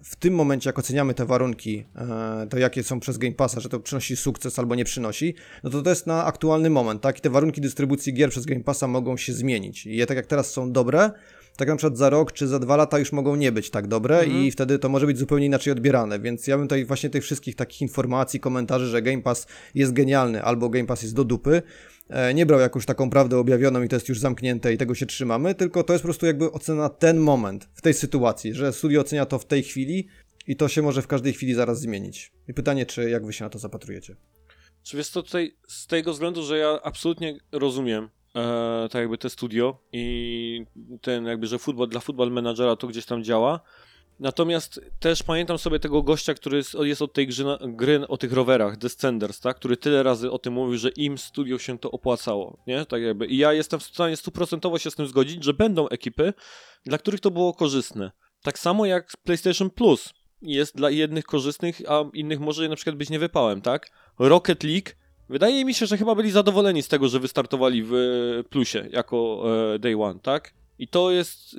e, 0.00 0.04
w 0.04 0.16
tym 0.16 0.34
momencie, 0.34 0.68
jak 0.68 0.78
oceniamy 0.78 1.14
te 1.14 1.26
warunki, 1.26 1.84
e, 1.96 2.46
to 2.50 2.58
jakie 2.58 2.82
są 2.82 3.00
przez 3.00 3.18
Game 3.18 3.34
Passa, 3.34 3.60
że 3.60 3.68
to 3.68 3.80
przynosi 3.80 4.16
sukces 4.16 4.58
albo 4.58 4.74
nie 4.74 4.84
przynosi, 4.84 5.34
no 5.64 5.70
to 5.70 5.82
to 5.82 5.90
jest 5.90 6.06
na 6.06 6.24
aktualny 6.24 6.70
moment, 6.70 7.02
tak? 7.02 7.18
I 7.18 7.20
te 7.20 7.30
warunki 7.30 7.60
dystrybucji 7.60 8.14
gier 8.14 8.30
przez 8.30 8.46
Game 8.46 8.64
Passa 8.64 8.88
mogą 8.88 9.16
się 9.16 9.32
zmienić. 9.32 9.86
I 9.86 9.96
je 9.96 10.06
tak 10.06 10.16
jak 10.16 10.26
teraz 10.26 10.50
są 10.50 10.72
dobre, 10.72 11.10
tak 11.56 11.68
na 11.68 11.76
przykład 11.76 11.98
za 11.98 12.10
rok 12.10 12.32
czy 12.32 12.48
za 12.48 12.58
dwa 12.58 12.76
lata 12.76 12.98
już 12.98 13.12
mogą 13.12 13.36
nie 13.36 13.52
być 13.52 13.70
tak 13.70 13.86
dobre 13.86 14.18
Mhm. 14.18 14.42
i 14.42 14.50
wtedy 14.50 14.78
to 14.78 14.88
może 14.88 15.06
być 15.06 15.18
zupełnie 15.18 15.46
inaczej 15.46 15.72
odbierane, 15.72 16.20
więc 16.20 16.46
ja 16.46 16.58
bym 16.58 16.66
tutaj 16.66 16.84
właśnie 16.84 17.10
tych 17.10 17.22
wszystkich 17.22 17.56
takich 17.56 17.82
informacji, 17.82 18.40
komentarzy, 18.40 18.86
że 18.86 19.02
Game 19.02 19.22
Pass 19.22 19.46
jest 19.74 19.92
genialny 19.92 20.42
albo 20.42 20.68
Game 20.68 20.86
Pass 20.86 21.02
jest 21.02 21.14
do 21.14 21.24
dupy, 21.24 21.62
nie 22.34 22.46
brał 22.46 22.60
jakąś 22.60 22.86
taką 22.86 23.10
prawdę 23.10 23.38
objawioną 23.38 23.82
i 23.82 23.88
to 23.88 23.96
jest 23.96 24.08
już 24.08 24.18
zamknięte 24.18 24.72
i 24.72 24.78
tego 24.78 24.94
się 24.94 25.06
trzymamy, 25.06 25.54
tylko 25.54 25.82
to 25.82 25.92
jest 25.92 26.02
po 26.02 26.06
prostu 26.06 26.26
jakby 26.26 26.52
ocena 26.52 26.82
na 26.82 26.88
ten 26.88 27.18
moment, 27.18 27.68
w 27.74 27.82
tej 27.82 27.94
sytuacji, 27.94 28.54
że 28.54 28.72
studio 28.72 29.00
ocenia 29.00 29.26
to 29.26 29.38
w 29.38 29.44
tej 29.44 29.62
chwili 29.62 30.08
i 30.46 30.56
to 30.56 30.68
się 30.68 30.82
może 30.82 31.02
w 31.02 31.06
każdej 31.06 31.32
chwili 31.32 31.54
zaraz 31.54 31.80
zmienić. 31.80 32.32
I 32.48 32.54
pytanie, 32.54 32.86
czy 32.86 33.10
jak 33.10 33.26
wy 33.26 33.32
się 33.32 33.44
na 33.44 33.50
to 33.50 33.58
zapatrujecie? 33.58 34.16
Czy 34.82 34.96
wiesz 34.96 35.08
co, 35.08 35.22
tutaj 35.22 35.56
z 35.68 35.86
tego 35.86 36.12
względu, 36.12 36.42
że 36.42 36.58
ja 36.58 36.80
absolutnie 36.82 37.38
rozumiem 37.52 38.08
e, 38.34 38.88
tak 38.92 39.00
jakby 39.00 39.18
te 39.18 39.30
studio 39.30 39.78
i 39.92 40.66
ten 41.02 41.24
jakby, 41.24 41.46
że 41.46 41.58
futbol 41.58 41.88
dla 41.88 42.00
futbol 42.00 42.32
menadżera 42.32 42.76
to 42.76 42.86
gdzieś 42.86 43.06
tam 43.06 43.24
działa. 43.24 43.60
Natomiast 44.20 44.80
też 45.00 45.22
pamiętam 45.22 45.58
sobie 45.58 45.80
tego 45.80 46.02
gościa, 46.02 46.34
który 46.34 46.62
jest, 46.80 47.02
od 47.02 47.12
tej 47.12 47.26
gry, 47.26 47.44
gry 47.60 48.08
o 48.08 48.16
tych 48.16 48.32
rowerach, 48.32 48.76
Descenders, 48.76 49.40
tak? 49.40 49.56
który 49.56 49.76
tyle 49.76 50.02
razy 50.02 50.30
o 50.30 50.38
tym 50.38 50.52
mówił, 50.52 50.78
że 50.78 50.88
im 50.88 51.18
studio 51.18 51.58
się 51.58 51.78
to 51.78 51.90
opłacało, 51.90 52.58
nie? 52.66 52.86
Tak 52.86 53.02
jakby. 53.02 53.26
I 53.26 53.36
ja 53.36 53.52
jestem 53.52 53.80
w 53.80 53.82
stanie 53.82 54.16
stuprocentowo 54.16 54.78
się 54.78 54.90
z 54.90 54.94
tym 54.94 55.06
zgodzić, 55.06 55.44
że 55.44 55.54
będą 55.54 55.88
ekipy, 55.88 56.32
dla 56.84 56.98
których 56.98 57.20
to 57.20 57.30
było 57.30 57.54
korzystne. 57.54 58.12
Tak 58.42 58.58
samo 58.58 58.86
jak 58.86 59.12
PlayStation 59.24 59.70
Plus 59.70 60.14
jest 60.42 60.76
dla 60.76 60.90
jednych 60.90 61.24
korzystnych, 61.24 61.82
a 61.88 62.04
innych 62.12 62.40
może 62.40 62.68
na 62.68 62.76
przykład 62.76 62.96
być 62.96 63.10
niewypałem, 63.10 63.60
tak? 63.62 63.90
Rocket 64.18 64.64
League, 64.64 64.90
wydaje 65.28 65.64
mi 65.64 65.74
się, 65.74 65.86
że 65.86 65.98
chyba 65.98 66.14
byli 66.14 66.30
zadowoleni 66.30 66.82
z 66.82 66.88
tego, 66.88 67.08
że 67.08 67.20
wystartowali 67.20 67.82
w 67.82 67.94
e, 67.94 68.44
plusie 68.44 68.88
jako 68.90 69.44
e, 69.74 69.78
Day 69.78 70.02
One, 70.02 70.20
tak? 70.20 70.54
I 70.78 70.88
to 70.88 71.10
jest 71.10 71.56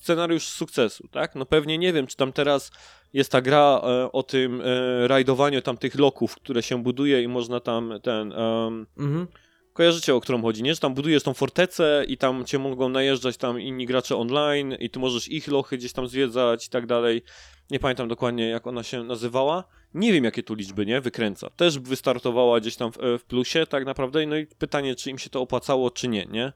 scenariusz 0.00 0.44
sukcesu, 0.44 1.08
tak? 1.08 1.34
No 1.34 1.46
pewnie 1.46 1.78
nie 1.78 1.92
wiem, 1.92 2.06
czy 2.06 2.16
tam 2.16 2.32
teraz 2.32 2.70
jest 3.12 3.32
ta 3.32 3.40
gra 3.40 3.80
e, 3.84 4.12
o 4.12 4.22
tym 4.22 4.60
e, 4.64 5.08
rajdowaniu 5.08 5.62
tam 5.62 5.76
tych 5.76 5.94
loków, 5.94 6.34
które 6.34 6.62
się 6.62 6.82
buduje 6.82 7.22
i 7.22 7.28
można 7.28 7.60
tam 7.60 7.92
ten... 8.02 8.32
em, 8.32 8.86
Mhm. 8.98 9.26
Kojarzycie, 9.72 10.14
o 10.14 10.20
którą 10.20 10.42
chodzi, 10.42 10.62
nie? 10.62 10.74
Że 10.74 10.80
tam 10.80 10.94
budujesz 10.94 11.22
tą 11.22 11.34
fortecę 11.34 12.04
i 12.08 12.16
tam 12.16 12.44
cię 12.44 12.58
mogą 12.58 12.88
najeżdżać 12.88 13.36
tam 13.36 13.60
inni 13.60 13.86
gracze 13.86 14.16
online 14.16 14.72
i 14.80 14.90
ty 14.90 14.98
możesz 14.98 15.28
ich 15.28 15.48
lochy 15.48 15.78
gdzieś 15.78 15.92
tam 15.92 16.08
zwiedzać 16.08 16.66
i 16.66 16.70
tak 16.70 16.86
dalej. 16.86 17.22
Nie 17.70 17.78
pamiętam 17.78 18.08
dokładnie, 18.08 18.48
jak 18.48 18.66
ona 18.66 18.82
się 18.82 19.04
nazywała. 19.04 19.64
Nie 19.94 20.12
wiem, 20.12 20.24
jakie 20.24 20.42
tu 20.42 20.54
liczby, 20.54 20.86
nie? 20.86 21.00
Wykręca. 21.00 21.50
Też 21.50 21.78
wystartowała 21.78 22.60
gdzieś 22.60 22.76
tam 22.76 22.92
w, 22.92 22.96
w 23.18 23.24
plusie 23.24 23.66
tak 23.66 23.84
naprawdę. 23.84 24.26
No 24.26 24.36
i 24.36 24.46
pytanie, 24.46 24.94
czy 24.94 25.10
im 25.10 25.18
się 25.18 25.30
to 25.30 25.40
opłacało, 25.40 25.90
czy 25.90 26.08
nie, 26.08 26.26
nie? 26.26 26.52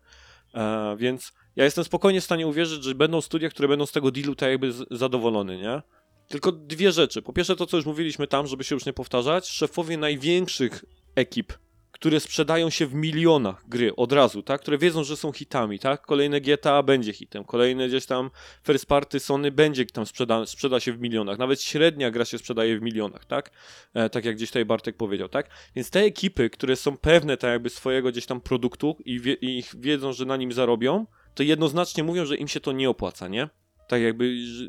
E, 0.55 0.97
więc 0.99 1.33
ja 1.57 1.65
jestem 1.65 1.85
spokojnie 1.85 2.21
w 2.21 2.25
stanie 2.25 2.47
uwierzyć, 2.47 2.85
że 2.85 2.95
będą 2.95 3.21
studia, 3.21 3.49
które 3.49 3.69
będą 3.69 3.87
z 3.87 3.93
tego 3.93 4.11
dealu 4.11 4.35
tak 4.35 4.51
jakby 4.51 4.73
z- 4.73 4.87
zadowolone, 4.91 5.57
nie? 5.57 5.83
Tylko 6.29 6.53
dwie 6.53 6.93
rzeczy. 6.93 7.23
Po 7.23 7.33
pierwsze 7.33 7.57
to, 7.57 7.67
co 7.67 7.77
już 7.77 7.87
mówiliśmy 7.87 8.27
tam, 8.27 8.47
żeby 8.47 8.65
się 8.65 8.75
już 8.75 8.87
nie 8.87 8.93
powtarzać. 8.93 9.49
Szefowie 9.49 9.97
największych 9.97 10.85
ekip 11.15 11.53
które 11.95 12.21
sprzedają 12.21 12.71
się 12.71 12.87
w 12.87 12.95
milionach 12.95 13.69
gry 13.69 13.97
od 13.97 14.13
razu, 14.13 14.43
tak? 14.43 14.61
Które 14.61 14.79
wiedzą, 14.79 15.05
że 15.05 15.17
są 15.17 15.33
hitami, 15.33 15.79
tak? 15.79 16.03
Kolejne 16.03 16.41
GTA 16.41 16.83
będzie 16.83 17.13
hitem, 17.13 17.45
kolejne 17.45 17.89
gdzieś 17.89 18.07
tam 18.07 18.31
first 18.67 18.87
party 18.87 19.21
Sony 19.21 19.51
będzie 19.51 19.87
tam 19.87 20.07
sprzeda, 20.07 20.47
sprzeda 20.47 20.81
się 20.81 20.93
w 20.93 21.01
milionach, 21.01 21.39
nawet 21.39 21.63
średnia 21.63 22.11
gra 22.11 22.25
się 22.25 22.39
sprzedaje 22.39 22.79
w 22.79 22.83
milionach, 22.83 23.25
tak? 23.25 23.51
E, 23.95 24.11
tak 24.11 24.25
jak 24.25 24.37
gdzieś 24.37 24.49
tutaj 24.49 24.65
Bartek 24.65 24.97
powiedział, 24.97 25.29
tak? 25.29 25.51
Więc 25.77 25.91
te 25.91 26.01
ekipy, 26.01 26.51
które 26.51 26.77
są 26.77 26.97
pewne 26.97 27.37
tak 27.37 27.51
jakby 27.51 27.71
swojego 27.71 28.11
gdzieś 28.11 28.27
tam 28.27 28.41
produktu 28.41 28.97
i, 29.05 29.21
wie, 29.21 29.37
i 29.41 29.65
wiedzą, 29.79 30.13
że 30.13 30.25
na 30.25 30.37
nim 30.37 30.53
zarobią, 30.53 31.07
to 31.35 31.43
jednoznacznie 31.43 32.05
mówią, 32.05 32.27
że 32.27 32.37
im 32.37 32.49
się 32.49 32.61
to 32.61 32.73
nie 32.73 32.91
opłaca, 32.91 33.29
nie? 33.29 33.49
Tak 33.89 34.03
jakby... 34.03 34.47
Że... 34.47 34.65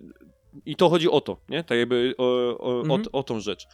I 0.66 0.76
to 0.76 0.90
chodzi 0.90 1.10
o 1.10 1.22
to, 1.22 1.38
nie? 1.50 1.64
Tak 1.64 1.78
jakby 1.78 2.14
o, 2.18 2.58
o, 2.58 2.80
Mhm. 2.82 3.02
o, 3.12 3.20
o 3.20 3.24
tą 3.24 3.40
rzecz. 3.40 3.68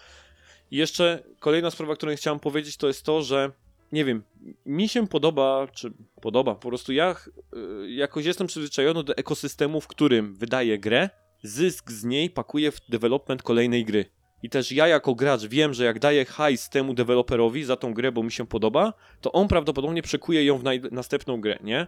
I 0.71 0.77
jeszcze 0.77 1.23
kolejna 1.39 1.71
sprawa, 1.71 1.95
którą 1.95 2.15
chciałem 2.15 2.39
powiedzieć, 2.39 2.77
to 2.77 2.87
jest 2.87 3.05
to, 3.05 3.21
że 3.21 3.51
nie 3.91 4.05
wiem, 4.05 4.23
mi 4.65 4.89
się 4.89 5.07
podoba, 5.07 5.67
czy 5.73 5.93
podoba, 6.21 6.55
po 6.55 6.67
prostu 6.67 6.93
ja 6.93 7.15
y, 7.85 7.91
jakoś 7.91 8.25
jestem 8.25 8.47
przyzwyczajony 8.47 9.03
do 9.03 9.15
ekosystemu, 9.17 9.81
w 9.81 9.87
którym 9.87 10.35
wydaję 10.35 10.79
grę, 10.79 11.09
zysk 11.43 11.91
z 11.91 12.03
niej 12.03 12.29
pakuje 12.29 12.71
w 12.71 12.81
development 12.89 13.43
kolejnej 13.43 13.85
gry. 13.85 14.05
I 14.43 14.49
też 14.49 14.71
ja 14.71 14.87
jako 14.87 15.15
gracz 15.15 15.45
wiem, 15.45 15.73
że 15.73 15.83
jak 15.85 15.99
daję 15.99 16.25
hajs 16.25 16.69
temu 16.69 16.93
deweloperowi 16.93 17.63
za 17.63 17.75
tą 17.75 17.93
grę, 17.93 18.11
bo 18.11 18.23
mi 18.23 18.31
się 18.31 18.47
podoba, 18.47 18.93
to 19.21 19.31
on 19.31 19.47
prawdopodobnie 19.47 20.01
przekuje 20.01 20.45
ją 20.45 20.57
w 20.57 20.63
następną 20.91 21.41
grę, 21.41 21.59
nie? 21.63 21.87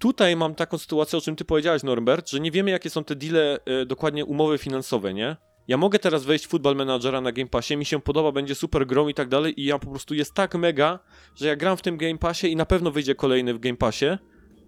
Tutaj 0.00 0.36
mam 0.36 0.54
taką 0.54 0.78
sytuację, 0.78 1.18
o 1.18 1.22
czym 1.22 1.36
ty 1.36 1.44
powiedziałeś, 1.44 1.82
Norbert, 1.82 2.30
że 2.30 2.40
nie 2.40 2.50
wiemy, 2.50 2.70
jakie 2.70 2.90
są 2.90 3.04
te 3.04 3.16
deale, 3.16 3.58
y, 3.82 3.86
dokładnie 3.86 4.24
umowy 4.24 4.58
finansowe, 4.58 5.14
nie? 5.14 5.36
Ja 5.68 5.76
mogę 5.76 5.98
teraz 5.98 6.24
wejść 6.24 6.46
w 6.46 6.48
Football 6.48 6.76
Managera 6.76 7.20
na 7.20 7.32
Game 7.32 7.48
Passie, 7.48 7.76
mi 7.76 7.84
się 7.84 8.00
podoba, 8.00 8.32
będzie 8.32 8.54
super 8.54 8.86
grą 8.86 9.08
i 9.08 9.14
tak 9.14 9.28
dalej 9.28 9.60
i 9.60 9.64
ja 9.64 9.78
po 9.78 9.90
prostu 9.90 10.14
jest 10.14 10.34
tak 10.34 10.54
mega, 10.54 10.98
że 11.34 11.46
ja 11.46 11.56
gram 11.56 11.76
w 11.76 11.82
tym 11.82 11.96
Game 11.96 12.18
Passie 12.18 12.52
i 12.52 12.56
na 12.56 12.66
pewno 12.66 12.90
wyjdzie 12.90 13.14
kolejny 13.14 13.54
w 13.54 13.58
Game 13.58 13.76
Passie, 13.76 14.06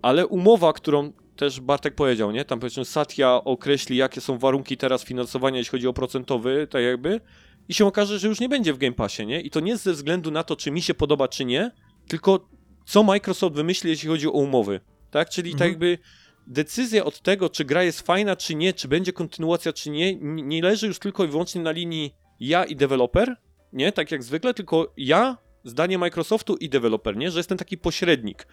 ale 0.03 0.27
umowa, 0.27 0.73
którą 0.73 1.13
też 1.37 1.61
Bartek 1.61 1.95
powiedział, 1.95 2.33
nie? 2.33 2.45
Tam 2.45 2.61
powiedzmy 2.61 2.85
Satya 2.85 3.45
określi, 3.45 3.97
jakie 3.97 4.21
są 4.21 4.39
warunki 4.39 4.77
teraz 4.77 5.05
finansowania, 5.05 5.59
jeśli 5.59 5.71
chodzi 5.71 5.89
o 5.89 5.93
procentowy, 5.93 6.67
tak 6.71 6.83
jakby, 6.83 7.21
i 7.69 7.75
się 7.75 7.87
okaże, 7.87 8.19
że 8.19 8.29
już 8.29 8.41
nie 8.41 8.49
będzie 8.49 8.73
w 8.73 8.79
Game 8.79 8.95
Passie, 8.95 9.27
nie? 9.27 9.41
I 9.41 9.51
to 9.51 9.61
nie 9.61 9.77
ze 9.77 9.93
względu 9.93 10.31
na 10.31 10.45
to, 10.45 10.57
czy 10.57 10.71
mi 10.71 10.83
się 10.83 10.95
podoba, 10.95 11.29
czy 11.29 11.45
nie, 11.45 11.71
tylko 12.09 12.49
co 12.87 13.03
Microsoft 13.03 13.57
wymyśli, 13.57 13.91
jeśli 13.91 14.09
chodzi 14.09 14.29
o 14.29 14.31
umowy, 14.31 14.81
tak? 15.13 15.31
Czyli 15.31 15.51
tak 15.51 15.61
Mhm. 15.61 15.71
jakby 15.71 15.99
decyzja 16.47 17.05
od 17.05 17.21
tego, 17.21 17.51
czy 17.51 17.65
gra 17.65 17.83
jest 17.83 18.01
fajna, 18.01 18.37
czy 18.37 18.55
nie, 18.55 18.73
czy 18.73 18.89
będzie 18.89 19.13
kontynuacja, 19.13 19.73
czy 19.73 19.91
nie, 19.91 20.15
nie 20.21 20.63
leży 20.63 20.87
już 20.87 20.99
tylko 20.99 21.25
i 21.25 21.29
wyłącznie 21.29 21.63
na 21.63 21.71
linii 21.71 22.15
ja 22.41 22.65
i 22.65 22.77
deweloper, 22.77 23.37
nie, 23.73 23.93
tak 23.93 24.11
jak 24.13 24.23
zwykle, 24.23 24.55
tylko 24.55 24.93
ja, 24.97 25.39
zdanie 25.65 25.99
Microsoftu 25.99 26.57
i 26.57 26.69
deweloper, 26.69 27.17
nie, 27.17 27.31
że 27.31 27.39
jestem 27.39 27.59
taki 27.59 27.79
pośrednik, 27.79 28.47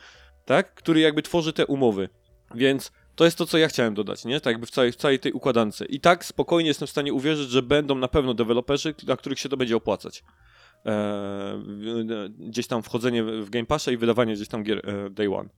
tak, 0.45 0.75
który 0.75 0.99
jakby 0.99 1.21
tworzy 1.21 1.53
te 1.53 1.65
umowy. 1.65 2.09
Więc 2.55 2.91
to 3.15 3.25
jest 3.25 3.37
to, 3.37 3.45
co 3.45 3.57
ja 3.57 3.67
chciałem 3.67 3.93
dodać, 3.93 4.25
nie, 4.25 4.41
tak 4.41 4.51
jakby 4.51 4.67
w 4.67 4.71
całej, 4.71 4.91
w 4.91 4.95
całej 4.95 5.19
tej 5.19 5.31
układance. 5.31 5.83
I 5.89 5.99
tak 5.99 6.25
spokojnie 6.25 6.67
jestem 6.67 6.87
w 6.87 6.91
stanie 6.91 7.13
uwierzyć, 7.13 7.49
że 7.49 7.61
będą 7.61 7.95
na 7.95 8.07
pewno 8.07 8.33
deweloperzy, 8.33 8.93
dla 8.93 9.17
których 9.17 9.39
się 9.39 9.49
to 9.49 9.57
będzie 9.57 9.75
opłacać. 9.75 10.23
Eee, 10.85 10.95
gdzieś 12.39 12.67
tam 12.67 12.83
wchodzenie 12.83 13.23
w 13.23 13.49
Game 13.49 13.65
Passie 13.65 13.91
i 13.91 13.97
wydawanie 13.97 14.33
gdzieś 14.33 14.47
tam 14.47 14.63
gier 14.63 14.89
e, 14.89 15.09
Day 15.09 15.33
One. 15.35 15.49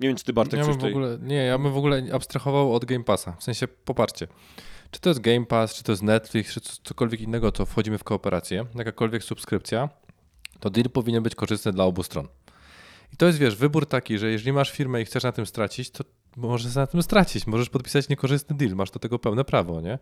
Nie 0.00 0.08
wiem, 0.08 0.16
czy 0.16 0.24
ty 0.24 0.32
Bartek 0.32 0.60
Ja 0.60 0.66
coś 0.66 0.74
tutaj... 0.74 0.90
ogóle, 0.90 1.18
nie, 1.22 1.36
ja 1.36 1.58
bym 1.58 1.72
w 1.72 1.76
ogóle 1.76 2.02
abstrahował 2.12 2.74
od 2.74 2.84
Game 2.84 3.04
Passa. 3.04 3.32
W 3.32 3.44
sensie, 3.44 3.68
popatrzcie, 3.68 4.28
czy 4.90 5.00
to 5.00 5.10
jest 5.10 5.20
Game 5.20 5.46
Pass, 5.46 5.74
czy 5.74 5.82
to 5.82 5.92
jest 5.92 6.02
Netflix, 6.02 6.52
czy 6.54 6.60
cokolwiek 6.60 7.20
innego, 7.20 7.52
to 7.52 7.66
wchodzimy 7.66 7.98
w 7.98 8.04
kooperację, 8.04 8.64
jakakolwiek 8.74 9.24
subskrypcja, 9.24 9.88
to 10.60 10.70
deal 10.70 10.90
powinien 10.90 11.22
być 11.22 11.34
korzystny 11.34 11.72
dla 11.72 11.84
obu 11.84 12.02
stron. 12.02 12.28
I 13.12 13.16
to 13.16 13.26
jest, 13.26 13.38
wiesz, 13.38 13.56
wybór 13.56 13.86
taki, 13.86 14.18
że 14.18 14.30
jeżeli 14.30 14.52
masz 14.52 14.70
firmę 14.70 15.02
i 15.02 15.04
chcesz 15.04 15.22
na 15.22 15.32
tym 15.32 15.46
stracić, 15.46 15.90
to 15.90 16.04
możesz 16.36 16.74
na 16.74 16.86
tym 16.86 17.02
stracić, 17.02 17.46
możesz 17.46 17.70
podpisać 17.70 18.08
niekorzystny 18.08 18.56
deal, 18.56 18.74
masz 18.74 18.90
do 18.90 18.98
tego 18.98 19.18
pełne 19.18 19.44
prawo, 19.44 19.80
nie? 19.80 19.98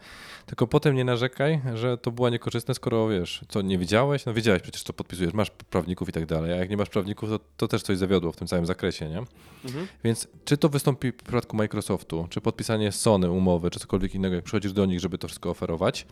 Tylko 0.46 0.66
potem 0.66 0.94
nie 0.94 1.04
narzekaj, 1.04 1.60
że 1.74 1.98
to 1.98 2.10
było 2.10 2.30
niekorzystne, 2.30 2.74
skoro 2.74 3.08
wiesz, 3.08 3.44
co 3.48 3.62
nie 3.62 3.78
wiedziałeś, 3.78 4.26
no 4.26 4.34
wiedziałeś 4.34 4.62
przecież, 4.62 4.82
co 4.82 4.92
podpisujesz, 4.92 5.34
masz 5.34 5.50
prawników 5.50 6.08
i 6.08 6.12
tak 6.12 6.26
dalej, 6.26 6.52
a 6.52 6.56
jak 6.56 6.70
nie 6.70 6.76
masz 6.76 6.88
prawników, 6.88 7.28
to, 7.28 7.40
to 7.56 7.68
też 7.68 7.82
coś 7.82 7.98
zawiodło 7.98 8.32
w 8.32 8.36
tym 8.36 8.48
całym 8.48 8.66
zakresie, 8.66 9.08
nie? 9.08 9.18
Mhm. 9.64 9.86
Więc 10.04 10.28
czy 10.44 10.56
to 10.56 10.68
wystąpi 10.68 11.12
w 11.12 11.16
przypadku 11.16 11.56
Microsoftu, 11.56 12.26
czy 12.30 12.40
podpisanie 12.40 12.92
Sony 12.92 13.30
umowy, 13.30 13.70
czy 13.70 13.80
cokolwiek 13.80 14.14
innego, 14.14 14.34
jak 14.34 14.44
przychodzisz 14.44 14.72
do 14.72 14.86
nich, 14.86 15.00
żeby 15.00 15.18
to 15.18 15.28
wszystko 15.28 15.50
oferować, 15.50 16.06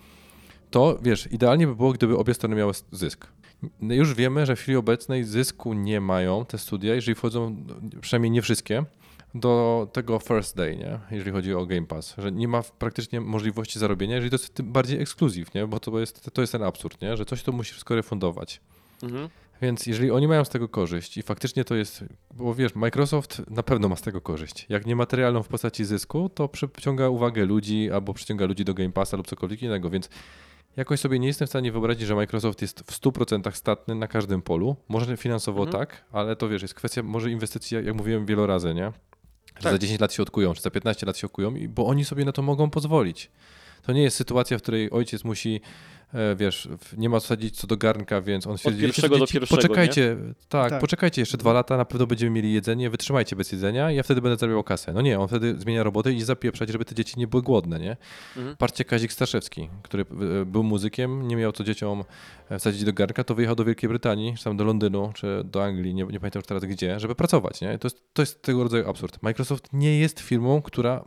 to 0.71 0.99
wiesz, 1.03 1.29
idealnie 1.33 1.67
by 1.67 1.77
było, 1.77 1.93
gdyby 1.93 2.19
obie 2.19 2.35
strony 2.35 2.57
miały 2.57 2.73
zysk. 2.93 3.27
No 3.81 3.95
Już 3.95 4.15
wiemy, 4.15 4.47
że 4.47 4.57
w 4.57 4.61
chwili 4.61 4.77
obecnej 4.77 5.25
zysku 5.25 5.73
nie 5.73 6.01
mają 6.01 6.45
te 6.45 6.59
studia, 6.59 6.95
jeżeli 6.95 7.15
wchodzą, 7.15 7.57
przynajmniej 8.01 8.31
nie 8.31 8.43
wszystkie, 8.43 8.85
do 9.35 9.89
tego 9.93 10.19
first 10.19 10.57
day, 10.57 10.77
nie? 10.77 10.99
jeżeli 11.11 11.31
chodzi 11.33 11.55
o 11.55 11.67
Game 11.67 11.87
Pass, 11.87 12.15
że 12.19 12.33
nie 12.33 12.49
ma 12.49 12.63
praktycznie 12.79 13.21
możliwości 13.21 13.79
zarobienia, 13.79 14.15
jeżeli 14.15 14.31
to 14.31 14.35
jest 14.35 14.55
tym 14.55 14.73
bardziej 14.73 15.01
ekskluzyw, 15.01 15.55
nie? 15.55 15.67
bo 15.67 15.81
to 15.81 16.01
jest, 16.01 16.31
to 16.33 16.41
jest 16.41 16.53
ten 16.53 16.63
absurd, 16.63 17.03
nie? 17.03 17.17
że 17.17 17.25
coś 17.25 17.43
to 17.43 17.53
musi 17.53 17.73
wszystko 17.73 17.95
refundować. 17.95 18.61
Mhm. 19.03 19.29
Więc 19.63 19.87
jeżeli 19.87 20.11
oni 20.11 20.29
mają 20.29 20.45
z 20.45 20.49
tego 20.49 20.69
korzyść 20.69 21.17
i 21.17 21.23
faktycznie 21.23 21.65
to 21.65 21.75
jest, 21.75 22.05
bo 22.35 22.55
wiesz, 22.55 22.75
Microsoft 22.75 23.43
na 23.51 23.63
pewno 23.63 23.89
ma 23.89 23.97
z 23.97 24.03
tego 24.03 24.21
korzyść. 24.21 24.67
Jak 24.69 24.87
nie 24.87 24.97
materialną 24.97 25.43
w 25.43 25.49
postaci 25.49 25.85
zysku, 25.85 26.29
to 26.29 26.49
przyciąga 26.49 27.09
uwagę 27.09 27.45
ludzi 27.45 27.91
albo 27.91 28.15
przyciąga 28.15 28.47
ludzi 28.47 28.65
do 28.65 28.75
Game 28.75 28.93
Passa 28.93 29.17
lub 29.17 29.27
cokolwiek 29.27 29.63
innego, 29.63 29.91
więc 29.91 30.09
jakoś 30.77 31.01
sobie 31.01 31.19
nie 31.19 31.27
jestem 31.27 31.47
w 31.47 31.51
stanie 31.51 31.73
wyobrazić, 31.73 32.07
że 32.07 32.15
Microsoft 32.15 32.63
jest 32.63 32.81
w 32.81 33.01
100% 33.01 33.53
statny 33.53 33.95
na 33.95 34.09
każdym 34.09 34.43
polu. 34.43 34.77
Może 34.89 35.17
finansowo 35.17 35.63
Mhm. 35.63 35.79
tak, 35.79 36.05
ale 36.13 36.37
to 36.37 36.49
wiesz, 36.49 36.63
jest 36.63 36.75
kwestia 36.75 37.03
może 37.03 37.31
inwestycji, 37.31 37.75
jak 37.75 37.95
mówiłem 37.95 38.27
wielo 38.27 38.47
razy, 38.47 38.75
nie? 38.75 38.93
Że 39.61 39.65
Tak. 39.65 39.73
za 39.73 39.79
10 39.79 40.01
lat 40.01 40.13
się 40.13 40.23
odkują, 40.23 40.55
czy 40.55 40.63
za 40.63 40.71
15 40.71 41.07
lat 41.07 41.17
się 41.17 41.27
odkują, 41.27 41.55
bo 41.69 41.87
oni 41.87 42.05
sobie 42.05 42.25
na 42.25 42.33
to 42.33 42.43
mogą 42.43 42.71
pozwolić. 42.71 43.31
To 43.83 43.93
nie 43.93 44.03
jest 44.03 44.17
sytuacja, 44.17 44.59
w 44.59 44.63
której 44.63 44.91
ojciec 44.91 45.25
musi, 45.25 45.61
wiesz, 46.37 46.69
w- 46.81 46.99
nie 46.99 47.09
ma 47.09 47.21
co 47.21 47.27
sadzić 47.27 47.57
co 47.57 47.67
do 47.67 47.77
garnka, 47.77 48.21
więc 48.21 48.47
on 48.47 48.59
stwierdzi, 48.59 48.81
pierwszego 48.83 49.09
"Wiecie 49.09 49.17
co, 49.17 49.21
do 49.21 49.27
dzieci, 49.27 49.39
pierwszego, 49.39 49.63
Poczekajcie, 49.63 50.17
tak, 50.49 50.71
Tak. 50.71 50.81
poczekajcie 50.81 51.23
jeszcze 51.23 51.39
dwa 51.39 51.53
lata, 51.53 51.77
na 51.77 51.85
pewno 51.85 52.07
będziemy 52.07 52.31
mieli 52.31 52.53
jedzenie, 52.53 52.91
wytrzymajcie 52.91 53.37
bez 53.37 53.53
jedzenia 53.53 53.91
i 53.93 53.97
ja 53.97 54.03
wtedy 54.03 54.21
będę 54.21 54.37
zarabiał 54.39 54.65
kasę. 54.65 54.93
No 54.93 55.01
nie, 55.01 55.19
on 55.19 55.29
wtedy 55.29 55.55
zmienia 55.59 55.83
robotę 55.83 56.13
i 56.13 56.23
zapieprzać, 56.23 56.69
żeby 56.69 56.85
te 56.85 56.95
dzieci 56.95 57.15
nie 57.19 57.27
były 57.27 57.43
głodne, 57.43 57.81
nie? 57.81 57.97
Mhm. 58.37 58.57
Patrzcie 58.57 58.85
Kazik 58.85 59.13
Staszewski, 59.13 59.69
który 59.83 60.05
e, 60.43 60.45
był 60.45 60.63
muzykiem, 60.63 61.29
nie 61.29 61.37
miał 61.37 61.53
co 61.53 61.65
dzieciom 61.65 62.05
e, 62.51 62.59
wsadzić 62.59 62.85
do 62.85 62.93
garnka, 62.93 63.25
to 63.25 63.35
wyjechał 63.35 63.57
do 63.57 63.65
Wielkiej 63.65 63.89
Brytanii, 63.89 64.35
czy 64.39 64.45
tam 64.45 64.57
do 64.57 64.65
Londynu, 64.65 65.13
czy 65.15 65.43
do 65.45 65.65
Anglii, 65.65 65.95
nie, 65.95 66.05
nie 66.05 66.21
pamiętam 66.21 66.41
już 66.41 66.47
teraz 66.47 66.65
gdzie, 66.65 67.01
żeby 67.01 67.15
pracować, 67.15 67.61
nie? 67.61 67.79
To 67.79 67.87
jest, 67.87 68.03
to 68.13 68.23
jest 68.23 68.43
tego 68.43 68.63
rodzaju 68.63 68.91
absurd. 68.91 69.23
Microsoft 69.23 69.69
nie 69.73 69.99
jest 69.99 70.21
firmą, 70.21 70.63
która, 70.63 70.93
e, 70.97 71.05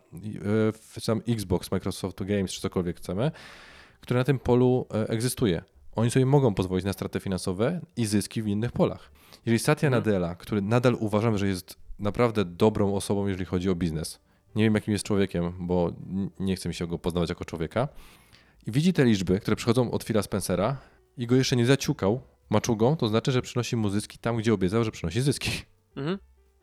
w 0.71 0.95
sam 0.99 1.21
Xbox, 1.27 1.71
Microsoft 1.71 2.23
Games, 2.23 2.51
czy 2.51 2.61
cokolwiek 2.61 2.97
chcemy, 2.97 3.31
która 4.03 4.19
na 4.19 4.23
tym 4.23 4.39
polu 4.39 4.87
e, 4.93 5.09
egzystuje. 5.09 5.63
Oni 5.95 6.11
sobie 6.11 6.25
mogą 6.25 6.53
pozwolić 6.53 6.85
na 6.85 6.93
straty 6.93 7.19
finansowe 7.19 7.81
i 7.97 8.05
zyski 8.05 8.41
w 8.41 8.47
innych 8.47 8.71
polach. 8.71 9.11
Jeżeli 9.45 9.59
Satya 9.59 9.85
Mhm. 9.85 10.03
Nadella, 10.03 10.35
który 10.35 10.61
nadal 10.61 10.95
uważam, 10.99 11.37
że 11.37 11.47
jest 11.47 11.77
naprawdę 11.99 12.45
dobrą 12.45 12.95
osobą, 12.95 13.27
jeżeli 13.27 13.45
chodzi 13.45 13.69
o 13.69 13.75
biznes, 13.75 14.19
nie 14.55 14.63
wiem 14.63 14.75
jakim 14.75 14.91
jest 14.91 15.05
człowiekiem, 15.05 15.53
bo 15.59 15.93
nie 16.39 16.55
chce 16.55 16.69
mi 16.69 16.75
się 16.75 16.87
go 16.87 16.99
poznawać 16.99 17.29
jako 17.29 17.45
człowieka, 17.45 17.87
i 18.67 18.71
widzi 18.71 18.93
te 18.93 19.05
liczby, 19.05 19.39
które 19.39 19.55
przychodzą 19.55 19.91
od 19.91 20.03
Phila 20.03 20.21
Spencera 20.21 20.77
i 21.17 21.27
go 21.27 21.35
jeszcze 21.35 21.55
nie 21.55 21.65
zaciukał 21.65 22.21
maczugą, 22.49 22.95
to 22.95 23.07
znaczy, 23.07 23.31
że 23.31 23.41
przynosi 23.41 23.75
mu 23.75 23.89
zyski 23.89 24.17
tam, 24.17 24.37
gdzie 24.37 24.53
obiecał, 24.53 24.83
że 24.83 24.91
przynosi 24.91 25.21
zyski. 25.21 25.51
Mhm. 25.95 26.17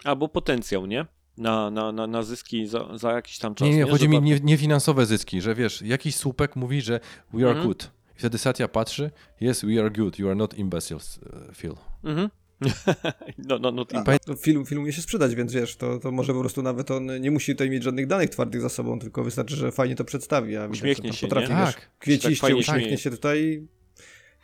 Albo 0.05 0.29
potencjał, 0.29 0.87
nie? 0.87 1.07
Na, 1.39 1.71
na, 1.71 1.93
na, 1.93 2.07
na 2.07 2.23
zyski 2.23 2.67
za, 2.67 2.99
za 2.99 3.13
jakiś 3.13 3.39
tam 3.39 3.55
czas. 3.55 3.69
Nie, 3.69 3.75
nie, 3.77 3.87
Że 3.87 3.93
chodzi 3.93 4.09
mi 4.09 4.21
nie, 4.21 4.41
nie 4.41 4.57
finansowe 4.57 5.07
zyski, 5.07 5.41
że 5.41 5.55
wiesz, 5.55 5.83
jakiś 5.83 6.17
słupek 6.17 6.57
mówi, 6.57 6.81
że 6.83 7.01
we 7.33 7.39
are 7.41 7.49
Mhm. 7.49 7.67
good. 7.67 7.91
I 8.17 8.19
wtedy 8.19 8.39
Satya 8.39 8.69
patrzy, 8.69 9.11
yes, 9.43 9.65
we 9.65 9.81
are 9.81 9.91
good, 9.91 10.19
you 10.19 10.27
are 10.27 10.37
not 10.37 10.55
imbeciles, 10.59 11.21
e, 11.51 11.55
Phil. 11.55 11.75
Mhm. 12.05 12.29
no, 13.49 13.59
no, 13.59 13.71
no, 13.71 13.87
A, 14.07 14.19
to 14.19 14.37
film, 14.37 14.67
film 14.67 14.83
umie 14.83 14.93
się 14.93 15.03
sprzedać, 15.03 15.35
więc 15.35 15.53
wiesz, 15.53 15.77
to, 15.77 15.99
to 15.99 16.13
może 16.13 16.33
po 16.35 16.41
prostu 16.41 16.63
nawet 16.63 16.91
on 16.91 17.21
nie 17.21 17.31
musi 17.31 17.53
tutaj 17.53 17.71
mieć 17.71 17.83
żadnych 17.83 18.07
danych 18.07 18.31
twardych 18.31 18.61
za 18.61 18.69
sobą, 18.69 18.99
tylko 18.99 19.25
wystarczy, 19.25 19.57
że 19.57 19.73
fajnie 19.73 19.97
to 19.97 20.05
przedstawi. 20.05 20.57
A 20.57 20.67
Uśmiechnie 20.67 21.13
się, 21.13 21.27
potrafi, 21.27 21.53
nie? 21.53 21.57
wiesz, 21.61 21.75
Tak. 21.75 21.91
kwieciście, 21.99 22.37
fajnie 22.47 22.61
uśmiechnie 22.61 22.99
się 22.99 23.11
tutaj. 23.11 23.67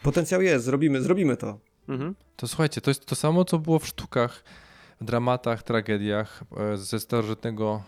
Potencjał 0.03 0.43
jest, 0.43 0.65
zrobimy, 0.65 1.03
zrobimy 1.03 1.37
to. 1.37 1.59
Mhm. 1.89 2.15
To 2.37 2.49
słuchajcie, 2.49 2.81
to 2.81 2.91
jest 2.91 3.07
to 3.07 3.15
samo, 3.15 3.45
co 3.45 3.59
było 3.59 3.79
w 3.79 3.87
sztukach, 3.87 4.45
dramatach, 5.01 5.63
tragediach 5.63 6.43
e, 6.57 6.77
ze 6.77 7.01
starożytnego 7.01 7.83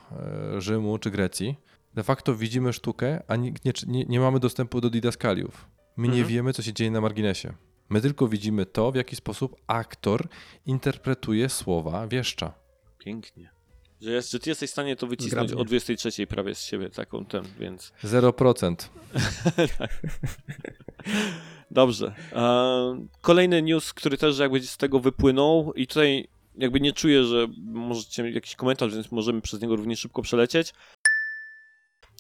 e, 0.57 0.61
Rzymu 0.61 0.99
czy 0.99 1.11
Grecji. 1.11 1.57
De 1.95 2.03
facto 2.03 2.35
widzimy 2.35 2.73
sztukę, 2.73 3.23
a 3.29 3.37
nie, 3.37 3.53
nie, 3.65 3.73
nie, 3.87 4.05
nie 4.05 4.21
mamy 4.21 4.41
dostępu 4.41 4.81
do 4.81 4.91
didaskaliów. 4.91 5.67
My 5.97 6.07
nie 6.09 6.13
Mhm. 6.15 6.29
wiemy, 6.29 6.53
co 6.53 6.63
się 6.63 6.73
dzieje 6.73 6.91
na 6.91 7.01
marginesie. 7.01 7.53
My 7.89 8.01
tylko 8.01 8.29
widzimy 8.29 8.67
to, 8.67 8.93
w 8.93 8.95
jaki 8.95 9.17
sposób 9.17 9.57
aktor 9.67 10.29
interpretuje 10.67 11.49
słowa 11.49 12.07
wieszcza. 12.07 12.55
Pięknie. 12.99 13.51
Że, 14.01 14.11
jest, 14.11 14.31
że 14.31 14.39
ty 14.39 14.51
jesteś 14.51 14.71
w 14.71 14.73
stanie 14.73 14.97
to 14.97 15.07
wycisnąć 15.07 15.49
Zgrabnie. 15.49 15.63
o 15.63 15.65
23 15.65 16.27
prawie 16.27 16.55
z 16.55 16.63
siebie, 16.65 16.91
taką 16.91 17.25
ten, 17.25 17.45
więc... 17.59 17.93
0%. 18.05 18.75
Dobrze. 21.71 22.15
E, 22.33 23.07
kolejny 23.21 23.63
news, 23.63 23.93
który 23.95 24.19
też 24.19 24.39
jakby 24.39 24.61
z 24.63 24.77
tego 24.77 25.01
wypłynął 25.01 25.73
i 25.73 25.87
tutaj 25.87 26.29
jakby 26.59 26.81
nie 26.81 26.93
czuję, 26.93 27.25
że 27.25 27.47
możecie 27.65 28.31
jakiś 28.31 28.57
komentarz, 28.57 28.95
więc 28.95 29.13
możemy 29.13 29.41
przez 29.41 29.63
niego 29.63 29.77
równie 29.77 29.97
szybko 29.97 30.23
przelecieć. 30.23 30.73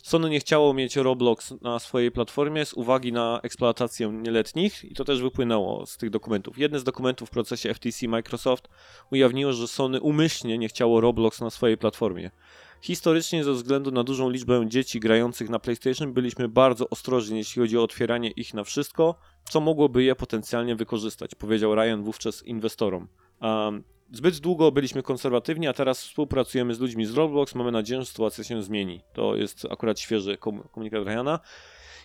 Sony 0.02 0.30
nie 0.30 0.40
chciało 0.40 0.74
mieć 0.74 0.96
Roblox 0.96 1.54
na 1.60 1.78
swojej 1.78 2.10
platformie 2.10 2.64
z 2.64 2.74
uwagi 2.74 3.12
na 3.12 3.40
eksploatację 3.42 4.08
nieletnich 4.08 4.84
i 4.84 4.94
to 4.94 5.04
też 5.04 5.22
wypłynęło 5.22 5.86
z 5.86 5.96
tych 5.96 6.10
dokumentów. 6.10 6.58
Jeden 6.58 6.80
z 6.80 6.84
dokumentów 6.84 7.28
w 7.28 7.32
procesie 7.32 7.74
FTC 7.74 8.08
Microsoft 8.08 8.68
ujawniło, 9.12 9.52
że 9.52 9.68
Sony 9.68 10.00
umyślnie 10.00 10.58
nie 10.58 10.68
chciało 10.68 11.00
Roblox 11.00 11.40
na 11.40 11.50
swojej 11.50 11.78
platformie. 11.78 12.30
Historycznie 12.80 13.44
ze 13.44 13.52
względu 13.52 13.90
na 13.90 14.04
dużą 14.04 14.30
liczbę 14.30 14.64
dzieci 14.68 15.00
grających 15.00 15.48
na 15.48 15.58
PlayStation 15.58 16.12
byliśmy 16.12 16.48
bardzo 16.48 16.88
ostrożni, 16.88 17.38
jeśli 17.38 17.62
chodzi 17.62 17.78
o 17.78 17.82
otwieranie 17.82 18.30
ich 18.30 18.54
na 18.54 18.64
wszystko, 18.64 19.18
co 19.50 19.60
mogłoby 19.60 20.04
je 20.04 20.14
potencjalnie 20.14 20.76
wykorzystać, 20.76 21.34
powiedział 21.34 21.74
Ryan 21.74 22.02
wówczas 22.02 22.42
inwestorom. 22.42 23.08
Um, 23.40 23.84
zbyt 24.12 24.38
długo 24.38 24.72
byliśmy 24.72 25.02
konserwatywni, 25.02 25.68
a 25.68 25.72
teraz 25.72 26.02
współpracujemy 26.02 26.74
z 26.74 26.80
ludźmi 26.80 27.06
z 27.06 27.14
Roblox, 27.14 27.54
mamy 27.54 27.72
nadzieję, 27.72 28.00
że 28.00 28.06
sytuacja 28.06 28.44
się 28.44 28.62
zmieni. 28.62 29.00
To 29.12 29.36
jest 29.36 29.66
akurat 29.70 30.00
świeży 30.00 30.36
kom- 30.36 30.68
komunikat 30.72 31.04
Ryana. 31.04 31.40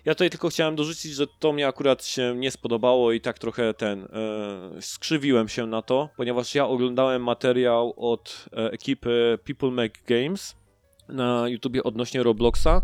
Ja 0.06 0.14
tutaj 0.16 0.30
tylko 0.30 0.50
chciałem 0.50 0.76
dorzucić, 0.76 1.12
że 1.12 1.28
to 1.40 1.54
mnie 1.54 1.68
akurat 1.68 2.06
się 2.06 2.36
nie 2.38 2.52
spodobało 2.52 3.12
i 3.12 3.22
tak 3.22 3.40
trochę 3.40 3.74
ten, 3.74 4.04
e, 4.04 4.82
skrzywiłem 4.82 5.50
się 5.50 5.68
na 5.68 5.82
to, 5.82 6.10
ponieważ 6.18 6.56
ja 6.56 6.68
oglądałem 6.68 7.24
materiał 7.24 7.94
od 7.98 8.46
e, 8.54 8.72
ekipy 8.72 9.40
People 9.46 9.72
Make 9.72 10.04
Games 10.08 10.56
na 11.10 11.48
YouTubie 11.48 11.84
odnośnie 11.84 12.24
Robloxa 12.24 12.82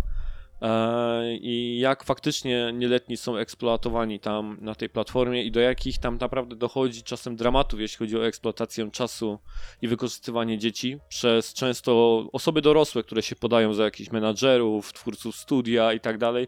i 1.41 1.79
jak 1.79 2.03
faktycznie 2.03 2.71
nieletni 2.73 3.17
są 3.17 3.37
eksploatowani 3.37 4.19
tam 4.19 4.57
na 4.61 4.75
tej 4.75 4.89
platformie 4.89 5.43
i 5.43 5.51
do 5.51 5.59
jakich 5.59 5.97
tam 5.97 6.17
naprawdę 6.17 6.55
dochodzi 6.55 7.03
czasem 7.03 7.35
dramatów, 7.35 7.79
jeśli 7.79 7.97
chodzi 7.97 8.17
o 8.17 8.27
eksploatację 8.27 8.91
czasu 8.91 9.39
i 9.81 9.87
wykorzystywanie 9.87 10.57
dzieci 10.57 10.97
przez 11.09 11.53
często 11.53 12.23
osoby 12.33 12.61
dorosłe, 12.61 13.03
które 13.03 13.21
się 13.21 13.35
podają 13.35 13.73
za 13.73 13.83
jakichś 13.83 14.11
menadżerów, 14.11 14.93
twórców 14.93 15.35
studia 15.35 15.93
i 15.93 15.99
tak 15.99 16.17
dalej, 16.17 16.47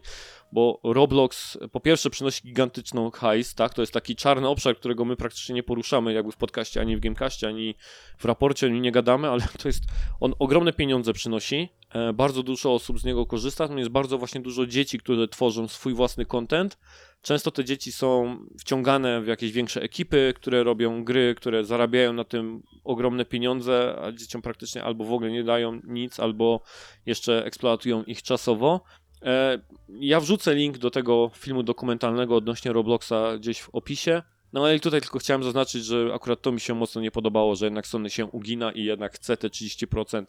bo 0.52 0.80
Roblox 0.84 1.58
po 1.72 1.80
pierwsze 1.80 2.10
przynosi 2.10 2.42
gigantyczną 2.42 3.10
hajs, 3.10 3.54
tak, 3.54 3.74
to 3.74 3.82
jest 3.82 3.92
taki 3.92 4.16
czarny 4.16 4.48
obszar, 4.48 4.76
którego 4.76 5.04
my 5.04 5.16
praktycznie 5.16 5.54
nie 5.54 5.62
poruszamy 5.62 6.12
jakby 6.12 6.32
w 6.32 6.36
podcaście, 6.36 6.80
ani 6.80 6.96
w 6.96 7.00
Gamecastie, 7.00 7.48
ani 7.48 7.74
w 8.18 8.24
raporcie, 8.24 8.66
ani 8.66 8.80
nie 8.80 8.92
gadamy, 8.92 9.28
ale 9.28 9.42
to 9.62 9.68
jest, 9.68 9.82
on 10.20 10.34
ogromne 10.38 10.72
pieniądze 10.72 11.12
przynosi, 11.12 11.68
e, 11.94 12.12
bardzo 12.12 12.42
dużo 12.42 12.74
osób 12.74 13.00
z 13.00 13.04
niego 13.04 13.26
korzysta, 13.26 13.68
tam 13.68 13.78
jest 13.78 13.90
bardzo 13.90 14.18
właśnie 14.18 14.40
dużo 14.40 14.66
dzieci, 14.66 14.98
które 14.98 15.28
tworzą 15.28 15.68
swój 15.68 15.94
własny 15.94 16.26
content, 16.26 16.78
Często 17.22 17.50
te 17.50 17.64
dzieci 17.64 17.92
są 17.92 18.38
wciągane 18.60 19.22
w 19.22 19.26
jakieś 19.26 19.52
większe 19.52 19.82
ekipy, 19.82 20.32
które 20.36 20.62
robią 20.62 21.04
gry, 21.04 21.34
które 21.34 21.64
zarabiają 21.64 22.12
na 22.12 22.24
tym 22.24 22.62
ogromne 22.84 23.24
pieniądze, 23.24 23.98
a 24.02 24.12
dzieciom 24.12 24.42
praktycznie 24.42 24.84
albo 24.84 25.04
w 25.04 25.12
ogóle 25.12 25.30
nie 25.30 25.44
dają 25.44 25.80
nic, 25.84 26.20
albo 26.20 26.62
jeszcze 27.06 27.44
eksploatują 27.44 28.04
ich 28.04 28.22
czasowo. 28.22 28.80
E, 29.24 29.58
Ja 29.88 30.20
wrzucę 30.20 30.54
link 30.54 30.78
do 30.78 30.90
tego 30.90 31.30
filmu 31.34 31.62
dokumentalnego 31.62 32.36
odnośnie 32.36 32.72
Robloxa 32.72 33.38
gdzieś 33.38 33.60
w 33.60 33.68
opisie. 33.72 34.22
No 34.52 34.64
ale 34.64 34.80
tutaj 34.80 35.00
tylko 35.00 35.18
chciałem 35.18 35.42
zaznaczyć, 35.42 35.84
że 35.84 36.10
akurat 36.14 36.42
to 36.42 36.52
mi 36.52 36.60
się 36.60 36.74
mocno 36.74 37.00
nie 37.00 37.10
podobało, 37.10 37.56
że 37.56 37.66
jednak 37.66 37.86
Sony 37.86 38.10
się 38.10 38.26
ugina 38.26 38.72
i 38.72 38.84
jednak 38.84 39.14
chce 39.14 39.36
te 39.36 39.48
30% 39.48 40.24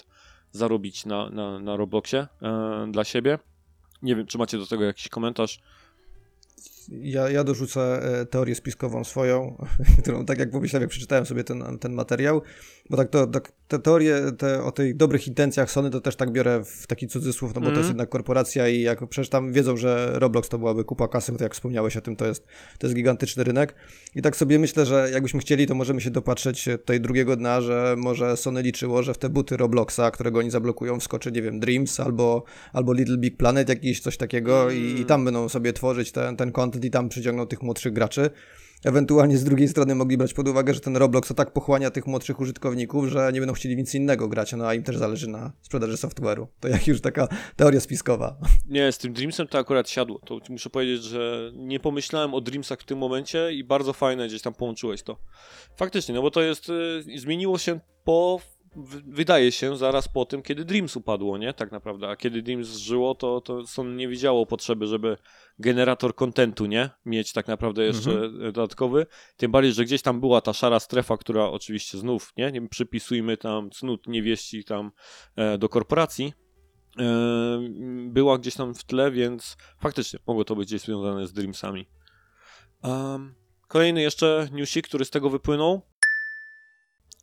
zarobić 0.52 1.06
na, 1.06 1.30
na, 1.30 1.60
na 1.60 1.76
Robloxie 1.78 2.28
e, 2.42 2.88
dla 2.92 3.04
siebie. 3.04 3.40
Nie 4.02 4.16
wiem, 4.16 4.28
czy 4.28 4.38
macie 4.38 4.58
do 4.58 4.68
tego 4.68 4.84
jakiś 4.84 5.10
komentarz. 5.10 5.60
Ja, 6.90 7.30
ja 7.30 7.44
dorzucę 7.44 8.02
e, 8.22 8.26
teorię 8.26 8.56
spiskową 8.56 9.04
swoją, 9.04 9.66
którą 10.02 10.26
tak 10.26 10.40
jak 10.40 10.52
pomyślałem, 10.52 10.82
jak 10.82 10.90
przeczytałem 10.90 11.26
sobie 11.26 11.44
ten, 11.44 11.80
ten 11.80 11.94
materiał, 11.94 12.42
bo 12.90 12.98
tak, 12.98 13.10
to, 13.10 13.28
tak 13.28 13.52
te 13.68 13.80
teorie 13.80 14.22
te, 14.38 14.64
o 14.64 14.72
tych 14.72 14.98
dobrych 14.98 15.28
intencjach 15.28 15.72
Sony 15.72 15.90
to 15.90 16.02
też 16.02 16.16
tak 16.16 16.32
biorę 16.32 16.64
w 16.66 16.88
taki 16.88 17.08
cudzysłów, 17.08 17.56
no 17.56 17.62
bo 17.62 17.66
to 17.66 17.70
Mhm. 17.70 17.78
jest 17.78 17.90
jednak 17.90 18.10
korporacja 18.10 18.68
i 18.68 18.82
jak 18.82 19.08
przecież 19.10 19.30
tam 19.30 19.54
wiedzą, 19.54 19.78
że 19.78 20.12
Roblox 20.14 20.50
to 20.50 20.58
byłaby 20.60 20.84
kupa 20.84 21.08
kasy, 21.08 21.32
bo 21.32 21.38
tak 21.38 21.44
jak 21.46 21.54
wspomniałeś 21.54 21.98
o 21.98 22.02
tym, 22.02 22.16
to 22.16 22.26
jest, 22.26 22.46
to 22.80 22.88
jest 22.88 22.96
gigantyczny 22.96 23.44
rynek 23.44 23.76
i 24.16 24.22
tak 24.22 24.36
sobie 24.36 24.60
myślę, 24.60 24.86
że 24.86 25.10
jakbyśmy 25.14 25.40
chcieli, 25.40 25.68
to 25.68 25.76
możemy 25.76 26.02
się 26.02 26.12
dopatrzeć 26.12 26.66
tutaj 26.66 27.02
drugiego 27.02 27.36
dna, 27.36 27.62
że 27.62 27.96
może 27.98 28.38
Sony 28.38 28.62
liczyło, 28.62 29.04
że 29.04 29.14
w 29.14 29.18
te 29.18 29.30
buty 29.30 29.58
Robloxa, 29.58 30.12
którego 30.14 30.40
oni 30.40 30.52
zablokują, 30.52 31.00
wskoczy, 31.00 31.32
nie 31.32 31.42
wiem, 31.42 31.60
Dreams 31.60 32.00
albo, 32.00 32.44
albo 32.74 32.94
Little 32.94 33.18
Big 33.18 33.38
Planet 33.38 33.70
jakiś, 33.70 34.00
coś 34.00 34.18
takiego 34.18 34.72
i, 34.72 35.02
i 35.02 35.06
tam 35.06 35.26
będą 35.26 35.50
sobie 35.50 35.74
tworzyć 35.74 36.12
ten, 36.12 36.38
ten 36.38 36.52
content 36.52 36.86
i 36.86 36.92
tam 36.92 37.10
przyciągną 37.10 37.48
tych 37.48 37.62
młodszych 37.62 37.94
graczy. 37.94 38.30
Ewentualnie 38.86 39.38
z 39.38 39.44
drugiej 39.44 39.68
strony 39.68 39.96
mogli 39.96 40.18
brać 40.18 40.34
pod 40.34 40.48
uwagę, 40.48 40.74
że 40.74 40.80
ten 40.80 40.98
Roblox 40.98 41.28
to 41.28 41.34
tak 41.34 41.54
pochłania 41.54 41.92
tych 41.92 42.08
młodszych 42.08 42.40
użytkowników, 42.40 43.08
że 43.08 43.32
nie 43.34 43.40
będą 43.40 43.54
chcieli 43.54 43.76
nic 43.76 43.96
innego 43.96 44.28
grać, 44.28 44.54
no 44.54 44.68
a 44.68 44.74
im 44.74 44.84
też 44.84 44.98
zależy 44.98 45.28
na 45.28 45.52
sprzedaży 45.62 45.96
software'u. 45.96 46.48
To 46.60 46.68
jak 46.68 46.88
już 46.88 47.02
taka 47.02 47.28
teoria 47.56 47.80
spiskowa. 47.80 48.38
Nie, 48.70 48.92
z 48.92 48.98
tym 48.98 49.14
Dreamsem 49.14 49.48
to 49.48 49.58
akurat 49.58 49.90
siadło. 49.90 50.20
To 50.20 50.40
muszę 50.50 50.70
powiedzieć, 50.70 51.04
że 51.04 51.52
nie 51.56 51.80
pomyślałem 51.80 52.34
o 52.34 52.42
Dreamsach 52.42 52.82
w 52.82 52.86
tym 52.86 52.98
momencie 52.98 53.54
i 53.54 53.64
bardzo 53.64 53.94
fajne 53.94 54.28
gdzieś 54.28 54.42
tam 54.42 54.54
połączyłeś 54.54 55.04
to. 55.04 55.18
Faktycznie, 55.76 56.16
no 56.16 56.22
bo 56.22 56.32
to 56.32 56.42
jest, 56.42 56.70
y, 56.70 57.20
zmieniło 57.20 57.58
się 57.58 57.80
po 58.04 58.40
wydaje 59.06 59.52
się 59.52 59.78
zaraz 59.78 60.08
po 60.08 60.26
tym, 60.26 60.42
kiedy 60.42 60.66
Dreams 60.66 60.96
upadło, 60.96 61.38
nie? 61.38 61.54
Tak 61.54 61.72
naprawdę. 61.72 62.10
A 62.10 62.16
kiedy 62.16 62.42
Dreams 62.42 62.68
żyło, 62.68 63.16
to, 63.16 63.42
to 63.42 63.68
Sony 63.68 63.96
nie 63.96 64.08
widziało 64.08 64.46
potrzeby, 64.46 64.88
żeby 64.88 65.18
generator 65.60 66.16
kontentu, 66.16 66.66
nie? 66.66 66.90
Mieć 67.06 67.34
tak 67.34 67.48
naprawdę 67.48 67.84
jeszcze 67.84 68.12
Mhm. 68.12 68.40
dodatkowy. 68.54 69.06
Tym 69.38 69.52
bardziej, 69.52 69.74
że 69.74 69.86
gdzieś 69.86 70.02
tam 70.02 70.20
była 70.20 70.42
ta 70.42 70.54
szara 70.54 70.80
strefa, 70.80 71.18
która 71.18 71.46
oczywiście 71.50 71.98
znów, 71.98 72.34
nie? 72.38 72.52
nie 72.52 72.70
przypisujmy 72.70 73.38
tam 73.38 73.70
cnót 73.72 74.08
niewieści 74.08 74.64
tam 74.64 74.92
e, 75.36 75.58
do 75.58 75.70
korporacji. 75.70 76.34
E, 77.00 77.04
była 78.08 78.38
gdzieś 78.38 78.56
tam 78.56 78.76
w 78.76 78.84
tle, 78.84 79.12
więc 79.12 79.58
faktycznie 79.80 80.20
mogło 80.28 80.46
to 80.46 80.56
być 80.56 80.68
gdzieś 80.68 80.82
związane 80.82 81.28
z 81.28 81.34
Dreamsami. 81.34 81.88
Um, 82.84 83.36
kolejny 83.68 84.02
jeszcze 84.02 84.48
newsik, 84.52 84.88
który 84.88 85.06
z 85.06 85.10
tego 85.10 85.30
wypłynął. 85.30 85.82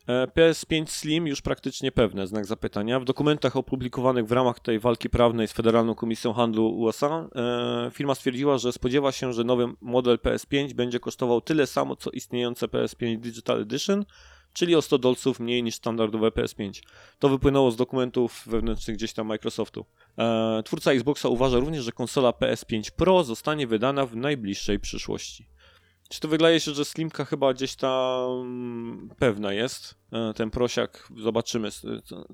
E, 0.07 0.27
PS5 0.27 0.87
Slim 0.87 1.27
już 1.27 1.43
praktycznie 1.43 1.93
pewne, 1.93 2.27
znak 2.27 2.47
zapytania. 2.47 3.01
W 3.01 3.05
dokumentach 3.05 3.57
opublikowanych 3.57 4.27
w 4.27 4.33
ramach 4.33 4.61
tej 4.61 4.79
walki 4.79 5.11
prawnej 5.11 5.49
z 5.49 5.53
Federalną 5.53 5.95
Komisją 5.95 6.33
Handlu 6.33 6.81
USA 6.81 7.29
e, 7.37 7.91
firma 7.95 8.15
stwierdziła, 8.15 8.59
że 8.59 8.73
spodziewa 8.73 9.13
się, 9.13 9.33
że 9.33 9.45
nowy 9.45 9.67
model 9.81 10.17
PS5 10.17 10.73
będzie 10.73 11.01
kosztował 11.01 11.41
tyle 11.41 11.67
samo, 11.67 11.97
co 11.97 12.11
istniejące 12.11 12.67
PS5 12.67 13.19
Digital 13.19 13.61
Edition, 13.61 14.05
czyli 14.53 14.75
o 14.75 14.83
100 14.83 14.99
dolców 14.99 15.41
mniej 15.41 15.63
niż 15.63 15.75
standardowe 15.75 16.29
PS5. 16.29 16.83
To 17.19 17.29
wypłynęło 17.29 17.71
z 17.71 17.77
dokumentów 17.77 18.43
wewnętrznych 18.47 18.97
gdzieś 18.97 19.13
tam 19.13 19.27
Microsoftu. 19.27 19.85
E, 20.19 20.63
twórca 20.65 20.93
Xboxa 20.93 21.29
uważa 21.29 21.59
również, 21.59 21.85
że 21.85 21.93
konsola 21.93 22.31
PS5 22.31 22.91
Pro 22.91 23.25
zostanie 23.25 23.67
wydana 23.67 24.07
w 24.07 24.17
najbliższej 24.17 24.81
przyszłości. 24.81 25.50
Czy 26.11 26.21
to 26.21 26.29
wydaje 26.29 26.61
się, 26.61 26.73
że 26.73 26.85
Slimka 26.85 27.25
chyba 27.25 27.55
gdzieś 27.55 27.75
tam 27.77 29.09
pewna 29.19 29.53
jest, 29.53 29.95
e, 30.13 30.35
ten 30.35 30.51
prosiak, 30.51 31.09
zobaczymy 31.23 31.69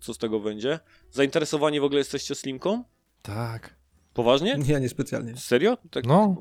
co, 0.01 0.15
z 0.15 0.19
tego 0.19 0.40
będzie. 0.40 0.78
Zainteresowani 1.11 1.81
w 1.81 1.85
ogóle 1.85 1.98
jesteście 1.98 2.35
Slimką? 2.35 2.85
Tak. 3.23 3.77
Poważnie? 4.15 4.59
Ja 4.69 4.78
niespecjalnie. 4.78 5.36
Serio? 5.36 5.77
Tak, 5.90 6.07
No. 6.07 6.36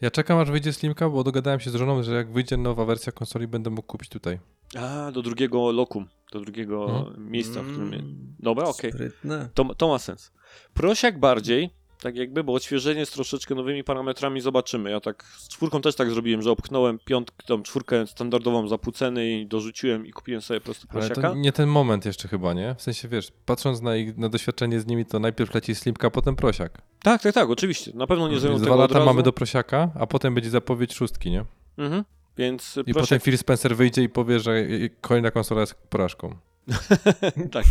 Ja 0.00 0.10
czekam 0.10 0.38
aż 0.38 0.50
wyjdzie 0.50 0.72
Slimka, 0.72 1.08
bo 1.10 1.24
dogadałem 1.24 1.60
się 1.60 1.70
z 1.70 1.74
żoną, 1.74 2.02
że 2.02 2.14
jak 2.14 2.32
wyjdzie 2.32 2.56
nowa 2.56 2.84
wersja 2.84 3.12
konsoli, 3.12 3.48
będę 3.48 3.70
mógł 3.70 3.82
kupić 3.88 4.08
tutaj. 4.10 4.38
A, 4.78 5.10
do 5.12 5.22
drugiego 5.22 5.72
lokum, 5.72 6.08
do 6.32 6.40
drugiego 6.40 6.98
Mhm. 6.98 7.30
miejsca, 7.30 7.62
w 7.62 7.66
którym... 7.72 7.94
Mm, 7.94 8.34
Dobra, 8.38 8.64
okej. 8.64 8.92
Sprytne. 8.92 9.48
To, 9.54 9.74
to 9.74 9.88
ma 9.88 9.98
sens. 9.98 10.32
Prosiak 10.74 11.18
bardziej, 11.20 11.70
tak 12.02 12.16
jakby, 12.16 12.44
bo 12.44 12.52
odświeżenie 12.52 13.06
z 13.06 13.10
troszeczkę 13.10 13.54
nowymi 13.54 13.84
parametrami 13.84 14.40
zobaczymy. 14.40 14.90
Ja 14.90 15.00
tak 15.00 15.24
z 15.38 15.48
czwórką 15.48 15.80
też 15.80 15.94
tak 15.94 16.10
zrobiłem, 16.10 16.42
że 16.42 16.50
opchnąłem 16.50 16.98
piątkę, 17.04 17.46
tą 17.46 17.62
czwórkę 17.62 18.06
standardową 18.06 18.68
za 18.68 18.78
pół 18.78 18.92
ceny 18.92 19.30
i 19.30 19.46
dorzuciłem 19.46 20.06
i 20.06 20.10
kupiłem 20.10 20.42
sobie 20.42 20.60
po 20.60 20.64
prostu 20.64 20.88
Ale 20.90 21.10
to 21.10 21.34
nie 21.34 21.52
ten 21.52 21.68
moment 21.68 22.04
jeszcze 22.04 22.28
chyba, 22.28 22.54
nie? 22.54 22.74
W 22.74 22.82
sensie, 22.82 23.08
wiesz, 23.08 23.32
patrząc 23.46 23.80
na, 23.80 23.96
ich, 23.96 24.16
na 24.16 24.28
doświadczenie 24.28 24.80
z 24.80 24.86
nimi, 24.86 25.06
to 25.06 25.18
najpierw 25.18 25.54
leci 25.54 25.74
Slimka, 25.74 26.06
a 26.06 26.10
potem 26.10 26.36
Prosiak. 26.36 26.82
Tak, 27.02 27.22
tak, 27.22 27.34
tak, 27.34 27.50
oczywiście. 27.50 27.92
Na 27.94 28.06
pewno 28.06 28.28
nie 28.28 28.40
zrobią 28.40 28.56
tego 28.56 28.66
dwa 28.66 28.74
od 28.74 28.80
lata 28.80 28.94
razu. 28.94 29.06
mamy 29.06 29.22
do 29.22 29.32
Prosiaka, 29.32 29.90
a 30.00 30.06
potem 30.06 30.34
będzie 30.34 30.50
zapowiedź 30.50 30.94
szóstki, 30.94 31.30
nie? 31.30 31.44
Mhm. 31.78 32.04
Więc 32.36 32.78
I 32.86 32.92
proszę, 32.94 33.06
potem 33.06 33.20
Phil 33.20 33.38
Spencer 33.38 33.76
wyjdzie 33.76 34.02
i 34.02 34.08
powie, 34.08 34.40
że 34.40 34.54
kolejna 35.00 35.30
konsola 35.30 35.60
jest 35.60 35.74
porażką. 35.74 36.36
tak. 37.52 37.64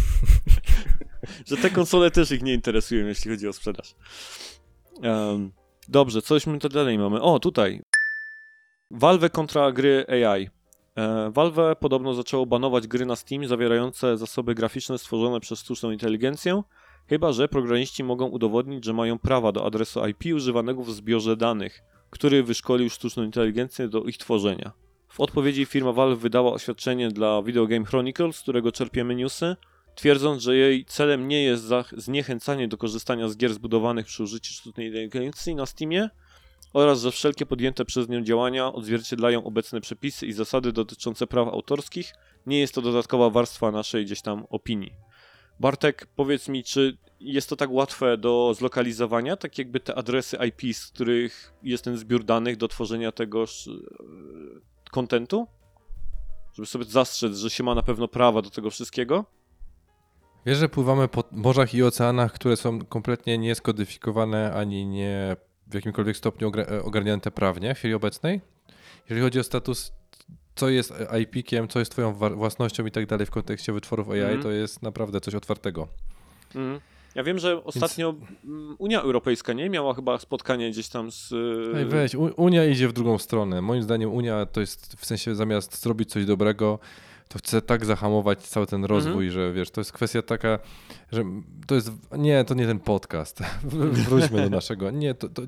Że 1.45 1.57
te 1.57 1.69
konsole 1.69 2.11
też 2.11 2.31
ich 2.31 2.43
nie 2.43 2.53
interesują, 2.53 3.07
jeśli 3.07 3.31
chodzi 3.31 3.47
o 3.47 3.53
sprzedaż. 3.53 3.95
Em, 5.01 5.51
dobrze, 5.87 6.21
coś 6.21 6.47
my 6.47 6.59
to 6.59 6.69
dalej 6.69 6.97
mamy. 6.97 7.21
O, 7.21 7.39
tutaj. 7.39 7.81
Valve 8.91 9.29
kontra 9.29 9.71
gry 9.71 10.05
AI. 10.07 10.49
E, 10.95 11.31
Valve 11.33 11.75
podobno 11.79 12.13
zaczęło 12.13 12.45
banować 12.45 12.87
gry 12.87 13.05
na 13.05 13.15
Steam 13.15 13.47
zawierające 13.47 14.17
zasoby 14.17 14.55
graficzne 14.55 14.97
stworzone 14.97 15.39
przez 15.39 15.59
sztuczną 15.59 15.91
inteligencję, 15.91 16.63
chyba 17.09 17.31
że 17.31 17.47
programiści 17.47 18.03
mogą 18.03 18.27
udowodnić, 18.27 18.85
że 18.85 18.93
mają 18.93 19.19
prawa 19.19 19.51
do 19.51 19.65
adresu 19.65 20.07
IP 20.07 20.35
używanego 20.35 20.83
w 20.83 20.91
zbiorze 20.91 21.37
danych, 21.37 21.81
który 22.09 22.43
wyszkolił 22.43 22.89
sztuczną 22.89 23.23
inteligencję 23.23 23.87
do 23.87 24.03
ich 24.03 24.17
tworzenia. 24.17 24.71
W 25.09 25.19
odpowiedzi 25.19 25.65
firma 25.65 25.93
Valve 25.93 26.19
wydała 26.19 26.51
oświadczenie 26.51 27.09
dla 27.09 27.41
Video 27.41 27.67
Game 27.67 27.85
Chronicles, 27.85 28.35
z 28.35 28.41
którego 28.41 28.71
czerpiemy 28.71 29.15
newsy, 29.15 29.55
twierdząc, 29.99 30.43
że 30.43 30.55
jej 30.55 30.85
celem 30.85 31.27
nie 31.27 31.43
jest 31.43 31.65
zniechęcanie 31.97 32.67
do 32.67 32.77
korzystania 32.77 33.29
z 33.29 33.37
gier 33.37 33.53
zbudowanych 33.53 34.05
przy 34.05 34.23
użyciu 34.23 34.53
sztucznej 34.53 34.87
inteligencji 34.87 35.55
na 35.55 35.65
Steamie 35.65 36.09
oraz 36.73 37.01
że 37.01 37.11
wszelkie 37.11 37.45
podjęte 37.45 37.85
przez 37.85 38.09
nią 38.09 38.23
działania 38.23 38.73
odzwierciedlają 38.73 39.43
obecne 39.43 39.81
przepisy 39.81 40.27
i 40.27 40.33
zasady 40.33 40.71
dotyczące 40.71 41.27
praw 41.27 41.47
autorskich. 41.47 42.13
Nie 42.45 42.59
jest 42.59 42.75
to 42.75 42.81
dodatkowa 42.81 43.29
warstwa 43.29 43.71
naszej 43.71 44.05
gdzieś 44.05 44.21
tam 44.21 44.45
opinii. 44.49 44.93
Bartek, 45.59 46.07
powiedz 46.15 46.47
mi, 46.47 46.63
czy 46.63 46.97
jest 47.19 47.49
to 47.49 47.55
tak 47.55 47.71
łatwe 47.71 48.17
do 48.17 48.53
zlokalizowania, 48.57 49.37
tak 49.37 49.57
jakby 49.57 49.79
te 49.79 49.95
adresy 49.95 50.37
IP, 50.47 50.75
z 50.75 50.87
których 50.87 51.53
jest 51.63 51.83
ten 51.83 51.97
zbiór 51.97 52.23
danych 52.23 52.57
do 52.57 52.67
tworzenia 52.67 53.11
tegoż 53.11 53.67
e, 53.67 53.71
kontentu? 54.91 55.47
Żeby 56.53 56.65
sobie 56.65 56.85
zastrzec, 56.85 57.37
że 57.37 57.49
się 57.49 57.63
ma 57.63 57.75
na 57.75 57.83
pewno 57.83 58.07
prawa 58.07 58.41
do 58.41 58.49
tego 58.49 58.69
wszystkiego? 58.69 59.38
Wiesz, 60.49 60.57
że 60.57 60.69
pływamy 60.69 61.07
po 61.07 61.23
morzach 61.31 61.73
i 61.73 61.83
oceanach, 61.83 62.33
które 62.33 62.57
są 62.57 62.85
kompletnie 62.85 63.37
nieskodyfikowane 63.37 64.53
ani 64.53 64.85
nie 64.85 65.35
w 65.67 65.73
jakimkolwiek 65.73 66.17
stopniu 66.17 66.51
e, 66.57 66.83
ogarnięte 66.83 67.31
prawnie 67.31 67.75
w 67.75 67.77
chwili 67.77 67.93
obecnej? 67.93 68.41
Jeżeli 69.09 69.21
chodzi 69.21 69.39
o 69.39 69.43
status, 69.43 69.91
co 70.55 70.69
jest 70.69 70.93
IP-kiem, 71.21 71.67
co 71.67 71.79
jest 71.79 71.91
twoją 71.91 72.13
własnością 72.13 72.85
i 72.85 72.91
tak 72.91 73.05
dalej 73.05 73.25
w 73.25 73.31
kontekście 73.31 73.73
wytworów 73.73 74.09
AI, 74.09 74.19
Mhm. 74.19 74.41
to 74.41 74.51
jest 74.51 74.81
naprawdę 74.81 75.21
coś 75.21 75.35
otwartego. 75.35 75.87
Mhm. 76.55 76.79
Ja 77.15 77.23
wiem, 77.23 77.39
że 77.39 77.63
ostatnio 77.63 78.15
mm, 78.45 78.75
Unia 78.77 79.01
Europejska 79.01 79.53
nie 79.53 79.69
miała 79.69 79.93
chyba 79.93 80.17
spotkanie 80.17 80.71
gdzieś 80.71 80.89
tam 80.89 81.11
z. 81.11 81.33
Ej, 81.75 81.85
weź, 81.85 82.15
Unia 82.15 82.65
idzie 82.65 82.87
w 82.87 82.93
drugą 82.93 83.17
stronę. 83.17 83.61
Moim 83.61 83.83
zdaniem 83.83 84.13
Unia 84.13 84.45
to 84.45 84.61
jest 84.61 84.95
w 84.99 85.05
sensie 85.05 85.35
zamiast 85.35 85.81
zrobić 85.81 86.09
coś 86.11 86.25
dobrego, 86.25 86.79
to 87.29 87.39
chce 87.39 87.61
tak 87.61 87.85
zahamować 87.85 88.39
cały 88.47 88.67
ten 88.67 88.85
rozwój, 88.85 89.29
że 89.29 89.53
wiesz, 89.53 89.71
to 89.71 89.81
jest 89.81 89.91
kwestia 89.91 90.21
taka, 90.21 90.59
że 91.11 91.23
to 91.67 91.75
jest, 91.75 91.91
nie, 92.17 92.43
to 92.43 92.53
nie 92.53 92.65
ten 92.65 92.79
podcast. 92.79 93.39
Wróćmy 94.07 94.41
do 94.41 94.49
naszego. 94.49 94.91
Nie, 94.91 95.13
to, 95.13 95.29
to 95.29 95.41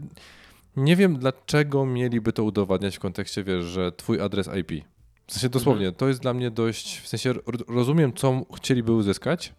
nie 0.75 0.95
wiem 0.95 1.17
dlaczego 1.17 1.85
mieliby 1.85 2.33
to 2.33 2.43
udowadniać 2.43 2.97
w 2.97 2.99
kontekście, 2.99 3.43
wiesz, 3.43 3.65
że 3.65 3.91
twój 3.91 4.21
adres 4.21 4.49
IP. 4.59 4.85
W 5.27 5.33
sensie 5.33 5.49
dosłownie, 5.49 5.91
to 5.91 6.07
jest 6.07 6.19
dla 6.19 6.33
mnie 6.33 6.51
dość, 6.51 6.99
w 6.99 7.07
sensie 7.07 7.33
ro- 7.33 7.43
rozumiem, 7.67 8.13
co 8.13 8.41
chcieliby 8.55 8.91
uzyskać, 8.91 9.53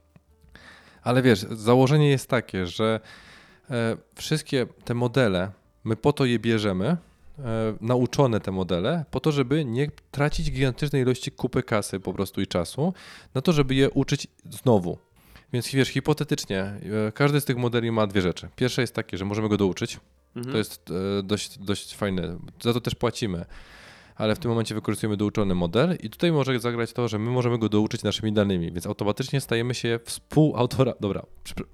ale 1.03 1.23
wiesz, 1.23 1.39
założenie 1.51 2.09
jest 2.09 2.29
takie, 2.29 2.67
że 2.67 3.01
e, 3.71 3.97
wszystkie 4.15 4.67
te 4.85 4.95
modele, 4.95 5.51
my 5.85 5.97
po 5.97 6.13
to 6.13 6.25
je 6.25 6.39
bierzemy, 6.39 6.97
nauczone 7.81 8.41
te 8.41 8.51
modele, 8.51 9.05
po 9.11 9.21
to, 9.21 9.33
żeby 9.33 9.65
nie 9.65 9.91
tracić 10.11 10.51
gigantycznej 10.51 11.03
ilości 11.03 11.31
kupy 11.31 11.63
kasy 11.63 12.01
po 12.01 12.13
prostu 12.13 12.41
i 12.41 12.47
czasu, 12.47 12.95
na 13.35 13.41
to, 13.41 13.53
żeby 13.53 13.75
je 13.75 13.91
uczyć 13.91 14.27
znowu. 14.51 14.99
Więc 15.53 15.69
wiesz, 15.69 15.89
hipotetycznie, 15.89 16.61
e, 16.61 17.13
każdy 17.15 17.41
z 17.41 17.45
tych 17.45 17.57
modeli 17.57 17.91
ma 17.91 18.07
dwie 18.07 18.21
rzeczy. 18.21 18.49
Pierwsze 18.57 18.81
jest 18.81 18.95
takie, 18.95 19.19
że 19.19 19.25
możemy 19.25 19.49
go 19.49 19.57
douczyć. 19.57 20.01
Mhm. 20.37 20.53
To 20.53 20.59
jest 20.59 20.91
e, 20.91 21.23
dość, 21.23 21.59
dość 21.59 21.95
fajne. 21.95 22.39
Za 22.63 22.73
to 22.73 22.81
też 22.81 22.95
płacimy. 22.95 23.45
Ale 24.17 24.37
w 24.37 24.39
tym 24.39 24.51
momencie 24.51 24.75
wykorzystujemy 24.75 25.17
douczony 25.17 25.55
model 25.55 25.97
i 26.03 26.11
tutaj 26.11 26.33
może 26.33 26.61
zagrać 26.61 26.93
to, 26.93 27.09
że 27.09 27.19
my 27.19 27.31
możemy 27.31 27.59
go 27.59 27.69
douczyć 27.69 28.03
naszymi 28.03 28.33
danymi, 28.33 28.73
więc 28.73 28.87
automatycznie 28.87 29.41
stajemy 29.41 29.75
się 29.75 30.01
współautora. 30.05 30.93
Dobra, 31.01 31.23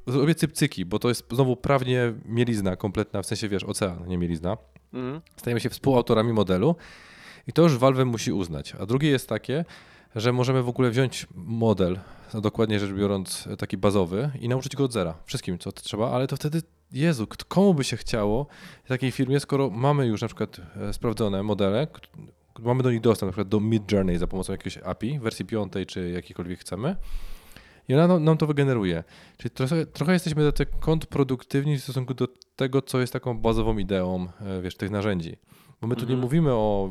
zrobię 0.07 0.35
cypcyki, 0.35 0.85
bo 0.85 0.99
to 0.99 1.09
jest 1.09 1.27
znowu 1.31 1.57
prawnie 1.57 2.13
mielizna 2.25 2.77
kompletna, 2.77 3.23
w 3.23 3.27
sensie 3.27 3.49
wiesz, 3.49 3.65
ocean, 3.65 4.09
nie 4.09 4.19
mielizna. 4.19 4.57
Mhm. 4.95 5.21
Stajemy 5.37 5.61
się 5.61 5.71
współautorami 5.71 6.33
modelu 6.33 6.77
i 7.47 7.53
to 7.53 7.63
już 7.63 7.79
Valve 7.79 8.05
musi 8.05 8.33
uznać. 8.33 8.75
A 8.81 8.87
drugie 8.87 9.09
jest 9.09 9.29
takie, 9.29 9.65
że 10.17 10.33
możemy 10.33 10.63
w 10.63 10.69
ogóle 10.69 10.91
wziąć 10.91 11.27
model, 11.35 11.99
a 12.35 12.41
dokładnie 12.41 12.81
rzecz 12.81 12.93
biorąc 12.93 13.49
taki 13.59 13.77
bazowy 13.77 14.31
i 14.41 14.49
nauczyć 14.49 14.77
go 14.77 14.85
od 14.85 14.93
zera, 14.93 15.15
wszystkim 15.25 15.59
co 15.59 15.73
trzeba, 15.73 16.11
ale 16.11 16.27
to 16.27 16.37
wtedy, 16.37 16.63
Jezu, 16.93 17.27
komu 17.49 17.75
by 17.75 17.85
się 17.85 17.97
chciało 17.97 18.47
w 18.85 18.89
takiej 18.89 19.11
firmie, 19.11 19.41
skoro 19.41 19.71
mamy 19.71 20.07
już 20.07 20.23
na 20.23 20.29
przykład 20.29 20.61
e, 20.77 20.93
sprawdzone 20.93 21.43
modele, 21.43 21.87
mamy 22.59 22.83
do 22.83 22.91
nich 22.91 23.01
dostęp, 23.01 23.29
na 23.29 23.33
przykład 23.33 23.49
do 23.49 23.61
Mid 23.61 23.93
Journey 23.93 24.19
za 24.19 24.27
pomocą 24.27 24.53
jakiegoś 24.53 24.79
API, 24.79 25.19
wersji 25.19 25.45
piątej 25.45 25.87
czy 25.87 26.11
jakiejkolwiek 26.11 26.61
chcemy 26.61 26.97
i 27.89 27.95
ona 27.95 28.07
nam, 28.07 28.25
nam 28.25 28.37
to 28.37 28.47
wygeneruje. 28.47 29.05
Czyli 29.37 29.51
trochę, 29.51 29.87
trochę 29.87 30.13
jesteśmy 30.13 30.43
do 30.43 30.53
tego 30.53 30.71
kontrproduktywni 30.81 31.79
w 31.79 31.83
stosunku 31.83 32.15
do 32.15 32.29
tego, 32.57 32.83
co 32.83 33.01
jest 33.01 33.13
taką 33.13 33.39
bazową 33.39 33.79
ideą, 33.79 34.29
e, 34.41 34.63
wiesz, 34.63 34.77
tych 34.77 34.91
narzędzi. 34.91 35.37
Bo 35.81 35.87
my 35.89 35.95
tu 35.95 36.01
nie 36.01 36.05
Mhm. 36.15 36.21
mówimy 36.21 36.53
o, 36.53 36.91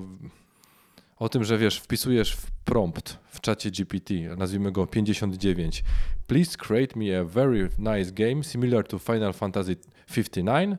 o 1.17 1.29
tym, 1.29 1.43
że 1.43 1.57
wiesz, 1.57 1.79
wpisujesz 1.79 2.33
w 2.35 2.51
prompt 2.51 3.17
w 3.27 3.41
czacie 3.41 3.71
GPT, 3.71 4.13
nazwijmy 4.37 4.71
go 4.71 4.87
59. 4.87 5.83
Please 6.27 6.57
create 6.57 6.99
me 6.99 7.19
a 7.19 7.23
very 7.23 7.69
nice 7.79 8.11
game 8.11 8.43
similar 8.43 8.87
to 8.87 8.99
Final 8.99 9.33
Fantasy 9.33 9.75
59 10.15 10.77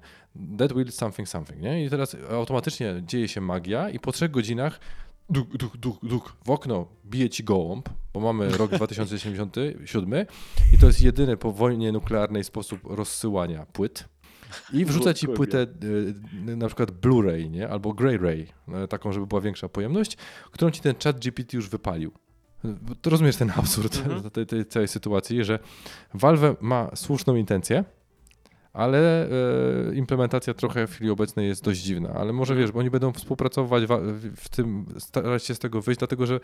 that 0.59 0.73
will 0.73 0.93
something 0.93 1.28
something, 1.28 1.61
nie? 1.61 1.85
I 1.85 1.90
teraz 1.90 2.16
automatycznie 2.31 3.03
dzieje 3.07 3.28
się 3.28 3.40
magia 3.40 3.90
i 3.90 3.99
po 3.99 4.12
trzech 4.12 4.31
godzinach 4.31 4.81
duk, 5.30 5.56
duk, 5.56 5.76
duk, 5.76 5.98
duk, 6.02 6.36
w 6.44 6.50
okno 6.50 6.86
bije 7.05 7.30
ci 7.30 7.44
gołąb, 7.44 7.88
bo 8.14 8.20
mamy 8.20 8.48
rok 8.48 8.70
2077 8.76 10.26
i 10.74 10.78
to 10.78 10.86
jest 10.86 11.00
jedyny 11.02 11.36
po 11.36 11.52
wojnie 11.52 11.92
nuklearnej 11.92 12.44
sposób 12.44 12.80
rozsyłania 12.84 13.66
płyt. 13.66 14.09
I 14.72 14.84
wrzuca 14.84 15.14
ci 15.14 15.28
płytę 15.28 15.66
y, 16.48 16.56
na 16.56 16.66
przykład 16.66 16.90
Blu-ray, 16.90 17.50
nie? 17.50 17.68
Albo 17.68 17.90
Grey-Ray, 17.90 18.46
y, 18.84 18.88
taką, 18.88 19.12
żeby 19.12 19.26
była 19.26 19.40
większa 19.40 19.68
pojemność, 19.68 20.16
którą 20.50 20.70
ci 20.70 20.80
ten 20.80 20.94
chat 21.05 21.18
GPT 21.20 21.56
już 21.56 21.68
wypalił. 21.68 22.12
To 23.02 23.10
rozumiesz 23.10 23.36
ten 23.36 23.52
absurd 23.56 23.96
Mhm. 23.96 24.30
tej, 24.30 24.46
tej 24.46 24.66
całej 24.66 24.88
sytuacji, 24.88 25.44
że 25.44 25.59
Valve 26.14 26.56
ma 26.60 26.90
słuszną 26.96 27.36
intencję, 27.36 27.84
ale 28.78 29.28
e, 29.90 29.94
implementacja 29.94 30.55
trochę 30.55 30.86
w 30.86 30.90
chwili 30.94 31.10
obecnej 31.10 31.48
jest 31.48 31.64
dość 31.64 31.80
dziwna. 31.80 32.10
Ale 32.10 32.32
może 32.32 32.55
wiesz, 32.55 32.72
bo 32.72 32.78
oni 32.78 32.90
będą 32.90 33.12
współpracować 33.12 33.86
wa- 33.86 34.00
w- 34.00 34.36
w 34.36 34.48
tym, 34.48 34.86
starać 34.98 35.44
się 35.44 35.55
z 35.55 35.59
tego 35.59 35.82
wyjść, 35.82 35.98
dlatego 35.98 36.26
że 36.26 36.40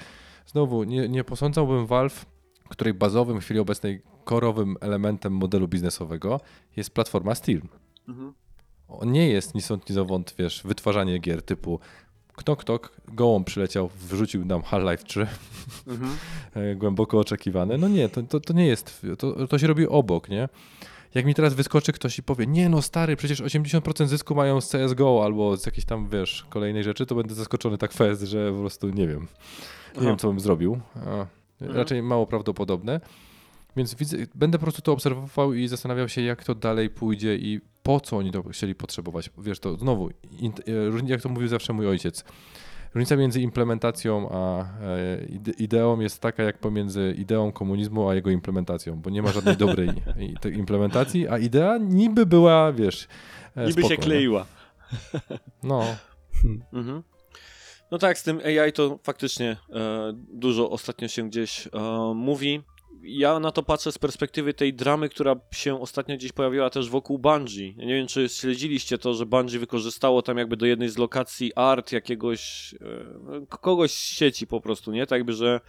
znowu 0.47 0.85
nie, 0.85 1.09
nie 1.09 1.25
posądzałbym 1.25 1.87
Valve, 1.87 2.27
której 2.69 2.95
bazowym 2.95 3.41
w 3.41 3.45
chwili 3.45 3.61
obecnej 3.61 4.03
korowym 4.25 4.77
elementem 4.81 5.33
modelu 5.33 5.69
biznesowego 5.69 6.41
jest 6.77 6.91
platforma 6.91 7.35
Steam. 7.35 7.61
Mhm. 8.09 8.33
On 8.89 9.13
nie 9.13 9.29
jest 9.29 9.55
ni 9.55 9.63
stąd, 9.63 9.89
ni 9.89 9.95
zowąd, 9.95 10.35
wiesz, 10.39 10.63
wytwarzanie 10.65 11.19
gier 11.19 11.43
typu 11.43 11.81
Knok, 12.37 12.65
knok, 12.65 12.93
gołąb 13.09 13.47
przyleciał, 13.47 13.91
wrzucił 14.11 14.45
nam 14.45 14.63
Half-Life 14.63 15.05
3, 15.05 15.27
Mhm. 15.87 16.11
e, 16.55 16.75
głęboko 16.77 17.19
oczekiwane. 17.19 17.79
No 17.79 17.89
nie, 17.89 18.09
to, 18.09 18.23
to, 18.23 18.41
to 18.41 18.53
nie 18.53 18.67
jest, 18.67 19.07
to, 19.19 19.47
to 19.47 19.59
się 19.59 19.67
robi 19.67 19.87
obok, 19.89 20.29
nie? 20.29 20.49
Jak 21.15 21.27
mi 21.27 21.35
teraz 21.35 21.55
wyskoczy 21.55 21.93
ktoś 21.93 22.19
i 22.19 22.23
powie, 22.23 22.47
nie 22.47 22.69
no 22.69 22.83
stary, 22.83 23.17
przecież 23.17 23.41
80% 23.43 24.07
zysku 24.07 24.35
mają 24.35 24.61
z 24.61 24.69
CSGO 24.71 25.25
albo 25.25 25.57
z 25.57 25.67
jakiejś 25.67 25.85
tam, 25.85 26.09
wiesz, 26.09 26.47
kolejnej 26.51 26.85
rzeczy, 26.85 27.07
to 27.07 27.15
będę 27.15 27.35
zaskoczony 27.35 27.79
tak 27.79 27.93
fest, 27.93 28.23
że 28.23 28.53
po 28.53 28.59
prostu 28.59 28.91
nie 28.91 29.09
wiem. 29.09 29.21
Nie 29.21 29.27
Aha. 29.97 30.05
wiem, 30.07 30.17
co 30.19 30.29
bym 30.29 30.41
zrobił. 30.41 30.81
A, 31.07 31.27
Mhm. 31.61 31.77
Raczej 31.79 32.03
mało 32.03 32.27
prawdopodobne. 32.27 33.01
Więc 33.77 33.95
widzę, 33.95 34.17
będę 34.35 34.59
po 34.59 34.63
prostu 34.63 34.83
to 34.83 34.93
obserwował 34.93 35.53
i 35.53 35.69
zastanawiał 35.69 36.09
się, 36.09 36.23
jak 36.23 36.45
to 36.45 36.55
dalej 36.55 36.91
pójdzie 36.91 37.37
i 37.37 37.61
po 37.83 38.01
co 38.01 38.17
oni 38.17 38.33
to 38.33 38.43
chcieli 38.43 38.75
potrzebować. 38.75 39.31
Wiesz, 39.39 39.59
to 39.61 39.77
znowu, 39.77 40.09
e, 40.11 40.13
jak 41.07 41.23
to 41.23 41.29
mówił 41.29 41.49
zawsze 41.49 41.73
mój 41.73 41.87
ojciec, 41.89 42.25
różnica 42.95 43.17
między 43.17 43.41
implementacją 43.41 44.29
a 44.31 44.61
e, 44.61 44.67
ide- 45.27 45.53
ideą 45.59 46.01
jest 46.01 46.21
taka, 46.21 46.43
jak 46.43 46.59
pomiędzy 46.59 47.15
ideą 47.19 47.53
komunizmu 47.53 48.09
a 48.09 48.15
jego 48.15 48.31
implementacją, 48.31 48.97
bo 49.01 49.11
nie 49.11 49.23
ma 49.23 49.33
żadnej 49.33 49.57
dobrej 49.57 49.91
implementacji, 50.55 51.29
a 51.29 51.39
idea 51.39 51.79
niby 51.79 52.27
była, 52.27 52.73
wiesz, 52.73 53.09
e, 53.57 53.61
Niby 53.67 53.73
spoko, 53.73 53.89
się 53.89 53.97
kleiła. 53.97 54.47
No, 55.63 55.83
Mhm. 56.73 57.03
No 57.91 57.99
tak, 57.99 58.19
z 58.19 58.23
tym 58.23 58.41
AI 58.45 58.73
to 58.73 58.99
faktycznie 59.03 59.57
e, 59.75 60.13
dużo 60.33 60.71
ostatnio 60.71 61.09
się 61.09 61.29
gdzieś 61.29 61.67
e, 61.67 61.71
mówi. 62.15 62.63
Ja 63.07 63.39
na 63.41 63.51
to 63.53 63.63
patrzę 63.63 63.93
z 63.93 63.99
perspektywy 63.99 64.55
tej 64.55 64.75
dramy, 64.75 65.09
która 65.09 65.37
się 65.53 65.81
ostatnio 65.81 66.17
gdzieś 66.17 66.33
pojawiła 66.33 66.71
też 66.71 66.91
wokół 66.91 67.19
Bungie. 67.19 67.73
Ja 67.77 67.85
nie 67.85 67.95
wiem, 67.95 68.07
czy 68.07 68.29
śledziliście 68.29 68.99
to, 68.99 69.15
że 69.15 69.27
Bungie 69.27 69.59
wykorzystało 69.59 70.23
tam 70.23 70.39
jakby 70.39 70.57
do 70.57 70.67
jednej 70.67 70.89
z 70.89 70.99
lokacji 70.99 71.53
art 71.55 71.93
jakiegoś, 71.93 72.75
e, 72.75 73.47
kogoś 73.47 73.91
z 73.93 74.17
sieci 74.17 74.47
po 74.47 74.61
prostu, 74.61 74.93
nie? 74.93 75.07
Tak 75.07 75.19
jakby, 75.19 75.33
że 75.33 75.61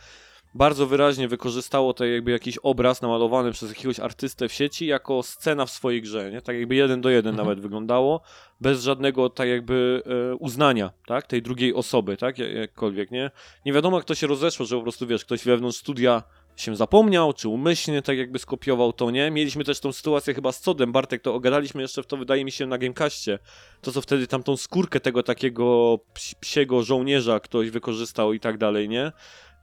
bardzo 0.54 0.88
wyraźnie 0.88 1.28
wykorzystało 1.28 1.94
to 1.94 2.06
jakby 2.06 2.32
jakiś 2.32 2.58
obraz 2.58 3.02
namalowany 3.02 3.52
przez 3.52 3.70
jakiegoś 3.70 4.00
artystę 4.00 4.48
w 4.50 4.54
sieci 4.54 4.86
jako 4.86 5.24
scena 5.24 5.66
w 5.66 5.72
swojej 5.72 6.02
grze, 6.02 6.32
nie? 6.32 6.42
Tak 6.42 6.56
jakby 6.56 6.76
jeden 6.76 7.02
do 7.02 7.10
jeden 7.10 7.30
Mhm. 7.34 7.48
nawet 7.48 7.64
wyglądało, 7.64 8.22
bez 8.62 8.84
żadnego 8.84 9.30
tak 9.30 9.48
jakby 9.48 10.04
e, 10.32 10.36
uznania, 10.36 10.92
tak? 11.08 11.28
Tej 11.28 11.42
drugiej 11.42 11.74
osoby, 11.74 12.18
tak? 12.18 12.40
Jak- 12.40 12.52
Jakkolwiek, 12.54 13.12
nie? 13.12 13.32
Nie 13.66 13.74
wiadomo 13.74 13.98
jak 13.98 14.06
to 14.06 14.16
się 14.16 14.28
rozeszło, 14.28 14.66
że 14.66 14.76
po 14.76 14.82
prostu, 14.82 15.08
wiesz, 15.08 15.26
ktoś 15.26 15.44
wewnątrz 15.44 15.78
studia 15.78 16.24
się 16.56 16.76
zapomniał, 16.76 17.34
czy 17.34 17.50
umyślnie 17.50 18.02
tak 18.02 18.18
jakby 18.18 18.40
skopiował 18.40 18.94
to, 18.94 19.12
nie? 19.12 19.32
Mieliśmy 19.32 19.64
też 19.64 19.80
tą 19.80 19.92
sytuację 19.92 20.34
chyba 20.34 20.52
z 20.52 20.62
Codem, 20.62 20.92
Bartek, 20.92 21.22
to 21.22 21.34
ogadaliśmy 21.34 21.82
jeszcze 21.82 22.04
w 22.04 22.08
to, 22.08 22.18
wydaje 22.18 22.46
mi 22.46 22.52
się, 22.52 22.66
na 22.66 22.78
Gamecastie. 22.78 23.40
To, 23.82 23.92
co 23.92 24.02
wtedy 24.02 24.28
tam 24.28 24.44
tą 24.44 24.58
skórkę 24.58 25.00
tego 25.00 25.24
takiego 25.24 26.00
ps- 26.14 26.36
psiego 26.36 26.84
żołnierza 26.84 27.40
ktoś 27.40 27.70
wykorzystał 27.70 28.34
i 28.34 28.40
tak 28.40 28.58
dalej, 28.58 28.90
nie? 28.90 29.12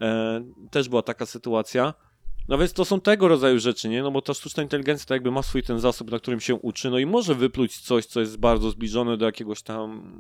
E, 0.01 0.45
też 0.71 0.89
była 0.89 1.03
taka 1.03 1.27
sytuacja. 1.27 1.95
No 2.49 2.59
więc 2.59 2.73
to 2.73 2.85
są 2.85 3.01
tego 3.01 3.29
rodzaju 3.29 3.59
rzeczy, 3.59 3.89
nie? 3.89 4.03
No 4.03 4.11
bo 4.11 4.23
ta 4.23 4.35
sztuczna 4.35 4.63
inteligencja 4.63 5.07
to 5.07 5.15
jakby 5.15 5.31
ma 5.31 5.43
swój 5.43 5.63
ten 5.63 5.81
zasób, 5.81 6.11
na 6.11 6.19
którym 6.19 6.41
się 6.41 6.55
uczy, 6.55 6.91
no 6.91 6.99
i 6.99 7.07
może 7.07 7.35
wypluć 7.35 7.79
coś, 7.79 8.07
co 8.07 8.21
jest 8.21 8.39
bardzo 8.39 8.71
zbliżone 8.71 9.17
do 9.17 9.27
jakiegoś 9.27 9.63
tam 9.63 10.13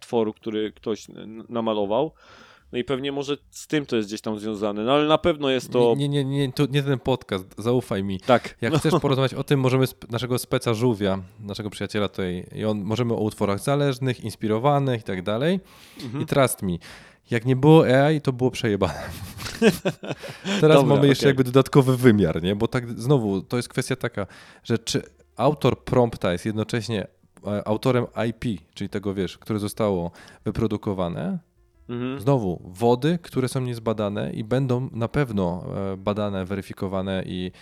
tworu, 0.00 0.32
który 0.32 0.72
ktoś 0.72 1.06
namalował. 1.48 2.12
No 2.72 2.78
i 2.78 2.84
pewnie 2.84 3.12
może 3.12 3.36
z 3.50 3.66
tym 3.66 3.86
to 3.86 3.96
jest 3.96 4.08
gdzieś 4.08 4.20
tam 4.20 4.38
związane, 4.38 4.84
no 4.84 4.92
ale 4.92 5.08
na 5.08 5.18
pewno 5.18 5.50
jest 5.50 5.72
to... 5.72 5.94
nie, 5.96 6.08
nie, 6.08 6.24
nie, 6.24 6.52
to 6.52 6.66
nie 6.70 6.82
ten 6.82 6.98
podcast, 6.98 7.44
zaufaj 7.58 8.04
mi. 8.04 8.20
Tak. 8.20 8.56
Jak 8.60 8.74
chcesz 8.74 8.94
porozmawiać 9.00 9.34
o 9.34 9.44
tym, 9.44 9.60
możemy 9.60 9.84
naszego 10.10 10.38
speca 10.38 10.74
żółwia, 10.74 11.22
naszego 11.40 11.70
przyjaciela 11.70 12.08
tutaj, 12.08 12.46
i 12.54 12.64
on, 12.64 12.82
możemy 12.82 13.14
o 13.14 13.16
utworach 13.16 13.60
zależnych, 13.60 14.20
inspirowanych 14.24 15.00
i 15.00 15.04
tak 15.04 15.22
dalej. 15.22 15.60
Mhm. 16.02 16.22
I 16.22 16.26
trust 16.26 16.62
me, 16.62 16.72
jak 17.30 17.44
nie 17.44 17.56
było 17.56 17.84
AI, 17.84 18.20
to 18.20 18.32
było 18.32 18.50
przejebane. 18.50 19.02
Teraz 20.60 20.76
Dobra, 20.76 20.96
mamy 20.96 21.08
jeszcze 21.08 21.22
okej. 21.22 21.28
jakby 21.28 21.44
dodatkowy 21.44 21.96
wymiar, 21.96 22.42
nie? 22.42 22.56
Bo 22.56 22.68
tak 22.68 23.00
znowu, 23.00 23.42
to 23.42 23.56
jest 23.56 23.68
kwestia 23.68 23.96
taka, 23.96 24.26
że 24.64 24.78
czy 24.78 25.02
autor 25.36 25.84
prompta 25.84 26.32
jest 26.32 26.46
jednocześnie 26.46 27.06
e, 27.46 27.68
autorem 27.68 28.06
IP, 28.28 28.60
czyli 28.74 28.90
tego, 28.90 29.14
wiesz, 29.14 29.38
które 29.38 29.58
zostało 29.58 30.10
wyprodukowane, 30.44 31.38
Mhm. 31.88 32.20
Znowu, 32.20 32.62
wody, 32.64 33.18
które 33.22 33.48
są 33.48 33.60
niezbadane 33.60 34.32
i 34.32 34.44
będą 34.44 34.88
na 34.92 35.08
pewno 35.08 35.64
e, 35.92 35.96
badane, 35.96 36.44
weryfikowane 36.44 37.22
i 37.26 37.52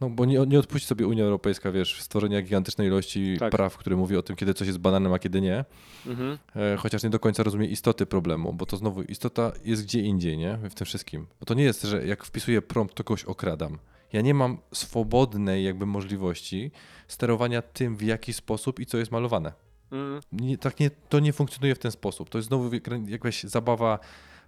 no 0.00 0.10
bo 0.10 0.24
nie, 0.24 0.38
nie 0.46 0.58
odpuści 0.58 0.88
sobie 0.88 1.06
Unia 1.06 1.24
Europejska, 1.24 1.72
wiesz, 1.72 2.02
stworzenia 2.02 2.42
gigantycznej 2.42 2.88
ilości 2.88 3.36
Tak. 3.38 3.50
praw, 3.50 3.76
które 3.76 3.96
mówi 3.96 4.16
o 4.16 4.22
tym, 4.22 4.36
kiedy 4.36 4.54
coś 4.54 4.66
jest 4.66 4.78
badanem, 4.78 5.12
a 5.12 5.18
kiedy 5.18 5.40
nie, 5.40 5.64
Mhm. 6.06 6.38
e, 6.56 6.76
chociaż 6.76 7.02
nie 7.02 7.10
do 7.10 7.18
końca 7.18 7.42
rozumie 7.42 7.66
istoty 7.66 8.06
problemu, 8.06 8.52
bo 8.52 8.66
to 8.66 8.76
znowu 8.76 9.02
istota 9.02 9.52
jest 9.64 9.82
gdzie 9.84 10.00
indziej, 10.00 10.38
nie? 10.38 10.58
W 10.70 10.74
tym 10.74 10.84
wszystkim. 10.84 11.26
Bo 11.40 11.46
to 11.46 11.54
nie 11.54 11.64
jest, 11.64 11.82
że 11.82 12.06
jak 12.06 12.24
wpisuję 12.24 12.62
prompt, 12.62 12.94
to 12.94 13.04
kogoś 13.04 13.24
okradam. 13.24 13.78
Ja 14.12 14.20
nie 14.20 14.34
mam 14.34 14.58
swobodnej 14.74 15.64
jakby 15.64 15.86
możliwości 15.86 16.70
sterowania 17.08 17.62
tym, 17.62 17.96
w 17.96 18.02
jaki 18.02 18.32
sposób 18.32 18.80
i 18.80 18.86
co 18.86 18.98
jest 18.98 19.12
malowane. 19.12 19.52
Nie, 20.32 20.58
tak 20.58 20.80
nie, 20.80 20.90
to 21.08 21.20
nie 21.20 21.32
funkcjonuje 21.32 21.74
w 21.74 21.78
ten 21.78 21.90
sposób. 21.92 22.28
To 22.30 22.38
jest 22.38 22.48
znowu 22.48 22.74
jak- 22.74 23.08
jakaś 23.08 23.42
zabawa 23.42 23.98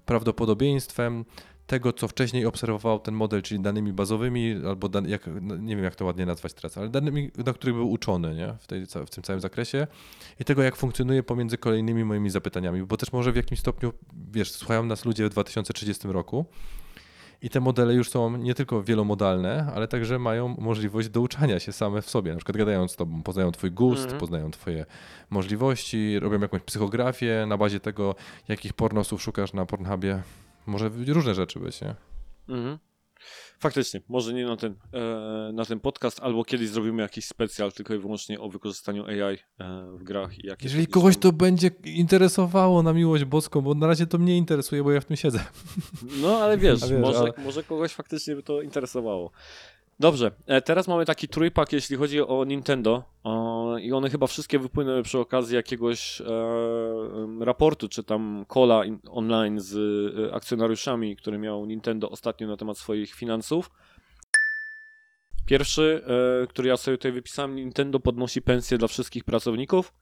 prawdopodobieństwem 0.06 1.24
tego, 1.66 1.92
co 1.92 2.08
wcześniej 2.08 2.46
obserwował 2.46 2.98
ten 2.98 3.14
model, 3.14 3.42
czyli 3.42 3.60
danymi 3.60 3.92
bazowymi, 3.92 4.54
albo 4.66 4.88
dan, 4.88 5.08
jak, 5.08 5.28
no, 5.40 5.56
nie 5.56 5.76
wiem 5.76 5.84
jak 5.84 5.94
to 5.94 6.04
ładnie 6.04 6.26
nazwać 6.26 6.54
teraz, 6.54 6.78
ale 6.78 6.88
danymi, 6.88 7.30
na 7.46 7.52
których 7.52 7.76
był 7.76 7.90
uczony 7.90 8.34
nie? 8.34 8.54
W, 8.60 8.66
tej, 8.66 8.86
w 8.86 9.10
tym 9.10 9.22
całym 9.22 9.40
zakresie 9.40 9.86
i 10.40 10.44
tego, 10.44 10.62
jak 10.62 10.76
funkcjonuje 10.76 11.22
pomiędzy 11.22 11.58
kolejnymi 11.58 12.04
moimi 12.04 12.30
zapytaniami, 12.30 12.82
bo 12.82 12.96
też 12.96 13.12
może 13.12 13.32
w 13.32 13.36
jakimś 13.36 13.60
stopniu, 13.60 13.92
wiesz, 14.32 14.50
słuchają 14.50 14.84
nas 14.84 15.04
ludzie 15.04 15.26
w 15.26 15.30
2030 15.30 16.08
roku 16.08 16.46
i 17.42 17.50
te 17.50 17.60
modele 17.60 17.94
już 17.94 18.10
są 18.10 18.36
nie 18.36 18.54
tylko 18.54 18.82
wielomodalne, 18.82 19.72
ale 19.74 19.88
także 19.88 20.18
mają 20.18 20.48
możliwość 20.58 21.08
douczania 21.08 21.60
się 21.60 21.72
same 21.72 22.02
w 22.02 22.10
sobie. 22.10 22.30
Na 22.32 22.36
przykład 22.38 22.56
gadając 22.56 22.92
z 22.92 22.96
tobą, 22.96 23.22
poznają 23.22 23.52
twój 23.52 23.70
gust, 23.70 24.02
Mhm. 24.02 24.20
poznają 24.20 24.50
twoje 24.50 24.86
możliwości, 25.30 26.18
robią 26.18 26.40
jakąś 26.40 26.62
psychografię 26.62 27.44
na 27.48 27.56
bazie 27.56 27.80
tego, 27.80 28.14
jakich 28.48 28.72
pornosów 28.72 29.22
szukasz 29.22 29.52
na 29.52 29.66
Pornhubie. 29.66 30.22
Może 30.66 30.90
różne 31.06 31.34
rzeczy 31.34 31.60
być, 31.60 31.80
nie? 31.80 31.94
Mhm. 32.48 32.78
Faktycznie, 33.62 34.00
może 34.08 34.32
nie 34.34 34.46
na 34.46 34.56
ten, 34.56 34.74
e, 34.92 35.50
na 35.52 35.64
ten 35.64 35.80
podcast, 35.80 36.20
albo 36.20 36.44
kiedyś 36.44 36.68
zrobimy 36.68 37.02
jakiś 37.02 37.24
specjal 37.24 37.72
tylko 37.72 37.94
i 37.94 37.98
wyłącznie 37.98 38.40
o 38.40 38.48
wykorzystaniu 38.48 39.04
AI 39.06 39.38
e, 39.58 39.86
w 39.98 40.02
grach. 40.02 40.38
I 40.38 40.46
jakie 40.46 40.64
Jeżeli 40.64 40.86
kogoś 40.86 41.16
to 41.16 41.32
będzie 41.32 41.70
interesowało 41.84 42.82
na 42.82 42.92
miłość 42.92 43.24
boską, 43.24 43.60
bo 43.60 43.74
na 43.74 43.86
razie 43.86 44.06
to 44.06 44.18
mnie 44.18 44.36
interesuje, 44.36 44.82
bo 44.84 44.92
ja 44.92 45.00
w 45.00 45.04
tym 45.04 45.16
siedzę. 45.16 45.44
No 46.22 46.38
ale 46.38 46.58
wiesz, 46.58 46.80
wiesz, 46.90 47.00
może, 47.00 47.18
ale- 47.18 47.32
może 47.44 47.62
kogoś 47.62 47.92
faktycznie 47.92 48.36
by 48.36 48.42
to 48.42 48.62
interesowało. 48.62 49.30
Dobrze, 50.02 50.30
e, 50.46 50.60
teraz 50.62 50.88
mamy 50.88 51.04
taki 51.04 51.28
trójpak, 51.28 51.72
jeśli 51.72 51.96
chodzi 51.96 52.20
o 52.20 52.44
Nintendo 52.44 53.04
i 53.80 53.92
one 53.92 54.10
chyba 54.10 54.26
wszystkie 54.26 54.58
wypłynęły 54.58 55.02
przy 55.02 55.18
okazji 55.18 55.56
jakiegoś 55.56 56.20
e, 56.20 56.24
raportu, 57.40 57.88
czy 57.88 58.04
tam 58.04 58.44
kola 58.48 58.84
in, 58.84 58.98
online 59.10 59.60
z 59.60 59.74
e, 60.30 60.34
akcjonariuszami, 60.34 61.16
który 61.16 61.38
miał 61.38 61.66
Nintendo 61.66 62.10
ostatnio 62.10 62.46
na 62.46 62.56
temat 62.56 62.78
swoich 62.78 63.14
finansów. 63.14 63.70
Pierwszy, 65.46 66.04
który 66.48 66.68
ja 66.68 66.76
sobie 66.76 66.96
tutaj 66.98 67.12
wypisałem, 67.12 67.56
Nintendo 67.56 68.00
podnosi 68.00 68.42
pensje 68.42 68.78
dla 68.78 68.88
wszystkich 68.88 69.24
pracowników. 69.24 69.92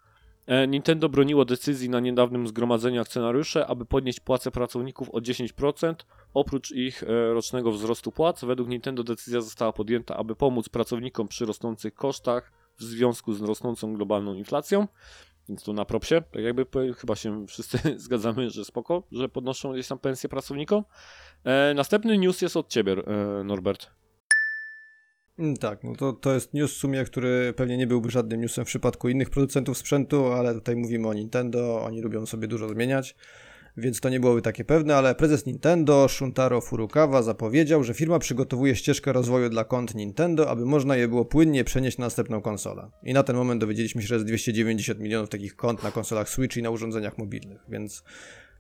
E, 0.47 0.67
Nintendo 0.67 1.09
broniło 1.09 1.45
decyzji 1.45 1.89
na 1.89 2.01
niedawnym 2.01 2.49
zgromadzeniu 2.49 3.01
akcjonariuszy, 3.01 3.67
aby 3.67 3.87
podnieść 3.87 4.21
płace 4.21 4.51
pracowników 4.51 5.11
o 5.11 5.19
10%, 5.19 5.95
oprócz 6.35 6.71
ich 6.71 7.03
e, 7.03 7.07
rocznego 7.33 7.73
wzrostu 7.73 8.13
płac. 8.13 8.45
Według 8.45 8.69
Nintendo 8.69 9.05
decyzja 9.05 9.41
została 9.41 9.73
podjęta, 9.73 10.17
aby 10.17 10.37
pomóc 10.37 10.69
pracownikom 10.69 11.29
przy 11.29 11.47
rosnących 11.47 11.95
kosztach 11.95 12.53
w 12.79 12.83
związku 12.83 13.33
z 13.33 13.43
rosnącą 13.43 13.95
globalną 13.95 14.35
inflacją. 14.35 14.89
więc 15.49 15.65
tu 15.65 15.73
na 15.73 15.85
propsie, 15.85 16.23
tak 16.33 16.43
jakby 16.43 16.67
chyba 16.95 17.17
się 17.17 17.47
wszyscy 17.47 17.79
zgadzamy, 18.05 18.51
że 18.51 18.65
spoko, 18.65 19.03
że 19.13 19.29
podnoszą 19.29 19.73
gdzieś 19.73 19.89
tam 19.89 19.99
pensję 19.99 20.29
pracownikom. 20.29 20.85
E, 21.45 21.75
następny 21.75 22.19
news 22.19 22.43
jest 22.43 22.57
od 22.57 22.69
ciebie, 22.69 22.93
e, 22.93 23.45
Norbert. 23.45 23.91
Mm, 25.41 25.57
tak, 25.57 25.85
no 25.85 25.95
to, 25.97 26.13
to 26.13 26.35
jest 26.35 26.55
news 26.55 26.75
w 26.75 26.77
sumie, 26.77 27.05
który 27.05 27.55
pewnie 27.57 27.77
nie 27.77 27.87
byłby 27.87 28.11
żadnym 28.11 28.41
newsem 28.41 28.65
w 28.65 28.69
przypadku 28.69 29.09
innych 29.09 29.31
producentów 29.31 29.79
sprzętu, 29.79 30.27
ale 30.27 30.55
tutaj 30.55 30.77
mówimy 30.77 31.09
o 31.09 31.15
Nintendo, 31.15 31.83
oni 31.85 32.01
lubią 32.01 32.27
sobie 32.27 32.49
dużo 32.49 32.69
zmieniać, 32.69 33.17
więc 33.77 34.01
to 34.01 34.09
nie 34.09 34.21
byłoby 34.21 34.43
takie 34.43 34.65
pewne, 34.65 34.97
ale 34.97 35.15
prezes 35.15 35.47
Nintendo, 35.47 36.09
Shuntaro 36.09 36.61
Furukawa, 36.61 37.23
zapowiedział, 37.23 37.85
że 37.85 37.95
firma 37.95 38.19
przygotowuje 38.19 38.77
ścieżkę 38.77 39.13
rozwoju 39.13 39.49
dla 39.49 39.65
kont 39.65 39.95
Nintendo, 39.95 40.51
aby 40.51 40.67
można 40.67 40.97
je 40.97 41.09
było 41.09 41.25
płynnie 41.25 41.65
przenieść 41.65 41.99
na 41.99 42.07
następną 42.07 42.41
konsolę. 42.41 42.91
I 43.03 43.13
na 43.13 43.23
ten 43.23 43.37
moment 43.37 43.61
dowiedzieliśmy 43.61 44.03
się, 44.03 44.09
że 44.09 44.15
jest 44.15 44.27
290 44.27 45.01
milionów 45.01 45.29
takich 45.29 45.57
kont 45.57 45.83
na 45.83 45.91
konsolach 45.91 46.29
Switch 46.29 46.57
i 46.57 46.63
na 46.63 46.71
urządzeniach 46.71 47.19
mobilnych, 47.19 47.61
więc 47.69 48.03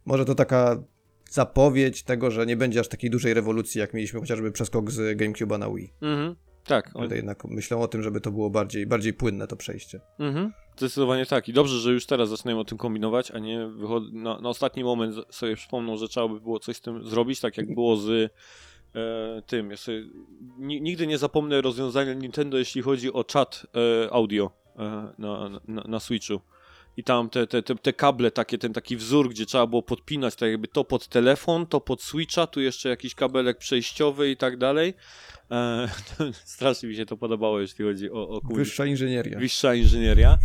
może 0.05 0.25
to 0.25 0.35
taka 0.35 0.83
zapowiedź 1.31 2.03
tego, 2.03 2.31
że 2.31 2.47
nie 2.47 2.57
będzie 2.57 2.81
aż 2.81 2.89
takiej 2.89 3.11
dużej 3.11 3.35
rewolucji, 3.35 3.79
jak 3.79 3.95
mieliśmy 3.95 4.21
chociażby 4.21 4.53
przeskok 4.53 4.91
z 4.91 5.19
GameCube'a 5.19 5.59
na 5.59 5.71
Wii. 5.71 5.93
Mhm. 6.03 6.50
Tak. 6.65 6.91
Ale 6.95 7.17
jednak 7.17 7.45
myślą 7.45 7.81
o 7.81 7.89
tym, 7.89 8.03
żeby 8.03 8.21
to 8.21 8.31
było 8.31 8.51
bardziej, 8.51 8.87
bardziej 8.87 9.13
płynne 9.13 9.47
to 9.47 9.57
przejście. 9.57 10.01
Mhm. 10.19 10.53
Zdecydowanie 10.77 11.27
tak. 11.27 11.49
I 11.49 11.53
dobrze, 11.53 11.79
że 11.79 11.93
już 11.93 12.07
teraz 12.07 12.29
zaczynają 12.29 12.61
o 12.61 12.65
tym 12.65 12.79
kombinować, 12.79 13.31
a 13.31 13.39
nie 13.39 13.71
na, 14.13 14.41
na, 14.41 14.49
ostatni 14.49 14.85
moment 14.85 15.15
sobie 15.31 15.57
przypomną, 15.57 15.97
że 15.97 16.09
trzeba 16.09 16.29
by 16.29 16.41
było 16.41 16.59
coś 16.59 16.77
z 16.77 16.81
tym 16.81 17.09
zrobić, 17.09 17.41
tak 17.41 17.57
jak 17.57 17.75
było 17.75 17.97
z 17.97 18.33
e, 18.95 19.43
tym. 19.47 19.71
Ja 19.71 19.77
sobie, 19.77 20.03
nigdy 20.59 21.07
nie 21.07 21.19
zapomnę 21.19 21.61
rozwiązania 21.61 22.15
Nintendo, 22.15 22.59
jeśli 22.59 22.83
chodzi 22.83 23.13
o 23.13 23.25
czat 23.25 23.67
e, 24.07 24.13
audio 24.13 24.51
e, 24.79 25.13
na, 25.19 25.61
na, 25.69 25.83
na 25.85 26.01
Switchu 26.01 26.41
i 27.01 27.05
tam 27.05 27.31
te, 27.31 27.47
te, 27.47 27.63
te, 27.63 27.75
te, 27.75 27.93
kable, 27.93 28.31
takie, 28.31 28.59
ten 28.59 28.73
taki 28.73 28.97
wzór, 28.97 29.31
gdzie 29.31 29.47
trzeba 29.47 29.67
było 29.67 29.83
podpinać 29.83 30.35
tak 30.37 30.51
jakby 30.51 30.69
to 30.69 30.85
pod 30.85 31.09
telefon, 31.09 31.67
to 31.67 31.81
pod 31.81 32.03
Switcha, 32.03 32.47
tu 32.47 32.61
jeszcze 32.61 32.89
jakiś 32.89 33.15
kabelek 33.15 33.59
przejściowy 33.59 34.31
i 34.31 34.37
tak 34.37 34.57
dalej. 34.57 34.95
Eee, 35.51 35.89
strasznie 36.33 36.89
mi 36.89 36.97
się 36.97 37.07
to 37.07 37.17
podobało, 37.17 37.61
jeśli 37.61 37.85
chodzi 37.85 38.11
o... 38.11 38.29
o 38.29 38.41
Wyższa 38.45 38.87
inżynieria. 38.87 39.39
Wyższa 39.39 39.75
inżynieria. 39.75 40.39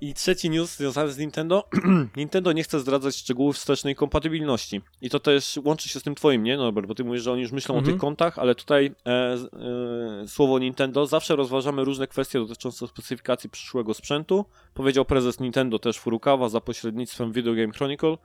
I 0.00 0.14
trzeci 0.14 0.50
news 0.50 0.76
związany 0.76 1.12
z 1.12 1.18
Nintendo. 1.18 1.68
Nintendo 2.16 2.52
nie 2.52 2.62
chce 2.62 2.80
zdradzać 2.80 3.16
szczegółów 3.16 3.56
wstecznej 3.56 3.94
kompatybilności. 3.94 4.80
I 5.00 5.10
to 5.10 5.20
też 5.20 5.58
łączy 5.64 5.88
się 5.88 6.00
z 6.00 6.02
tym 6.02 6.14
twoim, 6.14 6.42
nie 6.42 6.56
Norbert? 6.56 6.86
Bo 6.86 6.94
ty 6.94 7.04
mówisz, 7.04 7.22
że 7.22 7.32
oni 7.32 7.42
już 7.42 7.52
myślą 7.52 7.74
o 7.74 7.78
tych 7.78 7.88
mhm. 7.88 8.00
kontach, 8.00 8.38
ale 8.38 8.54
tutaj 8.54 8.94
e, 9.06 9.10
e, 9.12 10.28
słowo 10.28 10.58
Nintendo. 10.58 11.06
Zawsze 11.06 11.36
rozważamy 11.36 11.84
różne 11.84 12.06
kwestie 12.06 12.38
dotyczące 12.38 12.86
specyfikacji 12.88 13.50
przyszłego 13.50 13.94
sprzętu. 13.94 14.44
Powiedział 14.74 15.04
prezes 15.04 15.40
Nintendo 15.40 15.78
też 15.78 15.98
Furukawa 15.98 16.48
za 16.48 16.60
pośrednictwem 16.60 17.32
Video 17.32 17.54
Game 17.54 17.72
Chronicle. 17.72 18.16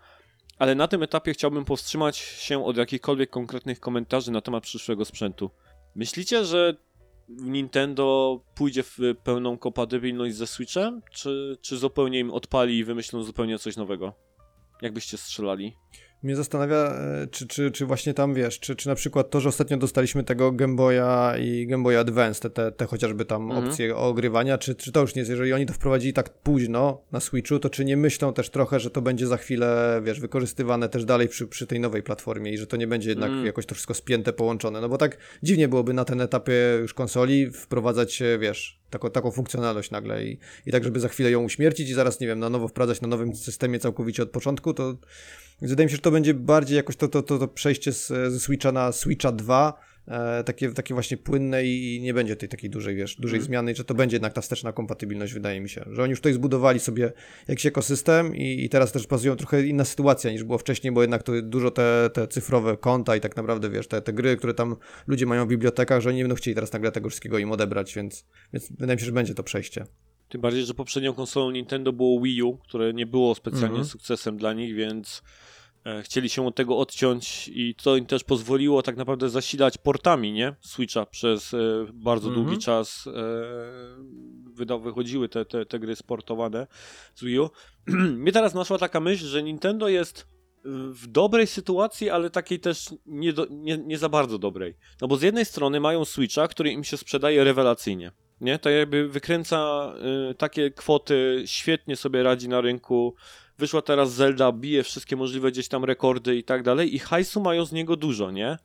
Ale 0.60 0.76
na 0.76 0.88
tym 0.88 1.04
etapie 1.04 1.34
chciałbym 1.34 1.66
powstrzymać 1.66 2.18
się 2.18 2.66
od 2.66 2.78
jakichkolwiek 2.78 3.30
konkretnych 3.30 3.80
komentarzy 3.80 4.32
na 4.32 4.42
temat 4.42 4.64
przyszłego 4.64 5.06
sprzętu. 5.06 5.50
Myślicie, 5.96 6.46
że 6.46 6.76
Nintendo 7.30 8.40
pójdzie 8.56 8.84
w 8.84 9.00
pełną 9.24 9.58
kompatybilność 9.58 10.36
ze 10.36 10.48
Switchem, 10.48 11.02
czy, 11.12 11.58
czy 11.62 11.78
zupełnie 11.78 12.20
im 12.20 12.32
odpali 12.32 12.78
i 12.78 12.84
wymyślą 12.84 13.24
zupełnie 13.24 13.60
coś 13.60 13.78
nowego? 13.78 14.14
Jakbyście 14.82 15.18
strzelali? 15.18 15.76
Mnie 16.24 16.36
zastanawia, 16.36 16.78
e, 16.78 17.28
czy, 17.32 17.48
czy, 17.48 17.72
czy 17.72 17.86
właśnie 17.86 18.14
tam 18.14 18.34
wiesz, 18.34 18.60
czy, 18.60 18.76
czy 18.76 18.88
na 18.90 18.96
przykład 18.96 19.30
to, 19.30 19.40
że 19.40 19.50
ostatnio 19.50 19.78
dostaliśmy 19.78 20.24
tego 20.24 20.52
Game 20.52 20.76
Boya 20.76 21.38
i 21.40 21.68
Game 21.68 21.84
Boy 21.84 22.00
Advance, 22.00 22.42
te, 22.42 22.50
te, 22.50 22.72
te 22.72 22.86
chociażby 22.86 23.26
tam 23.26 23.44
mhm. 23.44 23.68
opcje 23.68 23.96
ogrywania, 23.96 24.58
czy, 24.58 24.76
czy 24.76 24.92
to 24.92 25.02
już 25.02 25.16
nie 25.16 25.20
jest, 25.20 25.30
jeżeli 25.30 25.54
oni 25.54 25.66
to 25.66 25.74
wprowadzili 25.74 26.14
tak 26.14 26.30
późno 26.30 27.02
na 27.12 27.20
Switchu, 27.20 27.60
to 27.60 27.70
czy 27.70 27.86
nie 27.86 27.98
myślą 27.98 28.34
też 28.34 28.50
trochę, 28.50 28.80
że 28.80 28.90
to 28.90 29.02
będzie 29.02 29.28
za 29.28 29.38
chwilę, 29.38 30.02
wiesz, 30.04 30.20
wykorzystywane 30.20 30.90
też 30.90 31.06
dalej 31.06 31.28
przy, 31.28 31.48
przy 31.48 31.68
tej 31.68 31.80
nowej 31.80 32.04
platformie 32.04 32.52
i 32.52 32.58
że 32.58 32.68
to 32.68 32.78
nie 32.78 32.88
będzie 32.88 33.10
jednak 33.10 33.30
mhm. 33.30 33.46
jakoś 33.46 33.66
to 33.66 33.76
wszystko 33.76 33.94
spięte, 33.94 34.34
połączone, 34.34 34.82
no 34.82 34.90
bo 34.90 34.98
tak 34.98 35.18
dziwnie 35.44 35.68
byłoby 35.68 35.94
na 35.94 36.06
ten 36.06 36.22
etapie 36.22 36.54
już 36.82 36.94
konsoli 36.94 37.52
wprowadzać, 37.52 38.24
wiesz, 38.40 38.84
taką, 38.94 39.10
taką 39.10 39.32
funkcjonalność 39.32 39.92
nagle 39.92 40.26
i, 40.26 40.38
i 40.66 40.72
tak, 40.72 40.84
żeby 40.84 41.00
za 41.00 41.10
chwilę 41.10 41.32
ją 41.32 41.44
uśmiercić 41.44 41.90
i 41.90 41.94
zaraz, 41.94 42.20
nie 42.20 42.28
wiem, 42.28 42.40
na 42.40 42.50
nowo 42.50 42.68
wprowadzać 42.68 43.02
na 43.02 43.08
nowym 43.08 43.36
systemie 43.36 43.80
całkowicie 43.80 44.24
od 44.24 44.30
początku, 44.30 44.74
to 44.74 44.98
wydaje 45.70 45.86
mi 45.86 45.92
się, 45.92 45.96
że 45.96 46.02
to 46.02 46.12
będzie 46.12 46.34
bardziej 46.34 46.78
jakoś 46.78 46.96
to, 46.96 47.08
to, 47.08 47.24
to, 47.24 47.40
to 47.40 47.48
przejście 47.48 47.94
z, 47.94 48.08
ze 48.08 48.40
Switcha 48.40 48.72
na 48.72 48.92
Switcha 48.92 49.32
2, 49.32 49.80
e, 50.08 50.44
takie, 50.44 50.72
takie 50.72 50.94
właśnie 50.94 51.18
płynne 51.18 51.66
i, 51.66 52.02
nie 52.02 52.14
będzie 52.14 52.36
tej 52.36 52.50
takiej 52.50 52.70
dużej, 52.70 52.96
wiesz, 52.96 53.16
dużej 53.16 53.38
mm. 53.38 53.46
zmiany, 53.46 53.76
że 53.76 53.84
to 53.84 53.94
będzie 53.94 54.16
jednak 54.16 54.34
ta 54.34 54.42
wsteczna 54.42 54.72
kompatybilność, 54.72 55.34
wydaje 55.34 55.62
mi 55.62 55.70
się, 55.70 55.86
że 55.92 56.04
oni 56.04 56.10
już 56.10 56.20
tutaj 56.20 56.34
zbudowali 56.34 56.80
sobie 56.80 57.14
jakiś 57.48 57.66
ekosystem 57.66 58.36
i, 58.36 58.66
i 58.66 58.70
teraz 58.70 58.92
też 58.92 59.08
bazują 59.08 59.36
trochę 59.36 59.64
inna 59.64 59.86
sytuacja 59.86 60.32
niż 60.32 60.44
było 60.44 60.58
wcześniej, 60.58 60.94
bo 60.94 61.02
jednak 61.02 61.24
to 61.24 61.42
dużo 61.42 61.72
te, 61.72 62.10
te 62.14 62.28
cyfrowe 62.28 62.78
konta 62.78 63.16
i 63.16 63.22
tak 63.22 63.36
naprawdę, 63.36 63.70
wiesz, 63.70 63.88
te, 63.88 64.02
te 64.02 64.14
gry, 64.14 64.38
które 64.38 64.54
tam 64.54 64.76
ludzie 65.08 65.26
mają 65.26 65.46
w 65.46 65.50
bibliotekach, 65.50 66.02
że 66.02 66.10
oni 66.10 66.18
nie 66.18 66.24
będą 66.24 66.36
chcieli 66.36 66.56
teraz 66.56 66.74
nagle 66.74 66.92
tego 66.92 67.10
wszystkiego 67.10 67.38
im 67.38 67.52
odebrać, 67.52 67.96
więc, 67.96 68.26
więc 68.54 68.72
wydaje 68.72 68.96
mi 68.96 69.00
się, 69.00 69.06
że 69.06 69.12
będzie 69.12 69.34
to 69.34 69.44
przejście. 69.44 69.86
Tym 70.34 70.42
bardziej, 70.42 70.66
że 70.66 70.74
poprzednią 70.74 71.14
konsolą 71.14 71.52
Nintendo 71.52 71.94
było 71.94 72.22
Wii 72.22 72.44
U, 72.44 72.58
które 72.58 72.94
nie 72.94 73.06
było 73.06 73.36
specjalnie 73.36 73.76
mm 73.76 73.84
-hmm. 73.84 73.90
sukcesem 73.90 74.38
dla 74.38 74.54
nich, 74.54 74.76
więc 74.76 75.24
chcieli 76.04 76.30
się 76.30 76.48
od 76.48 76.56
tego 76.56 76.78
odciąć 76.78 77.48
i 77.54 77.76
to 77.76 77.96
im 77.96 78.06
też 78.06 78.24
pozwoliło 78.24 78.82
tak 78.82 78.98
naprawdę 78.98 79.30
zasilać 79.30 79.78
portami, 79.78 80.32
nie? 80.32 80.56
Switcha 80.62 81.06
przez 81.06 81.54
e, 81.54 81.58
bardzo 81.94 82.28
mm 82.28 82.40
-hmm. 82.40 82.44
długi 82.44 82.62
czas 82.62 83.08
e, 84.68 84.80
wychodziły 84.80 85.30
te, 85.30 85.46
te, 85.46 85.66
te 85.66 85.80
gry 85.80 85.96
sportowane 85.96 86.68
z 87.16 87.24
Wii 87.24 87.40
U. 87.40 87.50
Mnie 88.18 88.32
teraz 88.32 88.54
naszła 88.54 88.78
taka 88.78 89.00
myśl, 89.00 89.26
że 89.26 89.44
Nintendo 89.44 89.90
jest 89.90 90.34
w 90.66 91.08
dobrej 91.08 91.48
sytuacji, 91.48 92.10
ale 92.10 92.30
takiej 92.30 92.60
też 92.60 92.90
nie, 93.06 93.34
do, 93.34 93.48
nie, 93.50 93.78
nie 93.78 93.98
za 93.98 94.10
bardzo 94.10 94.40
dobrej. 94.40 94.76
No 95.02 95.08
bo 95.08 95.18
z 95.18 95.22
jednej 95.22 95.46
strony 95.46 95.80
mają 95.80 96.06
Switcha, 96.06 96.48
który 96.48 96.72
im 96.72 96.84
się 96.84 96.98
sprzedaje 96.98 97.44
rewelacyjnie. 97.44 98.12
Nie? 98.42 98.60
To 98.60 98.70
jakby 98.70 99.08
wykręca 99.10 99.94
y, 100.32 100.36
takie 100.36 100.72
kwoty, 100.72 101.44
świetnie 101.46 101.96
sobie 101.96 102.24
radzi 102.24 102.50
na 102.50 102.62
rynku, 102.62 103.16
wyszła 103.58 103.82
teraz 103.82 104.14
Zelda, 104.14 104.52
bije 104.52 104.84
wszystkie 104.84 105.16
możliwe 105.16 105.52
gdzieś 105.52 105.68
tam 105.68 105.86
rekordy 105.86 106.36
i 106.36 106.44
tak 106.44 106.64
dalej 106.64 106.96
i 106.96 107.00
hajsu 107.00 107.42
mają 107.42 107.66
z 107.66 107.72
niego 107.72 107.96
dużo, 107.96 108.32
nie? 108.32 108.58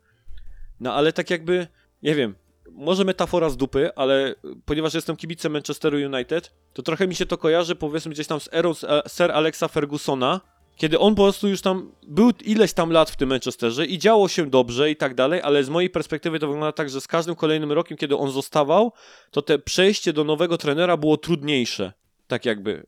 No 0.81 0.94
ale 0.94 1.12
tak 1.12 1.31
jakby, 1.31 1.66
nie 2.02 2.15
wiem, 2.15 2.35
może 2.73 3.05
metafora 3.05 3.51
z 3.51 3.56
dupy, 3.56 3.94
ale 3.94 4.35
ponieważ 4.65 4.94
jestem 4.94 5.16
kibicem 5.16 5.52
Manchesteru 5.52 5.98
United, 5.98 6.52
to 6.73 6.82
trochę 6.82 7.06
mi 7.09 7.15
się 7.15 7.27
to 7.27 7.39
kojarzy 7.39 7.74
powiedzmy 7.74 8.12
gdzieś 8.12 8.27
tam 8.27 8.40
z 8.40 8.48
erą 8.52 8.74
Sir 9.09 9.32
Alexa 9.32 9.69
Fergusona, 9.69 10.40
kiedy 10.77 10.98
on 10.98 11.15
po 11.15 11.23
prostu 11.23 11.48
już 11.48 11.60
tam 11.60 11.93
był 12.02 12.31
ileś 12.44 12.73
tam 12.73 12.90
lat 12.90 13.10
w 13.10 13.16
tym 13.16 13.28
Manchesterze 13.28 13.86
i 13.86 13.98
działo 13.98 14.28
się 14.28 14.51
dobrze 14.51 14.90
i 14.90 14.97
tak 14.97 15.15
dalej, 15.15 15.43
ale 15.43 15.65
z 15.65 15.69
mojej 15.69 15.90
perspektywy 15.90 16.39
to 16.39 16.47
wygląda 16.47 16.73
tak, 16.73 16.90
że 16.90 17.01
z 17.01 17.06
każdym 17.06 17.35
kolejnym 17.35 17.73
rokiem, 17.73 17.98
kiedy 17.98 18.16
on 18.16 18.31
zostawał, 18.31 18.93
to 19.31 19.43
te 19.43 19.59
przejście 19.59 20.12
do 20.12 20.24
nowego 20.24 20.59
trenera 20.59 20.97
było 20.97 21.16
trudniejsze 21.16 21.93
tak 22.29 22.45
jakby, 22.45 22.87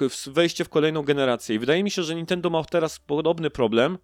yy, 0.00 0.32
wejście 0.32 0.64
w 0.64 0.68
kolejną 0.68 1.02
generację. 1.02 1.56
I 1.56 1.58
wydaje 1.58 1.84
mi 1.84 1.90
się, 1.90 2.02
że 2.02 2.14
Nintendo 2.14 2.50
ma 2.50 2.64
teraz 2.64 2.98
podobny 2.98 3.50
problem, 3.50 3.98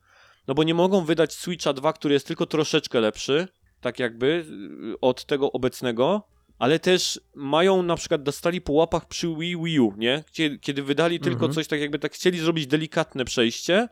no 0.49 0.55
bo 0.55 0.63
nie 0.63 0.75
mogą 0.75 1.05
wydać 1.05 1.33
Switcha 1.33 1.73
2, 1.73 1.93
który 1.93 2.15
jest 2.15 2.27
tylko 2.27 2.47
troszeczkę 2.47 3.01
lepszy, 3.01 3.49
tak 3.81 3.99
jakby, 3.99 4.45
yy, 4.81 5.01
od 5.01 5.25
tego 5.25 5.53
obecnego, 5.53 6.29
ale 6.59 6.79
też 6.79 7.21
mają 7.35 7.83
na 7.83 7.97
przykład 7.97 8.23
dostali 8.23 8.61
po 8.61 8.73
łapach 8.73 9.09
przy 9.09 9.29
Wii, 9.39 9.57
Wii 9.57 9.81
U, 9.81 9.95
nie? 9.97 10.25
Kiedy, 10.33 10.59
kiedy 10.59 10.83
wydali 10.83 11.21
tylko 11.21 11.45
mhm. 11.45 11.53
coś 11.53 11.67
tak 11.67 11.81
jakby 11.81 11.99
tak 11.99 12.13
chcieli 12.13 12.39
zrobić 12.39 12.67
delikatne 12.67 13.25
przejście, 13.25 13.89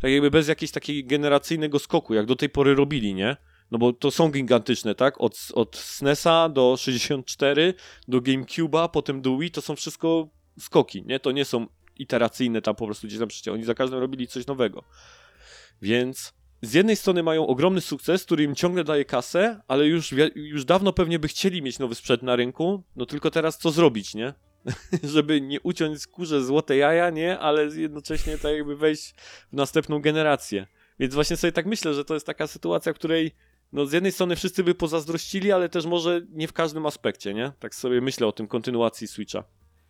tak 0.00 0.10
jakby 0.10 0.30
bez 0.30 0.48
jakiegoś 0.48 0.72
takiego 0.72 1.08
generacyjnego 1.08 1.78
skoku, 1.78 2.14
jak 2.14 2.26
do 2.26 2.36
tej 2.36 2.48
pory 2.48 2.74
robili, 2.74 3.14
nie? 3.14 3.36
No 3.70 3.78
bo 3.78 3.92
to 3.92 4.10
są 4.10 4.30
gigantyczne, 4.30 4.94
tak? 4.94 5.20
Od, 5.20 5.38
od 5.54 5.76
SNESa 5.76 6.48
do 6.48 6.76
64, 6.76 7.74
do 8.08 8.18
GameCube'a, 8.20 8.88
potem 8.88 9.22
do 9.22 9.38
Wii, 9.38 9.50
to 9.50 9.62
są 9.62 9.76
wszystko 9.76 10.28
skoki, 10.58 11.02
nie? 11.06 11.20
To 11.20 11.32
nie 11.32 11.44
są 11.44 11.66
iteracyjne 11.98 12.62
tam 12.62 12.74
po 12.74 12.86
prostu 12.86 13.06
gdzieś 13.06 13.18
tam 13.18 13.28
przecież. 13.28 13.54
Oni 13.54 13.64
za 13.64 13.74
każdym 13.74 13.98
robili 13.98 14.26
coś 14.26 14.46
nowego. 14.46 14.84
Więc 15.82 16.32
z 16.62 16.74
jednej 16.74 16.96
strony 16.96 17.22
mają 17.22 17.46
ogromny 17.46 17.80
sukces, 17.80 18.24
który 18.24 18.44
im 18.44 18.54
ciągle 18.54 18.84
daje 18.84 19.04
kasę, 19.04 19.60
ale 19.68 19.86
już, 19.86 20.14
już 20.34 20.64
dawno 20.64 20.92
pewnie 20.92 21.18
by 21.18 21.28
chcieli 21.28 21.62
mieć 21.62 21.78
nowy 21.78 21.94
sprzęt 21.94 22.22
na 22.22 22.36
rynku, 22.36 22.82
no 22.96 23.06
tylko 23.06 23.30
teraz 23.30 23.58
co 23.58 23.70
zrobić, 23.70 24.14
nie? 24.14 24.34
Żeby 25.14 25.40
nie 25.40 25.60
uciąć 25.60 26.00
skórze 26.00 26.44
złote 26.44 26.76
jaja, 26.76 27.10
nie? 27.10 27.38
Ale 27.38 27.64
jednocześnie 27.64 28.38
tak 28.38 28.52
jakby 28.52 28.76
wejść 28.76 29.14
w 29.52 29.52
następną 29.52 30.00
generację. 30.00 30.66
Więc 30.98 31.14
właśnie 31.14 31.36
sobie 31.36 31.52
tak 31.52 31.66
myślę, 31.66 31.94
że 31.94 32.04
to 32.04 32.14
jest 32.14 32.26
taka 32.26 32.46
sytuacja, 32.46 32.92
w 32.92 32.96
której 32.96 33.34
no 33.72 33.86
z 33.86 33.92
jednej 33.92 34.12
strony 34.12 34.36
wszyscy 34.36 34.64
by 34.64 34.74
pozazdrościli, 34.74 35.52
ale 35.52 35.68
też 35.68 35.86
może 35.86 36.20
nie 36.30 36.48
w 36.48 36.52
każdym 36.52 36.86
aspekcie, 36.86 37.34
nie? 37.34 37.52
Tak 37.58 37.74
sobie 37.74 38.00
myślę 38.00 38.26
o 38.26 38.32
tym 38.32 38.46
kontynuacji 38.46 39.08
Switcha. 39.08 39.44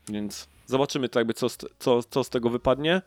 Więc 0.08 0.48
zobaczymy 0.66 1.08
tak 1.08 1.20
jakby 1.20 1.34
co, 1.34 1.46
co, 1.78 2.02
co 2.02 2.24
z 2.24 2.30
tego 2.30 2.50
wypadnie 2.50 3.02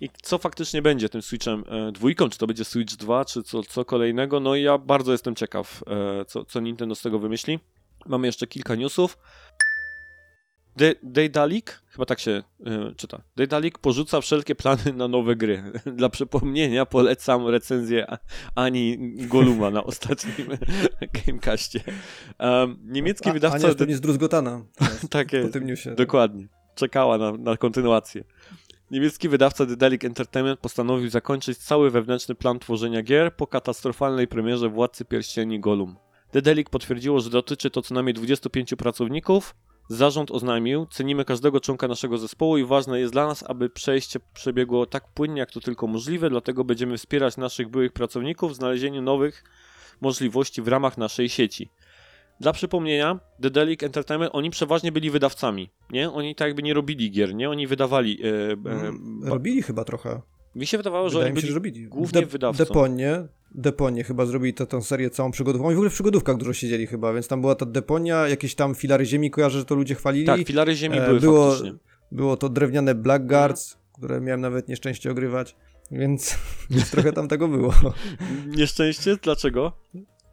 i 0.00 0.10
co 0.22 0.38
faktycznie 0.38 0.82
będzie 0.82 1.08
tym 1.08 1.22
Switchem 1.22 1.64
e, 1.68 1.92
dwójką, 1.92 2.28
czy 2.28 2.38
to 2.38 2.46
będzie 2.46 2.64
Switch 2.64 2.96
2, 2.96 3.24
czy 3.24 3.42
co, 3.42 3.62
co 3.62 3.84
kolejnego. 3.84 4.40
No 4.40 4.54
i 4.54 4.62
ja 4.62 4.78
bardzo 4.78 5.12
jestem 5.12 5.34
ciekaw, 5.34 5.82
e, 5.86 6.24
co, 6.24 6.44
co 6.44 6.60
Nintendo 6.60 6.94
z 6.94 7.02
tego 7.02 7.18
wymyśli. 7.18 7.58
Mamy 8.06 8.26
jeszcze 8.26 8.46
kilka 8.46 8.74
newsów. 8.74 9.18
De 10.76 10.94
Daedalic, 11.02 11.82
chyba 11.88 12.04
tak 12.06 12.20
się 12.20 12.42
y, 12.90 12.94
czyta, 12.96 13.22
Daedalic 13.36 13.78
porzuca 13.78 14.20
wszelkie 14.20 14.54
plany 14.54 14.92
na 14.94 15.08
nowe 15.08 15.36
gry. 15.36 15.62
Dla 15.96 16.08
przypomnienia 16.08 16.86
polecam 16.86 17.48
recenzję 17.48 18.06
Ani 18.54 18.98
Goluma 19.28 19.70
na 19.70 19.84
ostatnim 19.84 20.48
Gamecastie. 21.26 21.80
Um, 22.38 22.78
niemiecki 22.84 23.30
A, 23.30 23.32
wydawca... 23.32 23.56
Ania 23.56 23.66
jest 23.68 23.78
pewnie 23.78 23.96
zdruzgotana 23.96 24.64
tak 25.10 25.28
po 25.30 25.36
jest, 25.36 25.52
tym 25.52 25.66
newsie. 25.66 25.94
dokładnie. 25.94 26.48
Czekała 26.74 27.18
na, 27.18 27.32
na 27.32 27.56
kontynuację. 27.56 28.24
Niemiecki 28.90 29.28
wydawca 29.28 29.66
Daedalic 29.66 30.04
Entertainment 30.04 30.60
postanowił 30.60 31.08
zakończyć 31.08 31.58
cały 31.58 31.90
wewnętrzny 31.90 32.34
plan 32.34 32.58
tworzenia 32.58 33.02
gier 33.02 33.36
po 33.36 33.46
katastrofalnej 33.46 34.28
premierze 34.28 34.68
Władcy 34.68 35.04
Pierścieni 35.04 35.60
Golum. 35.60 35.96
Daedalic 36.32 36.68
potwierdziło, 36.68 37.20
że 37.20 37.30
dotyczy 37.30 37.70
to 37.70 37.82
co 37.82 37.94
najmniej 37.94 38.14
25 38.14 38.74
pracowników. 38.78 39.54
Zarząd 39.88 40.30
oznajmił, 40.30 40.86
cenimy 40.90 41.24
każdego 41.24 41.60
członka 41.60 41.88
naszego 41.88 42.18
zespołu 42.18 42.58
i 42.58 42.64
ważne 42.64 43.00
jest 43.00 43.12
dla 43.12 43.26
nas, 43.26 43.44
aby 43.48 43.70
przejście 43.70 44.20
przebiegło 44.34 44.86
tak 44.86 45.08
płynnie, 45.14 45.38
jak 45.40 45.50
to 45.50 45.60
tylko 45.60 45.86
możliwe, 45.86 46.30
dlatego 46.30 46.64
będziemy 46.64 46.96
wspierać 46.98 47.36
naszych 47.36 47.68
byłych 47.68 47.92
pracowników 47.92 48.52
w 48.52 48.54
znalezieniu 48.54 49.02
nowych 49.02 49.44
możliwości 50.00 50.62
w 50.62 50.68
ramach 50.68 50.98
naszej 50.98 51.28
sieci. 51.28 51.70
Dla 52.40 52.52
przypomnienia, 52.52 53.20
Daedalic 53.38 53.82
Entertainment, 53.82 54.30
oni 54.34 54.50
przeważnie 54.50 54.92
byli 54.92 55.10
wydawcami, 55.10 55.70
nie? 55.90 56.10
Oni 56.10 56.34
tak 56.34 56.48
jakby 56.48 56.62
nie 56.62 56.74
robili 56.74 57.10
gier, 57.10 57.34
nie? 57.34 57.50
Oni 57.50 57.66
wydawali... 57.66 58.22
E, 58.22 58.28
e, 58.52 58.52
Mm, 58.52 59.20
Robili 59.24 59.62
chyba 59.62 59.84
trochę. 59.84 60.20
Mi 60.56 60.66
się 60.66 60.76
wydawało, 60.76 61.08
że 61.08 61.18
Wydaje 61.18 61.32
oni 61.32 61.36
się, 61.36 61.42
byli 61.42 61.48
że 61.48 61.54
robili. 61.54 61.86
głównie 61.88 62.20
De- 62.20 62.26
wydawcą. 62.26 62.64
Deponie, 62.64 63.26
Deponie 63.54 64.04
chyba 64.04 64.26
zrobili 64.26 64.54
tę 64.54 64.82
serię 64.82 65.10
całą 65.10 65.30
przygodówką. 65.30 65.66
Oni 65.66 65.74
w 65.74 65.78
ogóle 65.78 65.90
w 65.90 65.94
przygodówkach 65.94 66.36
dużo 66.36 66.52
siedzieli 66.52 66.86
chyba, 66.86 67.12
więc 67.12 67.28
tam 67.28 67.40
była 67.40 67.54
ta 67.54 67.66
Deponia, 67.66 68.28
jakieś 68.28 68.54
tam 68.54 68.74
filary 68.74 69.06
ziemi, 69.06 69.30
kojarzę, 69.30 69.58
że 69.58 69.64
to 69.64 69.74
ludzie 69.74 69.94
chwalili. 69.94 70.26
Tak, 70.26 70.40
filary 70.46 70.74
ziemi 70.76 70.98
E, 70.98 71.06
były 71.06 71.20
było, 71.20 71.50
faktycznie. 71.50 71.78
było 72.12 72.36
to 72.36 72.48
drewniane 72.48 72.94
Blackguards, 72.94 73.76
które 73.92 74.20
miałem 74.20 74.40
nawet 74.40 74.68
nieszczęście 74.68 75.10
ogrywać, 75.10 75.56
więc 75.90 76.38
trochę 76.90 77.12
tam 77.12 77.28
tego 77.28 77.48
było. 77.48 77.74
Nieszczęście? 78.46 79.16
Dlaczego? 79.22 79.72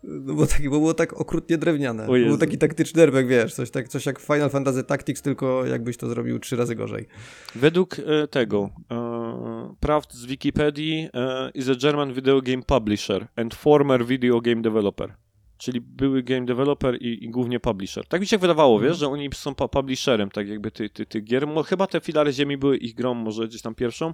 No 0.03 0.33
bo, 0.33 0.47
tak, 0.47 0.63
bo 0.63 0.79
było 0.79 0.93
tak 0.93 1.13
okrutnie 1.13 1.57
drewniane. 1.57 2.07
Był 2.27 2.37
taki 2.37 2.57
taktyczny 2.57 3.01
RPG, 3.01 3.43
wiesz, 3.43 3.53
coś, 3.53 3.71
tak, 3.71 3.87
coś 3.87 4.05
jak 4.05 4.19
Final 4.19 4.49
Fantasy 4.49 4.83
Tactics, 4.83 5.21
tylko 5.21 5.65
jakbyś 5.65 5.97
to 5.97 6.07
zrobił 6.07 6.39
trzy 6.39 6.55
razy 6.55 6.75
gorzej. 6.75 7.07
Według 7.55 7.99
e, 7.99 8.27
tego 8.27 8.69
e, 8.91 9.75
prawd 9.79 10.13
z 10.13 10.25
Wikipedii 10.25 11.09
e, 11.13 11.49
is 11.53 11.69
a 11.69 11.75
German 11.75 12.13
video 12.13 12.41
game 12.41 12.63
publisher 12.63 13.27
and 13.35 13.55
former 13.55 14.05
video 14.05 14.41
game 14.41 14.61
developer. 14.61 15.22
Czyli 15.63 15.81
były 15.81 16.23
game 16.23 16.45
developer 16.45 16.95
i, 17.01 17.23
i 17.25 17.29
głównie 17.29 17.59
publisher. 17.59 18.07
Tak 18.07 18.21
mi 18.21 18.27
się 18.27 18.37
wydawało, 18.37 18.73
Mhm. 18.75 18.91
wiesz, 18.91 18.99
że 18.99 19.07
oni 19.07 19.29
są 19.33 19.51
pu- 19.51 19.69
publisherem, 19.69 20.29
tak 20.31 20.47
jakby 20.47 20.71
tych 20.71 20.91
ty, 20.93 21.05
ty 21.05 21.21
gier. 21.21 21.47
Chyba 21.65 21.87
te 21.87 22.01
filary 22.01 22.33
ziemi 22.33 22.57
były 22.57 22.77
ich 22.77 22.95
grą, 22.95 23.13
może 23.13 23.47
gdzieś 23.47 23.61
tam 23.61 23.75
pierwszą. 23.75 24.13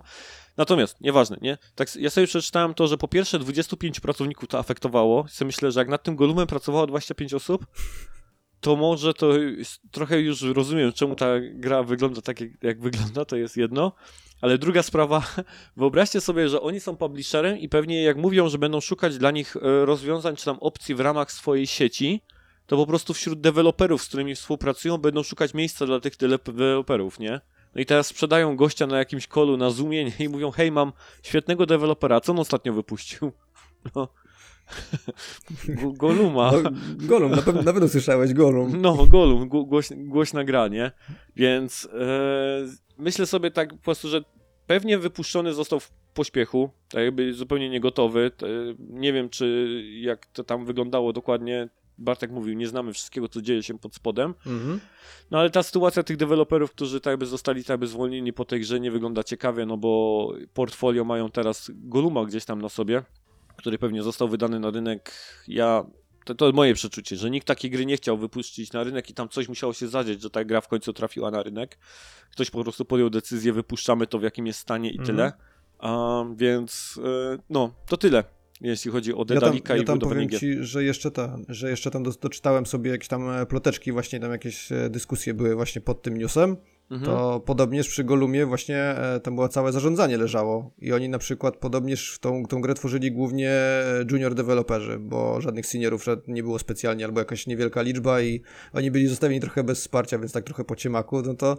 Natomiast, 0.57 1.01
nieważne, 1.01 1.37
nie? 1.41 1.57
Tak, 1.75 1.95
ja 1.95 2.09
sobie 2.09 2.27
przeczytałem 2.27 2.73
to, 2.73 2.87
że 2.87 2.97
po 2.97 3.07
pierwsze 3.07 3.39
25 3.39 3.99
pracowników 3.99 4.47
to 4.49 4.59
afektowało. 4.59 5.27
Sobie 5.27 5.45
myślę, 5.47 5.71
że 5.71 5.79
jak 5.79 5.89
nad 5.89 6.03
tym 6.03 6.15
Golumem 6.15 6.47
pracowało 6.47 6.87
25 6.87 7.33
osób, 7.33 7.65
to 8.59 8.75
może 8.75 9.13
to 9.13 9.31
trochę 9.91 10.19
już 10.21 10.41
rozumiem, 10.41 10.93
czemu 10.93 11.15
ta 11.15 11.27
gra 11.53 11.83
wygląda 11.83 12.21
tak, 12.21 12.41
jak, 12.41 12.49
jak 12.63 12.81
wygląda, 12.81 13.25
to 13.25 13.35
jest 13.37 13.57
jedno. 13.57 13.91
Ale 14.41 14.57
druga 14.57 14.83
sprawa, 14.83 15.23
wyobraźcie 15.77 16.21
sobie, 16.21 16.49
że 16.49 16.61
oni 16.61 16.79
są 16.79 16.95
publisherem 16.95 17.57
i 17.57 17.69
pewnie 17.69 18.03
jak 18.03 18.17
mówią, 18.17 18.49
że 18.49 18.57
będą 18.57 18.81
szukać 18.81 19.17
dla 19.17 19.31
nich 19.31 19.55
e, 19.55 19.85
rozwiązań 19.85 20.35
czy 20.35 20.45
tam 20.45 20.57
opcji 20.59 20.95
w 20.95 20.99
ramach 20.99 21.31
swojej 21.31 21.67
sieci, 21.67 22.21
to 22.67 22.77
po 22.77 22.87
prostu 22.87 23.13
wśród 23.13 23.41
deweloperów, 23.41 24.03
z 24.03 24.07
którymi 24.07 24.35
współpracują, 24.35 24.97
będą 24.97 25.23
szukać 25.23 25.53
miejsca 25.53 25.85
dla 25.85 25.99
tych 25.99 26.17
deweloperów, 26.17 27.19
nie? 27.19 27.41
No 27.75 27.81
i 27.81 27.85
teraz 27.85 28.07
sprzedają 28.07 28.55
gościa 28.55 28.87
na 28.87 28.97
jakimś 28.97 29.27
kolu 29.27 29.57
na 29.57 29.69
Zoomie 29.69 30.05
nie? 30.05 30.25
i 30.25 30.29
mówią, 30.29 30.51
hej, 30.51 30.71
mam 30.71 30.93
świetnego 31.23 31.65
dewelopera, 31.65 32.21
co 32.21 32.31
on 32.31 32.39
ostatnio 32.39 32.73
wypuścił? 32.73 33.31
No. 33.95 34.07
Go- 35.67 35.91
Goluma. 35.91 36.51
No, 36.51 36.69
Golum, 37.07 37.31
na 37.31 37.41
pewno, 37.41 37.61
na 37.61 37.73
pewno 37.73 37.87
słyszałeś, 37.89 38.33
Golum. 38.33 38.81
No, 38.81 39.05
Golum, 39.05 39.49
gło- 39.49 39.65
głoś, 39.67 39.89
głośna 39.97 40.43
gra, 40.43 40.67
nie? 40.67 40.91
Więc 41.35 41.87
e, 41.93 42.67
myślę 42.97 43.25
sobie 43.25 43.51
tak 43.51 43.69
po 43.69 43.77
prostu, 43.77 44.07
że 44.07 44.21
pewnie 44.67 44.97
wypuszczony 44.97 45.53
został 45.53 45.79
w 45.79 45.91
pośpiechu, 46.13 46.69
tak 46.89 47.01
jakby 47.03 47.33
zupełnie 47.33 47.69
niegotowy. 47.69 48.31
Te, 48.37 48.47
nie 48.79 49.13
wiem, 49.13 49.29
czy 49.29 49.67
jak 50.01 50.25
to 50.25 50.43
tam 50.43 50.65
wyglądało 50.65 51.13
dokładnie. 51.13 51.69
Bartek 51.97 52.31
mówił, 52.31 52.53
nie 52.55 52.67
znamy 52.67 52.93
wszystkiego, 52.93 53.27
co 53.27 53.41
dzieje 53.41 53.63
się 53.63 53.79
pod 53.79 53.95
spodem. 53.95 54.33
Mhm. 54.45 54.79
No 55.31 55.39
ale 55.39 55.49
ta 55.49 55.63
sytuacja 55.63 56.03
tych 56.03 56.17
deweloperów, 56.17 56.71
którzy 56.71 57.01
tak 57.01 57.11
jakby 57.11 57.25
zostali 57.25 57.61
tak 57.63 57.69
jakby 57.69 57.87
zwolnieni 57.87 58.33
po 58.33 58.45
tej 58.45 58.59
grze 58.59 58.79
nie 58.79 58.91
wygląda 58.91 59.23
ciekawie, 59.23 59.65
no 59.65 59.77
bo 59.77 60.33
portfolio 60.53 61.03
mają 61.03 61.29
teraz 61.31 61.71
Goluma 61.73 62.25
gdzieś 62.25 62.45
tam 62.45 62.61
na 62.61 62.69
sobie, 62.69 63.01
który 63.59 63.77
pewnie 63.77 64.03
został 64.03 64.29
wydany 64.29 64.59
na 64.59 64.69
rynek. 64.71 65.11
Ja 65.47 65.85
to, 66.25 66.35
to 66.35 66.51
moje 66.51 66.73
przeczucie, 66.73 67.15
że 67.15 67.29
nikt 67.29 67.47
takiej 67.47 67.71
gry 67.71 67.85
nie 67.85 67.97
chciał 67.97 68.17
wypuścić 68.17 68.73
na 68.73 68.83
rynek 68.83 69.09
i 69.09 69.13
tam 69.13 69.29
coś 69.29 69.47
musiało 69.49 69.73
się 69.73 69.87
zadzieć, 69.87 70.21
że 70.21 70.29
ta 70.29 70.43
gra 70.45 70.61
w 70.61 70.67
końcu 70.67 70.93
trafiła 70.93 71.31
na 71.31 71.43
rynek. 71.43 71.77
Ktoś 72.31 72.49
po 72.49 72.63
prostu 72.63 72.85
podjął 72.85 73.09
decyzję, 73.09 73.53
wypuszczamy 73.53 74.07
to 74.07 74.19
w 74.19 74.23
jakim 74.23 74.47
jest 74.47 74.59
stanie 74.59 74.89
i 74.89 74.99
Mhm. 74.99 75.07
tyle. 75.07 75.33
A, 75.79 76.23
więc 76.35 76.99
e, 77.05 77.37
no, 77.49 77.73
to 77.87 77.97
tyle, 77.97 78.23
jeśli 78.61 78.91
chodzi 78.91 79.13
o 79.13 79.17
Ja 79.19 79.25
tam, 79.25 79.35
Dedalika 79.35 79.75
ja 79.75 79.81
i 79.81 79.85
tam 79.85 79.99
budowanie 79.99 80.15
powiem 80.15 80.29
gier. 80.29 80.39
ci, 80.39 80.63
że 80.63 80.83
jeszcze, 80.83 81.11
ta, 81.11 81.37
że 81.49 81.69
jeszcze 81.69 81.91
tam 81.91 82.03
do, 82.03 82.11
doczytałem 82.11 82.65
sobie 82.65 82.91
jakieś 82.91 83.07
tam 83.07 83.29
e, 83.29 83.45
ploteczki, 83.45 83.91
właśnie 83.91 84.19
tam 84.19 84.31
jakieś 84.31 84.71
e, 84.71 84.89
dyskusje 84.89 85.33
były 85.33 85.55
właśnie 85.55 85.81
pod 85.81 86.01
tym 86.01 86.17
newsem. 86.17 86.57
Mhm. 86.91 87.11
To 87.11 87.39
podobnież 87.39 87.89
przy 87.89 88.03
Golumie 88.03 88.45
właśnie 88.45 88.77
e, 88.77 89.19
tam 89.19 89.35
było 89.35 89.47
całe 89.47 89.71
zarządzanie 89.71 90.17
leżało 90.17 90.71
i 90.77 90.93
oni 90.93 91.09
na 91.09 91.17
przykład 91.17 91.57
podobnież 91.57 92.11
w 92.11 92.19
tą, 92.19 92.45
tą 92.45 92.61
grę 92.61 92.73
tworzyli 92.73 93.11
głównie 93.11 93.51
e, 93.51 94.05
junior 94.11 94.35
deweloperzy, 94.35 94.99
bo 94.99 95.41
żadnych 95.41 95.65
seniorów 95.65 96.05
nie 96.27 96.43
było 96.43 96.59
specjalnie 96.59 97.05
albo 97.05 97.19
jakaś 97.19 97.47
niewielka 97.47 97.81
liczba 97.81 98.21
i 98.21 98.41
oni 98.73 98.91
byli 98.91 99.07
zostawieni 99.07 99.41
trochę 99.41 99.63
bez 99.63 99.79
wsparcia, 99.79 100.19
więc 100.19 100.31
tak 100.31 100.43
trochę 100.43 100.63
po 100.63 100.75
ciemaku, 100.75 101.21
no 101.21 101.33
to 101.33 101.57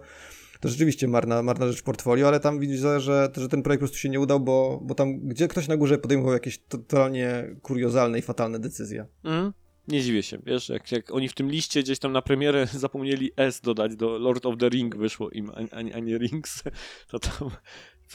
to 0.61 0.69
rzeczywiście 0.69 1.09
marna, 1.09 1.43
marna 1.43 1.67
rzecz 1.67 1.81
w 1.81 1.83
portfolio, 1.83 2.29
ale 2.29 2.41
tam 2.41 2.59
widzę, 2.59 3.01
że, 3.01 3.31
że 3.37 3.49
ten 3.49 3.63
projekt 3.63 3.81
po 3.81 3.85
prostu 3.85 3.99
się 3.99 4.09
nie 4.09 4.21
udał, 4.21 4.41
bo, 4.41 4.81
bo 4.83 4.95
tam 4.95 5.19
gdzie 5.19 5.49
ktoś 5.49 5.69
na 5.69 5.77
górze 5.77 5.99
podejmował 5.99 6.33
jakieś 6.33 6.59
totalnie 6.59 7.57
kuriozalne 7.63 8.19
i 8.19 8.23
fatalne 8.23 8.59
decyzje. 8.59 9.07
Mm, 9.25 9.53
nie 9.91 10.03
dziwię 10.03 10.23
się, 10.23 10.39
wiesz, 10.47 10.69
jak, 10.69 10.93
jak 10.93 11.15
oni 11.15 11.29
w 11.29 11.35
tym 11.35 11.51
liście 11.51 11.83
gdzieś 11.83 11.99
tam 11.99 12.13
na 12.13 12.23
premierę 12.23 12.67
zapomnieli 12.87 13.31
S 13.37 13.61
dodać 13.61 13.97
do 13.97 14.19
Lord 14.19 14.47
of 14.47 14.57
the 14.59 14.69
Ring 14.69 14.97
wyszło 14.97 15.31
im, 15.31 15.51
a, 15.51 15.77
a, 15.77 15.79
a 15.79 15.99
nie 16.01 16.19
Rings, 16.19 16.63
to 17.11 17.19
tam, 17.19 17.51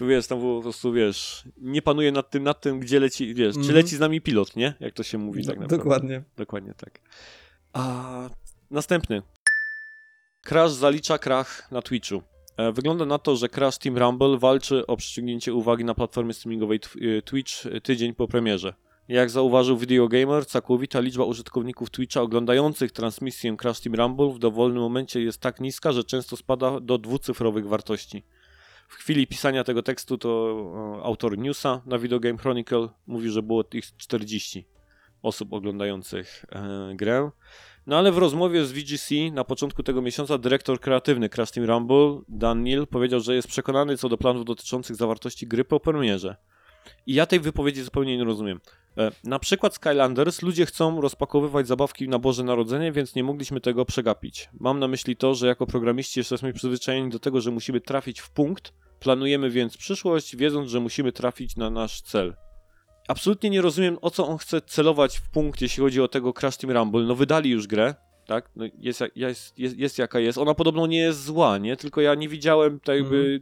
wiesz, 0.02 0.28
tam 0.28 0.42
po 0.42 0.62
prostu, 0.62 0.94
wiesz, 0.94 1.44
nie 1.58 1.82
panuje 1.82 2.12
nad 2.12 2.30
tym, 2.30 2.44
nad 2.44 2.62
tym, 2.62 2.80
gdzie 2.80 3.00
leci, 3.00 3.34
wiesz, 3.34 3.54
czy 3.54 3.60
Mhm. 3.60 3.76
leci 3.76 3.96
z 3.96 4.00
nami 4.00 4.22
pilot, 4.22 4.56
nie? 4.56 4.74
Jak 4.80 4.94
to 4.94 5.04
się 5.04 5.18
mówi 5.18 5.46
tak 5.46 5.56
naprawdę. 5.60 5.78
Dokładnie. 5.78 6.24
Dokładnie 6.38 6.74
tak. 6.74 7.00
A 7.74 8.30
następny. 8.72 9.22
Crash 10.44 10.72
zalicza 10.72 11.18
krach 11.18 11.72
na 11.72 11.82
Twitchu. 11.82 12.22
E, 12.58 12.72
Wygląda 12.72 13.06
na 13.06 13.18
to, 13.20 13.36
że 13.36 13.50
Crash 13.50 13.78
Team 13.78 13.98
Rumble 13.98 14.38
walczy 14.38 14.88
o 14.88 14.98
przyciągnięcie 14.98 15.54
uwagi 15.54 15.86
na 15.86 15.94
platformie 15.96 16.34
streamingowej 16.34 16.80
y, 17.02 17.22
Twitch 17.26 17.66
y, 17.66 17.82
tydzień 17.82 18.14
po 18.14 18.28
premierze. 18.28 18.74
Jak 19.08 19.30
zauważył 19.30 19.78
Video 19.78 20.08
Gamer, 20.08 20.46
całkowita 20.46 21.00
liczba 21.00 21.24
użytkowników 21.26 21.90
Twitcha 21.90 22.22
oglądających 22.22 22.92
transmisję 22.92 23.58
Crash 23.58 23.80
Team 23.80 23.96
Rumble 23.96 24.30
w 24.30 24.40
dowolnym 24.40 24.82
momencie 24.82 25.22
jest 25.22 25.42
tak 25.42 25.60
niska, 25.60 25.92
że 25.92 26.04
często 26.04 26.38
spada 26.38 26.80
do 26.80 26.98
dwucyfrowych 26.98 27.68
wartości. 27.68 28.24
W 28.88 28.94
chwili 28.94 29.28
pisania 29.28 29.64
tego 29.64 29.84
tekstu 29.84 30.18
to 30.18 31.00
e, 31.00 31.04
autor 31.04 31.38
newsa 31.38 31.82
na 31.86 32.00
Video 32.00 32.20
Game 32.20 32.38
Chronicle 32.38 32.90
mówi, 33.08 33.30
że 33.30 33.42
było 33.42 33.64
ich 33.74 33.98
40 33.98 34.68
osób 35.22 35.54
oglądających 35.54 36.46
e, 36.52 36.96
grę. 36.96 37.32
No 37.88 37.98
ale 37.98 38.12
w 38.12 38.18
rozmowie 38.18 38.66
z 38.66 38.72
VGC 38.72 39.16
na 39.32 39.44
początku 39.44 39.84
tego 39.84 40.02
miesiąca 40.02 40.38
dyrektor 40.38 40.80
kreatywny 40.80 41.30
Crash 41.30 41.52
Team 41.52 41.68
Rumble, 41.70 42.22
Dan 42.28 42.64
Neal, 42.64 42.88
powiedział, 42.88 43.20
że 43.20 43.36
jest 43.36 43.48
przekonany 43.48 43.98
co 43.98 44.10
do 44.10 44.18
planów 44.18 44.46
dotyczących 44.46 44.96
zawartości 44.96 45.48
gry 45.48 45.66
po 45.66 45.80
premierze. 45.80 46.36
I 47.08 47.14
ja 47.14 47.26
tej 47.26 47.40
wypowiedzi 47.40 47.82
zupełnie 47.82 48.18
nie 48.18 48.24
rozumiem. 48.24 48.60
E, 48.98 49.12
na 49.24 49.40
przykład 49.40 49.76
Skylanders 49.76 50.42
ludzie 50.42 50.66
chcą 50.66 51.02
rozpakowywać 51.02 51.68
zabawki 51.68 52.10
na 52.10 52.20
Boże 52.20 52.44
Narodzenie, 52.44 52.92
więc 52.92 53.16
nie 53.16 53.24
mogliśmy 53.24 53.62
tego 53.62 53.86
przegapić. 53.86 54.50
Mam 54.60 54.80
na 54.80 54.88
myśli 54.88 55.16
to, 55.16 55.36
że 55.36 55.48
jako 55.48 55.68
programiści 55.68 56.20
jesteśmy 56.20 56.54
przyzwyczajeni 56.54 57.10
do 57.10 57.20
tego, 57.20 57.42
że 57.42 57.52
musimy 57.52 57.82
trafić 57.82 58.20
w 58.20 58.30
punkt, 58.30 58.74
planujemy 59.00 59.50
więc 59.50 59.78
przyszłość, 59.78 60.36
wiedząc, 60.36 60.70
że 60.70 60.80
musimy 60.80 61.12
trafić 61.12 61.56
na 61.56 61.70
nasz 61.70 62.02
cel 62.02 62.36
absolutnie 63.08 63.50
nie 63.50 63.62
rozumiem, 63.62 63.98
o 64.02 64.12
co 64.12 64.28
on 64.28 64.38
chce 64.38 64.62
celować 64.62 65.18
w 65.18 65.30
punkt, 65.30 65.62
jeśli 65.62 65.84
chodzi 65.84 66.02
o 66.02 66.08
tego 66.08 66.34
Crash 66.34 66.58
Team 66.58 66.78
Rumble. 66.78 67.04
No 67.04 67.16
wydali 67.16 67.50
już 67.50 67.68
grę, 67.68 67.96
tak? 68.28 68.50
No 68.56 68.66
jest, 68.78 69.04
jest, 69.16 69.60
jest, 69.60 69.78
jest 69.78 69.98
jaka 69.98 70.20
jest. 70.20 70.38
Ona 70.38 70.54
podobno 70.54 70.88
nie 70.88 70.98
jest 70.98 71.24
zła, 71.24 71.58
nie? 71.58 71.78
Tylko 71.78 72.02
ja 72.02 72.16
nie 72.16 72.30
widziałem 72.30 72.80
tak 72.80 72.96
jakby... 72.96 73.42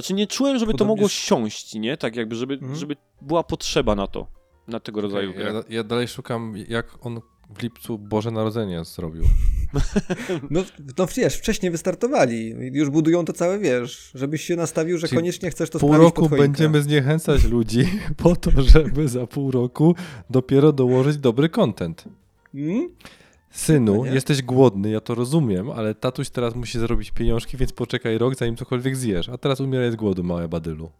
Znaczy 0.00 0.14
nie 0.14 0.26
czułem, 0.26 0.58
żeby 0.58 0.72
to 0.72 0.78
Podobnież- 0.78 0.86
mogło 0.88 1.08
siąść, 1.08 1.74
nie? 1.74 1.96
Tak 1.96 2.16
jakby, 2.16 2.34
żeby, 2.34 2.54
Mhm. 2.54 2.74
żeby 2.76 2.96
była 3.22 3.42
potrzeba 3.44 3.94
na 3.94 4.06
to, 4.06 4.26
na 4.68 4.80
tego 4.80 5.00
rodzaju 5.00 5.30
ja, 5.30 5.36
grę. 5.36 5.62
ja 5.68 5.84
dalej 5.84 6.08
szukam, 6.08 6.54
jak 6.68 7.06
on 7.06 7.20
w 7.58 7.62
lipcu 7.62 7.98
Boże 7.98 8.30
Narodzenie 8.30 8.84
zrobił. 8.84 9.22
No, 10.50 10.64
no 10.98 11.06
wiesz, 11.16 11.34
wcześniej 11.36 11.72
wystartowali. 11.72 12.54
Już 12.72 12.90
budują 12.90 13.24
to 13.24 13.32
całe, 13.32 13.58
wiesz, 13.58 14.10
żebyś 14.14 14.42
się 14.44 14.56
nastawił, 14.56 14.98
że 14.98 15.08
Czyli 15.08 15.18
koniecznie 15.18 15.50
chcesz 15.50 15.70
to 15.70 15.78
Pół 15.78 15.88
sprawić 15.88 16.04
roku 16.04 16.20
pod 16.22 16.30
choinkę. 16.30 16.48
będziemy 16.48 16.82
zniechęcać 16.82 17.44
ludzi 17.44 17.84
po 18.16 18.36
to, 18.36 18.50
żeby 18.62 19.08
za 19.08 19.26
pół 19.26 19.50
roku 19.50 19.94
dopiero 20.30 20.72
dołożyć 20.72 21.16
dobry 21.18 21.48
content. 21.48 22.04
Hmm? 22.52 22.88
Synu, 23.50 24.04
No 24.04 24.12
jesteś 24.14 24.42
głodny, 24.42 24.90
ja 24.90 25.00
to 25.00 25.14
rozumiem, 25.14 25.70
ale 25.70 25.94
tatuś 25.94 26.30
teraz 26.30 26.54
musi 26.54 26.78
zarobić 26.78 27.10
pieniążki, 27.10 27.56
więc 27.56 27.72
poczekaj 27.72 28.18
rok, 28.18 28.34
zanim 28.34 28.56
cokolwiek 28.56 28.96
zjesz. 28.96 29.28
A 29.28 29.38
teraz 29.38 29.60
umieraj 29.60 29.92
z 29.92 29.96
głodu, 29.96 30.24
małe 30.24 30.48
badylu. 30.48 30.90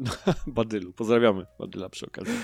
Badylu, 0.46 0.92
pozdrawiamy 0.92 1.46
Badyla 1.58 1.88
przy 1.88 2.06
okazji. 2.06 2.34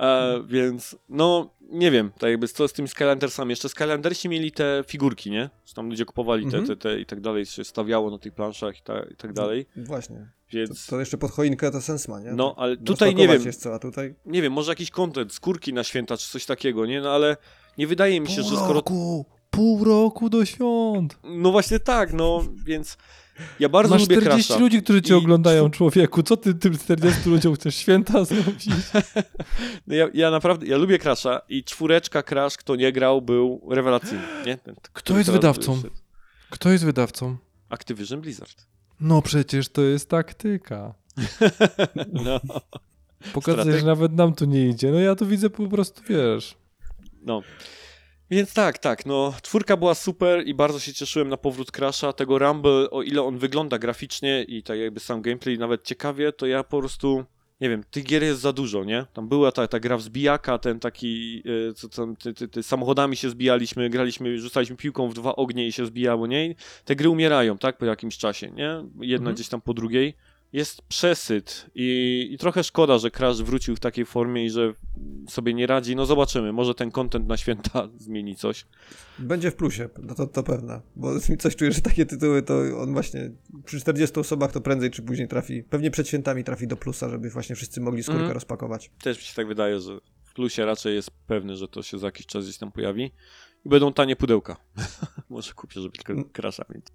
E, 0.00 0.42
więc, 0.48 0.96
no, 1.08 1.50
nie 1.60 1.90
wiem, 1.90 2.10
tak 2.18 2.30
jakby 2.30 2.48
co 2.48 2.68
z 2.68 2.72
tymi 2.72 2.88
Skylandersami. 2.88 3.50
Jeszcze 3.50 3.68
Skylandersi 3.68 4.28
mieli 4.28 4.52
te 4.52 4.84
figurki, 4.86 5.30
nie? 5.30 5.50
Że 5.66 5.74
tam 5.74 5.88
ludzie 5.90 6.04
kupowali 6.04 6.42
te, 6.50 6.58
Mhm. 6.58 6.66
te, 6.66 6.76
te 6.76 7.00
i 7.00 7.06
tak 7.06 7.20
dalej, 7.20 7.46
się 7.46 7.64
stawiało 7.64 8.10
na 8.10 8.18
tych 8.18 8.34
planszach 8.34 8.78
i, 8.78 8.82
ta, 8.82 9.00
i 9.02 9.16
tak 9.16 9.32
dalej, 9.32 9.66
Właśnie. 9.76 10.16
To, 10.16 10.56
więc... 10.56 10.86
to 10.86 11.00
jeszcze 11.00 11.18
pod 11.18 11.30
choinkę 11.30 11.70
to 11.70 11.80
sens 11.80 12.08
ma, 12.08 12.20
nie? 12.20 12.32
No, 12.32 12.54
ale 12.58 12.76
tutaj 12.76 13.14
nie 13.14 13.28
wiem, 13.28 13.42
Jest 13.44 13.62
co, 13.62 13.74
a 13.74 13.78
tutaj... 13.78 14.14
nie 14.26 14.42
wiem, 14.42 14.52
może 14.52 14.72
jakiś 14.72 14.90
content, 14.90 15.32
skórki 15.32 15.72
na 15.72 15.84
święta 15.84 16.16
czy 16.16 16.28
coś 16.28 16.46
takiego, 16.46 16.86
nie? 16.86 17.00
No 17.00 17.10
ale 17.10 17.36
nie 17.78 17.86
wydaje 17.86 18.20
mi 18.20 18.28
się, 18.28 18.42
że 18.42 18.56
skoro... 18.56 18.72
roku! 18.72 19.26
Pół 19.50 19.84
roku 19.84 20.30
do 20.30 20.44
świąt! 20.44 21.18
No 21.24 21.52
właśnie 21.52 21.80
tak, 21.80 22.12
no, 22.12 22.44
więc 22.64 22.96
ja 23.60 23.68
bardzo 23.68 23.94
Masz 23.94 24.02
lubię 24.02 24.16
40 24.16 24.52
Crash'a. 24.52 24.60
ludzi, 24.60 24.82
którzy 24.82 25.02
cię 25.02 25.14
I 25.14 25.16
oglądają, 25.16 25.70
człowieku. 25.70 26.22
Co 26.22 26.36
ty 26.36 26.54
tym 26.54 26.78
40 26.78 27.30
ludziom 27.30 27.54
chcesz 27.54 27.74
święta 27.74 28.24
zrobić? 28.24 28.66
No 29.86 29.94
ja, 29.94 30.08
ja 30.14 30.30
naprawdę, 30.30 30.66
ja 30.66 30.76
lubię 30.76 30.98
Crash'a 30.98 31.40
i 31.48 31.64
czwóreczka 31.64 32.22
Crash, 32.22 32.56
kto 32.56 32.76
nie 32.76 32.92
grał, 32.92 33.22
był 33.22 33.68
rewelacyjny, 33.70 34.22
nie? 34.46 34.56
Ten, 34.56 34.74
Kto 34.92 35.18
jest 35.18 35.30
wydawcą? 35.30 35.82
Kto 36.50 36.70
jest 36.70 36.84
wydawcą? 36.84 37.36
Activision 37.68 38.20
Blizzard. 38.20 38.66
No 39.00 39.22
przecież 39.22 39.68
to 39.68 39.82
jest 39.82 40.08
taktyka. 40.08 40.94
No, 42.12 42.40
że 43.78 43.86
nawet 43.86 44.12
nam 44.12 44.34
tu 44.34 44.44
nie 44.44 44.68
idzie. 44.68 44.92
No 44.92 44.98
ja 44.98 45.14
tu 45.14 45.26
widzę 45.26 45.50
po 45.50 45.66
prostu, 45.68 46.02
wiesz... 46.08 46.56
no. 47.22 47.42
Więc 48.30 48.54
tak, 48.54 48.78
tak, 48.78 49.06
no 49.06 49.34
czwórka 49.42 49.76
była 49.76 49.94
super 49.94 50.46
i 50.46 50.54
bardzo 50.54 50.78
się 50.80 50.94
cieszyłem 50.94 51.28
na 51.28 51.36
powrót 51.36 51.72
Crash'a. 51.72 52.12
Tego 52.12 52.38
Rumble, 52.38 52.90
o 52.90 53.02
ile 53.02 53.22
on 53.22 53.38
wygląda 53.38 53.78
graficznie 53.78 54.42
i 54.42 54.62
tak 54.62 54.78
jakby 54.78 55.00
sam 55.00 55.22
gameplay 55.22 55.58
nawet 55.58 55.84
ciekawie, 55.84 56.32
to 56.32 56.46
ja 56.46 56.64
po 56.64 56.78
prostu, 56.78 57.24
nie 57.60 57.68
wiem, 57.68 57.84
tych 57.90 58.04
gier 58.04 58.22
jest 58.22 58.40
za 58.40 58.52
dużo, 58.52 58.84
nie? 58.84 59.06
Tam 59.12 59.28
była 59.28 59.52
ta, 59.52 59.68
ta 59.68 59.80
gra 59.80 59.96
w 59.96 60.02
zbijaka, 60.02 60.58
ten 60.58 60.80
taki, 60.80 61.42
y, 61.70 61.74
co 61.74 61.88
tam, 61.88 62.16
ty, 62.16 62.34
ty, 62.34 62.48
ty, 62.48 62.62
samochodami 62.62 63.16
się 63.16 63.30
zbijaliśmy, 63.30 63.90
graliśmy, 63.90 64.38
rzucaliśmy 64.38 64.76
piłką 64.76 65.08
w 65.08 65.14
dwa 65.14 65.36
ognie 65.36 65.66
i 65.66 65.72
się 65.72 65.86
zbijało, 65.86 66.26
nie? 66.26 66.46
I 66.46 66.56
te 66.84 66.96
gry 66.96 67.08
umierają, 67.08 67.58
tak, 67.58 67.78
po 67.78 67.84
jakimś 67.84 68.18
czasie, 68.18 68.50
nie? 68.50 68.84
Jedna 69.00 69.16
Mhm. 69.16 69.34
gdzieś 69.34 69.48
tam 69.48 69.60
po 69.60 69.74
drugiej. 69.74 70.14
Jest 70.52 70.82
przesyt 70.82 71.66
i, 71.74 72.28
i 72.32 72.38
trochę 72.38 72.64
szkoda, 72.64 72.98
że 72.98 73.10
Crash 73.10 73.36
wrócił 73.42 73.76
w 73.76 73.80
takiej 73.80 74.06
formie 74.06 74.44
i 74.44 74.50
że 74.50 74.74
sobie 75.28 75.54
nie 75.54 75.66
radzi. 75.66 75.96
No 75.96 76.06
zobaczymy, 76.06 76.52
może 76.52 76.74
ten 76.74 76.90
content 76.90 77.28
na 77.28 77.36
święta 77.36 77.88
zmieni 77.96 78.36
coś. 78.36 78.66
Będzie 79.18 79.50
w 79.50 79.54
plusie, 79.56 79.88
no 80.02 80.14
to, 80.14 80.26
to 80.26 80.42
pewne. 80.42 80.80
Bo 80.96 81.10
coś 81.38 81.56
czuję, 81.56 81.72
że 81.72 81.80
takie 81.80 82.06
tytuły 82.06 82.42
to 82.42 82.54
on 82.82 82.92
właśnie 82.92 83.30
przy 83.64 83.80
40 83.80 84.20
osobach 84.20 84.52
to 84.52 84.60
prędzej 84.60 84.90
czy 84.90 85.02
później 85.02 85.28
trafi, 85.28 85.62
pewnie 85.62 85.90
przed 85.90 86.08
świętami 86.08 86.44
trafi 86.44 86.66
do 86.66 86.76
plusa, 86.76 87.08
żeby 87.08 87.30
właśnie 87.30 87.56
wszyscy 87.56 87.80
mogli 87.80 88.02
skórkę 88.02 88.18
Mhm. 88.20 88.34
rozpakować. 88.34 88.90
Też 89.02 89.18
mi 89.18 89.24
się 89.24 89.34
tak 89.34 89.46
wydaje, 89.48 89.80
że 89.80 89.98
w 90.24 90.34
plusie 90.34 90.64
raczej 90.64 90.94
jest 90.94 91.10
pewny, 91.26 91.56
że 91.56 91.68
to 91.68 91.82
się 91.82 91.98
za 91.98 92.06
jakiś 92.06 92.26
czas 92.26 92.44
gdzieś 92.44 92.58
tam 92.58 92.72
pojawi. 92.72 93.12
I 93.64 93.68
będą 93.68 93.92
tanie 93.92 94.16
pudełka. 94.16 94.56
Może 95.30 95.52
kupię, 95.52 95.80
żeby 95.80 95.96
tylko 95.96 96.12
Mm. 96.12 96.24
Crash'a 96.24 96.74
mieć. 96.74 96.86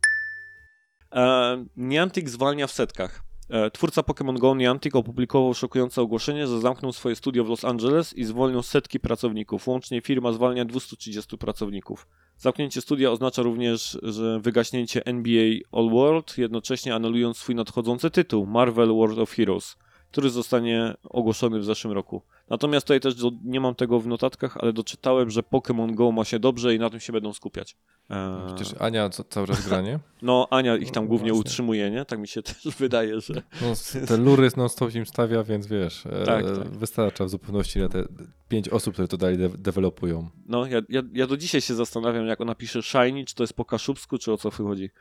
E, 1.11 1.65
Niantic 1.77 2.29
zwalnia 2.29 2.67
w 2.67 2.71
setkach. 2.71 3.23
E, 3.49 3.71
Twórca 3.71 4.01
Pokémon 4.01 4.39
Go 4.39 4.55
Niantic 4.55 4.95
opublikował 4.95 5.53
szokujące 5.53 6.01
ogłoszenie, 6.01 6.47
że 6.47 6.61
zamknął 6.61 6.93
swoje 6.93 7.15
studio 7.15 7.43
w 7.43 7.49
Los 7.49 7.65
Angeles 7.65 8.13
i 8.13 8.23
zwolnią 8.23 8.61
setki 8.61 8.99
pracowników. 8.99 9.67
Łącznie 9.67 10.01
firma 10.01 10.31
zwalnia 10.31 10.65
230 10.65 11.37
pracowników. 11.37 12.07
Zamknięcie 12.37 12.81
studia 12.81 13.11
oznacza 13.11 13.41
również, 13.41 13.97
że 14.03 14.39
wygaśnięcie 14.39 15.05
NBA 15.05 15.59
All 15.71 15.89
World, 15.89 16.37
jednocześnie 16.37 16.95
anulując 16.95 17.37
swój 17.37 17.55
nadchodzący 17.55 18.09
tytuł 18.11 18.45
Marvel 18.45 18.93
World 18.93 19.19
of 19.19 19.31
Heroes, 19.31 19.77
który 20.13 20.29
zostanie 20.29 20.93
ogłoszony 21.03 21.59
w 21.59 21.65
zeszłym 21.65 21.93
roku. 21.93 22.21
Natomiast 22.49 22.85
tutaj 22.85 22.99
też 22.99 23.15
do, 23.15 23.31
nie 23.45 23.59
mam 23.59 23.75
tego 23.75 23.99
w 23.99 24.07
notatkach, 24.07 24.57
ale 24.57 24.73
doczytałem, 24.73 25.29
że 25.29 25.41
Pokémon 25.41 25.95
Go 25.95 26.11
ma 26.11 26.25
się 26.25 26.39
dobrze 26.39 26.75
i 26.75 26.79
na 26.79 26.89
tym 26.89 26.99
się 26.99 27.13
będą 27.13 27.33
skupiać. 27.33 27.77
Eee, 28.09 28.55
Przecież 28.55 28.81
Ania 28.81 29.09
co, 29.09 29.23
cały 29.23 29.47
czas 29.47 29.67
granie. 29.67 29.99
no, 30.21 30.47
Ania 30.51 30.77
ich 30.77 30.91
tam 30.91 31.03
No 31.03 31.07
głównie 31.07 31.31
właśnie. 31.31 31.39
utrzymuje, 31.41 31.91
nie? 31.91 32.05
Tak 32.05 32.19
mi 32.19 32.27
się 32.27 32.41
też 32.53 32.67
wydaje, 32.79 33.21
że... 33.21 33.33
No, 33.61 33.73
te 34.07 34.17
lury 34.17 34.49
non 34.57 34.69
stop 34.69 34.95
im 34.95 35.05
stawia, 35.05 35.43
więc 35.43 35.67
wiesz, 35.67 36.05
e, 36.05 36.23
Tak, 36.25 36.45
tak. 36.45 36.67
wystarcza 36.69 37.25
w 37.25 37.29
zupełności 37.29 37.79
na 37.79 37.89
te 37.89 38.03
pięć 38.49 38.69
osób, 38.69 38.93
które 38.93 39.07
to 39.07 39.17
dalej 39.17 39.37
de- 39.37 39.49
dewelopują. 39.57 40.29
No, 40.45 40.65
ja, 40.65 40.81
ja, 40.89 41.01
ja 41.13 41.27
do 41.27 41.37
dzisiaj 41.37 41.61
się 41.61 41.75
zastanawiam, 41.75 42.25
jak 42.25 42.41
ona 42.41 42.55
pisze 42.55 42.81
Shiny, 42.83 43.25
czy 43.25 43.35
to 43.35 43.43
jest 43.43 43.53
po 43.53 43.65
kaszubsku, 43.65 44.17
czy 44.17 44.31
o 44.31 44.37
co 44.37 44.49
wychodzi. 44.49 44.89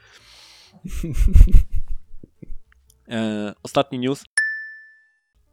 e, 3.09 3.55
ostatni 3.63 3.99
news. 3.99 4.25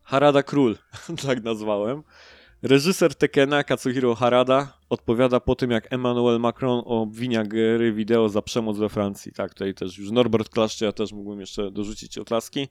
Harada 0.09 0.43
Król, 0.43 0.75
tak 1.27 1.43
nazwałem. 1.43 2.03
Reżyser 2.61 3.15
Tekena 3.15 3.63
Katsuhiro 3.63 4.15
Harada 4.15 4.77
odpowiada 4.89 5.39
po 5.39 5.55
tym, 5.55 5.71
jak 5.71 5.93
Emmanuel 5.93 6.39
Macron 6.39 6.81
obwinia 6.85 7.43
gry 7.43 7.93
wideo 7.93 8.29
za 8.29 8.41
przemoc 8.41 8.77
we 8.77 8.89
Francji. 8.89 9.31
Tak, 9.31 9.53
tutaj 9.53 9.73
też 9.73 9.97
już 9.97 10.11
Norbert 10.11 10.49
klaszcze, 10.49 10.85
ja 10.85 10.91
też 10.91 11.11
mógłbym 11.11 11.39
jeszcze 11.39 11.71
dorzucić 11.71 12.17
oklaski. 12.17 12.67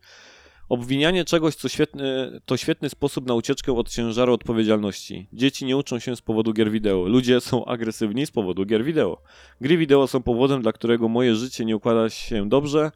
Obwinianie 0.68 1.24
czegoś, 1.24 1.54
co 1.54 1.68
świetny, 1.68 2.40
to 2.44 2.56
świetny 2.56 2.88
sposób 2.88 3.26
na 3.26 3.34
ucieczkę 3.34 3.72
od 3.72 3.90
ciężaru 3.90 4.34
odpowiedzialności. 4.34 5.28
Dzieci 5.32 5.64
nie 5.64 5.76
uczą 5.76 5.98
się 5.98 6.16
z 6.16 6.20
powodu 6.20 6.52
gier 6.52 6.70
wideo. 6.70 7.08
Ludzie 7.08 7.40
są 7.40 7.64
agresywni 7.64 8.26
z 8.26 8.30
powodu 8.30 8.66
gier 8.66 8.84
wideo. 8.84 9.22
Gry 9.60 9.76
wideo 9.76 10.06
są 10.06 10.22
powodem, 10.22 10.62
dla 10.62 10.72
którego 10.72 11.08
moje 11.08 11.34
życie 11.34 11.64
nie 11.64 11.76
układa 11.76 12.10
się 12.10 12.48
dobrze. 12.48 12.90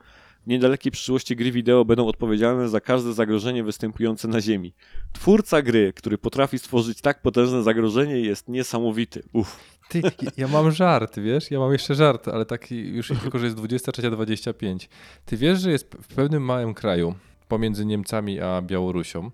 Niedalekiej 0.47 0.93
przyszłości 0.93 1.37
gry 1.37 1.53
wideo 1.53 1.85
będą 1.85 2.07
odpowiedzialne 2.07 2.69
za 2.69 2.81
każde 2.81 3.13
zagrożenie 3.13 3.65
występujące 3.65 4.29
na 4.29 4.41
Ziemi. 4.41 4.73
Twórca 5.13 5.63
gry, 5.63 5.93
który 5.97 6.19
potrafi 6.19 6.59
stworzyć 6.59 7.01
tak 7.01 7.23
potężne 7.23 7.63
zagrożenie, 7.63 8.21
jest 8.21 8.49
niesamowity. 8.49 9.23
Uff. 9.33 9.61
Ty, 9.89 10.03
ja- 10.37 10.49
mam 10.49 10.71
żart, 10.71 11.19
wiesz? 11.19 11.51
Ja 11.51 11.59
mam 11.59 11.73
jeszcze 11.73 11.95
żart, 11.95 12.29
ale 12.29 12.47
taki 12.47 12.77
już 12.89 13.09
tylko, 13.23 13.39
że 13.39 13.45
jest 13.47 13.57
23.25. 13.59 14.89
Ty 15.27 15.37
wiesz, 15.37 15.61
że 15.61 15.71
jest 15.71 15.95
w 16.03 16.15
pewnym 16.15 16.43
małym 16.45 16.75
kraju 16.75 17.15
pomiędzy 17.49 17.85
Niemcami 17.85 18.41
a 18.41 18.63
Białorusią 18.63 19.31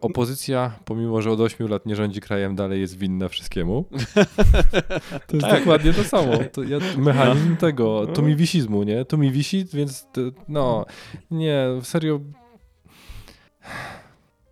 opozycja, 0.00 0.78
pomimo 0.84 1.22
że 1.22 1.30
od 1.30 1.40
8 1.40 1.68
lat 1.68 1.86
nie 1.86 1.96
rządzi 1.96 2.20
krajem, 2.20 2.56
dalej 2.56 2.80
jest 2.80 2.98
winna 2.98 3.28
wszystkiemu. 3.28 3.84
To 5.26 5.36
jest 5.36 5.46
Tak. 5.48 5.58
dokładnie 5.58 5.92
to 5.92 6.04
samo. 6.04 6.32
To 6.52 6.62
ja, 6.62 6.78
mechanizm 6.98 7.56
tego, 7.56 8.06
to 8.06 8.22
mi 8.22 8.36
wisizmu, 8.36 8.82
nie? 8.82 9.04
To 9.04 9.16
mi 9.16 9.32
wisi, 9.32 9.64
więc 9.72 10.06
no, 10.48 10.86
nie, 11.30 11.66
serio. 11.82 12.20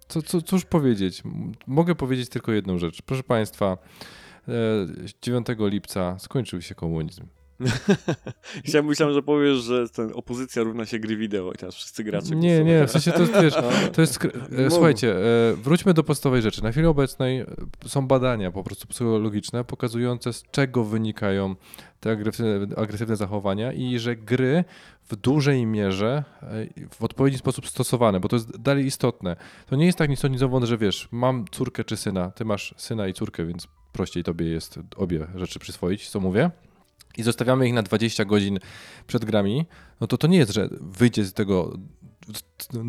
Co, 0.08 0.22
co, 0.22 0.42
cóż 0.42 0.64
powiedzieć? 0.64 1.22
Mogę 1.66 1.94
powiedzieć 1.94 2.28
tylko 2.28 2.52
jedną 2.52 2.78
rzecz. 2.78 3.02
Proszę 3.02 3.22
Państwa, 3.22 3.78
e, 4.48 4.52
9 5.22 5.46
lipca 5.58 6.18
skończył 6.18 6.62
się 6.62 6.74
komunizm. 6.74 7.26
Chciałem, 8.64 8.86
myślałem, 8.86 9.14
że 9.14 9.22
powiesz, 9.22 9.58
że 9.58 9.88
ten 9.88 10.10
opozycja 10.14 10.62
równa 10.62 10.86
się 10.86 10.98
gry 10.98 11.16
wideo 11.16 11.52
i 11.52 11.56
teraz 11.56 11.74
wszyscy 11.74 12.04
gracze 12.04 12.36
Nie, 12.36 12.64
nie, 12.64 12.86
w 12.86 12.90
sensie 12.90 13.12
to 13.12 13.20
jest, 13.20 13.32
wiesz, 13.42 13.54
to 13.94 14.00
jest, 14.00 14.20
skr- 14.20 14.64
e, 14.66 14.70
słuchajcie, 14.70 15.16
e, 15.16 15.54
wróćmy 15.56 15.94
do 15.94 16.04
podstawowej 16.04 16.42
rzeczy. 16.42 16.62
Na 16.62 16.72
chwilę 16.72 16.88
obecnej 16.88 17.40
e, 17.40 17.46
są 17.86 18.06
badania 18.06 18.52
po 18.52 18.64
prostu 18.64 18.86
psychologiczne, 18.86 19.64
pokazujące 19.64 20.32
z 20.32 20.42
czego 20.50 20.84
wynikają 20.84 21.54
te 22.00 22.10
agresywne, 22.10 22.76
agresywne 22.76 23.16
zachowania 23.16 23.72
i 23.72 23.98
że 23.98 24.16
gry 24.16 24.64
w 25.08 25.16
dużej 25.16 25.66
mierze 25.66 26.24
w 26.90 27.04
odpowiedni 27.04 27.38
sposób 27.38 27.68
stosowane, 27.68 28.20
bo 28.20 28.28
to 28.28 28.36
jest 28.36 28.58
dalej 28.58 28.86
istotne. 28.86 29.36
To 29.66 29.76
nie 29.76 29.86
jest 29.86 29.98
tak 29.98 30.10
nisonizowane, 30.10 30.66
że 30.66 30.78
wiesz, 30.78 31.08
mam 31.12 31.44
córkę 31.50 31.84
czy 31.84 31.96
syna, 31.96 32.30
ty 32.30 32.44
masz 32.44 32.74
syna 32.76 33.08
i 33.08 33.12
córkę, 33.12 33.46
więc 33.46 33.68
prościej 33.92 34.24
tobie 34.24 34.46
jest 34.46 34.78
obie 34.96 35.26
rzeczy 35.34 35.58
przyswoić, 35.58 36.08
co 36.08 36.20
mówię. 36.20 36.50
I 37.18 37.22
zostawiamy 37.22 37.66
ich 37.68 37.74
na 37.74 37.82
20 37.82 38.24
godzin 38.24 38.58
przed 39.06 39.24
grami, 39.24 39.66
no 40.00 40.06
to 40.06 40.18
to 40.18 40.26
nie 40.26 40.38
jest, 40.38 40.52
że 40.52 40.68
wyjdzie 40.80 41.24
z 41.24 41.32
tego 41.32 41.78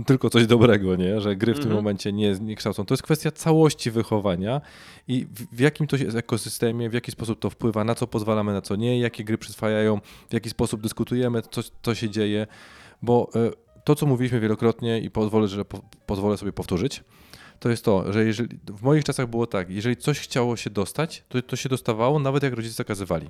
tylko 0.06 0.30
coś 0.30 0.48
dobrego, 0.48 0.96
nie? 0.96 1.22
że 1.22 1.36
gry 1.36 1.54
w 1.54 1.56
tym 1.56 1.64
Mhm. 1.64 1.84
momencie 1.84 2.14
nie, 2.14 2.36
nie 2.42 2.56
kształcą. 2.56 2.86
To 2.86 2.94
jest 2.94 3.04
kwestia 3.04 3.32
całości 3.32 3.92
wychowania 3.92 4.62
i 5.08 5.26
w, 5.26 5.56
w 5.56 5.60
jakim 5.60 5.88
to 5.88 5.96
jest 5.96 6.18
ekosystemie, 6.18 6.90
w 6.90 6.94
jaki 6.94 7.12
sposób 7.12 7.40
to 7.40 7.50
wpływa, 7.50 7.84
na 7.84 7.96
co 7.96 8.08
pozwalamy, 8.08 8.54
na 8.54 8.62
co 8.62 8.76
nie, 8.76 9.00
jakie 9.00 9.24
gry 9.24 9.38
przyswajają, 9.38 10.00
w 10.30 10.34
jaki 10.34 10.50
sposób 10.50 10.82
dyskutujemy, 10.82 11.42
co, 11.52 11.62
co 11.84 11.96
się 11.96 12.10
dzieje, 12.10 12.48
bo 13.02 13.30
e, 13.36 13.52
to, 13.84 13.96
co 13.96 14.06
mówiliśmy 14.06 14.40
wielokrotnie 14.40 15.00
i 15.00 15.10
pozwolę, 15.12 15.48
że 15.48 15.66
po, 15.66 15.82
pozwolę 16.06 16.38
sobie 16.38 16.54
powtórzyć, 16.54 17.04
to 17.60 17.70
jest 17.70 17.86
to, 17.86 18.14
że 18.14 18.26
jeżeli, 18.26 18.60
w 18.68 18.82
moich 18.82 19.04
czasach 19.04 19.28
było 19.28 19.48
tak, 19.48 19.70
jeżeli 19.70 19.98
coś 19.98 20.20
chciało 20.20 20.58
się 20.58 20.70
dostać, 20.70 21.24
to 21.30 21.42
to 21.42 21.56
się 21.56 21.70
dostawało, 21.70 22.20
nawet 22.20 22.44
jak 22.44 22.54
rodzice 22.54 22.76
zakazywali. 22.76 23.30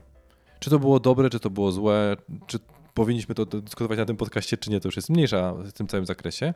Czy 0.64 0.70
to 0.70 0.80
było 0.80 1.00
dobre, 1.00 1.30
czy 1.30 1.40
to 1.40 1.50
było 1.50 1.72
złe, 1.72 2.16
czy 2.48 2.60
powinniśmy 2.94 3.36
to 3.36 3.46
dyskutować 3.46 3.98
na 3.98 4.06
tym 4.06 4.18
podcaście, 4.18 4.58
czy 4.58 4.72
nie, 4.72 4.80
to 4.80 4.88
już 4.88 4.96
jest 4.96 5.10
mniejsza 5.10 5.54
w 5.54 5.72
tym 5.72 5.88
całym 5.88 6.06
zakresie. 6.06 6.54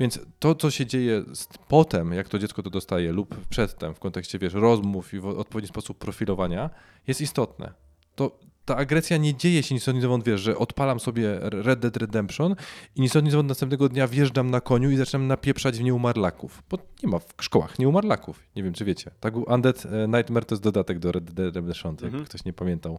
Więc 0.00 0.20
to, 0.38 0.54
co 0.54 0.70
się 0.70 0.86
dzieje 0.86 1.24
potem, 1.68 2.12
jak 2.12 2.28
to 2.28 2.38
dziecko 2.38 2.62
to 2.62 2.70
dostaje, 2.70 3.12
lub 3.12 3.46
przedtem, 3.48 3.94
w 3.94 3.98
kontekście, 3.98 4.38
wiesz, 4.38 4.54
rozmów 4.54 5.14
i 5.14 5.20
w 5.20 5.26
odpowiedni 5.26 5.68
sposób 5.68 5.98
profilowania, 5.98 6.70
jest 7.06 7.20
istotne. 7.20 7.72
To 8.14 8.38
ta 8.64 8.76
agresja 8.76 9.16
nie 9.16 9.34
dzieje 9.34 9.62
się 9.62 9.74
nic 9.74 9.88
od 9.88 9.94
niczego, 9.94 10.18
wiesz, 10.18 10.40
że 10.40 10.58
odpalam 10.58 11.00
sobie 11.00 11.38
Red 11.42 11.80
Dead 11.80 11.96
Redemption 11.96 12.54
i 12.96 13.00
nic 13.00 13.16
od 13.16 13.24
niczego 13.24 13.42
następnego 13.42 13.88
dnia 13.88 14.08
wjeżdżam 14.08 14.50
na 14.50 14.60
koniu 14.60 14.90
i 14.90 14.96
zaczynam 14.96 15.26
napieprzać 15.26 15.78
w 15.78 15.82
nieumarlaków. 15.82 16.62
Bo 16.70 16.78
nie 17.02 17.08
ma 17.08 17.18
w 17.18 17.34
szkołach 17.40 17.78
nieumarlaków. 17.78 18.40
Nie 18.56 18.62
wiem, 18.62 18.72
czy 18.72 18.84
wiecie. 18.84 19.10
Tak, 19.20 19.36
Undead 19.36 19.86
e, 19.86 20.08
Nightmare 20.08 20.44
to 20.44 20.54
jest 20.54 20.62
dodatek 20.62 20.98
do 20.98 21.12
Red 21.12 21.24
Dead 21.24 21.56
Redemption, 21.56 21.90
mhm. 21.92 22.12
jakby 22.12 22.28
ktoś 22.28 22.44
nie 22.44 22.52
pamiętał. 22.52 22.98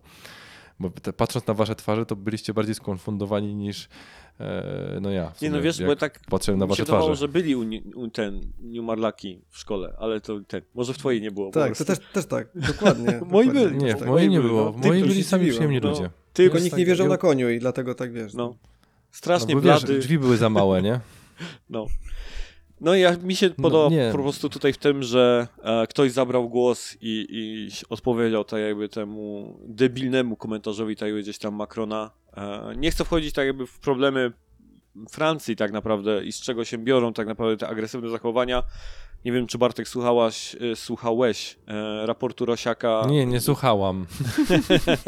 Bo 0.79 0.89
te, 0.89 1.13
patrząc 1.13 1.47
na 1.47 1.53
wasze 1.53 1.75
twarze, 1.75 2.05
to 2.05 2.15
byliście 2.15 2.53
bardziej 2.53 2.75
skonfundowani 2.75 3.55
niż 3.55 3.89
e, 4.39 4.99
no 5.01 5.11
ja. 5.11 5.31
nie 5.41 5.49
no 5.49 5.61
wiesz, 5.61 5.83
bo 5.83 5.95
tak 5.95 6.19
patrzyłem 6.29 6.59
na 6.59 6.67
wasze 6.67 6.85
twarze. 6.85 7.15
że 7.15 7.27
byli 7.27 7.55
u, 7.55 7.65
u 7.95 8.07
ten 8.07 8.41
Newmarlaki 8.59 9.41
w 9.49 9.57
szkole, 9.57 9.93
ale 9.99 10.21
to 10.21 10.39
ten, 10.47 10.61
może 10.75 10.93
w 10.93 10.97
twojej 10.97 11.21
nie 11.21 11.31
było. 11.31 11.51
Tak, 11.51 11.77
to 11.77 11.85
też, 11.85 11.97
też 12.13 12.25
tak, 12.25 12.47
dokładnie. 12.55 13.19
moi 13.31 13.49
byli. 13.49 13.77
Nie, 13.77 13.95
w 13.95 14.05
mojej 14.05 14.29
nie 14.29 14.39
było. 14.39 14.71
W 14.71 14.85
mojej 14.85 15.03
byli 15.03 15.23
sami 15.23 15.49
przyjemni 15.49 15.79
no. 15.79 15.89
ludzie. 15.89 16.09
Tylko 16.33 16.59
nikt 16.59 16.77
nie 16.77 16.85
wierzył 16.85 17.07
na 17.07 17.17
koniu 17.17 17.49
i 17.49 17.59
dlatego 17.59 17.95
tak 17.95 18.13
wiesz. 18.13 18.33
No. 18.33 18.55
Strasznie 19.11 19.55
no, 19.55 19.61
blady. 19.61 19.87
Wiesz, 19.87 19.99
drzwi 20.05 20.19
były 20.19 20.37
za 20.37 20.49
małe, 20.49 20.81
nie? 20.81 20.99
No. 21.69 21.85
No 22.83 22.95
ja 22.95 23.17
mi 23.17 23.35
się 23.35 23.47
no, 23.47 23.63
podoba 23.63 23.95
no, 23.95 24.11
po 24.11 24.17
prostu 24.17 24.49
tutaj 24.49 24.73
w 24.73 24.77
tym, 24.77 25.03
że 25.03 25.47
e, 25.63 25.87
ktoś 25.87 26.11
zabrał 26.11 26.49
głos 26.49 26.97
i, 27.01 27.27
i 27.29 27.69
odpowiedział 27.89 28.43
tak 28.43 28.59
jakby 28.59 28.89
temu 28.89 29.53
debilnemu 29.67 30.35
komentarzowi 30.35 30.95
tak 30.95 31.07
jakby 31.07 31.21
gdzieś 31.21 31.37
tam 31.37 31.55
Macrona. 31.55 32.11
E, 32.37 32.73
nie 32.77 32.91
chcę 32.91 33.05
wchodzić 33.05 33.33
tak 33.33 33.45
jakby 33.45 33.67
w 33.67 33.79
problemy 33.79 34.31
Francji 35.09 35.55
tak 35.55 35.71
naprawdę 35.71 36.25
i 36.25 36.31
z 36.31 36.41
czego 36.41 36.65
się 36.65 36.77
biorą 36.77 37.13
tak 37.13 37.27
naprawdę 37.27 37.57
te 37.57 37.67
agresywne 37.67 38.09
zachowania. 38.09 38.63
Nie 39.25 39.31
wiem, 39.31 39.47
czy 39.47 39.57
Bartek 39.57 39.87
słuchałaś, 39.87 40.55
e, 40.55 40.75
słuchałeś 40.75 41.59
e, 41.67 42.05
raportu 42.05 42.45
Rosiaka. 42.45 43.05
Nie, 43.09 43.25
nie 43.25 43.41
słuchałam. 43.41 44.05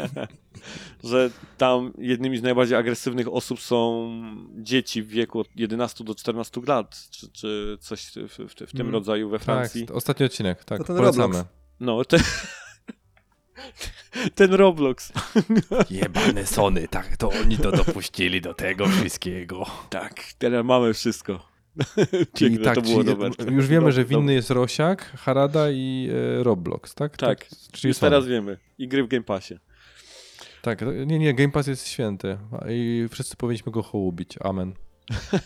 że 1.04 1.30
tam 1.58 1.92
jednymi 1.98 2.38
z 2.38 2.42
najbardziej 2.42 2.76
agresywnych 2.78 3.32
osób 3.32 3.60
są 3.60 4.10
dzieci 4.56 5.02
w 5.02 5.08
wieku 5.08 5.40
od 5.40 5.48
11 5.56 6.04
do 6.04 6.14
14 6.14 6.60
lat, 6.66 7.08
czy, 7.10 7.30
czy 7.30 7.78
coś 7.80 8.06
w, 8.06 8.38
w, 8.38 8.54
w 8.54 8.54
tym 8.54 8.66
hmm. 8.72 8.92
rodzaju 8.92 9.28
we 9.28 9.38
Francji. 9.38 9.86
Tak, 9.86 9.96
ostatni 9.96 10.26
odcinek, 10.26 10.64
tak, 10.64 10.78
to 10.78 10.94
polecamy. 10.94 11.22
Roblox. 11.22 11.50
No, 11.80 12.04
te... 12.04 12.18
ten 14.34 14.54
Roblox. 14.54 15.12
Jebane 15.90 16.46
Sony, 16.46 16.88
tak, 16.88 17.16
to 17.16 17.30
oni 17.30 17.58
to 17.58 17.72
dopuścili 17.72 18.40
do 18.40 18.54
tego 18.54 18.86
wszystkiego. 18.88 19.66
Tak, 19.90 20.22
teraz 20.38 20.64
mamy 20.64 20.94
wszystko. 20.94 21.48
Piękne, 22.38 22.64
tak, 22.64 22.74
to 22.74 22.82
było 22.82 23.04
dobre. 23.04 23.30
Już 23.50 23.66
wiemy, 23.66 23.92
że 23.92 24.04
winny 24.04 24.34
jest 24.34 24.50
Rosiak, 24.50 25.12
Harada 25.16 25.70
i 25.70 26.08
e, 26.38 26.42
Roblox, 26.42 26.94
tak? 26.94 27.16
Tak, 27.16 27.44
tak 27.44 27.58
czyli 27.72 27.88
już 27.88 27.98
teraz 27.98 28.26
wiemy. 28.26 28.58
I 28.78 28.88
gry 28.88 29.04
w 29.04 29.08
Game 29.08 29.24
Passie. 29.24 29.58
Tak, 30.62 30.80
nie, 31.06 31.18
nie, 31.18 31.34
Game 31.34 31.52
Pass 31.52 31.66
jest 31.66 31.88
święty 31.88 32.38
i 32.68 33.06
wszyscy 33.10 33.36
powinniśmy 33.36 33.72
go 33.72 33.82
hołubić. 33.82 34.34
Amen. 34.40 34.74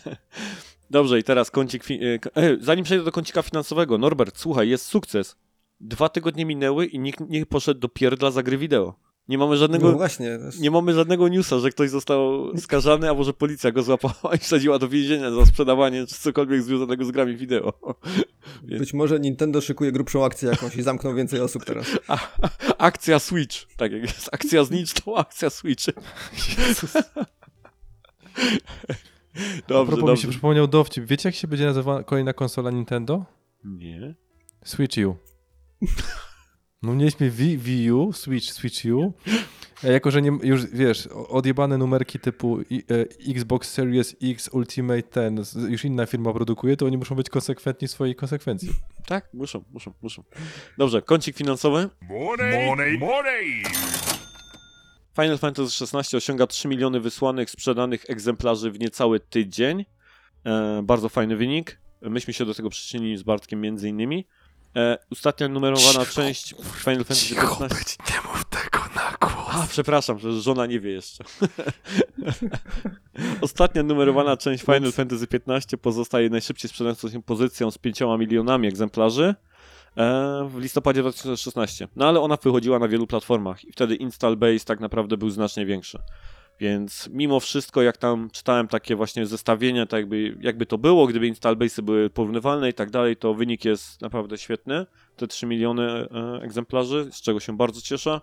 Dobrze, 0.89 1.19
i 1.19 1.23
teraz 1.23 1.51
kącik. 1.51 1.83
Fi- 1.83 1.99
e, 2.03 2.41
e, 2.41 2.57
zanim 2.59 2.85
przejdę 2.85 3.03
do 3.03 3.11
kącika 3.11 3.41
finansowego, 3.41 3.97
Norbert, 3.97 4.37
słuchaj, 4.37 4.69
jest 4.69 4.85
sukces. 4.85 5.35
Dwa 5.83 6.09
tygodnie 6.09 6.45
minęły 6.45 6.85
i 6.85 6.99
nikt 6.99 7.19
nie 7.29 7.45
poszedł 7.45 7.79
do 7.79 7.89
pierdla 7.89 8.31
za 8.31 8.43
gry 8.43 8.57
wideo. 8.57 8.95
Nie 9.27 9.37
mamy 9.37 9.57
żadnego. 9.57 9.91
No 9.91 9.97
właśnie. 9.97 10.39
Nie 10.59 10.71
mamy 10.71 10.93
żadnego 10.93 11.27
newsa, 11.27 11.59
że 11.59 11.69
ktoś 11.69 11.89
został 11.89 12.51
skazany, 12.57 13.09
albo 13.09 13.23
że 13.23 13.33
policja 13.33 13.71
go 13.71 13.83
złapała 13.83 14.35
i 14.35 14.37
wsadziła 14.37 14.79
do 14.79 14.89
więzienia 14.89 15.31
za 15.31 15.45
sprzedawanie 15.45 16.07
czy 16.07 16.15
cokolwiek 16.15 16.63
związanego 16.63 17.05
z 17.05 17.11
grami 17.11 17.35
wideo. 17.35 17.73
Więc... 18.63 18.79
Być 18.83 18.93
może 18.93 19.19
Nintendo 19.19 19.61
szykuje 19.61 19.91
grubszą 19.91 20.25
akcję 20.25 20.49
jakąś 20.49 20.75
i 20.75 20.81
zamknął 20.81 21.15
więcej 21.15 21.39
osób 21.41 21.65
teraz. 21.65 21.87
A, 22.07 22.17
akcja 22.77 23.19
Switch. 23.19 23.75
Tak 23.77 23.91
jak 23.91 24.01
jest 24.01 24.29
akcja 24.31 24.63
Znicz, 24.63 24.93
to 24.93 25.17
akcja 25.17 25.49
Switch. 25.49 25.85
Jezus. 26.57 26.93
dobrze, 29.67 29.97
dobrze. 29.97 30.11
mi 30.11 30.17
się 30.17 30.27
przypomniał 30.27 30.67
dowcip. 30.67 31.05
Wiecie, 31.05 31.29
jak 31.29 31.35
się 31.35 31.47
będzie 31.47 31.65
nazywała 31.65 32.03
kolejna 32.03 32.33
konsola 32.33 32.71
Nintendo? 32.71 33.25
Nie. 33.63 34.15
Switch 34.63 34.97
U. 34.97 35.30
No 36.83 36.93
mieliśmy 36.93 37.29
Wii, 37.29 37.57
Wii 37.57 37.91
U, 37.91 38.13
Switch, 38.13 38.53
Switch 38.53 38.85
U. 38.85 39.13
Jako, 39.83 40.11
że 40.11 40.21
nie, 40.21 40.31
już 40.43 40.65
wiesz, 40.65 41.07
odjebane 41.07 41.77
numerki 41.77 42.19
typu 42.19 42.59
e, 42.59 42.63
Xbox 43.31 43.71
Series 43.71 44.15
X 44.23 44.49
Ultimate 44.53 45.03
ten 45.03 45.43
już 45.69 45.85
inna 45.85 46.05
firma 46.05 46.33
produkuje, 46.33 46.77
to 46.77 46.85
oni 46.85 46.97
muszą 46.97 47.15
być 47.15 47.29
konsekwentni 47.29 47.87
w 47.87 47.91
swojej 47.91 48.15
konsekwencji. 48.15 48.69
Tak, 49.07 49.29
muszą, 49.33 49.63
muszą, 49.73 49.93
muszą. 50.01 50.23
Dobrze, 50.77 51.01
kącik 51.01 51.37
finansowy. 51.37 51.89
Money, 52.09 52.67
money, 52.67 52.97
money. 52.97 53.63
Final 55.15 55.37
Fantasy 55.37 55.85
XVI 55.85 56.17
osiąga 56.17 56.47
3 56.47 56.67
miliony 56.67 56.99
wysłanych, 56.99 57.49
sprzedanych 57.49 58.09
egzemplarzy 58.09 58.71
w 58.71 58.79
niecały 58.79 59.19
tydzień. 59.19 59.85
E, 60.45 60.81
bardzo 60.83 61.09
fajny 61.09 61.35
wynik. 61.35 61.81
Myśmy 62.01 62.33
się 62.33 62.45
do 62.45 62.53
tego 62.53 62.69
przyczynili 62.69 63.17
z 63.17 63.23
Bartkiem 63.23 63.61
między 63.61 63.89
innymi. 63.89 64.27
E, 64.75 64.97
ostatnia 65.11 65.47
numerowana 65.47 65.99
cicho, 65.99 66.05
część 66.05 66.55
Final 66.83 67.03
Fantasy 67.03 67.25
cicho, 67.25 67.47
15. 67.47 67.77
Być, 67.77 67.97
nie 68.09 68.21
mów 68.21 68.45
tego 68.45 68.79
na 68.95 69.17
głos. 69.21 69.47
A, 69.51 69.67
przepraszam, 69.69 70.19
że 70.19 70.41
żona 70.41 70.65
nie 70.65 70.79
wie 70.79 70.91
jeszcze. 70.91 71.23
Ostatnia 73.41 73.83
numerowana 73.83 74.37
część 74.37 74.63
Final 74.63 74.91
Fantasy 74.91 75.27
15 75.27 75.77
pozostaje 75.77 76.29
najszybciej 76.29 76.69
sprzedającą 76.69 77.09
się 77.09 77.23
pozycją 77.23 77.71
z 77.71 77.77
5 77.77 77.99
milionami 78.19 78.67
egzemplarzy 78.67 79.35
e, 79.97 80.49
w 80.49 80.59
listopadzie 80.59 81.01
2016. 81.01 81.87
No 81.95 82.07
ale 82.07 82.19
ona 82.19 82.37
wychodziła 82.43 82.79
na 82.79 82.87
wielu 82.87 83.07
platformach 83.07 83.65
i 83.65 83.71
wtedy 83.71 83.95
install 83.95 84.37
base 84.37 84.65
tak 84.65 84.79
naprawdę 84.79 85.17
był 85.17 85.29
znacznie 85.29 85.65
większy. 85.65 85.99
Więc 86.61 87.09
mimo 87.13 87.39
wszystko, 87.39 87.81
jak 87.81 87.97
tam 87.97 88.29
czytałem 88.29 88.67
takie 88.67 88.95
właśnie 88.95 89.25
zestawienia, 89.25 89.85
tak 89.85 89.99
jakby, 89.99 90.37
jakby 90.41 90.65
to 90.65 90.77
było, 90.77 91.07
gdyby 91.07 91.27
install 91.27 91.55
base'y 91.55 91.81
były 91.81 92.09
porównywalne 92.09 92.69
i 92.69 92.73
tak 92.73 92.89
dalej, 92.89 93.17
to 93.17 93.33
wynik 93.33 93.65
jest 93.65 94.01
naprawdę 94.01 94.37
świetny. 94.37 94.85
Te 95.15 95.27
3 95.27 95.45
miliony 95.45 95.83
e, 95.83 96.41
egzemplarzy, 96.43 97.09
z 97.11 97.21
czego 97.21 97.39
się 97.39 97.57
bardzo 97.57 97.81
cieszę. 97.81 98.21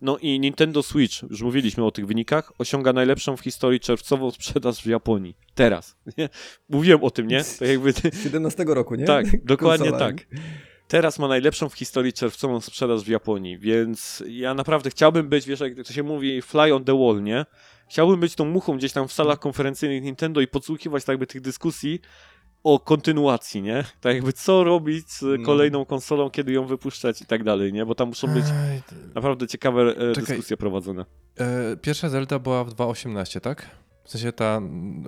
No 0.00 0.18
i 0.18 0.40
Nintendo 0.40 0.82
Switch, 0.82 1.22
już 1.30 1.42
mówiliśmy 1.42 1.84
o 1.84 1.90
tych 1.90 2.06
wynikach, 2.06 2.52
osiąga 2.58 2.92
najlepszą 2.92 3.36
w 3.36 3.40
historii 3.40 3.80
czerwcową 3.80 4.30
sprzedaż 4.30 4.82
w 4.82 4.86
Japonii. 4.86 5.36
Teraz. 5.54 5.96
Mówiłem 6.68 7.04
o 7.04 7.10
tym, 7.10 7.26
nie? 7.26 7.44
To 7.58 7.64
jakby... 7.64 7.92
17 8.24 8.64
roku, 8.66 8.94
nie? 8.94 9.04
Tak, 9.04 9.26
dokładnie 9.44 9.92
tak. 9.92 10.26
Teraz 10.88 11.18
ma 11.18 11.28
najlepszą 11.28 11.68
w 11.68 11.74
historii 11.74 12.12
czerwcową 12.12 12.60
sprzedaż 12.60 13.04
w 13.04 13.08
Japonii, 13.08 13.58
więc 13.58 14.24
ja 14.28 14.54
naprawdę 14.54 14.90
chciałbym 14.90 15.28
być, 15.28 15.46
wiesz, 15.46 15.60
jak 15.60 15.74
to 15.86 15.92
się 15.92 16.02
mówi, 16.02 16.42
fly 16.42 16.74
on 16.74 16.84
the 16.84 16.98
wall, 16.98 17.22
nie? 17.22 17.44
Chciałbym 17.88 18.20
być 18.20 18.34
tą 18.34 18.44
muchą 18.44 18.76
gdzieś 18.76 18.92
tam 18.92 19.08
w 19.08 19.12
salach 19.12 19.38
konferencyjnych 19.38 20.02
Nintendo 20.02 20.40
i 20.40 20.46
podsłuchiwać 20.46 21.04
tak 21.04 21.12
jakby 21.12 21.26
tych 21.26 21.40
dyskusji 21.40 22.00
o 22.64 22.80
kontynuacji, 22.80 23.62
nie? 23.62 23.84
Tak 24.00 24.14
jakby 24.14 24.32
co 24.32 24.64
robić 24.64 25.10
z 25.10 25.22
no. 25.22 25.46
kolejną 25.46 25.84
konsolą, 25.84 26.30
kiedy 26.30 26.52
ją 26.52 26.66
wypuszczać 26.66 27.22
i 27.22 27.26
tak 27.26 27.44
dalej, 27.44 27.72
nie? 27.72 27.86
Bo 27.86 27.94
tam 27.94 28.08
muszą 28.08 28.28
być 28.28 28.44
naprawdę 29.14 29.46
ciekawe 29.46 29.82
e, 29.82 30.12
dyskusje 30.12 30.56
prowadzone. 30.56 31.04
E, 31.38 31.76
pierwsza 31.76 32.08
Zelda 32.08 32.38
była 32.38 32.64
w 32.64 32.74
2.18, 32.74 33.40
tak? 33.40 33.70
W 34.04 34.10
sensie 34.10 34.32
ta 34.32 34.60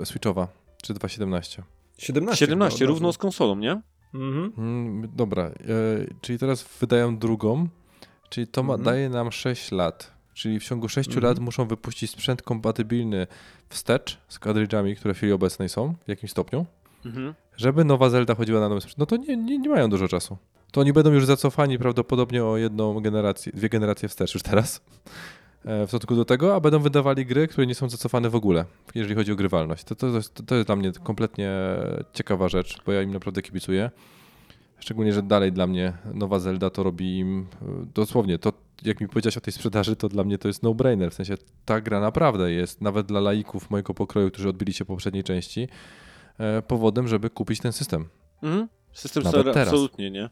Switchowa, 0.04 0.48
czy 0.82 0.94
2.17? 0.94 1.62
17. 1.98 2.46
17, 2.46 2.86
równo 2.86 3.12
z 3.12 3.18
konsolą, 3.18 3.56
nie? 3.56 3.80
Mhm. 4.14 4.52
Mm, 4.58 5.08
dobra, 5.16 5.44
e, 5.44 5.52
czyli 6.20 6.38
teraz 6.38 6.68
wydają 6.80 7.18
drugą, 7.18 7.68
czyli 8.28 8.46
to 8.46 8.62
ma, 8.62 8.74
mhm. 8.74 8.84
daje 8.84 9.08
nam 9.08 9.32
6 9.32 9.72
lat. 9.72 10.15
Czyli 10.36 10.60
w 10.60 10.64
ciągu 10.64 10.88
6 10.88 11.08
mhm. 11.08 11.24
lat 11.24 11.38
muszą 11.38 11.66
wypuścić 11.66 12.10
sprzęt 12.10 12.42
kompatybilny 12.42 13.26
wstecz 13.68 14.18
z 14.28 14.38
kadrydżami, 14.38 14.96
które 14.96 15.14
w 15.14 15.16
chwili 15.16 15.32
obecnej 15.32 15.68
są 15.68 15.94
w 16.04 16.08
jakimś 16.08 16.30
stopniu, 16.30 16.66
mhm. 17.06 17.34
żeby 17.56 17.84
nowa 17.84 18.10
Zelda 18.10 18.34
chodziła 18.34 18.60
na 18.60 18.68
nowy 18.68 18.80
sprzęt. 18.80 18.98
No 18.98 19.06
to 19.06 19.16
nie, 19.16 19.36
nie, 19.36 19.58
nie 19.58 19.68
mają 19.68 19.90
dużo 19.90 20.08
czasu. 20.08 20.36
To 20.72 20.80
oni 20.80 20.92
będą 20.92 21.12
już 21.12 21.26
zacofani 21.26 21.78
prawdopodobnie 21.78 22.44
o 22.44 22.56
jedną 22.56 23.00
generację, 23.00 23.52
dwie 23.52 23.68
generacje 23.68 24.08
wstecz 24.08 24.34
już 24.34 24.42
teraz 24.42 24.80
e, 25.64 25.86
w 25.86 25.88
stosunku 25.88 26.16
do 26.16 26.24
tego, 26.24 26.54
a 26.54 26.60
będą 26.60 26.78
wydawali 26.78 27.26
gry, 27.26 27.48
które 27.48 27.66
nie 27.66 27.74
są 27.74 27.88
zacofane 27.88 28.30
w 28.30 28.34
ogóle, 28.34 28.64
jeżeli 28.94 29.14
chodzi 29.14 29.32
o 29.32 29.36
grywalność. 29.36 29.84
To, 29.84 29.94
to, 29.94 30.06
to, 30.34 30.42
to 30.42 30.54
jest 30.54 30.68
dla 30.68 30.76
mnie 30.76 30.92
kompletnie 30.92 31.52
ciekawa 32.12 32.48
rzecz, 32.48 32.82
bo 32.86 32.92
ja 32.92 33.02
im 33.02 33.12
naprawdę 33.12 33.42
kibicuję. 33.42 33.90
Szczególnie, 34.78 35.12
że 35.12 35.22
dalej 35.22 35.52
dla 35.52 35.66
mnie 35.66 35.92
nowa 36.14 36.38
Zelda 36.38 36.70
to 36.70 36.82
robi 36.82 37.18
im 37.18 37.46
e, 37.62 37.66
dosłownie 37.94 38.38
to, 38.38 38.52
jak 38.84 39.00
mi 39.00 39.08
powiedziałeś 39.08 39.36
o 39.36 39.40
tej 39.40 39.52
sprzedaży, 39.52 39.96
to 39.96 40.08
dla 40.08 40.24
mnie 40.24 40.38
to 40.38 40.48
jest 40.48 40.62
no-brainer. 40.62 41.10
W 41.10 41.14
sensie 41.14 41.34
ta 41.64 41.80
gra 41.80 42.00
naprawdę 42.00 42.52
jest, 42.52 42.80
nawet 42.80 43.06
dla 43.06 43.20
laików 43.20 43.70
mojego 43.70 43.94
pokroju, 43.94 44.30
którzy 44.30 44.48
odbili 44.48 44.72
się 44.72 44.84
po 44.84 44.92
poprzedniej 44.92 45.24
części, 45.24 45.68
e, 46.38 46.62
powodem, 46.62 47.08
żeby 47.08 47.30
kupić 47.30 47.60
ten 47.60 47.72
system. 47.72 48.08
Mhm. 48.42 48.68
System 48.92 49.22
teraz. 49.22 49.56
absolutnie 49.56 50.10
nie. 50.10 50.30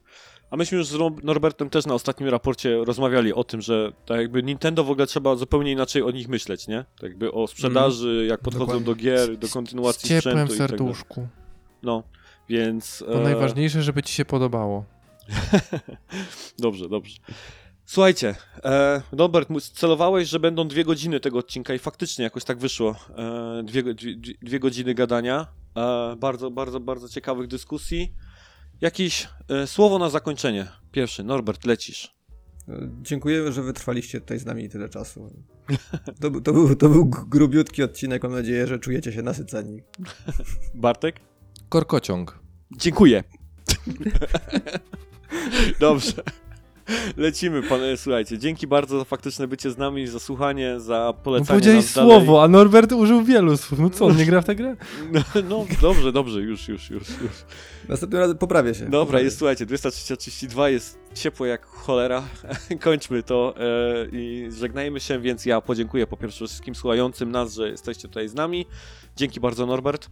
A 0.51 0.57
myśmy 0.57 0.79
już 0.79 0.87
z 0.87 0.99
Norbertem 1.23 1.71
też 1.71 1.87
na 1.87 1.95
ostatnim 1.95 2.29
raporcie 2.29 2.85
rozmawiali 2.85 3.33
o 3.33 3.45
tym, 3.45 3.61
że 3.61 3.93
tak 4.07 4.19
jakby 4.19 4.43
Nintendo 4.43 4.85
w 4.85 4.91
ogóle 4.91 5.07
trzeba 5.07 5.37
zupełnie 5.37 5.73
inaczej 5.73 6.03
o 6.03 6.11
nich 6.11 6.29
myśleć, 6.29 6.69
nie? 6.69 6.85
Tak 7.01 7.03
jakby 7.03 7.33
o 7.33 7.47
sprzedaży, 7.47 8.27
jak 8.29 8.41
podchodzą 8.41 8.66
Dokładnie. 8.66 8.87
do 8.87 8.95
gier, 8.95 9.37
do 9.37 9.49
kontynuacji 9.49 10.16
sprzętu 10.16 10.55
i 10.55 10.59
tak 10.59 10.79
dalej. 10.79 10.95
No, 11.83 12.03
więc... 12.49 13.05
To 13.07 13.21
e, 13.21 13.23
najważniejsze, 13.23 13.83
żeby 13.83 14.03
ci 14.03 14.15
się 14.15 14.25
podobało. 14.25 14.85
Dobrze, 16.59 16.89
dobrze. 16.89 17.16
Słuchajcie, 17.86 18.35
e, 18.65 19.02
Norbert, 19.12 19.51
mu- 19.51 19.61
celowałeś, 19.61 20.28
że 20.28 20.40
będą 20.40 20.69
dwie 20.69 20.85
godziny 20.85 21.20
tego 21.20 21.39
odcinka 21.39 21.74
i 21.74 21.78
faktycznie 21.78 22.23
jakoś 22.24 22.44
tak 22.44 22.59
wyszło. 22.59 22.97
E, 23.16 23.62
dwie, 23.65 23.94
dwie, 23.94 24.16
dwie- 24.43 24.59
godziny 24.61 24.94
gadania, 24.94 25.47
e, 25.77 26.16
bardzo, 26.16 26.51
bardzo, 26.51 26.81
bardzo 26.81 27.09
ciekawych 27.09 27.47
dyskusji. 27.47 28.15
Jakieś 28.81 29.28
e, 29.48 29.66
słowo 29.66 29.98
na 29.98 30.11
zakończenie. 30.11 30.66
Pierwszy, 30.93 31.24
Norbert, 31.24 31.65
lecisz. 31.65 32.15
E, 32.69 32.89
Dziękujemy, 33.02 33.52
że 33.52 33.62
wytrwaliście 33.62 34.20
tutaj 34.20 34.39
z 34.39 34.47
nami 34.47 34.69
tyle 34.69 34.89
czasu. 34.89 35.31
To, 36.20 36.31
był- 36.31 36.40
to, 36.40 36.52
był, 36.52 36.77
to 36.77 36.89
był 36.89 37.05
grubiutki 37.06 37.82
odcinek, 37.82 38.23
mam 38.23 38.32
nadzieję, 38.32 38.66
że 38.66 38.78
czujecie 38.78 39.12
się 39.12 39.23
nasyceni. 39.23 39.82
Bartek? 40.74 41.20
Korkociąg. 41.69 42.39
Dziękuję. 42.77 43.24
Dobrze. 45.81 46.12
Lecimy, 47.16 47.62
panie, 47.62 47.97
słuchajcie. 47.97 48.39
Dzięki 48.39 48.66
bardzo 48.66 48.98
za 48.98 49.05
faktyczne 49.05 49.48
bycie 49.48 49.70
z 49.70 49.78
nami, 49.78 50.06
za 50.06 50.20
słuchanie, 50.20 50.81
za 50.81 50.98
No 51.06 51.15
polecanie 51.15 51.47
powiedziałeś 51.47 51.85
nas 51.85 51.94
dalej. 51.94 52.11
słowo, 52.11 52.43
a 52.43 52.48
Norbert 52.48 52.93
użył 52.93 53.23
wielu 53.23 53.56
słów. 53.56 53.78
No 53.81 53.90
co, 53.90 54.05
on 54.06 54.16
nie 54.16 54.27
gra 54.27 54.40
w 54.40 54.44
tę 54.44 54.55
grę? 54.55 54.77
No, 55.12 55.20
no 55.48 55.66
dobrze, 55.82 56.12
dobrze, 56.12 56.40
już, 56.40 56.69
już, 56.69 56.90
już, 56.90 57.09
już. 57.09 57.44
Następnym 57.89 58.20
razem 58.20 58.39
poprawię 58.39 58.74
się. 58.74 58.85
Dobra, 58.85 59.01
poprawię. 59.01 59.24
jest, 59.24 59.39
słuchajcie, 59.39 59.66
23.32, 59.66 60.65
jest 60.66 60.98
ciepło 61.15 61.47
jak 61.47 61.66
cholera. 61.66 62.23
Kończmy 62.81 63.23
to 63.23 63.55
e, 63.59 63.62
i 64.12 64.48
żegnajmy 64.59 65.01
się, 65.01 65.19
więc 65.20 65.47
ja 65.47 65.61
podziękuję 65.61 66.06
po 66.06 66.16
pierwsze 66.16 66.47
wszystkim 66.47 66.74
słuchającym 66.74 67.31
nas, 67.31 67.55
że 67.55 67.69
jesteście 67.69 68.09
tutaj 68.09 68.28
z 68.28 68.35
nami. 68.35 68.66
Dzięki 69.16 69.40
bardzo 69.40 69.66
Norbert, 69.66 70.09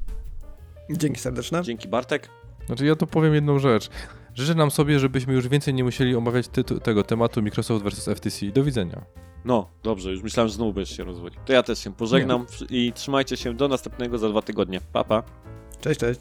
Dzięki 0.91 1.21
serdeczne. 1.21 1.63
dzięki 1.63 1.89
Bartek. 1.89 2.29
Znaczy 2.67 2.87
ja 2.87 2.97
tu 2.97 3.07
powiem 3.07 3.35
jedną 3.35 3.59
rzecz. 3.59 3.89
Życzę 4.35 4.55
nam 4.55 4.71
sobie, 4.71 4.99
żebyśmy 4.99 5.33
już 5.35 5.49
więcej 5.49 5.75
nie 5.75 5.85
musieli 5.85 6.17
omawiać 6.17 6.47
tytu- 6.49 6.81
tego 6.81 7.03
tematu 7.05 7.43
Microsoft 7.43 7.85
vs 7.85 8.09
FTC. 8.09 8.47
Do 8.47 8.65
widzenia. 8.65 9.03
No, 9.45 9.69
dobrze, 9.83 10.11
już 10.11 10.23
myślałem, 10.23 10.49
że 10.49 10.55
znowu 10.55 10.73
będziesz 10.73 10.97
się 10.97 11.05
rozwodził. 11.05 11.41
To 11.45 11.53
ja 11.53 11.63
też 11.63 11.79
się 11.79 11.95
pożegnam 11.95 12.47
i 12.71 12.93
trzymajcie 12.93 13.37
się 13.37 13.55
do 13.55 13.69
następnego 13.69 14.19
za 14.19 14.29
dwa 14.29 14.43
tygodnie. 14.43 14.81
Pa, 14.93 15.05
pa. 15.05 15.23
Cześć, 15.81 16.01
cześć. 16.01 16.21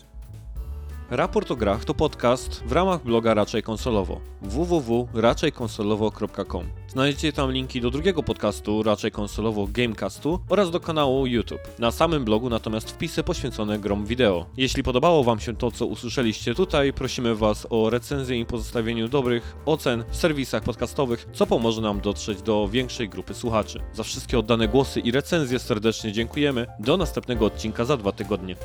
Raport 1.11 1.51
o 1.51 1.55
grach 1.55 1.85
to 1.85 1.93
podcast 1.93 2.63
w 2.65 2.71
ramach 2.71 3.03
bloga 3.03 3.33
Raczej 3.33 3.63
Konsolowo 3.63 4.21
www.raczejkonsolowo.com 4.41 6.65
Znajdziecie 6.87 7.33
tam 7.33 7.51
linki 7.51 7.81
do 7.81 7.91
drugiego 7.91 8.23
podcastu 8.23 8.83
Raczej 8.83 9.11
Konsolowo 9.11 9.67
Gamecastu 9.71 10.39
oraz 10.49 10.71
do 10.71 10.79
kanału 10.79 11.27
YouTube. 11.27 11.79
Na 11.79 11.91
samym 11.91 12.25
blogu 12.25 12.49
natomiast 12.49 12.91
wpisy 12.91 13.23
poświęcone 13.23 13.79
grom 13.79 14.05
wideo. 14.05 14.45
Jeśli 14.57 14.83
podobało 14.83 15.23
Wam 15.23 15.39
się 15.39 15.55
to, 15.55 15.71
co 15.71 15.85
usłyszeliście 15.85 16.55
tutaj, 16.55 16.93
prosimy 16.93 17.35
Was 17.35 17.67
o 17.69 17.89
recenzję 17.89 18.39
i 18.39 18.45
pozostawieniu 18.45 19.07
dobrych 19.07 19.55
ocen 19.65 20.03
w 20.09 20.15
serwisach 20.15 20.63
podcastowych, 20.63 21.27
co 21.33 21.47
pomoże 21.47 21.81
nam 21.81 22.01
dotrzeć 22.01 22.41
do 22.41 22.67
większej 22.67 23.09
grupy 23.09 23.33
słuchaczy. 23.33 23.81
Za 23.93 24.03
wszystkie 24.03 24.39
oddane 24.39 24.67
głosy 24.67 24.99
i 24.99 25.11
recenzje 25.11 25.59
serdecznie 25.59 26.11
dziękujemy. 26.11 26.67
Do 26.79 26.97
następnego 26.97 27.45
odcinka 27.45 27.85
za 27.85 27.97
dwa 27.97 28.11
tygodnie. 28.11 28.55